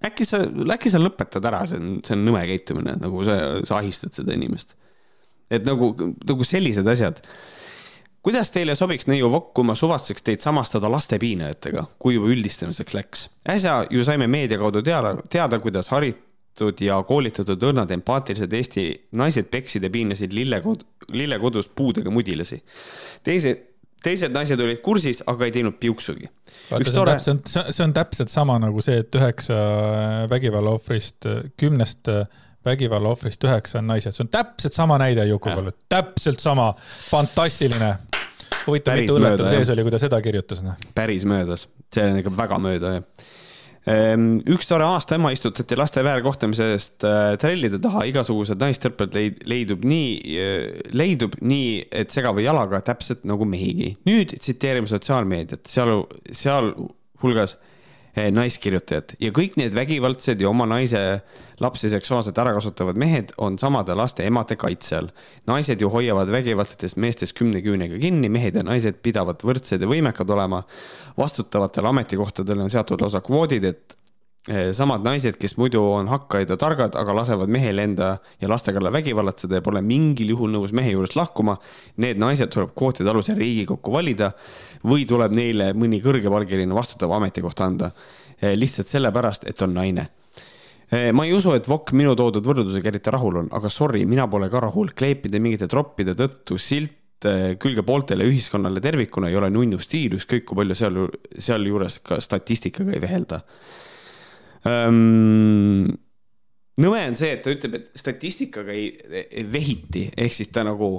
äkki 0.05 0.27
sa, 0.29 0.43
äkki 0.77 0.93
sa 0.93 1.01
lõpetad 1.03 1.49
ära, 1.49 1.65
see 1.69 1.81
on, 1.81 1.99
see 2.07 2.17
on 2.17 2.25
nõme 2.29 2.45
käitumine, 2.51 2.97
nagu 3.01 3.25
sa, 3.27 3.39
sa 3.69 3.81
ahistad 3.81 4.17
seda 4.17 4.37
inimest. 4.37 4.77
et 5.51 5.67
nagu, 5.67 5.93
nagu 6.27 6.45
sellised 6.45 6.89
asjad. 6.91 7.23
kuidas 8.27 8.51
teile 8.51 8.75
sobiks 8.75 9.07
neiu 9.07 9.31
Vokk, 9.31 9.53
kui 9.55 9.65
ma 9.65 9.75
suvastaks 9.79 10.23
teid 10.27 10.45
samastada 10.45 10.91
lastepiinajatega, 10.91 11.87
kui 11.99 12.19
juba 12.19 12.31
üldistamiseks 12.35 12.95
läks? 12.95 13.29
äsja 13.49 13.85
ju 13.91 14.05
saime 14.05 14.27
meedia 14.27 14.59
kaudu 14.59 14.83
teada, 14.83 15.17
teada, 15.31 15.61
kuidas 15.63 15.93
harit-, 15.95 16.27
haritud 16.57 16.81
ja 16.81 17.03
koolitatud 17.05 17.63
õrnad 17.63 17.91
empaatilised 17.93 18.53
Eesti 18.53 18.85
naised 19.13 19.51
peksid 19.51 19.83
ja 19.85 19.91
piinasid 19.91 20.33
lillekod-, 20.33 20.85
lillekodus 21.09 21.69
puudega 21.69 22.11
mudilasi. 22.11 22.63
teised, 23.23 23.76
teised 24.05 24.35
naised 24.35 24.61
olid 24.63 24.81
kursis, 24.85 25.23
aga 25.27 25.49
ei 25.49 25.55
teinud 25.55 25.79
piuksugi. 25.81 26.29
vaata, 26.71 26.85
see 26.85 26.91
on 26.91 26.99
tore... 26.99 27.15
täpselt, 27.17 27.53
see 27.75 27.85
on 27.85 27.95
täpselt 27.97 28.33
sama 28.33 28.59
nagu 28.63 28.83
see, 28.85 28.99
et 29.05 29.21
üheksa 29.21 29.61
vägivalla 30.31 30.75
ohvrist, 30.79 31.29
kümnest 31.61 32.11
vägivalla 32.67 33.15
ohvrist 33.15 33.47
üheksa 33.47 33.81
on 33.81 33.91
naised, 33.93 34.17
see 34.17 34.27
on 34.27 34.33
täpselt 34.33 34.77
sama 34.77 34.99
näide 35.03 35.27
Juku-Kalle, 35.31 35.75
täpselt 35.89 36.43
sama, 36.43 36.73
fantastiline. 37.11 37.95
Huvitav, 38.67 38.99
mitu 38.99 39.15
õllet 39.15 39.37
tal 39.39 39.53
sees 39.53 39.69
oli, 39.71 39.85
kui 39.87 39.93
ta 39.95 39.99
seda 40.03 40.19
kirjutas, 40.23 40.63
noh. 40.67 40.79
päris 40.95 41.23
möödas, 41.29 41.69
see 41.95 42.03
on 42.03 42.19
ikka 42.19 42.33
väga 42.35 42.59
mööda, 42.63 42.97
jah 42.99 43.35
üks 43.87 44.67
tore 44.67 44.83
aasta 44.83 45.15
ema 45.15 45.31
istutati 45.31 45.77
laste 45.79 46.03
väärkohtlemise 46.03 46.73
eest 46.75 47.05
äh, 47.07 47.37
trellide 47.39 47.79
taha, 47.83 48.03
igasugused 48.11 48.59
naistõrped 48.59 49.15
leid, 49.15 49.39
leidub 49.47 49.85
nii, 49.87 50.09
äh, 50.43 50.65
leidub 50.97 51.37
nii, 51.39 51.85
et 51.95 52.15
segava 52.15 52.43
jalaga 52.43 52.81
täpselt 52.83 53.23
nagu 53.29 53.47
mehigi. 53.47 53.93
nüüd 54.09 54.35
tsiteerime 54.41 54.91
sotsiaalmeediat, 54.91 55.71
seal, 55.71 56.03
sealhulgas 56.35 57.57
naiskirjutajat 58.17 59.17
ja 59.21 59.31
kõik 59.35 59.59
need 59.61 59.75
vägivaldsed 59.77 60.41
ja 60.41 60.49
oma 60.49 60.67
naise 60.69 61.03
lapsi 61.61 61.91
seksuaalselt 61.93 62.39
ära 62.41 62.55
kasutavad 62.57 62.97
mehed 63.01 63.35
on 63.43 63.59
samade 63.61 63.95
laste 63.97 64.25
emade 64.27 64.57
kaitse 64.57 64.97
all. 64.97 65.11
naised 65.47 65.81
ju 65.81 65.91
hoiavad 65.93 66.33
vägivaldsetest 66.33 66.97
meestest 66.97 67.37
kümne 67.37 67.61
küünega 67.65 68.01
kinni, 68.01 68.29
mehed 68.33 68.57
ja 68.57 68.65
naised 68.67 69.03
pidavad 69.05 69.45
võrdsed 69.45 69.81
ja 69.85 69.91
võimekad 69.91 70.31
olema. 70.33 70.63
vastutavatel 71.19 71.93
ametikohtadel 71.93 72.65
on 72.65 72.73
seatud 72.73 73.01
lausa 73.01 73.21
kvoodid, 73.21 73.65
et 73.65 73.97
Eh, 73.97 74.06
samad 74.47 75.03
naised, 75.03 75.35
kes 75.43 75.57
muidu 75.59 75.81
on 75.83 76.07
hakkajad 76.07 76.53
ja 76.53 76.57
targad, 76.61 76.97
aga 76.99 77.15
lasevad 77.19 77.51
mehel 77.51 77.81
enda 77.83 78.13
ja 78.41 78.49
laste 78.49 78.71
kallal 78.75 78.95
vägivallatseda 78.95 79.59
ja 79.59 79.65
pole 79.65 79.81
mingil 79.83 80.29
juhul 80.31 80.53
nõus 80.55 80.75
mehe 80.77 80.93
juurest 80.93 81.17
lahkuma. 81.19 81.57
Need 82.03 82.21
naised 82.23 82.53
tuleb 82.55 82.71
kvootide 82.79 83.11
alusel 83.11 83.41
Riigikokku 83.41 83.95
valida 83.95 84.31
või 84.87 85.07
tuleb 85.09 85.35
neile 85.35 85.73
mõni 85.75 85.99
kõrgepalgeline 86.05 86.77
vastutav 86.77 87.17
ametikoht 87.17 87.63
anda. 87.65 87.91
Eh, 88.39 88.55
lihtsalt 88.55 88.87
sellepärast, 88.87 89.49
et 89.51 89.63
on 89.67 89.75
naine. 89.75 90.07
Eh, 90.93 91.11
ma 91.11 91.25
ei 91.27 91.35
usu, 91.35 91.51
et 91.57 91.67
Vokk 91.67 91.91
minu 91.99 92.15
toodud 92.15 92.47
võrdlusega 92.47 92.93
eriti 92.93 93.11
rahul 93.11 93.41
on, 93.43 93.49
aga 93.51 93.71
sorry, 93.73 94.05
mina 94.07 94.29
pole 94.31 94.47
ka 94.53 94.61
rahul. 94.63 94.93
kleepida 94.95 95.41
mingite 95.43 95.67
troppide 95.67 96.15
tõttu 96.15 96.59
silt 96.59 96.95
külge 97.59 97.83
pooltele 97.83 98.27
ühiskonnale 98.29 98.79
tervikuna 98.85 99.31
ei 99.31 99.37
ole 99.41 99.49
nunnu 99.51 99.81
stiil, 99.81 100.19
ükskõik 100.21 100.45
kui 100.45 100.59
palju 100.61 100.75
seal, 100.77 100.99
sealjuures 101.35 101.99
ka 102.05 102.21
statistikaga 102.21 102.93
ei 102.93 103.01
vehelda 103.03 103.41
ähm, 104.69 105.87
nõme 106.83 107.03
on 107.09 107.19
see, 107.19 107.33
et 107.37 107.45
ta 107.45 107.53
ütleb, 107.55 107.79
et 107.81 107.91
statistikaga 107.99 108.75
ei, 108.75 108.91
ei 109.27 109.47
vehiti, 109.53 110.07
ehk 110.17 110.35
siis 110.35 110.53
ta 110.53 110.65
nagu 110.67 110.91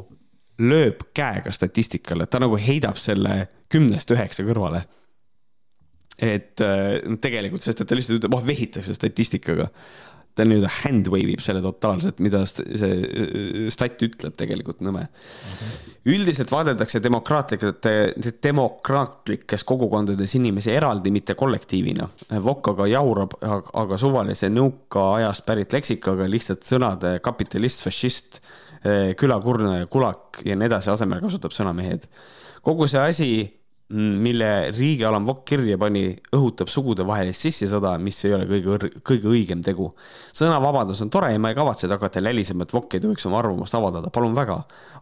lööb 0.58 1.04
käega 1.16 1.54
statistikale, 1.54 2.26
ta 2.26 2.42
nagu 2.42 2.58
heidab 2.58 2.98
selle 3.02 3.44
kümnest 3.72 4.12
üheksa 4.14 4.46
kõrvale. 4.48 4.86
et 6.18 6.62
äh, 6.66 6.98
tegelikult, 7.22 7.62
sest 7.62 7.84
et 7.84 7.90
ta 7.90 7.96
lihtsalt 7.96 8.18
ütleb, 8.18 8.34
oh 8.34 8.46
vehitakse 8.46 8.94
statistikaga 8.98 9.68
ta 10.38 10.46
nii-öelda 10.46 10.72
hand 10.84 11.10
wave 11.14 11.36
ib 11.36 11.44
selle 11.44 11.64
totaalselt, 11.66 12.22
mida 12.24 12.46
see 12.48 12.94
äh, 12.94 13.68
stat 13.74 14.02
ütleb 14.06 14.38
tegelikult 14.40 14.84
nõme 14.86 15.08
üldiselt 16.08 16.52
vaadeldakse 16.52 17.02
demokraatlikute, 17.04 17.94
demokraatlikes 18.44 19.66
kogukondades 19.68 20.36
inimesi 20.40 20.72
eraldi, 20.72 21.12
mitte 21.12 21.36
kollektiivina. 21.38 22.08
Vokk 22.44 22.72
aga 22.74 22.88
jaurab, 22.94 23.36
aga 23.82 24.00
suvalise 24.00 24.50
nõukaajast 24.54 25.46
pärit 25.48 25.76
leksikaga 25.76 26.30
lihtsalt 26.32 26.64
sõnade 26.68 27.18
kapitalist, 27.24 27.84
fašist, 27.84 28.40
äh, 28.86 29.14
külakurnaja, 29.20 29.90
kulak 29.92 30.42
ja 30.48 30.56
nii 30.56 30.70
edasi 30.72 30.94
asemel 30.94 31.24
kasutab 31.24 31.56
sõna 31.56 31.76
mehed. 31.76 32.08
kogu 32.68 32.88
see 32.88 33.00
asi 33.00 33.30
mille 33.96 34.72
riigialam 34.76 35.26
Vokk 35.26 35.46
kirja 35.48 35.78
pani, 35.80 36.10
õhutab 36.36 36.68
sugudevahelist 36.68 37.46
sissisõda, 37.46 37.94
mis 38.04 38.18
ei 38.28 38.34
ole 38.36 38.48
kõige, 38.50 38.90
kõige 39.08 39.30
õigem 39.32 39.62
tegu. 39.64 39.94
sõnavabadus 40.36 41.02
on 41.06 41.12
tore 41.14 41.30
ja 41.32 41.40
ma 41.40 41.54
ei 41.54 41.56
kavatse 41.56 41.88
hakata 41.88 42.20
lälisema, 42.24 42.68
et 42.68 42.74
Vokk 42.76 42.98
ei 42.98 43.04
tohiks 43.04 43.26
oma 43.30 43.40
arvamust 43.40 43.78
avaldada, 43.80 44.12
palun 44.12 44.36
väga. 44.36 44.58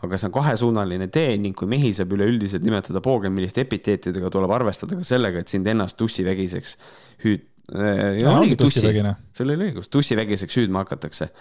aga 0.06 0.18
see 0.18 0.28
on 0.28 0.36
kahesuunaline 0.36 1.08
tee 1.08 1.38
ning 1.42 1.58
kui 1.58 1.68
mehi 1.68 1.94
saab 1.98 2.14
üleüldiselt 2.14 2.62
nimetada 2.64 3.02
poogemilliste 3.02 3.62
epiteetidega, 3.66 4.30
tuleb 4.30 4.54
arvestada 4.54 5.00
ka 5.00 5.04
sellega, 5.04 5.42
et 5.42 5.48
sind 5.50 5.66
ennast 5.68 5.98
tussivägiseks 5.98 6.76
hüüd-, 7.24 7.48
äh, 7.74 8.20
ja 8.22 8.36
ongi 8.38 8.56
tussivägine. 8.56 9.16
sul 9.34 9.50
oli 9.50 9.72
õigus, 9.72 9.90
tussivägiseks 9.90 10.60
hüüdma 10.62 10.86
hakatakse. 10.86 11.32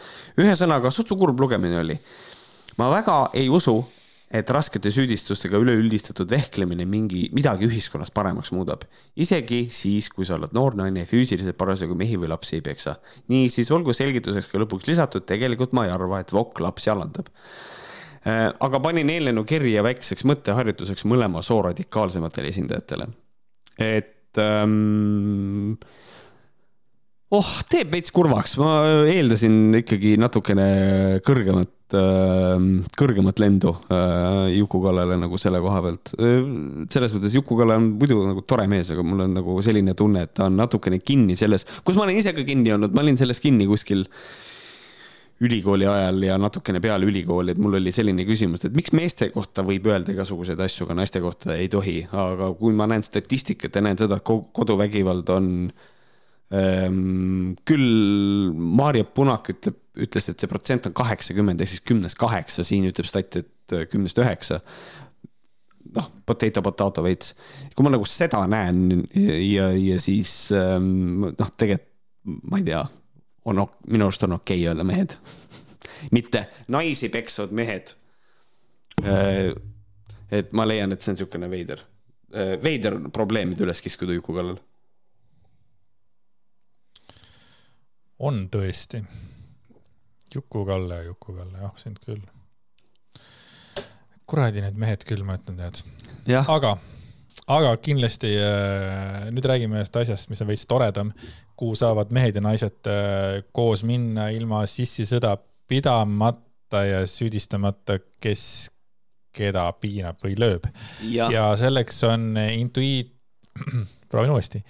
ühesõnaga, 0.40 0.90
sutsu 0.90 1.16
kurb 1.20 1.44
lugemine 1.44 1.82
oli. 1.82 1.98
ma 2.78 2.88
väga 2.90 3.18
ei 3.34 3.52
usu, 3.52 3.82
et 4.34 4.50
raskete 4.50 4.90
süüdistustega 4.90 5.58
üleüldistatud 5.62 6.30
vehklemine 6.30 6.86
mingi, 6.90 7.28
midagi 7.36 7.68
ühiskonnas 7.68 8.10
paremaks 8.14 8.50
muudab. 8.54 8.82
isegi 9.16 9.68
siis, 9.70 10.08
kui 10.10 10.26
sa 10.26 10.34
oled 10.38 10.54
noor 10.56 10.74
naine 10.78 11.04
ja 11.04 11.08
füüsiliselt 11.08 11.56
parasjagu 11.60 11.94
mehi 11.98 12.18
või 12.18 12.32
lapsi 12.32 12.58
ei 12.58 12.64
peksa. 12.66 12.96
niisiis 13.30 13.70
olgu 13.70 13.94
selgituseks 13.94 14.50
ka 14.50 14.58
lõpuks 14.58 14.90
lisatud, 14.90 15.26
tegelikult 15.26 15.72
ma 15.72 15.86
ei 15.86 15.94
arva, 15.94 16.20
et 16.20 16.32
vokk 16.34 16.60
lapsi 16.64 16.90
alandab. 16.90 17.30
Äh, 18.26 18.48
aga 18.50 18.80
panin 18.80 19.10
eelnenu 19.12 19.44
kirja 19.44 19.84
väikseks 19.84 20.24
mõtteharjutuseks 20.26 21.04
mõlema 21.06 21.42
soo 21.42 21.60
radikaalsematele 21.62 22.50
esindajatele. 22.50 23.08
et 23.78 24.38
ähm, 24.38 25.74
oh, 27.34 27.54
teeb 27.70 27.92
veits 27.94 28.14
kurvaks, 28.14 28.58
ma 28.62 28.76
eeldasin 29.10 29.80
ikkagi 29.82 30.16
natukene 30.20 30.68
kõrgemat 31.26 31.72
Ähm, 31.94 32.78
kõrgemat 32.96 33.38
lendu 33.42 33.74
äh, 33.92 34.54
Juku-Kallale 34.56 35.18
nagu 35.20 35.36
selle 35.40 35.60
koha 35.62 35.82
pealt. 35.84 36.14
Äh, 36.16 36.40
selles 36.92 37.12
mõttes 37.14 37.36
Juku-Kalle 37.36 37.76
on 37.78 37.90
muidu 38.00 38.22
nagu 38.24 38.42
tore 38.48 38.64
mees, 38.70 38.90
aga 38.94 39.04
mul 39.06 39.26
on 39.26 39.36
nagu 39.36 39.56
selline 39.64 39.94
tunne, 39.98 40.24
et 40.26 40.32
ta 40.34 40.48
on 40.48 40.56
natukene 40.58 40.98
kinni 41.04 41.36
selles, 41.38 41.66
kus 41.84 41.98
ma 41.98 42.06
olen 42.06 42.18
ise 42.18 42.32
ka 42.34 42.46
kinni 42.46 42.72
olnud, 42.74 42.94
ma 42.96 43.04
olin 43.04 43.20
selles 43.20 43.42
kinni 43.42 43.68
kuskil 43.70 44.06
ülikooli 45.44 45.86
ajal 45.90 46.24
ja 46.24 46.38
natukene 46.40 46.80
peale 46.82 47.06
ülikooli, 47.10 47.52
et 47.52 47.60
mul 47.62 47.76
oli 47.76 47.92
selline 47.94 48.24
küsimus, 48.26 48.64
et 48.64 48.76
miks 48.76 48.94
meeste 48.96 49.28
kohta 49.34 49.66
võib 49.66 49.86
öelda 49.90 50.14
igasuguseid 50.14 50.60
asju, 50.64 50.88
aga 50.88 50.98
naiste 51.02 51.20
kohta 51.22 51.58
ei 51.58 51.68
tohi, 51.70 51.98
aga 52.10 52.54
kui 52.58 52.74
ma 52.74 52.88
näen 52.90 53.04
statistikat 53.04 53.76
ja 53.76 53.84
näen 53.84 54.00
seda, 54.00 54.18
et 54.18 54.54
koduvägivald 54.56 55.34
on 55.36 55.50
ähm, 55.68 55.92
küll 56.54 58.52
Maarja 58.54 59.06
Punak 59.08 59.48
ütleb 59.50 59.80
ütles, 59.94 60.28
et 60.30 60.42
see 60.42 60.50
protsent 60.50 60.88
on 60.88 60.94
kaheksakümmend 60.96 61.62
ehk 61.62 61.70
siis 61.70 61.82
kümnest 61.86 62.18
kaheksa, 62.18 62.64
siin 62.66 62.86
ütleb 62.88 63.06
stat, 63.08 63.38
et 63.40 63.74
äh, 63.74 63.86
kümnest 63.90 64.18
üheksa. 64.18 64.60
noh, 65.94 66.08
potato, 66.26 66.62
potato 66.62 67.02
veits. 67.04 67.34
kui 67.76 67.84
ma 67.86 67.92
nagu 67.92 68.06
seda 68.08 68.40
näen 68.50 69.04
ja, 69.14 69.68
ja 69.70 69.98
siis 70.00 70.50
ähm, 70.52 71.28
noh, 71.30 71.50
tegelikult 71.56 71.90
ma 72.24 72.58
ei 72.58 72.64
tea, 72.64 72.80
on, 73.44 73.60
minu 73.92 74.06
arust 74.06 74.22
on 74.24 74.38
okei 74.38 74.62
okay 74.62 74.70
öelda 74.70 74.84
mehed 74.88 75.18
mitte 76.16 76.46
naisi 76.72 77.10
peksvad 77.12 77.52
mehed. 77.52 77.94
Äh, 79.04 79.52
et 80.32 80.52
ma 80.56 80.64
leian, 80.66 80.92
et 80.92 81.02
see 81.02 81.12
on 81.12 81.18
niisugune 81.18 81.50
veider, 81.52 81.82
äh, 82.34 82.54
veider 82.62 82.96
probleemide 83.12 83.66
üles 83.66 83.82
kiskuda 83.84 84.16
Juku 84.16 84.34
kallal. 84.34 84.58
On 88.18 88.46
tõesti 88.52 89.02
Juku-Kalle, 90.34 91.04
Juku-Kalle, 91.04 91.58
jah, 91.62 91.74
sind 91.78 92.00
küll. 92.04 92.22
kuradi 94.26 94.62
need 94.64 94.76
mehed 94.80 95.04
küll, 95.06 95.22
ma 95.26 95.36
ütlen, 95.38 95.58
tead. 95.60 95.82
aga, 96.48 96.74
aga 97.46 97.74
kindlasti 97.84 98.32
äh, 98.40 99.26
nüüd 99.34 99.46
räägime 99.46 99.78
ühest 99.78 99.96
asjast, 100.00 100.30
mis 100.32 100.42
on 100.42 100.50
veits 100.50 100.66
toredam, 100.66 101.12
kuhu 101.58 101.76
saavad 101.78 102.10
mehed 102.14 102.38
ja 102.38 102.42
naised 102.44 102.90
äh, 102.90 103.42
koos 103.54 103.84
minna 103.86 104.30
ilma 104.34 104.64
sissisõda 104.70 105.36
pidamata 105.68 106.84
ja 106.88 107.04
süüdistamata, 107.06 108.00
kes 108.20 108.70
keda 109.34 109.66
piinab 109.82 110.22
või 110.22 110.38
lööb. 110.38 110.66
ja 111.10 111.48
selleks 111.58 112.02
on 112.08 112.34
intuiit, 112.38 113.12
proovin 114.10 114.34
uuesti. 114.34 114.62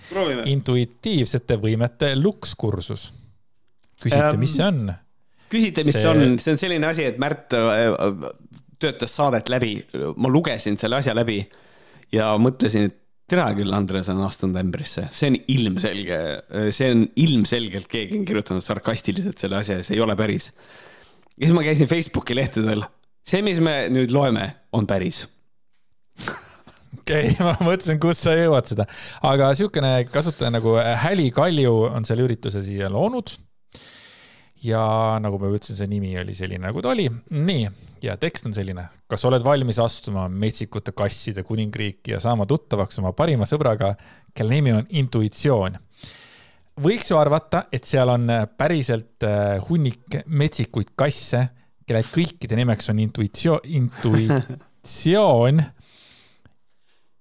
intuitiivsete 0.50 1.60
võimete 1.60 2.14
lukskursus. 2.16 3.12
Küsite 4.00 4.36
mis 4.40 4.56
see 4.56 4.66
on? 4.66 4.94
küsite, 5.54 5.84
mis 5.86 5.96
see... 5.98 6.10
on, 6.10 6.38
see 6.42 6.54
on 6.54 6.60
selline 6.60 6.88
asi, 6.88 7.06
et 7.10 7.20
Märt 7.22 7.54
äh, 7.56 7.86
äh, 7.92 8.28
töötas 8.82 9.14
saadet 9.16 9.50
läbi, 9.52 9.78
ma 10.20 10.30
lugesin 10.32 10.76
selle 10.80 10.98
asja 10.98 11.14
läbi 11.16 11.40
ja 12.14 12.32
mõtlesin, 12.40 12.90
et 12.90 13.00
tere 13.30 13.46
küll, 13.56 13.72
Andres 13.72 14.10
on 14.12 14.20
astunud 14.26 14.58
ämbrisse, 14.60 15.06
see 15.14 15.30
on 15.32 15.38
ilmselge, 15.54 16.18
see 16.76 16.90
on 16.92 17.06
ilmselgelt 17.24 17.88
keegi 17.90 18.18
on 18.20 18.26
kirjutanud 18.28 18.66
sarkastiliselt 18.66 19.40
selle 19.40 19.62
asja 19.62 19.78
ja 19.78 19.86
see 19.86 19.96
ei 19.96 20.02
ole 20.04 20.16
päris. 20.18 20.50
ja 21.38 21.46
siis 21.46 21.54
ma 21.56 21.64
käisin 21.64 21.88
Facebooki 21.90 22.36
lehtedel, 22.36 22.84
see, 23.24 23.40
mis 23.46 23.62
me 23.64 23.86
nüüd 23.94 24.12
loeme, 24.14 24.50
on 24.76 24.88
päris. 24.90 25.24
Okei 27.00 27.30
okay,, 27.30 27.40
ma 27.46 27.56
mõtlesin, 27.64 27.98
kus 28.02 28.20
sa 28.26 28.36
jõuad 28.36 28.68
seda, 28.68 28.86
aga 29.24 29.50
niisugune 29.54 29.96
kasutaja 30.12 30.52
nagu 30.52 30.76
Häli 30.76 31.30
Kalju 31.34 31.74
on 31.94 32.06
selle 32.06 32.28
ürituse 32.28 32.62
siia 32.66 32.92
loonud 32.92 33.32
ja 34.62 34.84
nagu 35.22 35.38
ma 35.40 35.50
ütlesin, 35.50 35.78
see 35.78 35.90
nimi 35.90 36.12
oli 36.20 36.34
selline, 36.36 36.62
nagu 36.68 36.82
ta 36.84 36.92
oli. 36.94 37.08
nii, 37.30 37.64
ja 38.04 38.16
tekst 38.20 38.46
on 38.48 38.54
selline. 38.56 38.86
kas 39.10 39.24
oled 39.28 39.44
valmis 39.44 39.78
astuma 39.82 40.28
metsikute 40.28 40.94
kasside 40.96 41.42
kuningriiki 41.46 42.14
ja 42.14 42.20
saama 42.20 42.46
tuttavaks 42.46 43.00
oma 43.02 43.12
parima 43.16 43.48
sõbraga, 43.48 43.94
kelle 44.34 44.56
nimi 44.56 44.76
on 44.76 44.86
Intuitsioon? 45.02 45.80
võiks 46.82 47.10
ju 47.10 47.18
arvata, 47.18 47.66
et 47.72 47.86
seal 47.86 48.10
on 48.10 48.30
päriselt 48.58 49.22
äh, 49.26 49.60
hunnik 49.68 50.18
metsikuid 50.26 50.94
kasse, 50.98 51.44
kelle 51.86 52.02
kõikide 52.08 52.56
nimeks 52.58 52.88
on 52.90 53.02
intuitsioon, 53.04 53.60
intuitsioon. 53.78 55.62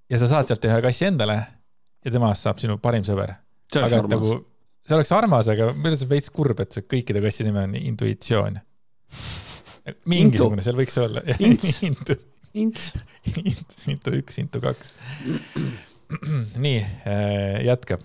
ja 0.10 0.22
sa 0.22 0.30
saad 0.32 0.50
sealt 0.50 0.66
ühe 0.70 0.80
kassi 0.86 1.10
endale 1.10 1.38
ja 2.04 2.12
temast 2.12 2.48
saab 2.48 2.62
sinu 2.64 2.80
parim 2.82 3.06
sõber. 3.08 3.36
aga 3.76 4.02
nagu 4.08 4.40
see 4.84 4.98
oleks 4.98 5.14
armas, 5.16 5.50
aga 5.52 5.72
meil 5.78 5.96
on 5.96 6.10
veits 6.10 6.32
kurb, 6.34 6.60
et 6.64 6.76
see 6.76 6.86
kõikide 6.90 7.24
kasside 7.24 7.50
nimi 7.50 7.64
on 7.64 7.76
intuitsioon. 7.80 8.60
mingisugune 10.12 10.64
seal 10.66 10.78
võiks 10.80 11.00
olla. 11.02 11.24
ints. 11.40 11.82
intu. 11.90 12.18
ints. 12.54 12.92
intu 13.92 14.16
üks, 14.20 14.40
intu 14.44 14.62
kaks. 14.64 14.96
nii, 16.66 16.80
äh, 17.08 17.64
jätkab. 17.70 18.04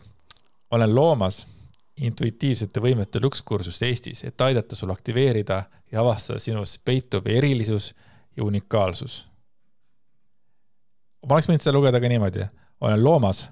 olen 0.70 0.94
loomas 0.94 1.46
intuitiivsete 1.98 2.80
võimete 2.80 3.20
lukskursust 3.22 3.82
Eestis, 3.82 4.22
et 4.24 4.40
aidata 4.40 4.76
sul 4.78 4.92
aktiveerida 4.94 5.62
ja 5.90 6.00
avastada 6.00 6.38
sinus 6.38 6.76
peituv 6.78 7.26
erilisus 7.26 7.90
ja 8.36 8.44
unikaalsus. 8.44 9.24
ma 11.26 11.34
oleks 11.34 11.50
võinud 11.50 11.64
seda 11.64 11.74
lugeda 11.74 12.00
ka 12.00 12.08
niimoodi, 12.08 12.46
olen 12.80 13.02
loomas 13.04 13.48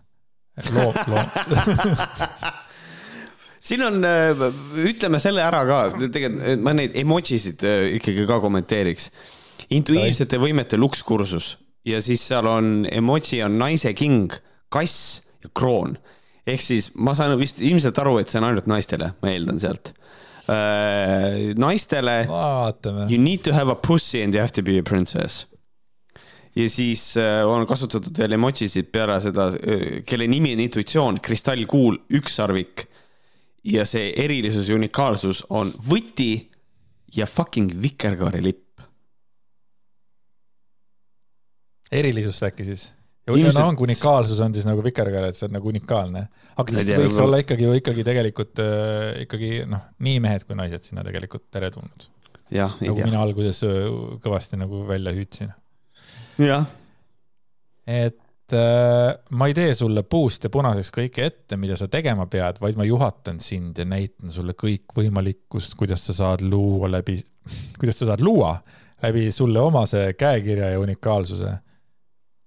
loo, 0.73 0.93
loo 1.11 1.25
siin 3.67 3.83
on, 3.87 4.01
äh, 4.05 4.47
ütleme 4.87 5.21
selle 5.23 5.45
ära 5.45 5.63
ka, 5.69 5.81
tegelikult 5.99 6.63
ma 6.65 6.75
neid 6.77 6.97
emojisid 6.99 7.65
äh, 7.67 7.87
ikkagi 7.99 8.27
ka 8.29 8.41
kommenteeriks. 8.45 9.11
intuiivsete 9.75 10.39
võimete 10.39 10.79
lukskursus 10.79 11.57
ja 11.87 12.01
siis 12.03 12.23
seal 12.29 12.47
on 12.47 12.87
emoji 12.87 13.43
on 13.43 13.59
naise 13.59 13.93
king, 13.99 14.33
kass 14.71 15.23
ja 15.43 15.51
kroon. 15.55 15.97
ehk 16.47 16.63
siis 16.63 16.93
ma 16.95 17.15
saan 17.19 17.35
vist 17.41 17.61
ilmselt 17.61 17.99
aru, 17.99 18.19
et 18.21 18.31
see 18.31 18.39
on 18.39 18.49
ainult 18.51 18.69
naistele, 18.71 19.13
ma 19.23 19.33
eeldan 19.33 19.59
sealt 19.59 19.93
äh,. 20.47 21.55
naistele. 21.59 22.23
You 23.11 23.19
need 23.19 23.43
to 23.45 23.53
have 23.53 23.71
a 23.71 23.75
pussy 23.75 24.23
and 24.23 24.35
you 24.35 24.41
have 24.41 24.55
to 24.55 24.63
be 24.63 24.79
a 24.79 24.83
princess 24.83 25.47
ja 26.57 26.71
siis 26.71 27.17
on 27.45 27.67
kasutatud 27.69 28.17
veel 28.17 28.33
emojisid 28.39 28.87
peale 28.89 29.19
seda, 29.21 29.51
kelle 30.07 30.29
nimi 30.31 30.55
on 30.55 30.63
intuitsioon, 30.65 31.19
kristallkuul, 31.21 31.99
ükssarvik 32.17 32.87
ja 33.67 33.87
see 33.89 34.13
erilisus 34.23 34.69
ja 34.71 34.77
unikaalsus 34.79 35.43
on 35.51 35.73
võti 35.89 36.31
ja 37.17 37.27
fucking 37.27 37.75
vikerkaarelipp. 37.83 38.63
erilisust 41.93 42.43
äkki 42.43 42.65
siis? 42.67 42.89
ja 43.27 43.35
Ilmselt... 43.35 43.65
ongi 43.65 43.83
unikaalsus 43.87 44.41
on 44.43 44.55
siis 44.55 44.67
nagu 44.67 44.83
vikerkaare, 44.85 45.31
et 45.31 45.39
see 45.39 45.47
on 45.49 45.57
nagu 45.59 45.71
unikaalne. 45.71 46.27
aga 46.57 46.75
siis 46.75 46.89
tea, 46.89 46.99
võiks 47.01 47.15
võib 47.15 47.25
olla 47.27 47.41
ikkagi 47.43 47.67
ju 47.67 47.79
ikkagi 47.81 48.05
tegelikult 48.07 48.63
äh, 48.63 49.23
ikkagi 49.27 49.51
noh, 49.71 49.87
nii 50.07 50.21
mehed 50.23 50.47
kui 50.47 50.59
naised 50.59 50.87
sinna 50.87 51.07
tegelikult 51.07 51.47
teretulnud. 51.55 52.09
nagu 52.51 52.99
tea. 52.99 53.07
mina 53.07 53.23
alguses 53.23 53.63
äh, 53.67 53.87
kõvasti 54.23 54.61
nagu 54.61 54.85
välja 54.89 55.15
hüüdsin. 55.17 55.55
jah. 56.43 56.67
et 57.87 58.19
äh, 58.55 59.17
ma 59.31 59.49
ei 59.51 59.55
tee 59.57 59.75
sulle 59.75 60.05
puust 60.07 60.45
ja 60.47 60.51
punaseks 60.53 60.93
kõike 60.95 61.27
ette, 61.27 61.59
mida 61.59 61.79
sa 61.79 61.89
tegema 61.91 62.29
pead, 62.31 62.61
vaid 62.63 62.79
ma 62.79 62.87
juhatan 62.87 63.41
sind 63.43 63.79
ja 63.79 63.87
näitan 63.89 64.35
sulle 64.35 64.55
kõikvõimalikkust, 64.59 65.75
kuidas 65.79 66.07
sa 66.07 66.17
saad 66.17 66.45
luua 66.47 66.91
läbi, 66.93 67.19
kuidas 67.81 68.03
sa 68.03 68.13
saad 68.13 68.25
luua 68.27 68.57
läbi 69.03 69.31
sulle 69.33 69.61
omase 69.61 70.13
käekirja 70.19 70.73
ja 70.75 70.81
unikaalsuse 70.81 71.53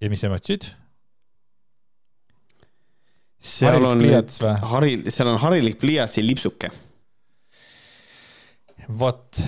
ja 0.00 0.10
mis 0.10 0.22
sa 0.22 0.30
mõtlesid? 0.32 0.70
seal 3.40 3.84
on 3.88 4.02
haril, 4.68 5.06
seal 5.08 5.30
on 5.32 5.38
harilik 5.40 5.78
pliiats 5.80 6.18
ja 6.18 6.24
lipsuke. 6.24 6.70
vot, 8.98 9.40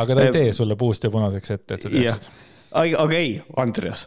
aga 0.00 0.16
ta 0.16 0.24
ei 0.24 0.32
tee 0.32 0.52
sulle 0.56 0.76
puust 0.80 1.04
ja 1.04 1.10
punaseks 1.12 1.50
ette, 1.50 1.74
et 1.74 1.84
sa 1.84 1.92
teeksid. 1.92 2.30
aga 2.72 3.18
ei, 3.18 3.36
Andreas, 3.60 4.06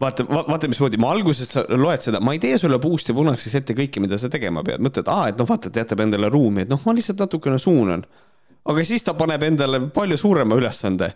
vaata, 0.00 0.24
vaata, 0.28 0.70
mismoodi, 0.70 1.00
ma 1.00 1.12
alguses 1.14 1.52
loed 1.76 2.06
seda, 2.06 2.22
ma 2.24 2.34
ei 2.36 2.42
tee 2.42 2.56
sulle 2.60 2.80
puust 2.82 3.10
ja 3.10 3.16
punaseks 3.16 3.60
ette 3.60 3.76
kõike, 3.78 4.02
mida 4.02 4.18
sa 4.20 4.30
tegema 4.32 4.64
pead, 4.66 4.82
mõtled, 4.84 5.10
aa, 5.10 5.28
et 5.32 5.38
noh, 5.40 5.48
vaata, 5.48 5.72
ta 5.72 5.84
jätab 5.84 6.02
endale 6.06 6.32
ruumi, 6.32 6.64
et 6.64 6.72
noh, 6.72 6.80
ma 6.86 6.96
lihtsalt 6.96 7.20
natukene 7.20 7.60
suunan. 7.60 8.04
aga 8.70 8.84
siis 8.84 9.04
ta 9.04 9.14
paneb 9.16 9.42
endale 9.42 9.80
palju 9.94 10.18
suurema 10.20 10.58
ülesande 10.58 11.14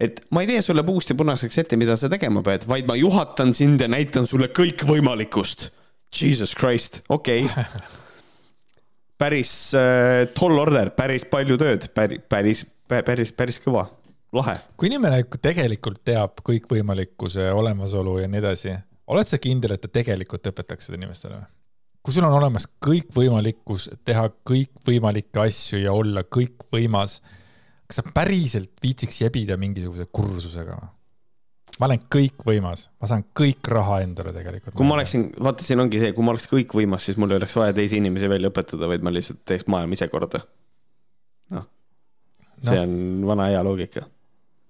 et 0.00 0.22
ma 0.32 0.40
ei 0.40 0.48
tee 0.48 0.62
sulle 0.64 0.84
puust 0.86 1.12
ja 1.12 1.16
punaseks 1.18 1.58
ette, 1.60 1.76
mida 1.76 1.96
sa 2.00 2.08
tegema 2.08 2.42
pead, 2.42 2.64
vaid 2.68 2.88
ma 2.88 2.96
juhatan 2.96 3.52
sind 3.56 3.82
ja 3.84 3.88
näitan 3.88 4.26
sulle 4.26 4.48
kõikvõimalikkust. 4.56 5.68
Jesus 6.16 6.56
Christ, 6.58 7.02
okei 7.08 7.44
okay. 7.44 7.82
päris 9.20 9.52
äh, 9.76 10.24
tall 10.34 10.58
order, 10.58 10.90
päris 10.96 11.26
palju 11.28 11.58
tööd, 11.60 11.86
päris, 11.94 12.24
päris, 12.32 12.64
päris, 12.88 13.34
päris 13.36 13.60
kõva, 13.62 13.84
lahe. 14.32 14.56
kui 14.76 14.90
inimene 14.90 15.22
tegelikult 15.42 16.04
teab 16.04 16.42
kõikvõimalikkuse 16.46 17.50
olemasolu 17.52 18.18
ja 18.22 18.28
nii 18.28 18.42
edasi, 18.42 18.76
oled 19.10 19.28
sa 19.28 19.40
kindel, 19.42 19.74
et 19.74 19.82
ta 19.84 19.90
tegelikult 19.92 20.52
õpetaks 20.52 20.90
seda 20.90 21.00
inimestele? 21.00 21.42
kui 22.00 22.14
sul 22.16 22.24
on 22.24 22.32
olemas 22.38 22.64
kõikvõimalikkus 22.86 23.90
teha 24.08 24.30
kõikvõimalikke 24.48 25.42
asju 25.44 25.82
ja 25.82 25.92
olla 25.92 26.24
kõikvõimas 26.24 27.20
kas 27.90 27.98
sa 27.98 28.14
päriselt 28.14 28.78
viitsiks 28.82 29.18
jebida 29.24 29.58
mingisuguse 29.58 30.06
kursusega? 30.14 30.78
ma 31.80 31.86
olen 31.88 32.02
kõikvõimas, 32.12 32.90
ma 33.00 33.08
saan 33.08 33.22
kõik 33.36 33.68
raha 33.72 34.02
endale 34.04 34.34
tegelikult. 34.36 34.74
kui 34.76 34.86
ma 34.86 34.98
oleksin, 34.98 35.30
vaata, 35.40 35.64
siin 35.64 35.80
ongi 35.80 36.00
see, 36.02 36.12
kui 36.12 36.26
ma 36.26 36.34
oleks 36.34 36.46
kõikvõimas, 36.50 37.06
siis 37.08 37.18
mul 37.18 37.32
ei 37.32 37.40
oleks 37.40 37.56
vaja 37.56 37.74
teisi 37.76 37.96
inimesi 37.98 38.28
välja 38.28 38.50
õpetada, 38.52 38.88
vaid 38.90 39.06
ma 39.06 39.12
lihtsalt 39.14 39.40
teeks 39.48 39.66
maailma 39.72 39.96
ise 39.96 40.10
korda. 40.12 40.42
noh, 41.56 41.66
see 42.62 42.76
no. 42.76 42.84
on 42.84 43.26
vana 43.32 43.48
hea 43.50 43.62
loogika 43.66 44.04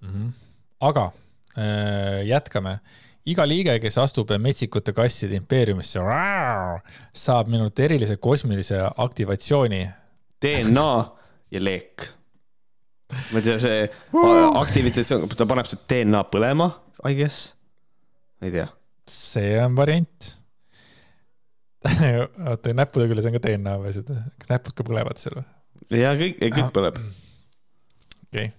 mm. 0.01 0.11
-hmm. 0.11 0.33
aga 0.81 1.11
äh, 1.57 2.27
jätkame 2.27 2.79
iga 3.25 3.47
liige, 3.47 3.79
kes 3.81 3.99
astub 3.99 4.31
metsikute 4.39 4.93
kasside 4.93 5.37
impeeriumisse, 5.37 6.01
saab 7.15 7.49
minult 7.49 7.79
erilise 7.79 8.17
kosmilise 8.17 8.81
aktivatsiooni. 8.97 9.89
DNA 10.41 10.93
ja 11.51 11.61
leek 11.61 12.09
ma 13.11 13.41
ei 13.41 13.45
tea, 13.45 13.57
see 13.59 13.87
aktivitatsioon, 14.61 15.31
ta 15.35 15.47
paneb 15.49 15.69
su 15.69 15.79
DNA 15.91 16.23
põlema, 16.33 16.71
I 17.09 17.17
guess, 17.19 17.55
ma 18.41 18.51
ei 18.51 18.55
tea. 18.55 18.69
see 19.11 19.57
on 19.59 19.75
variant 19.75 20.29
oota, 22.51 22.75
näppude 22.77 23.09
küljes 23.11 23.27
on 23.27 23.35
ka 23.35 23.43
DNA 23.47 23.75
või 23.81 23.91
asjad, 23.91 24.13
kas 24.39 24.53
näpud 24.53 24.77
ka 24.77 24.87
põlevad 24.87 25.21
seal 25.21 25.41
või? 25.41 25.47
ja 25.99 26.13
kõik, 26.19 26.39
kõik 26.59 26.73
põleb. 26.77 27.01
okei 28.29 28.51
okay., 28.51 28.55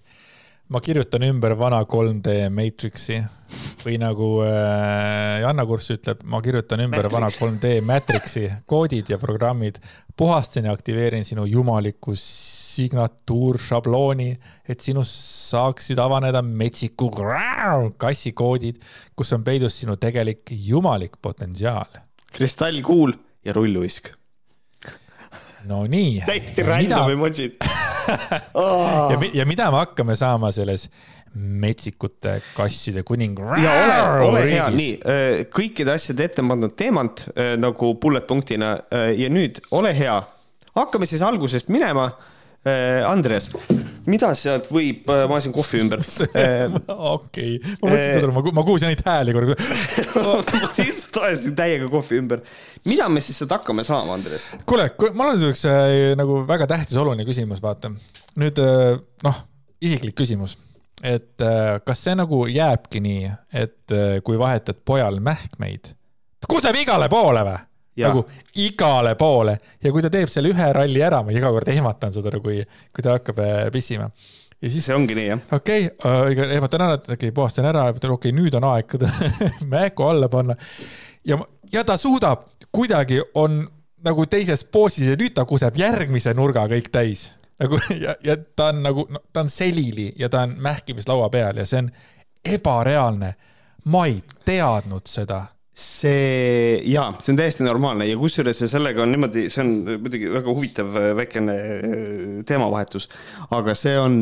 ma 0.72 0.80
kirjutan 0.80 1.20
ümber 1.26 1.52
vana 1.58 1.82
3D 1.84 2.48
Matrixi 2.52 3.18
või 3.82 3.98
nagu 4.00 4.42
äh, 4.46 5.42
Janna 5.42 5.66
Kurss 5.68 5.90
ütleb, 5.92 6.22
ma 6.24 6.40
kirjutan 6.44 6.80
ümber 6.86 7.06
Matrix. 7.10 7.12
vana 7.12 7.28
3D 7.28 7.80
Matrixi 7.84 8.50
koodid 8.70 9.10
ja 9.12 9.18
programmid, 9.20 9.76
puhastan 10.16 10.64
ja 10.68 10.72
aktiveerin 10.72 11.24
sinu 11.28 11.44
jumalikku 11.50 12.12
signatuuršablooni, 12.16 14.30
et 14.64 14.80
sinust 14.80 15.12
saaksid 15.52 15.98
avaneda 16.00 16.42
metsiku 16.46 17.10
kassikoodid, 18.00 18.76
kus 19.16 19.32
on 19.36 19.44
peidus 19.44 19.76
sinu 19.82 19.96
tegelik 20.00 20.42
jumalik 20.56 21.12
potentsiaal. 21.20 21.90
kristallkuul 22.32 23.12
ja 23.44 23.52
rulluisk. 23.52 24.08
no 25.68 25.84
nii. 25.84 26.22
täiesti 26.26 26.62
random 26.64 27.10
emotsid 27.18 27.71
oh. 28.54 29.12
ja, 29.12 29.18
ja 29.32 29.46
mida 29.48 29.70
me 29.72 29.82
hakkame 29.82 30.16
saama 30.18 30.52
selles 30.54 30.88
metsikute 31.34 32.40
kasside 32.56 33.02
kuning. 33.02 33.38
ja 33.38 33.72
ole, 33.84 33.98
ole 34.28 34.42
hea, 34.50 34.66
nii 34.74 34.90
äh, 35.00 35.44
kõikide 35.52 35.94
asjade 35.94 36.26
ette 36.28 36.44
pandud 36.44 36.74
teemant 36.76 37.24
äh, 37.32 37.54
nagu 37.60 37.94
bullet 38.00 38.26
punktina 38.28 38.74
äh, 38.92 39.12
ja 39.16 39.30
nüüd 39.32 39.62
ole 39.72 39.94
hea, 39.96 40.18
hakkame 40.76 41.08
siis 41.08 41.24
algusest 41.24 41.72
minema 41.72 42.10
Andres, 43.08 43.48
mida 44.06 44.28
sealt 44.38 44.68
võib, 44.72 45.06
äh, 45.10 45.24
ma 45.30 45.38
ajasin 45.38 45.54
kohvi 45.54 45.80
ümber. 45.82 46.02
Äh, 46.42 46.72
okei, 46.88 47.56
ma 47.82 47.90
mõtlesin 47.90 48.20
seda, 48.20 48.32
ma, 48.34 48.42
ma 48.56 48.64
kuulsin 48.66 48.90
neid 48.90 49.02
hääli 49.06 49.34
korra. 49.34 49.56
ma 50.16 50.36
lihtsalt 50.78 51.18
ajasin 51.26 51.56
täiega 51.58 51.88
kohvi 51.92 52.18
ümber. 52.22 52.42
mida 52.88 53.08
me 53.12 53.22
siis 53.22 53.40
sealt 53.40 53.52
hakkame 53.56 53.84
saama, 53.86 54.16
Andres? 54.16 54.46
kuule, 54.66 54.88
mul 55.12 55.32
on 55.34 55.40
siukse 55.42 55.72
nagu 56.18 56.42
väga 56.48 56.68
tähtis, 56.70 56.98
oluline 56.98 57.26
küsimus, 57.28 57.62
vaata. 57.62 57.92
nüüd 58.40 58.60
noh, 59.26 59.42
isiklik 59.82 60.16
küsimus, 60.18 60.56
et 61.02 61.42
kas 61.86 62.06
see 62.06 62.16
nagu 62.18 62.44
jääbki 62.50 63.02
nii, 63.04 63.34
et 63.64 63.98
kui 64.24 64.38
vahetad 64.40 64.80
pojal 64.86 65.20
mähkmeid, 65.24 65.92
kuseb 66.48 66.78
igale 66.82 67.10
poole 67.12 67.44
või? 67.48 67.60
Nagu 68.00 68.24
igale 68.56 69.14
poole 69.20 69.56
ja 69.82 69.92
kui 69.92 70.02
ta 70.04 70.10
teeb 70.12 70.30
selle 70.32 70.52
ühe 70.52 70.68
ralli 70.72 71.02
ära, 71.04 71.22
ma 71.24 71.34
iga 71.34 71.50
kord 71.52 71.68
ehmatan 71.68 72.14
seda, 72.14 72.32
kui, 72.40 72.62
kui 72.64 73.04
ta 73.04 73.18
hakkab 73.18 73.42
äh, 73.44 73.66
pissima. 73.72 74.08
ja 74.62 74.70
siis. 74.70 74.86
see 74.86 74.96
ongi 74.96 75.16
nii, 75.18 75.26
jah. 75.28 75.44
okei 75.52 75.90
okay, 75.90 76.32
uh,, 76.32 76.54
ehmatan 76.56 76.86
ära, 76.86 76.96
et 76.96 77.06
okei 77.10 77.18
okay,, 77.18 77.36
puhastan 77.36 77.68
ära, 77.68 77.88
okei 77.92 78.10
okay,, 78.16 78.32
nüüd 78.36 78.56
on 78.56 78.68
aeg 78.70 78.96
mäku 79.74 80.08
alla 80.08 80.30
panna. 80.32 80.56
ja, 81.28 81.38
ja 81.72 81.84
ta 81.84 81.96
suudab, 82.00 82.48
kuidagi 82.72 83.20
on 83.34 83.62
nagu 84.04 84.26
teises 84.26 84.64
poosis 84.64 85.12
ja 85.12 85.18
nüüd 85.18 85.36
ta 85.36 85.44
kuseb 85.48 85.76
järgmise 85.78 86.34
nurga 86.34 86.66
kõik 86.72 86.90
täis. 86.92 87.30
nagu 87.62 87.78
ja, 88.04 88.16
ja 88.24 88.36
ta 88.56 88.72
on 88.72 88.82
nagu 88.88 89.06
no,, 89.10 89.20
ta 89.32 89.44
on 89.44 89.52
selili 89.52 90.12
ja 90.18 90.32
ta 90.32 90.46
on 90.46 90.56
mähkimislaua 90.58 91.28
peal 91.30 91.60
ja 91.60 91.66
see 91.68 91.84
on 91.84 91.90
ebareaalne. 92.44 93.34
ma 93.84 94.06
ei 94.06 94.22
teadnud 94.44 95.06
seda 95.10 95.44
see 95.72 96.80
ja 96.92 97.06
see 97.18 97.32
on 97.32 97.38
täiesti 97.40 97.64
normaalne 97.64 98.04
ja 98.06 98.16
kusjuures 98.20 98.58
sellega 98.68 99.02
on 99.04 99.14
niimoodi, 99.14 99.46
see 99.52 99.62
on 99.64 99.72
muidugi 100.04 100.28
väga 100.32 100.52
huvitav 100.52 100.98
äh, 101.00 101.10
väikene 101.16 101.54
äh, 101.56 102.34
teemavahetus, 102.48 103.08
aga 103.56 103.74
see 103.78 103.94
on. 103.98 104.18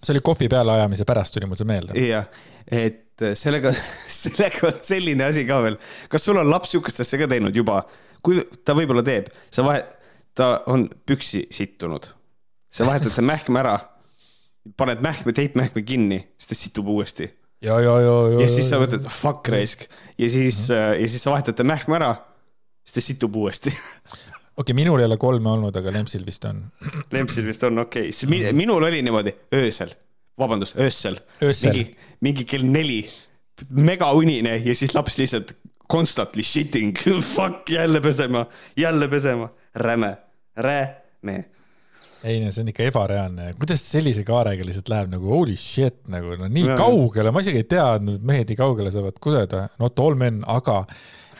see 0.00 0.14
oli 0.14 0.24
kohvi 0.24 0.48
pealeajamise 0.52 1.04
pärast 1.08 1.36
tuli 1.36 1.50
mul 1.50 1.60
see 1.60 1.68
meelde. 1.68 1.98
jah, 2.00 2.24
et 2.72 3.26
sellega, 3.36 3.74
sellega 4.22 4.70
on 4.70 4.80
selline 4.80 5.28
asi 5.28 5.44
ka 5.48 5.60
veel. 5.66 5.76
kas 6.08 6.24
sul 6.24 6.40
on 6.40 6.48
laps 6.48 6.72
sihukest 6.72 7.04
asja 7.04 7.20
ka 7.20 7.30
teinud 7.34 7.56
juba? 7.56 7.82
kui 8.24 8.40
ta 8.64 8.72
võib-olla 8.72 9.04
teeb, 9.04 9.28
sa 9.52 9.66
vahet-, 9.66 9.98
ta 10.32 10.62
on 10.72 10.86
püksi 11.04 11.44
sittunud, 11.52 12.08
sa 12.72 12.88
vahetad 12.88 13.12
ta 13.12 13.20
mähkme 13.20 13.60
ära, 13.60 13.76
paned 14.80 15.04
mähkme, 15.04 15.36
teipmähkme 15.36 15.84
kinni, 15.84 16.22
siis 16.40 16.48
ta 16.48 16.56
situb 16.56 16.88
uuesti 16.96 17.28
ja, 17.64 17.80
ja, 17.80 17.94
ja, 18.00 18.14
ja. 18.34 18.44
ja 18.44 18.48
siis 18.50 18.68
sa 18.70 18.78
mõtled, 18.82 19.08
fuck 19.10 19.48
raisk. 19.52 19.86
Ja 20.18 20.28
siis 20.30 20.68
mm, 20.68 20.74
-hmm. 20.74 21.02
ja 21.02 21.08
siis 21.08 21.22
sa 21.22 21.32
vahetad 21.32 21.56
ta 21.58 21.64
mähkme 21.66 21.96
ära, 21.96 22.14
siis 22.84 22.98
ta 22.98 23.04
situb 23.04 23.36
uuesti. 23.36 23.72
Okei 24.54 24.72
okay,, 24.72 24.74
minul 24.74 25.00
ei 25.00 25.08
ole 25.08 25.16
kolme 25.18 25.50
olnud, 25.50 25.76
aga 25.76 25.92
Lempsil 25.92 26.26
vist 26.26 26.44
on. 26.44 26.62
Lempsil 27.14 27.46
vist 27.46 27.62
on, 27.66 27.78
okei. 27.78 28.10
Okay., 28.10 28.52
minul 28.52 28.82
oli 28.82 29.02
niimoodi 29.02 29.34
öösel, 29.54 29.94
vabandust, 30.38 30.76
öösel, 30.78 31.18
mingi, 31.40 31.88
mingi 32.20 32.44
kell 32.44 32.62
neli, 32.62 33.00
megaunine 33.70 34.56
ja 34.62 34.74
siis 34.74 34.94
laps 34.94 35.18
lihtsalt 35.18 35.56
constantly 35.90 36.42
shitting, 36.42 36.94
fuck 37.34 37.70
jälle 37.70 38.00
pesema, 38.00 38.46
jälle 38.76 39.08
pesema, 39.08 39.50
räme, 39.74 40.16
räme 40.56 41.44
ei 42.24 42.40
no 42.40 42.50
see 42.54 42.64
on 42.64 42.70
ikka 42.72 42.86
ebareaalne, 42.88 43.50
kuidas 43.60 43.82
sellise 43.84 44.24
kaarega 44.26 44.64
lihtsalt 44.64 44.88
läheb 44.92 45.12
nagu 45.12 45.28
holy 45.28 45.56
shit 45.60 46.06
nagu 46.12 46.38
no 46.40 46.48
nii 46.48 46.70
ja, 46.70 46.78
kaugele, 46.80 47.32
ma 47.34 47.42
isegi 47.44 47.60
ei 47.60 47.68
teadnud, 47.68 48.18
et 48.20 48.26
mehed 48.32 48.50
nii 48.50 48.58
kaugele 48.58 48.92
saavad 48.94 49.20
kuseda, 49.22 49.66
not 49.82 50.00
all 50.00 50.16
men, 50.18 50.40
aga 50.48 50.82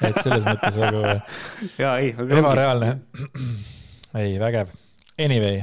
et 0.02 0.20
selles 0.20 0.44
mõttes 0.44 0.78
nagu 0.80 1.02
ja, 1.82 1.96
ei, 1.96 2.12
ebareaalne. 2.12 2.94
ei, 4.20 4.36
vägev. 4.42 4.72
Anyway, 5.24 5.60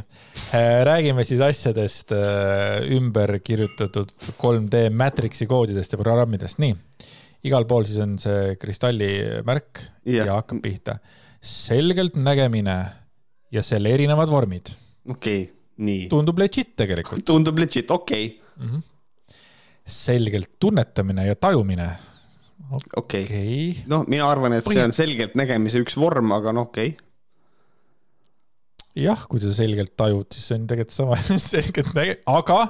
äh, 0.56 0.82
räägime 0.88 1.26
siis 1.28 1.42
asjadest 1.44 2.14
äh, 2.16 2.80
ümber 2.96 3.36
kirjutatud 3.44 4.14
3D 4.40 4.86
Matrixi 4.96 5.48
koodidest 5.50 5.92
ja 5.92 6.00
programmidest, 6.00 6.62
nii. 6.64 6.78
igal 7.50 7.66
pool 7.68 7.84
siis 7.90 8.00
on 8.00 8.16
see 8.22 8.56
kristallimärk 8.62 9.82
Jah. 9.82 10.22
ja, 10.22 10.26
ja 10.30 10.38
hakkab 10.40 10.62
pihta. 10.64 11.02
selgelt 11.42 12.16
nägemine 12.16 12.78
ja 13.52 13.64
selle 13.66 13.92
erinevad 13.92 14.32
vormid. 14.32 14.72
Okei 15.10 15.42
okay,, 15.44 15.54
nii. 15.86 16.08
tundub 16.12 16.40
legit 16.42 16.76
tegelikult. 16.80 17.26
tundub 17.26 17.60
legit, 17.62 17.92
okei 17.92 18.26
okay. 18.28 18.66
mm. 18.66 18.72
-hmm. 18.74 19.38
selgelt 19.86 20.52
tunnetamine 20.60 21.28
ja 21.28 21.36
tajumine. 21.36 21.90
okei 22.72 22.98
okay. 22.98 23.24
okay.. 23.24 23.86
noh, 23.88 24.06
mina 24.08 24.30
arvan, 24.30 24.54
et 24.54 24.68
see 24.68 24.84
on 24.84 24.94
selgelt 24.96 25.36
nägemise 25.36 25.82
üks 25.82 25.98
vorm, 25.98 26.32
aga 26.32 26.54
noh, 26.56 26.70
okei 26.70 26.94
okay 26.96 27.08
jah, 28.96 29.28
kui 29.28 29.40
sa 29.40 29.54
selgelt 29.56 29.94
tajud, 29.96 30.28
siis 30.34 30.50
see 30.50 30.60
on 30.60 30.68
tegelikult 30.68 30.96
sama 30.96 31.18
selgelt 31.52 31.94
näge-, 31.98 32.20
aga 32.28 32.62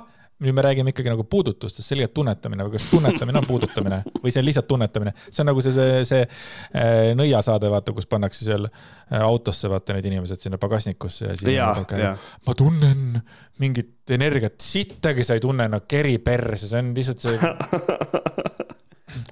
nüüd 0.42 0.56
me 0.58 0.64
räägime 0.66 0.92
ikkagi 0.94 1.12
nagu 1.12 1.24
puudutustest, 1.30 1.86
selgelt 1.86 2.14
tunnetamine 2.18 2.66
või 2.66 2.76
kas 2.76 2.88
tunnetamine 2.90 3.42
on 3.42 3.48
puudutamine 3.48 4.02
või 4.24 4.34
see 4.34 4.42
on 4.42 4.48
lihtsalt 4.48 4.68
tunnetamine. 4.70 5.14
see 5.28 5.44
on 5.44 5.50
nagu 5.52 5.64
see, 5.64 5.74
see, 5.76 6.02
see 6.10 6.22
äh, 6.26 7.12
nõiasaade, 7.18 7.70
vaata, 7.72 7.94
kus 7.98 8.10
pannakse 8.10 8.46
seal 8.48 8.68
äh, 8.68 9.22
autosse, 9.22 9.70
vaata 9.72 9.98
need 9.98 10.10
inimesed 10.12 10.42
sinna 10.42 10.60
pagasnikusse 10.62 11.30
ja 11.30 11.38
siis. 11.38 11.54
ja, 11.54 11.72
ja. 12.00 12.14
ma 12.48 12.58
tunnen 12.58 13.22
mingit 13.62 14.12
energiat, 14.12 14.58
sittagi 14.62 15.26
sa 15.28 15.38
ei 15.38 15.44
tunne, 15.44 15.70
no 15.72 15.84
keri 15.88 16.18
perse, 16.24 16.68
see 16.68 16.82
on 16.82 16.94
lihtsalt 16.98 17.28
see 17.28 17.38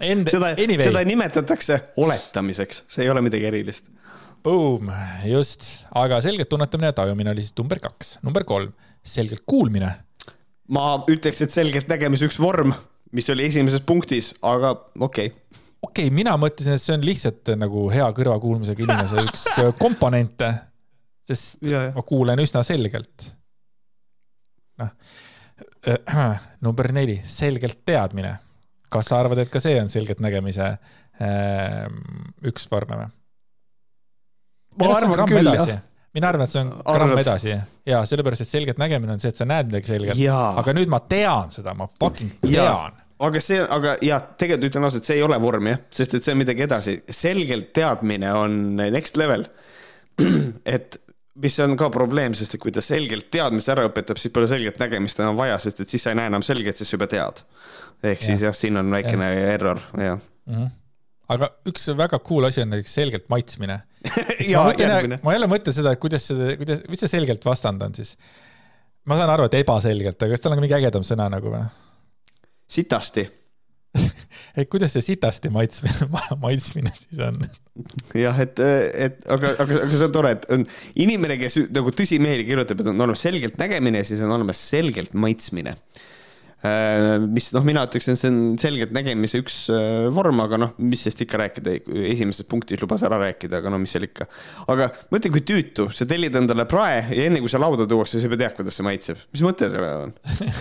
End, 0.04 0.28
seda, 0.28 0.52
seda 0.60 1.02
nimetatakse 1.08 1.78
oletamiseks, 2.04 2.84
see 2.92 3.06
ei 3.06 3.12
ole 3.12 3.24
midagi 3.24 3.48
erilist 3.48 3.88
Boom, 4.44 4.88
just, 5.28 5.66
aga 6.00 6.22
selgelt 6.24 6.48
tunnetamine 6.52 6.94
ja 6.94 6.96
tajumine 6.96 7.34
oli 7.34 7.44
siis 7.44 7.56
number 7.60 7.80
kaks. 7.84 8.14
number 8.24 8.46
kolm, 8.48 8.72
selgelt 9.04 9.44
kuulmine. 9.46 9.90
Ma 10.74 10.86
ütleks, 11.10 11.42
et 11.44 11.54
selgelt 11.54 11.90
nägemise 11.90 12.30
üks 12.30 12.38
vorm, 12.42 12.74
mis 13.16 13.30
oli 13.34 13.48
esimeses 13.50 13.84
punktis, 13.86 14.32
aga 14.46 14.74
okei 14.76 15.32
okay. 15.32 15.34
okei 15.82 16.08
okay,, 16.08 16.14
mina 16.14 16.36
mõtlesin, 16.42 16.78
et 16.78 16.84
see 16.84 16.96
on 16.98 17.06
lihtsalt 17.06 17.54
nagu 17.60 17.88
hea 17.94 18.08
kõrvakuulmisega 18.20 18.86
inimese 18.86 19.24
üks 19.28 19.48
komponente, 19.82 20.52
sest 21.30 21.66
ja, 21.66 21.90
ja. 21.90 21.96
ma 21.98 22.06
kuulen 22.06 22.44
üsna 22.44 22.64
selgelt. 22.68 23.32
noh, 24.82 24.94
number 26.66 26.92
neli, 26.96 27.20
selgelt 27.26 27.82
teadmine. 27.88 28.38
kas 28.90 29.10
sa 29.12 29.20
arvad, 29.22 29.42
et 29.44 29.54
ka 29.54 29.62
see 29.62 29.78
on 29.82 29.90
selgelt 29.92 30.22
nägemise 30.24 30.70
äh, 30.70 31.86
üks 32.50 32.70
vorme 32.72 33.04
või? 33.04 33.14
ma 34.80 34.96
arvan 34.96 35.30
küll, 35.30 35.56
jah 35.58 35.89
mina 36.16 36.32
arvan, 36.32 36.46
et 36.46 36.54
see 36.54 36.64
on 36.64 36.72
gramm 36.86 37.20
edasi 37.22 37.52
ja 37.88 38.00
sellepärast, 38.08 38.46
et 38.46 38.52
selgelt 38.52 38.80
nägemine 38.82 39.16
on 39.16 39.22
see, 39.22 39.34
et 39.34 39.40
sa 39.40 39.48
näed 39.50 39.70
midagi 39.70 39.94
selgelt, 39.94 40.24
aga 40.30 40.76
nüüd 40.78 40.92
ma 40.92 41.02
tean 41.10 41.52
seda, 41.54 41.76
ma 41.78 41.90
fucking 42.02 42.40
tean. 42.46 42.96
aga 43.28 43.44
see, 43.44 43.60
aga 43.62 43.98
jah, 44.06 44.24
tegelikult 44.40 44.72
ütlen 44.72 44.90
ausalt, 44.90 45.10
see 45.10 45.20
ei 45.20 45.26
ole 45.26 45.38
vorm 45.42 45.70
jah, 45.74 45.84
sest 46.00 46.18
et 46.18 46.26
see 46.26 46.36
on 46.36 46.42
midagi 46.42 46.66
edasi, 46.66 46.96
selgelt 47.14 47.70
teadmine 47.76 48.34
on 48.38 48.58
next 48.80 49.20
level. 49.20 49.46
et 50.76 50.98
mis 51.40 51.56
on 51.64 51.78
ka 51.80 51.88
probleem, 51.94 52.34
sest 52.36 52.58
et 52.58 52.62
kui 52.62 52.74
ta 52.76 52.84
selgelt 52.84 53.30
teadmist 53.32 53.70
ära 53.72 53.86
õpetab, 53.88 54.20
siis 54.20 54.34
pole 54.36 54.50
selgelt 54.52 54.82
nägemist 54.82 55.22
enam 55.22 55.38
vaja, 55.40 55.60
sest 55.62 55.86
et 55.86 55.94
siis 55.94 56.04
sa 56.04 56.12
ei 56.12 56.20
näe 56.20 56.32
enam 56.32 56.44
selgelt, 56.44 56.80
siis 56.80 56.90
sa 56.90 56.98
juba 56.98 57.08
tead. 57.12 57.46
ehk 58.04 58.20
ja. 58.20 58.26
siis 58.26 58.44
jah, 58.48 58.58
siin 58.58 58.82
on 58.82 58.92
väikene 58.92 59.30
ja. 59.32 59.48
error, 59.54 59.82
jah 59.96 60.20
mm. 60.20 60.56
-hmm 60.56 60.76
aga 61.30 61.52
üks 61.70 61.90
väga 61.98 62.20
cool 62.26 62.48
asi 62.48 62.64
on 62.64 62.72
näiteks 62.74 62.96
selgelt 62.98 63.28
maitsmine 63.30 63.76
ja, 64.48 64.62
ma, 64.64 64.70
mõtlen, 64.70 65.18
ma 65.24 65.36
jälle 65.36 65.50
mõtlen 65.52 65.76
seda, 65.76 65.96
et 65.96 66.02
kuidas 66.04 66.30
see, 66.30 66.54
kuidas, 66.60 66.84
mis 66.92 67.04
see 67.04 67.12
selgelt 67.12 67.46
vastand 67.46 67.84
on 67.86 67.98
siis? 67.98 68.16
ma 69.10 69.18
saan 69.20 69.34
aru, 69.34 69.50
et 69.50 69.60
ebaselgelt, 69.62 70.20
aga 70.22 70.36
kas 70.36 70.44
tal 70.44 70.54
on 70.54 70.60
ka 70.60 70.66
mingi 70.66 70.78
ägedam 70.80 71.06
sõna 71.08 71.30
nagu 71.32 71.52
või? 71.54 71.66
sitasti 72.70 73.26
et 74.60 74.70
kuidas 74.70 74.94
see 74.96 75.06
sitasti 75.12 75.52
maitsmine, 75.54 76.10
maitsmine 76.46 76.94
siis 76.98 77.24
on? 77.26 77.42
jah, 78.18 78.38
et, 78.44 78.62
et 79.08 79.20
aga, 79.32 79.56
aga, 79.66 79.82
aga 79.86 79.92
see 79.96 80.08
on 80.08 80.16
tore, 80.16 80.36
et 80.38 80.48
on 80.56 80.66
inimene, 81.00 81.40
kes 81.42 81.62
nagu 81.74 81.94
tõsimeeli 81.96 82.46
kirjutab, 82.48 82.84
et 82.84 82.92
on 82.92 83.08
olemas 83.08 83.26
selgelt 83.26 83.60
nägemine 83.62 84.04
siis 84.08 84.22
on 84.26 84.36
olemas 84.36 84.62
selgelt 84.72 85.16
maitsmine 85.18 85.76
mis 86.60 87.50
noh, 87.56 87.64
mina 87.64 87.86
ütleks, 87.88 88.10
et 88.12 88.20
see 88.20 88.32
on 88.32 88.40
selgelt 88.60 88.92
nägemise 88.96 89.40
üks 89.40 89.62
äh, 89.72 90.10
vorm, 90.12 90.42
aga 90.44 90.60
noh, 90.60 90.74
mis 90.84 91.06
sest 91.08 91.24
ikka 91.24 91.40
rääkida, 91.40 91.78
esimeses 92.10 92.48
punktis 92.50 92.82
lubas 92.84 93.06
ära 93.08 93.20
rääkida, 93.22 93.62
aga 93.62 93.72
no 93.72 93.80
mis 93.80 93.96
seal 93.96 94.10
ikka. 94.10 94.28
aga 94.72 94.90
mõtle, 95.14 95.32
kui 95.38 95.46
tüütu, 95.48 95.88
sa 95.96 96.08
tellid 96.10 96.36
endale 96.36 96.68
prae 96.70 97.06
ja 97.16 97.30
enne 97.30 97.40
kui 97.40 97.52
see 97.52 97.62
lauda 97.64 97.88
tuuakse, 97.88 98.20
sa 98.20 98.28
juba 98.28 98.42
tead, 98.42 98.58
kuidas 98.60 98.76
see 98.76 98.88
maitseb. 98.90 99.24
mis 99.32 99.46
mõte 99.46 99.72
sellel 99.72 100.10
on? 100.10 100.16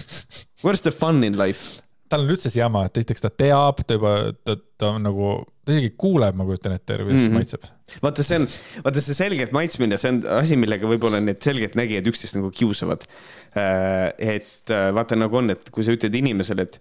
Where's 0.62 0.86
the 0.86 0.94
fun 0.94 1.24
in 1.26 1.38
life? 1.38 1.87
Tal 2.08 2.24
on 2.24 2.32
üldse 2.32 2.50
see 2.50 2.60
jama, 2.60 2.84
et 2.88 3.00
esiteks 3.00 3.24
ta 3.24 3.30
teab, 3.32 3.82
ta 3.86 3.96
juba, 3.98 4.12
ta, 4.46 4.56
ta 4.80 4.92
on 4.96 5.04
nagu, 5.06 5.32
ta 5.66 5.74
isegi 5.74 5.92
kuuleb, 6.00 6.36
ma 6.38 6.46
kujutan 6.48 6.76
ette, 6.76 6.96
kuidas 7.00 7.20
mm 7.20 7.26
-hmm. 7.26 7.38
maitseb. 7.38 7.66
vaata, 8.04 8.26
see 8.26 8.38
on, 8.40 8.46
vaata 8.84 9.04
see 9.04 9.18
selgelt 9.18 9.52
maitsmine, 9.56 9.98
see 10.00 10.12
on 10.14 10.22
asi, 10.38 10.56
millega 10.56 10.88
võib-olla 10.88 11.20
need 11.24 11.42
selgeltnägijad 11.44 12.08
üksteist 12.12 12.38
nagu 12.38 12.50
kiusavad. 12.50 13.04
Äh, 13.56 14.36
et 14.36 14.70
äh, 14.70 14.88
vaata 14.94 15.16
nagu 15.16 15.36
on, 15.36 15.50
et 15.50 15.70
kui 15.70 15.84
sa 15.84 15.92
ütled 15.92 16.14
inimesele, 16.14 16.68
et 16.68 16.80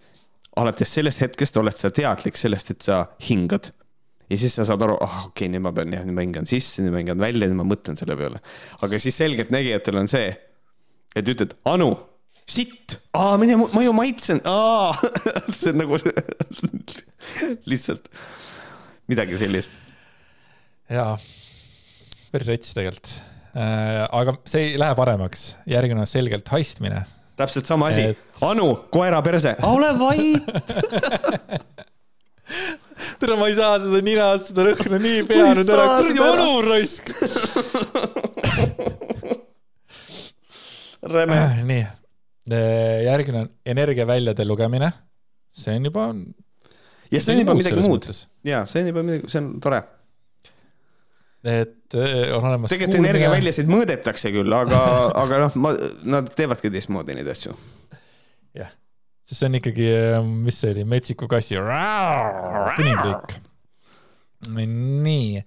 alates 0.58 0.94
sellest 0.94 1.22
hetkest 1.22 1.58
oled 1.58 1.76
sa 1.78 1.92
teadlik 1.92 2.38
sellest, 2.38 2.72
et 2.72 2.82
sa 2.82 3.06
hingad 3.30 3.72
ja 4.30 4.38
siis 4.38 4.56
sa 4.58 4.66
saad 4.68 4.82
aru, 4.84 4.98
ah 5.00 5.08
oh, 5.08 5.30
okei 5.30 5.46
okay,, 5.46 5.54
nüüd 5.54 5.64
ma 5.64 5.72
pean 5.76 5.94
jah, 5.94 6.04
nüüd 6.08 6.18
ma 6.18 6.26
hingan 6.26 6.48
sisse, 6.50 6.84
nüüd 6.84 6.96
ma 6.96 7.02
hingan 7.04 7.22
välja, 7.22 7.48
nüüd 7.48 7.60
ma 7.60 7.66
mõtlen 7.68 7.96
selle 8.00 8.18
peale. 8.20 8.42
aga 8.84 9.00
siis 9.00 9.18
selgeltnägijatel 9.22 10.02
on 10.02 10.12
see, 10.12 10.32
et 11.16 11.32
ütled, 11.32 11.56
Anu 11.66 11.94
sitt, 12.48 12.98
aa, 13.18 13.36
mine, 13.40 13.58
ma 13.60 13.84
ju 13.84 13.94
maitsen, 13.96 14.40
aa 14.48 14.94
see 15.58 15.74
on 15.74 15.82
nagu 15.84 16.00
lihtsalt 17.72 18.08
midagi 19.12 19.40
sellist. 19.40 19.76
jaa, 20.92 21.18
päris 22.32 22.52
rets 22.54 22.74
tegelikult. 22.78 23.12
Äh,. 23.58 24.06
aga 24.14 24.38
see 24.48 24.72
ei 24.72 24.80
lähe 24.80 24.96
paremaks, 24.96 25.50
järgmine 25.68 26.04
on 26.06 26.10
selgelt 26.10 26.48
haistmine. 26.54 27.04
täpselt 27.40 27.68
sama 27.70 27.92
asi. 27.92 28.12
Et..., 28.14 28.24
Anu, 28.48 28.70
koera 28.94 29.22
perse, 29.26 29.56
ole 29.74 29.92
vait! 30.00 30.48
Tere, 33.20 33.36
ma 33.36 33.50
ei 33.50 33.56
saa 33.58 33.76
seda 33.82 34.00
ninast, 34.06 34.54
seda 34.54 34.70
rõhna 34.70 34.98
nii 35.04 35.24
pea 35.28 35.52
nüüd 35.58 35.70
ära, 35.74 35.88
kuradi 36.00 36.24
Anu 36.32 36.62
raisk! 36.64 37.12
Räme. 41.08 41.40
nii. 41.68 41.84
Äh, 41.84 42.07
järgmine 42.56 43.40
on 43.40 43.50
energiaväljade 43.66 44.46
lugemine. 44.46 44.92
see 45.52 45.76
on 45.76 45.86
juba. 45.86 46.08
ja 47.12 47.22
see 47.22 47.36
on 47.36 47.40
juba 47.40 47.56
midagi 47.58 47.82
muud. 47.82 48.08
ja 48.44 48.66
see 48.66 48.82
on 48.82 48.88
juba 48.88 49.04
midagi, 49.04 49.30
see 49.32 49.42
on 49.42 49.60
tore. 49.64 49.84
et 51.44 51.96
äh, 51.96 52.36
on 52.38 52.50
olemas. 52.50 52.72
tegelikult 52.72 53.00
energiaväljasid 53.04 53.72
mõõdetakse 53.72 54.32
küll, 54.36 54.54
aga, 54.54 54.82
aga 55.24 55.44
noh, 55.46 55.60
ma, 55.64 55.74
nad 56.08 56.32
teevadki 56.36 56.72
teistmoodi 56.74 57.18
neid 57.18 57.32
asju. 57.32 57.56
jah, 58.58 58.72
sest 59.24 59.42
see 59.42 59.52
on 59.52 59.60
ikkagi, 59.62 59.88
äh, 59.92 60.20
mis 60.24 60.60
see 60.64 60.76
oli, 60.76 60.88
metsiku 60.96 61.30
kassi 61.32 61.60
kuningriik. 62.78 63.40
nii. 64.58 65.42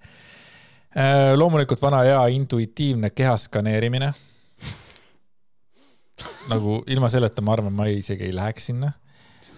loomulikult 1.39 1.81
vana 1.81 2.01
hea 2.03 2.25
intuitiivne 2.35 3.09
kehaskaneerimine 3.15 4.11
nagu 6.49 6.81
ilma 6.89 7.09
selleta, 7.13 7.43
ma 7.45 7.55
arvan, 7.57 7.75
ma 7.75 7.87
isegi 7.91 8.29
ei 8.29 8.35
läheks 8.35 8.71
sinna 8.71 8.93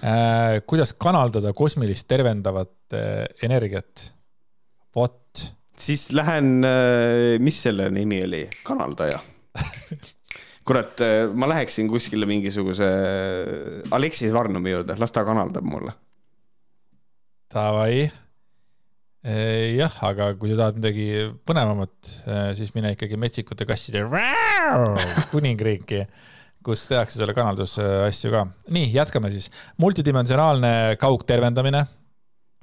äh,. 0.03 0.61
kuidas 0.67 0.93
kanaldada 0.93 1.53
kosmilist 1.53 2.07
tervendavat 2.07 2.97
äh, 2.97 3.23
energiat? 3.43 4.09
vot. 4.95 5.45
siis 5.77 6.11
lähen 6.11 6.65
äh,, 6.67 7.39
mis 7.39 7.61
selle 7.63 7.89
nimi 7.93 8.23
oli, 8.25 8.47
kanaldaja 8.67 9.21
kurat, 10.67 10.99
äh, 11.03 11.27
ma 11.33 11.47
läheksin 11.51 11.89
kuskile 11.91 12.27
mingisuguse 12.29 12.87
äh, 12.87 13.93
Aleksis 13.95 14.33
Varnumi 14.33 14.73
juurde, 14.73 14.97
las 14.99 15.11
ta 15.11 15.25
kanaldab 15.27 15.65
mulle. 15.67 15.93
Davai. 17.53 18.09
Äh, 19.23 19.75
jah, 19.77 19.97
aga 20.03 20.33
kui 20.39 20.51
sa 20.51 20.63
tahad 20.63 20.79
midagi 20.81 21.07
põnevamat, 21.47 22.13
siis 22.57 22.73
mine 22.75 22.93
ikkagi 22.95 23.19
metsikute 23.19 23.67
kasside 23.69 24.03
kuningriiki 25.31 26.03
kus 26.63 26.85
tehakse 26.89 27.19
selle 27.19 27.35
kanaldusasju 27.35 28.31
ka. 28.33 28.45
nii, 28.73 28.91
jätkame 28.95 29.31
siis. 29.33 29.49
multidimensionaalne 29.81 30.95
kaugtervendamine. 31.01 31.85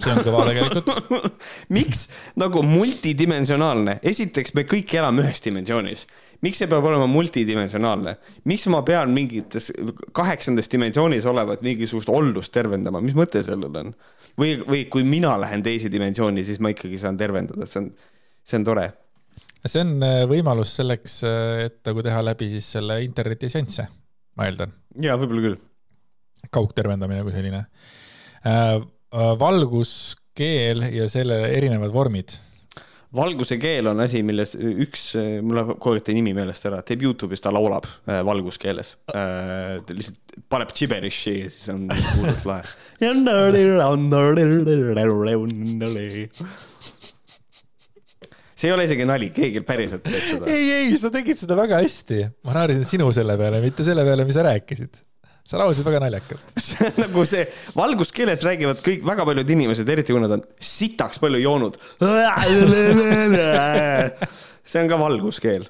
see 0.01 0.13
on 0.15 0.23
kõva 0.25 0.47
tegelikult 0.49 0.89
miks 1.77 2.07
nagu 2.41 2.63
multidimensionaalne? 2.65 3.99
esiteks, 4.13 4.55
me 4.57 4.65
kõik 4.69 4.95
elame 4.97 5.27
ühes 5.27 5.43
dimensioonis. 5.45 6.07
miks 6.45 6.63
see 6.63 6.71
peab 6.71 6.89
olema 6.89 7.09
multidimensionaalne? 7.11 8.17
miks 8.51 8.67
ma 8.73 8.83
pean 8.87 9.13
mingites 9.17 9.71
kaheksandas 10.17 10.73
dimensioonis 10.73 11.29
olevat 11.29 11.63
mingisugust 11.67 12.09
ollust 12.13 12.55
tervendama, 12.57 13.03
mis 13.05 13.19
mõte 13.19 13.45
sellel 13.45 13.83
on? 13.85 13.93
või, 14.41 14.57
või 14.65 14.87
kui 14.93 15.05
mina 15.05 15.37
lähen 15.41 15.63
teise 15.67 15.93
dimensiooni, 15.93 16.45
siis 16.47 16.61
ma 16.61 16.73
ikkagi 16.73 16.99
saan 16.99 17.21
tervendada, 17.21 17.69
see 17.69 17.85
on, 17.85 17.93
see 18.47 18.61
on 18.61 18.69
tore 18.73 18.91
see 19.69 19.83
on 19.85 19.97
äh, 20.07 20.23
võimalus 20.31 20.75
selleks, 20.79 21.21
äh, 21.29 21.65
et 21.69 21.81
nagu 21.89 22.05
teha 22.07 22.23
läbi 22.25 22.51
siis 22.53 22.69
selle 22.77 23.01
internetiseansse, 23.05 23.89
ma 24.39 24.49
eeldan. 24.49 24.73
jaa, 25.03 25.19
võib-olla 25.21 25.49
küll. 25.49 25.59
kaugtervendamine 26.51 27.25
kui 27.27 27.35
selline. 27.35 27.65
Äh, 28.49 28.79
valgus 29.41 30.15
keel 30.39 30.87
ja 30.95 31.09
selle 31.11 31.43
erinevad 31.51 31.93
vormid 31.93 32.39
valguse 33.17 33.59
keel 33.61 33.91
on 33.91 34.01
asi, 34.05 34.23
milles 34.27 34.55
üks, 34.55 35.11
mul 35.43 35.59
läheb 35.59 35.73
kogu 35.83 35.97
aeg 35.97 36.05
ta 36.07 36.15
nimi 36.15 36.35
meelest 36.37 36.67
ära, 36.71 36.81
teeb 36.87 37.03
Youtube'is, 37.07 37.43
ta 37.43 37.53
laulab 37.55 37.89
äh, 38.07 38.21
valguskeeles 38.27 38.95
äh,. 39.11 39.81
ta 39.87 39.97
lihtsalt 39.97 40.39
paneb 40.51 40.71
gibberishi 40.75 41.37
ja 41.41 41.51
siis 41.51 41.73
on 41.75 41.89
hullult 41.91 42.47
lahe. 42.49 42.75
See 48.61 48.69
ei 48.69 48.75
ole 48.77 48.85
isegi 48.89 49.07
nali, 49.09 49.31
keegi 49.35 49.63
päriselt 49.67 50.05
teeb 50.05 50.25
seda. 50.27 50.51
ei, 50.53 50.67
ei, 50.81 50.97
sa 51.01 51.13
tegid 51.13 51.41
seda 51.41 51.57
väga 51.59 51.81
hästi. 51.81 52.25
ma 52.47 52.57
naersin 52.59 52.85
sinu 52.89 53.09
selle 53.17 53.39
peale, 53.41 53.63
mitte 53.65 53.87
selle 53.87 54.05
peale, 54.07 54.27
mis 54.29 54.37
sa 54.37 54.45
rääkisid 54.47 55.01
sa 55.51 55.59
laulsid 55.59 55.87
väga 55.87 56.03
naljakalt. 56.05 56.53
see 56.67 56.87
on 56.91 57.01
nagu 57.07 57.25
see, 57.29 57.47
valguskeeles 57.79 58.45
räägivad 58.47 58.83
kõik, 58.85 59.03
väga 59.07 59.27
paljud 59.29 59.53
inimesed, 59.57 59.89
eriti 59.97 60.15
kui 60.15 60.23
nad 60.23 60.37
on 60.37 60.45
sitaks 60.63 61.23
palju 61.23 61.41
joonud. 61.43 61.81
see 64.71 64.85
on 64.85 64.93
ka 64.93 65.01
valguskeel. 65.01 65.67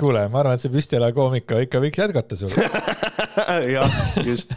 kuule, 0.00 0.26
ma 0.32 0.42
arvan, 0.42 0.56
et 0.56 0.64
see 0.64 0.72
püstjalakoomika 0.72 1.60
ikka 1.66 1.82
võiks 1.84 2.02
jätkata 2.02 2.38
sul. 2.40 2.54
jah, 3.76 4.00
just 4.24 4.56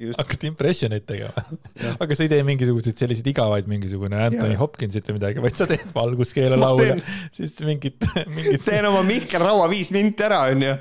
just. 0.00 0.18
hakkad 0.18 0.46
impressioneid 0.50 1.06
tegema. 1.08 1.44
aga 2.02 2.16
sa 2.16 2.26
ei 2.26 2.32
tee 2.32 2.42
mingisuguseid 2.46 2.98
selliseid 3.00 3.30
igavaid, 3.32 3.70
mingisugune 3.70 4.20
Anthony 4.26 4.54
ja. 4.56 4.60
Hopkinsit 4.60 5.08
või 5.10 5.18
midagi, 5.20 5.42
vaid 5.44 5.58
sa 5.58 5.68
teed 5.70 5.86
valguskeele 5.94 6.58
laule, 6.60 6.98
siis 7.36 7.56
mingit, 7.66 7.98
mingit. 8.36 8.62
teen 8.64 8.88
oma 8.90 9.02
Mihkel 9.06 9.44
Raua 9.44 9.68
viis 9.72 9.92
minti 9.94 10.26
ära, 10.26 10.46
onju 10.54 10.76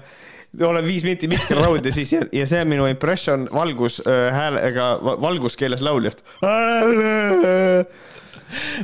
olen 0.63 0.85
viis 0.85 1.01
minti 1.01 1.25
Mihkel 1.31 1.57
Raud 1.57 1.85
ja 1.85 1.93
siis 1.95 2.11
ja, 2.13 2.21
ja 2.29 2.45
see 2.49 2.59
on 2.61 2.69
minu 2.69 2.85
impression 2.85 3.47
valgus 3.53 3.97
äh, 4.05 4.27
häälega, 4.33 4.91
valguskeeles 5.01 5.81
lauljast. 5.81 6.21
ja 6.43 7.85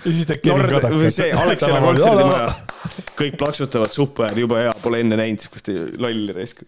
siis 0.08 0.26
teeb 0.26 0.42
Kevin 0.42 0.66
Kadak. 0.72 0.98
või 0.98 1.14
see 1.14 1.30
Alexela 1.30 1.84
kontserdimaja. 1.84 2.50
kõik 3.20 3.38
plaksutavad, 3.38 3.94
super, 3.94 4.34
jube 4.34 4.58
hea, 4.64 4.74
pole 4.82 5.04
enne 5.04 5.22
näinud, 5.22 5.46
kus 5.54 5.70
te 5.70 5.78
loll 6.02 6.34
raisk. 6.34 6.66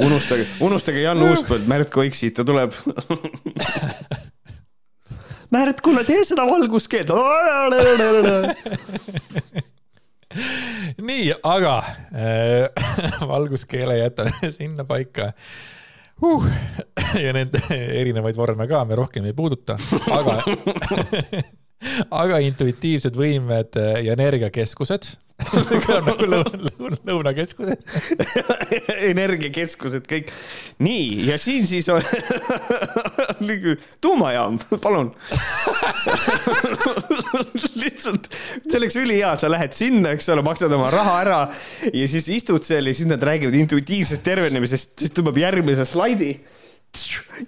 Unustage, 0.00 0.46
unustage 0.64 1.02
Jan 1.02 1.22
Uuspõld, 1.22 1.66
Märt 1.70 1.90
Koik 1.94 2.16
siit, 2.16 2.36
ta 2.38 2.44
tuleb. 2.46 2.74
Märt, 5.54 5.80
kuule, 5.84 6.04
tee 6.04 6.24
seda 6.28 6.44
valguskeelt. 6.48 7.12
Nii, 11.00 11.32
aga 11.42 11.78
äh, 12.12 12.68
valguskeele 13.32 13.98
jätame 13.98 14.50
sinna 14.52 14.84
paika. 14.84 15.32
Uh,. 16.22 16.44
ja 17.24 17.32
nende 17.32 17.60
erinevaid 17.70 18.36
vorme 18.36 18.66
ka 18.68 18.82
me 18.84 18.96
rohkem 18.98 19.28
ei 19.30 19.36
puuduta, 19.38 19.76
aga 20.10 20.34
aga 22.22 22.40
intuitiivsed 22.42 23.14
võimed 23.14 23.78
ja 24.02 24.16
energiakeskused 24.18 25.12
nagu 25.38 26.26
lõuna, 26.26 26.96
lõunakeskused. 27.06 27.82
Energiakeskused 29.12 30.08
kõik. 30.10 30.32
nii, 30.82 31.28
ja 31.28 31.38
siin 31.38 31.66
siis 31.70 31.88
on 31.92 32.02
tuumajaam, 34.04 34.58
palun. 34.82 35.12
Lihtsalt, 37.82 38.28
see 38.66 38.78
oleks 38.80 38.98
ülihea, 38.98 39.32
sa 39.38 39.50
lähed 39.52 39.74
sinna, 39.76 40.16
eks 40.16 40.28
ole, 40.34 40.44
maksad 40.46 40.74
oma 40.74 40.90
raha 40.94 41.16
ära 41.22 41.40
ja 41.92 42.10
siis 42.10 42.28
istud 42.34 42.64
seal 42.66 42.90
ja 42.90 42.96
siis 42.96 43.08
nad 43.10 43.22
räägivad 43.22 43.56
intuitiivsest 43.62 44.24
tervenemisest, 44.26 44.96
siis 45.04 45.14
tõmbab 45.14 45.38
järgmise 45.40 45.86
slaidi 45.88 46.34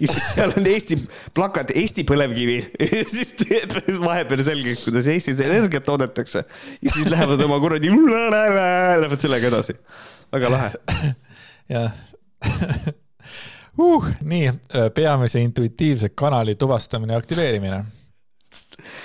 ja 0.01 0.07
siis 0.13 0.27
seal 0.35 0.53
on 0.57 0.67
Eesti 0.69 0.99
plakat 1.35 1.73
Eesti 1.75 2.05
põlevkivi 2.09 2.59
ja 2.85 3.03
siis 3.09 3.33
teeb 3.39 3.75
vahepeal 4.03 4.45
selgeks, 4.47 4.85
kuidas 4.87 5.09
Eestis 5.11 5.41
energiat 5.45 5.87
toodetakse 5.87 6.45
ja 6.45 6.93
siis 6.93 7.09
lähevad 7.11 7.41
oma 7.47 7.61
kuradi, 7.63 7.91
lähevad 7.91 9.21
sellega 9.21 9.51
edasi. 9.51 9.77
väga 10.33 10.53
lahe. 10.53 10.71
jah 11.75 11.93
uh,. 13.79 14.11
nii, 14.21 14.53
peamise 14.95 15.41
intuitiivse 15.41 16.13
kanali 16.15 16.55
tuvastamine 16.55 17.17
ja 17.17 17.19
aktiveerimine 17.19 17.85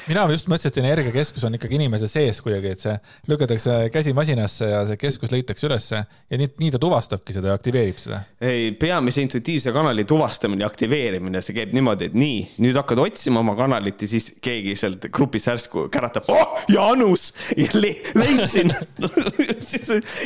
mina 0.09 0.25
just 0.31 0.49
mõtlesin, 0.49 0.71
et 0.71 0.79
energiakeskus 0.81 1.43
on 1.47 1.57
ikkagi 1.57 1.77
inimese 1.77 2.07
sees 2.09 2.39
kuidagi, 2.43 2.71
et 2.75 2.81
see 2.81 2.93
lükatakse 3.29 3.77
käsi 3.93 4.13
masinasse 4.17 4.69
ja 4.69 4.81
see 4.89 4.99
keskus 5.01 5.33
leitakse 5.33 5.67
ülesse 5.67 6.01
ja 6.01 6.39
nii, 6.39 6.51
nii 6.61 6.71
ta 6.73 6.81
tuvastabki 6.81 7.35
seda 7.35 7.51
ja 7.51 7.57
aktiveerib 7.57 7.99
seda. 8.01 8.21
ei, 8.41 8.71
peamise 8.79 9.25
intuitiivse 9.25 9.73
kanali 9.75 10.05
tuvastamine 10.09 10.65
ja 10.65 10.69
aktiveerimine, 10.71 11.41
see 11.45 11.57
käib 11.57 11.75
niimoodi, 11.77 12.09
et 12.09 12.17
nii, 12.17 12.39
nüüd 12.65 12.79
hakkad 12.79 13.01
otsima 13.05 13.41
oma 13.43 13.57
kanalit 13.59 14.05
ja 14.05 14.11
siis 14.15 14.31
keegi 14.43 14.75
sealt 14.79 15.09
grupis 15.13 15.49
järsku 15.49 15.87
käratab, 15.93 16.29
oh, 16.33 16.57
Jaanus! 16.71 17.31
ja 17.57 17.69
le 17.77 17.95
leidsin. 18.17 18.73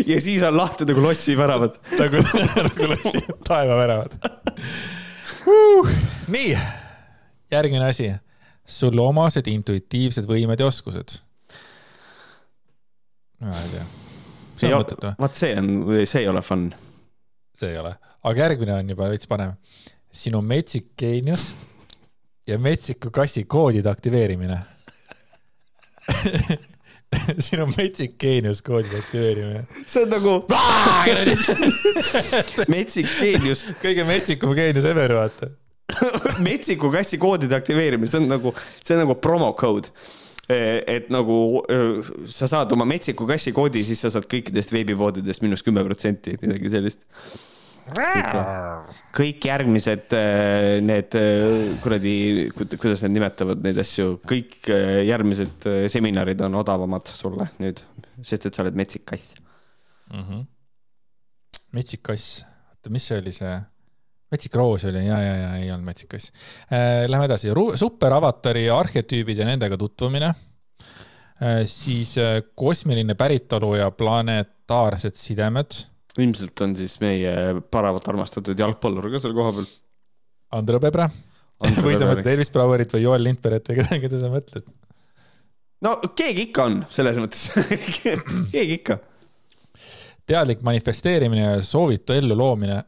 Ja 0.09 0.19
siis 0.21 0.43
on 0.45 0.55
lahti 0.57 0.85
nagu 0.87 1.01
lossiväravad 1.03 1.75
nagu, 1.99 2.21
nagu 2.67 2.87
lossi 2.91 3.21
taevaväravad. 3.47 4.15
Uh,. 5.49 5.91
nii, 6.31 6.57
järgmine 7.51 7.89
asi 7.89 8.11
sulle 8.69 9.01
omased 9.01 9.47
intuitiivsed 9.49 10.27
võimed 10.29 10.61
ja 10.61 10.69
oskused. 10.69 11.17
ma 13.41 13.55
ei 13.55 13.69
tea. 13.73 13.85
see 14.59 14.71
on 14.73 14.81
mõttetu. 14.83 15.13
vaat 15.19 15.39
see 15.39 15.53
on, 15.57 15.69
see 16.03 16.23
ei 16.23 16.31
ole 16.31 16.43
fun. 16.45 16.69
see 17.55 17.73
ei 17.73 17.79
ole, 17.81 17.95
aga 18.23 18.45
järgmine 18.45 18.75
on 18.77 18.95
juba 18.95 19.09
veits 19.11 19.29
parem. 19.29 19.55
sinu 20.11 20.41
metsik 20.45 20.91
geenius 20.99 21.51
ja 22.47 22.59
metsiku 22.59 23.11
kassi 23.13 23.45
koodide 23.45 23.89
aktiveerimine 23.91 24.59
sinu 27.47 27.65
metsik 27.73 28.17
geenius 28.21 28.61
koodide 28.65 29.01
aktiveerimine. 29.01 29.63
see 29.85 30.03
on 30.03 30.13
nagu 30.13 30.35
metsik 32.75 33.09
geenius. 33.17 33.65
kõige 33.81 34.05
metsikum 34.05 34.53
geenius 34.57 34.85
ever, 34.89 35.17
vaata 35.21 35.49
metsiku 36.47 36.91
kassi 36.93 37.19
koodide 37.21 37.55
aktiveerimine, 37.57 38.09
see 38.09 38.21
on 38.21 38.29
nagu, 38.31 38.53
see 38.83 38.95
on 38.95 39.05
nagu 39.05 39.15
promo 39.21 39.53
code 39.59 39.93
et 40.49 41.11
nagu 41.13 41.61
sa 42.33 42.47
saad 42.49 42.71
oma 42.73 42.87
metsiku 42.89 43.27
kassi 43.29 43.53
koodi, 43.53 43.83
siis 43.85 44.01
sa 44.01 44.09
saad 44.13 44.25
kõikidest 44.29 44.73
veebipoodidest 44.73 45.43
miinus 45.45 45.61
kümme 45.65 45.83
protsenti, 45.85 46.33
midagi 46.41 46.71
sellist. 46.73 47.03
kõik 49.17 49.45
järgmised 49.45 50.15
need 50.85 51.17
kuradi, 51.83 52.15
kuidas 52.53 53.05
nad 53.05 53.13
nimetavad 53.13 53.61
neid 53.65 53.77
asju, 53.81 54.19
kõik 54.29 54.69
järgmised 55.05 55.69
seminarid 55.93 56.41
on 56.45 56.57
odavamad 56.61 57.09
sulle 57.13 57.49
nüüd, 57.61 57.81
sest 58.25 58.49
et 58.49 58.57
sa 58.57 58.65
oled 58.65 58.77
metsik 58.77 59.05
kass 59.09 59.35
mm. 60.13 60.21
-hmm. 60.21 60.45
metsik 61.77 62.01
kass, 62.09 62.43
oota, 62.73 62.89
mis 62.89 63.05
see 63.05 63.21
oli 63.21 63.33
see? 63.33 63.57
Metsik 64.31 64.55
roos 64.55 64.85
oli 64.89 65.05
ja, 65.05 65.19
ja, 65.23 65.35
ja 65.43 65.51
ei 65.57 65.71
olnud 65.73 65.89
metsikas 65.89 66.29
äh,. 66.71 67.05
Lähme 67.09 67.29
edasi, 67.29 67.53
superavatari 67.79 68.67
arhetüübid 68.73 69.41
ja 69.41 69.47
nendega 69.49 69.77
tutvumine 69.77 70.31
äh,. 70.31 71.63
siis 71.69 72.15
äh, 72.21 72.41
kosmiline 72.55 73.15
päritolu 73.19 73.75
ja 73.79 73.91
planetaarsed 73.91 75.17
sidemed. 75.19 75.79
ilmselt 76.17 76.61
on 76.61 76.75
siis 76.75 76.99
meie 77.01 77.33
paremat 77.71 78.07
armastatud 78.11 78.59
jalgpallur 78.59 79.11
ka 79.11 79.23
seal 79.23 79.33
kohapeal. 79.37 79.67
Andero 80.57 80.79
Pebre 80.81 81.09
või 81.59 81.97
sa 81.97 82.07
mõtled 82.07 82.29
Elvis 82.31 82.51
Brauerit 82.53 82.93
või 82.95 83.03
Joel 83.03 83.25
Lindbergit 83.25 83.69
või 83.69 83.81
keda, 83.81 83.99
keda 84.05 84.21
sa 84.21 84.31
mõtled? 84.31 84.69
no 85.85 85.95
keegi 86.15 86.49
ikka 86.49 86.67
on, 86.69 86.79
selles 86.91 87.19
mõttes 87.19 87.49
keegi 88.53 88.79
ikka. 88.79 88.99
teadlik 90.29 90.63
manifesteerimine 90.65 91.43
ja 91.43 91.59
soovitu 91.65 92.13
elluloomine 92.13 92.81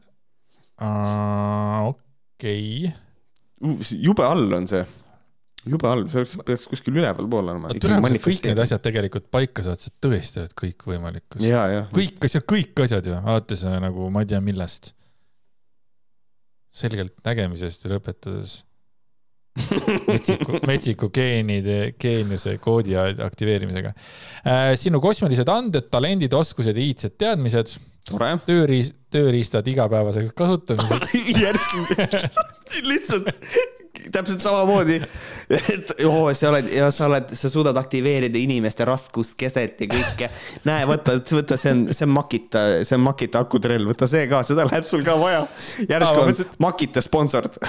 okei 0.82 2.88
okay.. 2.88 3.98
jube 4.02 4.24
all 4.26 4.56
on 4.56 4.66
see, 4.70 4.82
jube 5.68 5.88
all, 5.88 6.06
see 6.10 6.22
oleks, 6.22 6.34
peaks 6.48 6.66
kuskil 6.70 6.98
ülevalpool 6.98 7.52
olema. 7.52 7.76
kõik 7.76 8.48
need 8.48 8.64
asjad 8.64 8.82
tegelikult 8.84 9.28
paika 9.34 9.64
saad, 9.66 9.82
sa 9.82 9.94
tõesti 10.02 10.42
oled 10.42 10.56
kõikvõimalikkus. 10.58 11.46
kõik 11.94 12.28
asjad, 12.28 12.48
kõik 12.54 12.84
asjad 12.86 13.12
ju, 13.12 13.20
alates 13.20 13.64
äh, 13.68 13.78
nagu 13.84 14.10
ma 14.12 14.24
ei 14.24 14.34
tea 14.34 14.42
millest. 14.44 14.92
selgelt 16.72 17.18
nägemisest 17.24 17.82
ja 17.84 17.92
lõpetades 17.92 18.62
metsiku, 20.08 20.62
metsiku 20.64 21.10
geenide, 21.12 21.92
geeniuse 22.00 22.54
koodi 22.64 22.94
aktiveerimisega. 22.96 23.90
Äh, 24.48 24.70
sinu 24.80 25.00
kosmilised 25.04 25.48
anded, 25.52 25.90
talendid, 25.92 26.32
oskused 26.32 26.76
ja 26.76 26.86
iidsed 26.86 27.18
teadmised 27.20 27.76
tööriist, 28.46 28.96
tööriistad 29.12 29.68
igapäevaseks 29.68 30.32
kasutamiseks 30.36 31.14
järsku 31.44 31.86
lihtsalt 32.90 33.30
täpselt 34.12 34.40
samamoodi, 34.42 34.96
et 35.52 35.92
oo, 36.08 36.24
sa 36.34 36.48
oled 36.50 36.70
ja 36.74 36.88
sa 36.94 37.06
oled, 37.06 37.28
sa 37.38 37.50
suudad 37.52 37.76
aktiveerida 37.78 38.40
inimeste 38.40 38.86
raskuskeset 38.88 39.84
ja 39.84 39.88
kõike. 39.90 40.30
näe, 40.66 40.86
võta, 40.88 41.14
võta, 41.22 41.58
see 41.60 41.74
on, 41.74 41.84
see 41.92 42.08
on 42.08 42.14
Makita, 42.16 42.64
see 42.88 42.98
on 42.98 43.04
Makita 43.04 43.44
akutrell, 43.44 43.86
võta 43.88 44.08
see 44.10 44.26
ka, 44.30 44.42
seda 44.46 44.66
läheb 44.68 44.88
sul 44.88 45.04
ka 45.06 45.16
vaja. 45.20 45.44
järsku 45.88 46.24
on 46.24 46.52
Makita 46.66 47.04
sponsord 47.04 47.60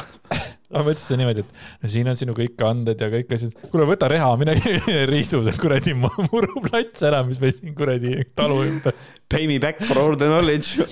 ma 0.73 0.83
mõtlesin 0.87 1.21
niimoodi, 1.21 1.45
et 1.45 1.91
siin 1.95 2.09
on 2.11 2.19
sinu 2.19 2.35
kõik 2.37 2.63
anded 2.67 3.01
ja 3.05 3.09
kõik 3.13 3.35
asjad. 3.37 3.57
kuule, 3.71 3.87
võta 3.89 4.09
reha, 4.11 4.31
mine 4.39 4.55
riisu 5.13 5.43
see 5.45 5.57
kuradi 5.61 5.95
muruplats 5.97 7.05
ära, 7.07 7.23
mis 7.27 7.41
meil 7.43 7.55
siin 7.57 7.75
kuradi 7.77 8.17
talu 8.37 8.63
ümber. 8.67 8.97
Pay 9.33 9.47
me 9.49 9.59
back 9.61 9.81
for 9.87 10.01
all 10.01 10.17
the 10.19 10.29
knowledge 10.29 10.83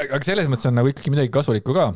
aga 0.00 0.22
selles 0.24 0.48
mõttes 0.50 0.68
on 0.70 0.76
nagu 0.78 0.90
ikkagi 0.90 1.12
midagi 1.12 1.32
kasulikku 1.34 1.76
ka. 1.76 1.90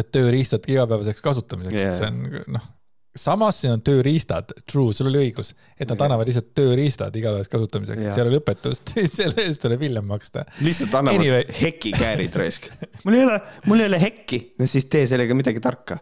et 0.00 0.08
tööriistad 0.10 0.64
igapäevaseks 0.66 1.22
kasutamiseks 1.22 1.78
yeah., 1.78 1.92
et 1.92 2.00
see 2.00 2.08
on 2.10 2.56
noh 2.56 2.72
samas 3.14 3.60
siin 3.62 3.76
on 3.76 3.82
tööriistad, 3.84 4.50
true, 4.66 4.92
sul 4.94 5.08
oli 5.10 5.20
õigus, 5.28 5.52
et 5.78 5.88
nad 5.90 6.00
annavad 6.06 6.28
lihtsalt 6.28 6.50
tööriistad 6.58 7.14
igapäevaseks 7.14 7.52
kasutamiseks, 7.52 8.08
seal 8.10 8.26
ei 8.26 8.34
ole 8.34 8.40
õpetust, 8.42 8.94
selle 9.16 9.46
eest 9.46 9.62
tuleb 9.62 9.84
hiljem 9.86 10.08
maksta. 10.10 10.44
lihtsalt 10.64 10.96
annavad 10.98 11.22
anyway. 11.22 11.46
heki 11.60 11.94
käärid 11.94 12.38
raisk. 12.40 12.66
mul 13.06 13.18
ei 13.18 13.26
ole, 13.28 13.40
mul 13.70 13.84
ei 13.84 13.90
ole 13.92 14.00
hekki, 14.02 14.40
no 14.58 14.68
siis 14.70 14.88
tee 14.90 15.06
sellega 15.10 15.36
midagi 15.38 15.62
tarka. 15.62 16.00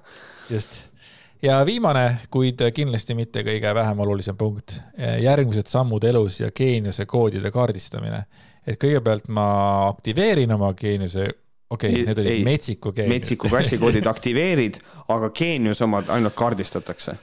Just. 0.51 0.81
ja 1.43 1.61
viimane, 1.67 2.19
kuid 2.31 2.63
kindlasti 2.75 3.15
mitte 3.19 3.43
kõige 3.47 3.75
vähem 3.75 4.01
olulisem 4.05 4.37
punkt, 4.39 4.79
järgmised 5.21 5.71
sammud 5.71 6.05
elus 6.05 6.41
ja 6.41 6.51
geeniuse 6.55 7.07
koodide 7.07 7.51
kaardistamine. 7.51 8.25
et 8.67 8.79
kõigepealt 8.79 9.29
ma 9.29 9.47
aktiveerin 9.89 10.53
oma 10.55 10.73
geeniuse 10.79 11.27
okei 11.73 11.91
okay,, 11.91 12.05
need 12.07 12.21
olid 12.23 12.45
Metsiku 12.47 12.93
geenius. 12.93 13.15
Metsiku 13.17 13.51
kassikoodid 13.51 14.07
aktiveerid, 14.07 14.79
aga 15.09 15.33
geenius 15.35 15.83
omad 15.83 16.13
ainult 16.15 16.37
kaardistatakse. 16.39 17.17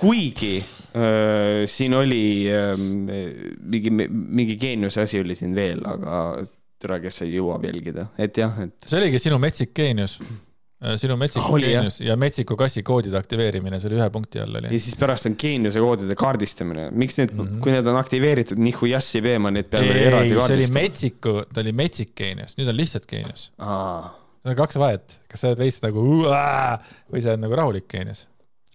kuigi 0.00 0.56
äh, 0.58 1.66
siin 1.66 1.94
oli 1.94 2.48
äh, 2.50 2.74
mingi, 2.78 3.90
mingi 4.08 4.56
geeniuse 4.56 5.04
asi 5.06 5.20
oli 5.20 5.34
siin 5.38 5.54
veel, 5.54 5.84
aga 5.86 6.46
tere, 6.78 7.00
kes 7.02 7.22
ei 7.26 7.34
jõuab 7.36 7.64
jälgida, 7.66 8.08
et 8.18 8.36
jah, 8.38 8.60
et. 8.62 8.76
see 8.86 9.00
oligi 9.00 9.22
sinu 9.22 9.38
metsik 9.42 9.74
geenius 9.74 10.20
Äh, 10.22 10.47
sinu 10.78 11.16
metsiku 11.18 11.56
oh, 11.56 11.58
geenius 11.58 11.98
ja 12.04 12.14
metsiku 12.20 12.54
kassi 12.58 12.84
koodide 12.86 13.18
aktiveerimine, 13.18 13.80
see 13.82 13.90
oli 13.90 13.98
ühe 13.98 14.06
punkti 14.14 14.42
all 14.42 14.60
oli. 14.60 14.70
ja 14.70 14.82
siis 14.84 14.94
pärast 14.98 15.26
on 15.26 15.34
geeniuse 15.40 15.82
koodide 15.82 16.14
kaardistamine, 16.18 16.88
miks 16.94 17.18
need 17.18 17.34
mm, 17.34 17.40
-hmm. 17.48 17.60
kui 17.64 17.74
need 17.74 17.90
on 17.90 17.98
aktiveeritud, 17.98 18.60
nihujassi 18.62 19.22
pee 19.24 19.38
ma 19.42 19.50
neid 19.54 19.70
pean 19.72 19.82
veel 19.88 20.00
eraldi 20.04 20.36
kaardistama. 20.38 20.46
see 20.46 20.60
oli 20.60 20.70
metsiku, 20.78 21.34
ta 21.52 21.64
oli 21.64 21.74
metsik 21.82 22.14
geenius, 22.22 22.54
nüüd 22.60 22.70
on 22.70 22.78
lihtsalt 22.78 23.10
geenius. 23.10 23.50
seal 23.58 24.54
on 24.54 24.58
kaks 24.62 24.78
vahet, 24.78 25.18
kas 25.28 25.42
sa 25.42 25.50
oled 25.50 25.64
veits 25.64 25.82
nagu 25.82 26.06
või 26.22 27.22
sa 27.24 27.34
oled 27.34 27.42
nagu 27.42 27.58
rahulik 27.58 27.90
geenius 27.90 28.28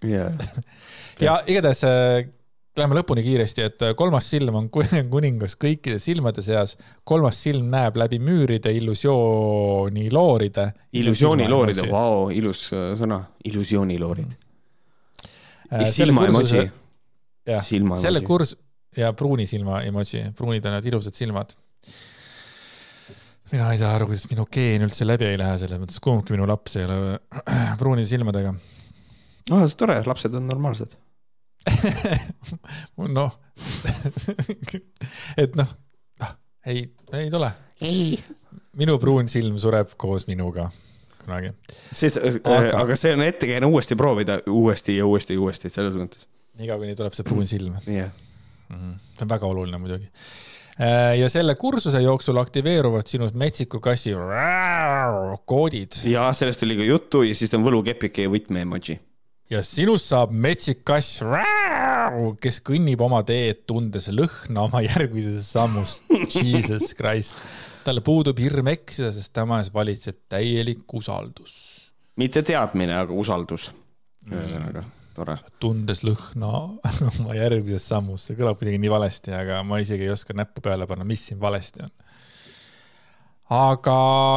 yeah. 0.03 0.33
ja 1.23 1.39
igatahes 1.47 1.85
äh, 1.87 2.27
Läheme 2.73 2.95
lõpuni 2.97 3.21
kiiresti, 3.21 3.61
et 3.67 3.83
äh, 3.85 3.91
kolmas 3.97 4.25
silm 4.33 4.55
on 4.57 4.69
kuningas 5.13 5.53
kõikide 5.61 5.99
silmade 6.01 6.41
seas. 6.41 6.73
kolmas 7.05 7.37
silm 7.43 7.67
näeb 7.69 7.99
läbi 8.01 8.17
müüride 8.17 8.71
illusioonilooride. 8.73 10.65
illusioonilooride, 10.97 11.85
vau, 11.91 12.31
ilus 12.33 12.65
äh, 12.73 12.95
sõna, 12.97 13.19
illusiooniloorid. 13.45 14.33
Äh, 15.69 15.85
silma 15.93 16.25
emoji. 16.31 16.65
jah, 17.45 17.61
selle 18.01 18.25
kurs- 18.25 18.55
ja 18.97 19.13
pruuni 19.13 19.45
silma 19.49 19.83
emoji, 19.85 20.31
pruunid 20.37 20.65
on 20.65 20.77
need 20.77 20.89
ilusad 20.89 21.13
silmad. 21.17 21.53
mina 23.53 23.69
ei 23.69 23.77
saa 23.77 23.93
aru, 23.99 24.09
kuidas 24.09 24.25
minu 24.33 24.47
geen 24.49 24.81
üldse 24.81 25.05
läbi 25.05 25.29
ei 25.29 25.37
lähe, 25.37 25.61
selles 25.61 25.77
mõttes 25.77 26.01
kumbki 26.01 26.33
minu 26.33 26.49
laps 26.49 26.79
ei 26.81 26.89
ole 26.89 27.19
pruunide 27.81 28.09
silmadega. 28.09 28.57
ah, 29.51 29.65
see 29.67 29.77
tore, 29.77 30.01
lapsed 30.09 30.41
on 30.41 30.49
normaalsed 30.49 30.97
noh 33.17 33.39
et 35.37 35.55
noh, 35.57 35.69
noh, 36.21 36.31
ei, 36.67 36.85
ei 37.13 37.29
tule. 37.31 37.51
minu 38.79 38.97
pruun 39.01 39.29
silm 39.31 39.59
sureb 39.61 39.93
koos 39.99 40.27
minuga 40.29 40.69
kunagi. 41.23 41.53
siis 41.91 42.17
äh, 42.17 42.39
aga..., 42.43 42.77
aga 42.83 42.97
see 42.99 43.13
on 43.15 43.23
ettekäänne 43.25 43.69
uuesti 43.69 43.95
proovida, 43.99 44.39
uuesti 44.49 44.97
ja 44.97 45.05
uuesti 45.05 45.37
ja 45.37 45.43
uuesti, 45.43 45.71
selles 45.73 45.95
mõttes. 45.99 46.27
niikaua, 46.59 46.81
kuni 46.81 46.97
tuleb 46.99 47.15
see 47.15 47.27
pruun 47.27 47.47
silm 47.49 47.77
yeah.. 47.87 48.11
Mm 48.69 48.79
-hmm. 48.79 48.99
see 49.13 49.25
on 49.27 49.29
väga 49.29 49.47
oluline 49.47 49.77
muidugi 49.77 50.09
äh, 50.79 51.17
ja 51.19 51.29
selle 51.29 51.55
kursuse 51.55 52.01
jooksul 52.01 52.37
aktiveeruvad 52.41 53.07
sinus 53.07 53.33
metsiku 53.33 53.79
kassi 53.79 54.15
koodid. 55.45 56.03
ja 56.03 56.33
sellest 56.33 56.63
oli 56.63 56.77
ka 56.77 56.83
juttu 56.83 57.23
ja 57.23 57.35
siis 57.35 57.53
on 57.53 57.63
võlukepike 57.63 58.27
ja 58.27 58.29
võtme 58.29 58.65
emoji 58.67 58.99
ja 59.51 59.61
sinust 59.65 60.09
saab 60.11 60.31
metsik 60.45 60.83
kass, 60.87 61.21
kes 62.43 62.59
kõnnib 62.65 63.03
oma 63.03 63.21
teed, 63.27 63.63
tundes 63.69 64.09
lõhna 64.13 64.67
oma 64.67 64.83
järgmises 64.85 65.49
sammus. 65.55 66.01
Jesus 66.33 66.93
Christ. 66.97 67.37
talle 67.83 67.99
puudub 68.03 68.39
hirm 68.39 68.69
eksida, 68.71 69.11
sest 69.11 69.33
temas 69.35 69.71
valitseb 69.73 70.21
täielik 70.31 70.87
usaldus. 70.93 71.55
mitte 72.15 72.43
teadmine, 72.43 72.95
aga 72.95 73.13
usaldus. 73.13 73.71
ühesõnaga, 74.31 74.85
tore. 75.15 75.37
tundes 75.59 76.03
lõhna 76.07 76.53
oma 77.11 77.35
järgmises 77.37 77.89
sammus, 77.91 78.29
see 78.29 78.39
kõlab 78.39 78.59
kuidagi 78.59 78.79
nii 78.79 78.93
valesti, 78.93 79.35
aga 79.35 79.61
ma 79.67 79.81
isegi 79.83 80.07
ei 80.07 80.15
oska 80.15 80.35
näppu 80.37 80.63
peale 80.63 80.87
panna, 80.87 81.07
mis 81.07 81.27
siin 81.29 81.41
valesti 81.41 81.83
on 81.83 81.93
aga 83.51 83.95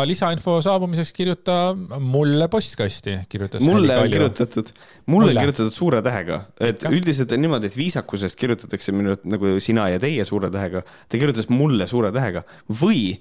lisainfo 0.08 0.56
saabumiseks 0.64 1.12
kirjuta 1.14 1.56
mulle 2.02 2.48
postkasti, 2.50 3.20
kirjutas. 3.30 3.62
mulle 3.62 3.98
on 4.02 4.10
kirjutatud, 4.10 4.72
mulle 5.06 5.30
on 5.30 5.38
kirjutatud 5.38 5.72
suure 5.74 6.02
tähega, 6.02 6.40
et 6.58 6.82
Ikka? 6.82 6.90
üldiselt 6.90 7.32
on 7.32 7.44
niimoodi, 7.44 7.70
et 7.70 7.78
viisakusest 7.78 8.38
kirjutatakse 8.38 8.92
minu 8.96 9.14
nagu 9.24 9.56
sina 9.62 9.88
ja 9.92 10.02
teie 10.02 10.24
suure 10.26 10.50
tähega. 10.50 10.82
ta 10.82 11.18
kirjutas 11.22 11.48
mulle 11.48 11.86
suure 11.86 12.10
tähega. 12.12 12.42
Või 12.82 13.14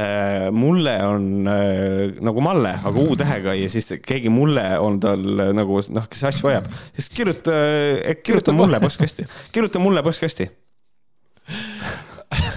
äh, 0.00 0.48
mulle 0.56 0.96
on 1.04 1.28
äh, 1.52 2.16
nagu 2.24 2.40
Malle, 2.40 2.78
aga 2.80 3.04
U-tähega 3.04 3.54
ja 3.60 3.68
siis 3.68 3.92
keegi 4.00 4.32
mulle 4.32 4.64
on 4.80 4.98
tal 5.04 5.20
äh, 5.36 5.52
nagu 5.56 5.84
noh, 5.92 6.08
kes 6.08 6.24
asju 6.32 6.48
ajab, 6.54 6.72
siis 6.96 7.12
kirjuta 7.12 7.60
äh,, 7.60 8.16
kirjuta 8.24 8.56
mulle. 8.56 8.80
postkasti, 8.80 9.28
kirjuta 9.52 9.84
mulle 9.84 10.02
postkasti 10.02 10.48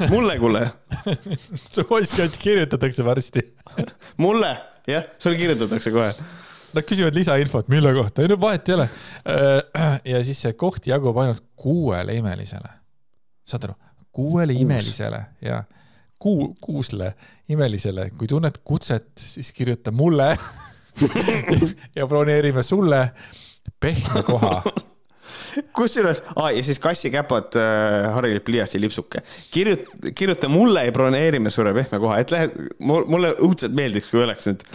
mulle, 0.09 0.37
kuule 0.39 0.63
su 1.73 1.83
postkast 1.89 2.37
kirjutatakse 2.41 3.05
varsti 3.05 3.43
mulle, 4.17 4.53
jah, 4.87 5.05
sul 5.21 5.37
kirjutatakse 5.39 5.91
kohe. 5.93 6.13
Nad 6.73 6.87
küsivad 6.89 7.13
lisainfot, 7.15 7.67
mille 7.69 7.91
kohta, 7.93 8.23
ei 8.23 8.31
no 8.31 8.39
vahet 8.41 8.69
ei 8.69 8.75
ole. 8.75 8.87
Äh, 9.29 9.99
ja 10.09 10.23
siis 10.25 10.41
see 10.41 10.55
koht 10.57 10.87
jagub 10.89 11.17
ainult 11.21 11.43
kuuele 11.55 12.15
imelisele. 12.17 12.71
saad 13.45 13.67
aru, 13.67 13.73
kuuele 14.11 14.53
Kuus. 14.53 14.63
imelisele 14.63 15.19
ja 15.41 15.63
kuu, 16.19 16.55
kuusle 16.61 17.13
imelisele, 17.49 18.09
kui 18.17 18.27
tunned 18.27 18.61
kutset, 18.63 19.11
siis 19.19 19.51
kirjuta 19.51 19.91
mulle 19.91 20.37
ja 21.97 22.07
broneerime 22.07 22.63
sulle 22.63 23.11
pehme 23.79 24.23
koha 24.23 24.61
kusjuures 25.75 26.23
ah,, 26.35 26.49
ja 26.53 26.63
siis 26.63 26.79
kassikäpad 26.83 27.57
äh,, 27.59 28.09
harilik 28.15 28.43
pliiatsi 28.45 28.81
lipsuke. 28.81 29.23
kirjuta, 29.51 30.13
kirjuta 30.15 30.49
mulle 30.49 30.85
ja 30.85 30.91
broneerime 30.95 31.49
suure 31.53 31.73
pehme 31.73 31.99
koha, 31.99 32.19
et 32.23 32.31
lähed, 32.31 32.57
mulle 32.79 33.33
õudselt 33.39 33.75
meeldiks, 33.77 34.09
kui 34.11 34.23
oleks 34.23 34.47
nüüd, 34.49 34.65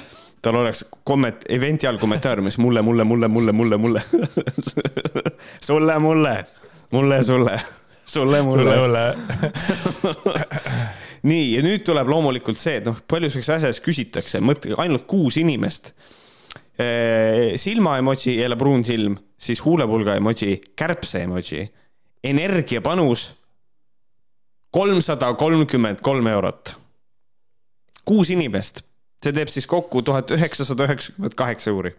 tal 0.43 0.61
oleks 0.61 0.85
komment-, 1.09 1.47
event'i 1.49 1.89
all 1.89 1.99
kommentaariumis 1.99 2.59
mulle, 2.63 2.83
mulle, 2.83 3.05
mulle, 3.05 3.29
mulle, 3.29 3.53
mulle, 3.53 3.77
mulle 3.77 4.03
sulle, 5.69 5.99
mulle, 5.99 6.37
mulle, 6.91 7.23
sulle, 7.25 7.59
sulle, 8.07 8.43
mulle. 8.43 8.77
sulle, 8.79 10.37
nii, 11.31 11.49
ja 11.57 11.65
nüüd 11.67 11.85
tuleb 11.87 12.09
loomulikult 12.11 12.61
see, 12.61 12.79
et 12.81 12.87
noh, 12.89 12.99
palju 13.11 13.31
siukses 13.35 13.59
asjas 13.59 13.83
küsitakse, 13.85 14.41
mõtle 14.45 14.79
ainult 14.79 15.07
kuus 15.11 15.41
inimest 15.41 15.93
silma 17.57 17.97
emoji, 17.99 18.37
jälle 18.39 18.57
pruun 18.57 18.85
silm, 18.85 19.17
siis 19.39 19.65
huulepulga 19.65 20.15
emoji, 20.15 20.61
kärbse 20.77 21.25
emoji, 21.27 21.65
energiapanus 22.25 23.33
kolmsada 24.71 25.33
kolmkümmend 25.35 26.01
kolm 26.03 26.27
eurot. 26.27 26.75
kuus 28.05 28.31
inimest, 28.31 28.81
see 29.21 29.35
teeb 29.37 29.51
siis 29.53 29.67
kokku 29.69 30.01
tuhat 30.03 30.31
üheksasada 30.33 30.87
üheksakümmend 30.87 31.35
kaheksa 31.37 31.71
euri. 31.71 31.93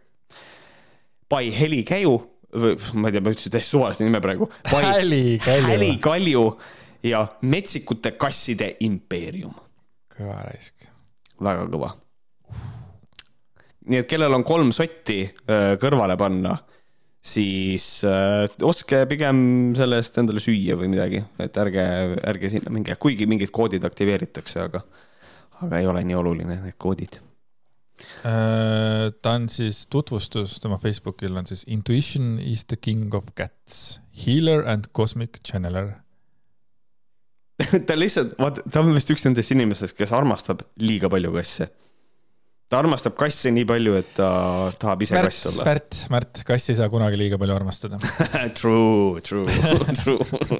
Pai 1.29 1.51
Heli 1.53 1.83
Käju, 1.85 2.15
ma 2.97 3.11
ei 3.11 3.13
tea, 3.13 3.21
ma 3.21 3.29
ütlesin 3.29 3.53
täiesti 3.53 3.75
suvalise 3.75 4.07
nime 4.07 4.21
praegu. 4.21 4.47
Häli 4.71 5.37
Kalju. 5.43 5.67
Häli 5.67 5.91
Kalju 6.01 6.45
ja 7.03 7.27
Metsikute 7.41 8.15
kasside 8.17 8.75
impeerium. 8.79 9.53
kõva 10.15 10.41
raisk. 10.47 10.89
väga 11.43 11.67
kõva 11.69 11.93
nii 13.89 14.03
et 14.03 14.09
kellel 14.09 14.35
on 14.37 14.45
kolm 14.47 14.71
sotti 14.75 15.23
äh, 15.25 15.73
kõrvale 15.81 16.15
panna, 16.19 16.55
siis 17.19 18.03
äh, 18.07 18.45
ostke 18.65 19.03
pigem 19.09 19.39
selle 19.77 19.99
eest 19.99 20.19
endale 20.21 20.41
süüa 20.43 20.77
või 20.79 20.91
midagi, 20.93 21.23
et 21.41 21.57
ärge, 21.59 21.85
ärge 22.31 22.51
sinna 22.53 22.73
minge, 22.73 22.95
kuigi 23.01 23.27
mingid 23.29 23.51
koodid 23.55 23.85
aktiveeritakse, 23.87 24.67
aga, 24.69 24.83
aga 25.63 25.81
ei 25.81 25.89
ole 25.89 26.05
nii 26.07 26.19
oluline, 26.19 26.59
need 26.67 26.77
koodid. 26.79 27.19
Äh, 28.23 29.09
ta 29.19 29.35
on 29.35 29.49
siis 29.51 29.83
tutvustus, 29.91 30.59
tema 30.63 30.77
Facebookil 30.79 31.35
on 31.35 31.49
siis 31.49 31.65
Intuition 31.67 32.37
is 32.39 32.63
the 32.69 32.77
king 32.79 33.15
of 33.17 33.33
cats, 33.35 33.99
healer 34.25 34.63
and 34.69 34.91
cosmic 34.95 35.41
channeler. 35.43 35.97
Ta 37.87 37.97
lihtsalt, 37.97 38.37
vaata, 38.39 38.63
ta 38.71 38.79
on 38.79 38.93
vist 38.95 39.09
üks 39.11 39.25
nendest 39.25 39.51
inimestest, 39.51 39.91
kes 39.97 40.13
armastab 40.15 40.61
liiga 40.79 41.09
palju 41.11 41.33
kasse 41.33 41.65
ta 42.69 42.79
armastab 42.83 43.15
kasse 43.17 43.51
nii 43.53 43.65
palju, 43.69 43.95
et 43.97 44.11
ta 44.17 44.29
tahab 44.79 45.01
ise 45.05 45.15
Märt, 45.17 45.31
kass 45.31 45.47
olla. 45.51 45.65
Märt, 45.65 45.99
Märt, 46.13 46.41
kass 46.47 46.69
ei 46.69 46.77
saa 46.77 46.89
kunagi 46.93 47.17
liiga 47.17 47.39
palju 47.41 47.55
armastada 47.55 47.99
True, 48.59 49.21
true, 49.25 49.45
true. 50.03 50.59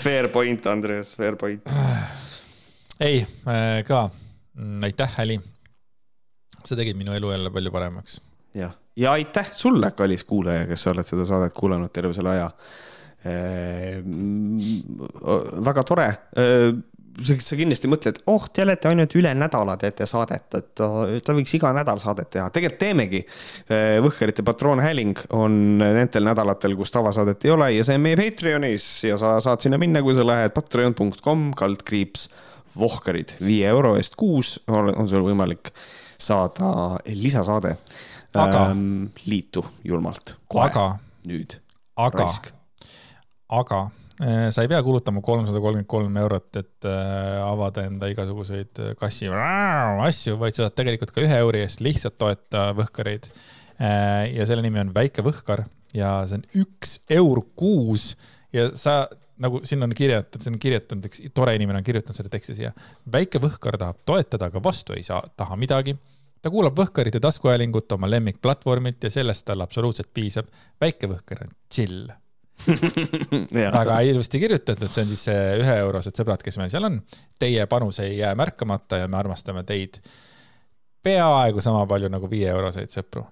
Fair 0.00 0.30
point, 0.32 0.66
Andreas, 0.70 1.12
fair 1.18 1.36
point. 1.40 1.66
ei, 3.08 3.24
ka 3.86 4.04
aitäh, 4.86 5.16
Häli. 5.18 5.40
sa 6.64 6.76
tegid 6.78 6.98
minu 7.00 7.16
elu 7.16 7.32
jälle 7.34 7.50
palju 7.50 7.72
paremaks. 7.74 8.20
jah, 8.54 8.76
ja 8.96 9.12
aitäh 9.18 9.50
sulle, 9.56 9.90
kallis 9.98 10.24
kuulaja, 10.24 10.68
kes 10.70 10.86
sa 10.86 10.94
oled 10.94 11.10
seda 11.10 11.26
saadet 11.26 11.56
kuulanud 11.56 11.92
terve 11.92 12.14
selle 12.14 12.36
aja. 12.38 12.50
väga 15.66 15.82
tore 15.84 16.06
sa, 17.26 17.56
kindlasti 17.58 17.90
mõtled, 17.90 18.20
oh, 18.30 18.46
te 18.52 18.64
olete 18.64 18.90
ainult 18.90 19.14
üle 19.18 19.32
nädala 19.36 19.76
teete 19.80 20.06
saadet, 20.08 20.46
et 20.58 20.72
ta 20.80 21.36
võiks 21.36 21.54
iga 21.56 21.72
nädal 21.76 22.00
saadet 22.02 22.30
teha, 22.34 22.48
tegelikult 22.54 22.80
teemegi. 22.80 23.22
Võhkerite 24.04 24.44
patroonhääling 24.46 25.24
on 25.36 25.56
nendel 25.82 26.28
nädalatel, 26.30 26.76
kus 26.78 26.94
tavasaadet 26.94 27.46
ei 27.46 27.54
ole 27.54 27.70
ja 27.76 27.86
see 27.86 27.98
on 27.98 28.04
meie 28.04 28.18
Patreonis 28.20 28.88
ja 29.08 29.18
sa 29.20 29.36
saad 29.44 29.64
sinna 29.64 29.80
minna, 29.80 30.04
kui 30.04 30.16
sa 30.16 30.26
lähed 30.26 30.54
patreon.com 30.56 31.50
kaldkriips 31.58 32.28
vohkarid 32.78 33.34
viie 33.42 33.66
euro 33.68 33.96
eest 33.98 34.14
kuus 34.18 34.58
on, 34.70 34.92
sul 35.10 35.26
võimalik 35.26 35.72
saada 36.20 37.00
lisasaade 37.08 37.74
aga 38.34 38.66
ähm, 38.70 39.10
liitu 39.26 39.64
julmalt. 39.84 40.36
aga 40.54 40.98
nüüd. 41.26 41.58
aga, 41.96 42.28
aga 43.48 43.88
Äh, 43.88 43.99
sa 44.52 44.64
ei 44.64 44.68
pea 44.68 44.82
kulutama 44.84 45.22
kolmsada 45.24 45.60
kolmkümmend 45.62 45.88
kolm 45.88 46.16
eurot, 46.20 46.50
et 46.60 46.88
äh, 46.88 47.38
avada 47.40 47.86
enda 47.88 48.10
igasuguseid 48.12 48.82
äh, 48.82 48.92
kassi 49.00 49.30
asju, 49.30 50.36
vaid 50.40 50.58
sa 50.58 50.66
saad 50.66 50.76
tegelikult 50.76 51.14
ka 51.16 51.24
ühe 51.24 51.40
euri 51.40 51.64
eest 51.64 51.80
lihtsalt 51.84 52.18
toeta 52.20 52.70
võhkareid. 52.76 53.30
ja 53.80 54.44
selle 54.44 54.60
nimi 54.60 54.76
on 54.82 54.90
Väike 54.92 55.22
Võhkar 55.24 55.62
ja 55.96 56.18
see 56.28 56.36
on 56.36 56.42
üks 56.60 56.98
eur 57.08 57.40
kuus 57.56 58.10
ja 58.52 58.66
sa 58.76 59.06
nagu 59.40 59.62
siin 59.64 59.80
on 59.86 59.94
kirjutatud, 59.96 60.44
see 60.44 60.52
on 60.52 60.60
kirjutanud, 60.60 61.08
üks 61.08 61.22
tore 61.32 61.54
inimene 61.56 61.80
on 61.80 61.86
kirjutanud 61.86 62.18
selle 62.18 62.32
teksti 62.32 62.58
siia. 62.58 62.74
väike 63.12 63.40
Võhkar 63.40 63.80
tahab 63.80 64.04
toetada, 64.04 64.50
aga 64.52 64.60
vastu 64.60 64.98
ei 64.98 65.06
saa, 65.06 65.22
taha 65.32 65.56
midagi 65.56 65.96
ta 66.42 66.52
kuulab 66.52 66.76
Võhkarite 66.76 67.20
taskuhäälingut 67.24 67.92
oma 67.96 68.10
lemmikplatvormilt 68.10 69.08
ja 69.08 69.16
sellest 69.16 69.48
tal 69.48 69.64
absoluutselt 69.64 70.12
piisab. 70.12 70.52
väike 70.80 71.08
Võhkar 71.08 71.46
on 71.46 71.56
chill 71.72 72.10
väga 73.78 74.00
ilusti 74.08 74.40
kirjutatud, 74.42 74.90
see 74.92 75.04
on 75.04 75.12
siis 75.12 75.26
see 75.28 75.44
üheeurosed 75.60 76.16
sõbrad, 76.16 76.42
kes 76.44 76.58
meil 76.60 76.72
seal 76.72 76.88
on. 76.88 77.00
Teie 77.40 77.66
panus 77.70 78.00
ei 78.04 78.18
jää 78.18 78.34
märkamata 78.38 79.02
ja 79.02 79.08
me 79.08 79.18
armastame 79.20 79.64
teid 79.68 80.00
peaaegu 81.02 81.62
sama 81.64 81.86
palju 81.88 82.10
nagu 82.12 82.28
viieeuroseid 82.30 82.92
sõpru 82.92 83.24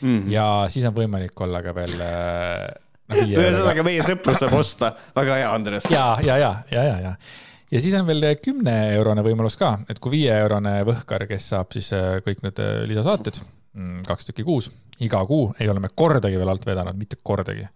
mm. 0.00 0.20
-hmm. 0.20 0.30
ja 0.32 0.66
siis 0.68 0.86
on 0.88 0.94
võimalik 0.96 1.40
olla 1.46 1.62
ka 1.62 1.74
veel 1.74 1.94
no,. 1.94 3.16
ühesõnaga, 3.22 3.86
meie 3.86 4.02
sõprus 4.02 4.40
saab 4.42 4.56
osta, 4.58 4.94
väga 5.16 5.40
hea, 5.40 5.50
Andres. 5.54 5.90
ja, 5.90 6.06
ja, 6.24 6.38
ja, 6.38 6.54
ja, 6.70 6.84
ja, 6.84 7.00
ja 7.08 7.16
ja 7.74 7.80
siis 7.82 7.94
on 7.98 8.06
veel 8.06 8.26
kümne-eurone 8.38 9.22
võimalus 9.26 9.56
ka, 9.58 9.78
et 9.90 9.98
kui 9.98 10.18
viieeurone 10.18 10.76
võhkar, 10.86 11.26
kes 11.30 11.48
saab 11.54 11.72
siis 11.74 11.90
äh, 11.96 12.20
kõik 12.26 12.44
need 12.44 12.60
äh, 12.62 12.84
lisasaated, 12.86 13.40
mm, 13.74 14.04
kaks 14.06 14.30
tükki 14.30 14.46
kuus, 14.46 14.70
iga 15.02 15.24
kuu 15.26 15.48
ei 15.58 15.68
ole 15.68 15.82
me 15.82 15.90
kordagi 15.94 16.38
veel 16.38 16.52
alt 16.52 16.66
vedanud, 16.66 16.98
mitte 16.98 17.18
kordagi 17.22 17.66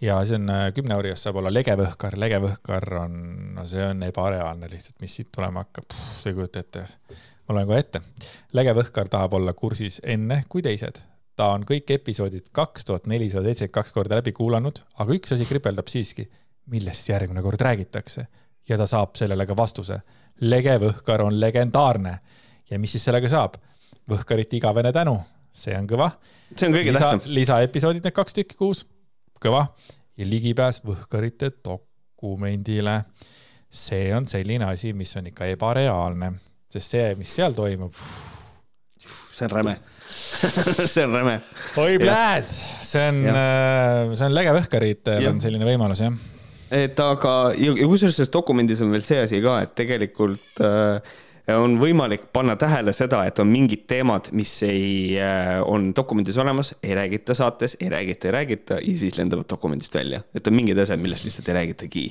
ja 0.00 0.18
see 0.24 0.38
on 0.38 0.48
äh, 0.50 0.66
kümne 0.74 0.96
euri 0.96 1.12
eest 1.12 1.26
saab 1.26 1.40
olla 1.40 1.52
legevõhkar, 1.52 2.16
legevõhkar 2.20 2.86
on, 3.02 3.14
no 3.56 3.66
see 3.68 3.84
on 3.84 4.02
ebareaalne 4.06 4.70
lihtsalt, 4.72 4.98
mis 5.04 5.14
siit 5.18 5.30
tulema 5.34 5.64
hakkab, 5.64 5.92
sa 6.16 6.30
ei 6.30 6.36
kujuta 6.36 6.62
ette. 6.64 6.84
ma 7.48 7.56
loen 7.56 7.68
kohe 7.68 7.80
ette. 7.84 8.02
legevõhkar 8.56 9.10
tahab 9.12 9.36
olla 9.38 9.52
kursis 9.52 10.00
enne 10.04 10.42
kui 10.48 10.62
teised. 10.62 11.02
ta 11.36 11.50
on 11.54 11.64
kõik 11.68 11.92
episoodid 11.96 12.48
kaks 12.52 12.84
tuhat 12.84 13.06
nelisada 13.06 13.44
seitsekümmend 13.48 13.74
kaks 13.74 13.92
korda 13.92 14.20
läbi 14.20 14.32
kuulanud, 14.36 14.82
aga 14.98 15.16
üks 15.16 15.34
asi 15.36 15.48
kripeldab 15.48 15.88
siiski, 15.88 16.28
millest 16.70 17.08
järgmine 17.08 17.42
kord 17.42 17.60
räägitakse 17.60 18.26
ja 18.68 18.78
ta 18.78 18.86
saab 18.86 19.16
sellele 19.16 19.46
ka 19.46 19.56
vastuse. 19.56 20.00
legevõhkar 20.40 21.20
on 21.22 21.40
legendaarne 21.40 22.18
ja 22.70 22.78
mis 22.78 22.92
siis 22.96 23.04
sellega 23.04 23.28
saab? 23.28 23.60
võhkarite 24.10 24.56
igavene 24.56 24.90
tänu, 24.92 25.20
see 25.52 25.76
on 25.76 25.86
kõva. 25.86 26.10
see 26.56 26.66
on 26.66 26.74
kõige 26.74 26.90
Lisa, 26.90 27.00
tähtsam. 27.00 27.20
lisaepisoodid, 27.26 28.02
need 28.04 28.14
kaks 28.16 28.34
tükki 28.34 28.56
kuus 28.56 28.86
kõva 29.42 29.64
ja 30.20 30.26
ligipääs 30.28 30.82
Võhkarite 30.86 31.52
dokumendile. 31.64 33.02
see 33.70 34.10
on 34.14 34.26
selline 34.26 34.66
asi, 34.66 34.92
mis 34.92 35.12
on 35.16 35.28
ikka 35.30 35.46
ebareaalne, 35.52 36.32
sest 36.72 36.96
see, 36.96 37.14
mis 37.14 37.34
seal 37.34 37.54
toimub. 37.54 37.94
see 39.00 39.46
on 39.46 39.50
räme 39.50 39.76
see 40.92 41.04
on 41.04 41.14
räme. 41.14 41.40
oi 41.76 41.98
pläät, 41.98 42.46
see 42.82 43.08
on, 43.08 43.24
äh, 43.30 44.12
see 44.14 44.26
on 44.26 44.34
lege 44.34 44.52
Võhkaritel 44.58 45.30
on 45.30 45.40
selline 45.40 45.68
võimalus 45.68 46.04
jah 46.04 46.14
et 46.70 47.00
aga, 47.02 47.34
ja 47.58 47.72
kusjuures 47.74 48.14
selles 48.14 48.30
dokumendis 48.30 48.82
on 48.84 48.92
veel 48.94 49.02
see 49.02 49.18
asi 49.24 49.40
ka, 49.42 49.56
et 49.64 49.74
tegelikult 49.78 50.62
äh, 50.62 51.16
on 51.56 51.76
võimalik 51.80 52.26
panna 52.34 52.54
tähele 52.58 52.92
seda, 52.96 53.22
et 53.28 53.38
on 53.42 53.48
mingid 53.50 53.86
teemad, 53.90 54.30
mis 54.36 54.52
ei, 54.66 55.16
äh, 55.20 55.60
on 55.64 55.90
dokumendis 55.96 56.38
olemas, 56.40 56.74
ei 56.82 56.94
räägita 56.98 57.34
saates, 57.36 57.76
ei 57.80 57.88
räägita, 57.92 58.28
ei 58.28 58.34
räägita 58.36 58.78
ja 58.80 58.98
siis 58.98 59.18
lendavad 59.18 59.48
dokumendist 59.50 59.94
välja. 59.94 60.22
et 60.34 60.46
on 60.46 60.54
mingid 60.54 60.78
asjad, 60.78 61.00
millest 61.00 61.24
lihtsalt 61.24 61.48
ei 61.48 61.54
räägitagi. 61.54 62.04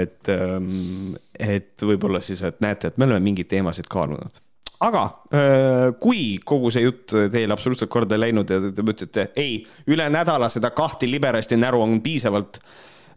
et, 0.00 0.28
ähm, 0.28 1.16
et 1.38 1.82
võib-olla 1.82 2.20
siis, 2.20 2.42
et 2.42 2.60
näete, 2.60 2.88
et 2.88 2.98
me 2.98 3.08
oleme 3.08 3.20
mingeid 3.20 3.48
teemasid 3.48 3.88
kaalunud 3.88 4.42
aga 4.80 5.02
äh, 5.34 5.88
kui 6.00 6.38
kogu 6.44 6.70
see 6.70 6.84
jutt 6.84 7.12
teile 7.32 7.52
absoluutselt 7.52 7.90
korda 7.90 8.16
ei 8.16 8.26
läinud 8.26 8.50
ja 8.50 8.60
te 8.72 8.84
mõtlete, 8.86 9.26
ei, 9.36 9.58
üle 9.86 10.08
nädala 10.10 10.48
seda 10.48 10.70
kahte 10.70 11.10
liberasti 11.10 11.56
näru 11.56 11.82
on 11.82 12.00
piisavalt. 12.00 12.62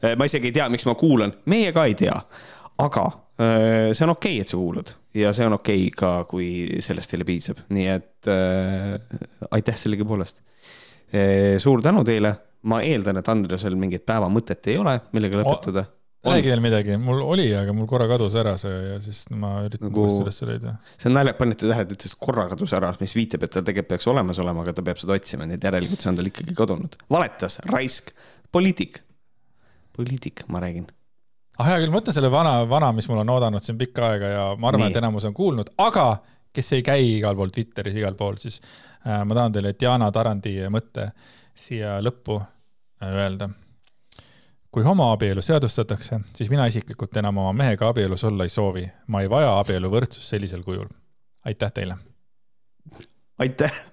Äh, 0.04 0.18
ma 0.18 0.26
isegi 0.26 0.52
ei 0.52 0.58
tea, 0.60 0.70
miks 0.70 0.86
ma 0.86 0.96
kuulan, 1.00 1.34
meie 1.46 1.72
ka 1.72 1.86
ei 1.86 1.96
tea, 1.96 2.18
aga 2.84 3.12
see 3.34 4.04
on 4.06 4.12
okei 4.14 4.36
okay,, 4.36 4.42
et 4.44 4.52
sa 4.52 4.58
kuulad 4.60 4.92
ja 5.14 5.34
see 5.34 5.48
on 5.48 5.58
okei 5.60 5.88
okay 5.88 5.98
ka, 5.98 6.14
kui 6.30 6.48
sellest 6.84 7.14
teile 7.14 7.28
piisab, 7.28 7.64
nii 7.74 7.90
et 7.94 8.32
äh, 8.32 8.96
aitäh 9.54 9.78
sellegipoolest. 9.80 10.42
E,. 11.14 11.60
suur 11.62 11.84
tänu 11.86 12.02
teile, 12.08 12.34
ma 12.70 12.82
eeldan, 12.86 13.20
et 13.22 13.28
Andresel 13.30 13.76
mingit 13.80 14.06
päevamõtet 14.08 14.72
ei 14.72 14.80
ole, 14.82 14.96
millega 15.14 15.42
lõpetada. 15.42 15.86
räägi 16.24 16.50
veel 16.50 16.64
midagi, 16.64 16.98
mul 16.98 17.22
oli, 17.22 17.50
aga 17.56 17.76
mul 17.76 17.88
korra 17.90 18.08
kadus 18.08 18.38
ära 18.40 18.56
see 18.58 18.74
ja 18.94 18.98
siis 19.04 19.26
ma 19.30 19.58
üritan 19.66 19.90
nagu, 19.90 20.06
uuesti 20.06 20.24
üles 20.24 20.42
leida. 20.48 20.78
see 20.98 21.12
on 21.12 21.18
naljakas, 21.20 21.40
panite 21.44 21.68
tähele, 21.68 21.88
et 21.90 21.96
ütles 21.98 22.18
korra 22.18 22.48
kadus 22.56 22.74
ära, 22.80 22.94
mis 23.04 23.16
viitab, 23.18 23.46
et 23.46 23.54
ta 23.54 23.62
tegelikult 23.62 23.94
peaks 23.94 24.10
olemas 24.10 24.42
olema, 24.42 24.66
aga 24.66 24.74
ta 24.80 24.88
peab 24.88 25.02
seda 25.04 25.20
otsima, 25.20 25.46
nii 25.50 25.60
et 25.60 25.70
järelikult 25.70 26.02
see 26.02 26.14
on 26.14 26.20
tal 26.22 26.32
ikkagi 26.32 26.58
kadunud. 26.58 26.98
valetas, 27.12 27.60
raisk, 27.70 28.16
poliitik, 28.56 29.04
poliitik, 29.94 30.48
ma 30.50 30.64
räägin 30.64 30.90
ah 31.60 31.70
hea 31.70 31.80
küll, 31.82 31.92
ma 31.92 32.00
mõtlen 32.00 32.16
selle 32.16 32.32
vana, 32.34 32.54
vana, 32.70 32.92
mis 32.96 33.08
mul 33.10 33.22
on 33.24 33.34
oodanud 33.36 33.64
siin 33.64 33.78
pikka 33.80 34.08
aega 34.14 34.32
ja 34.32 34.46
ma 34.58 34.72
arvan, 34.72 34.90
et 34.90 35.00
enamus 35.02 35.28
on 35.30 35.36
kuulnud, 35.38 35.74
aga 35.84 36.08
kes 36.54 36.74
ei 36.78 36.86
käi 36.86 37.06
igal 37.18 37.38
pool 37.38 37.54
Twitteris 37.54 37.98
igal 37.98 38.18
pool, 38.18 38.38
siis 38.42 38.60
äh, 39.08 39.22
ma 39.26 39.38
tahan 39.38 39.56
teile 39.56 39.74
Diana 39.80 40.10
Tarandi 40.14 40.56
mõtte 40.74 41.10
siia 41.54 42.00
lõppu 42.02 42.40
äh, 42.40 43.14
öelda. 43.14 43.50
kui 44.74 44.84
homoabielu 44.84 45.42
seadustatakse, 45.46 46.20
siis 46.34 46.50
mina 46.50 46.66
isiklikult 46.66 47.18
enam 47.22 47.38
oma 47.38 47.54
mehega 47.54 47.90
abielus 47.94 48.24
olla 48.24 48.44
ei 48.44 48.50
soovi. 48.50 48.88
ma 49.08 49.22
ei 49.22 49.30
vaja 49.30 49.60
abieluvõrdsust 49.60 50.36
sellisel 50.36 50.64
kujul. 50.64 50.88
aitäh 51.46 51.72
teile! 51.72 51.98
aitäh! 53.40 53.93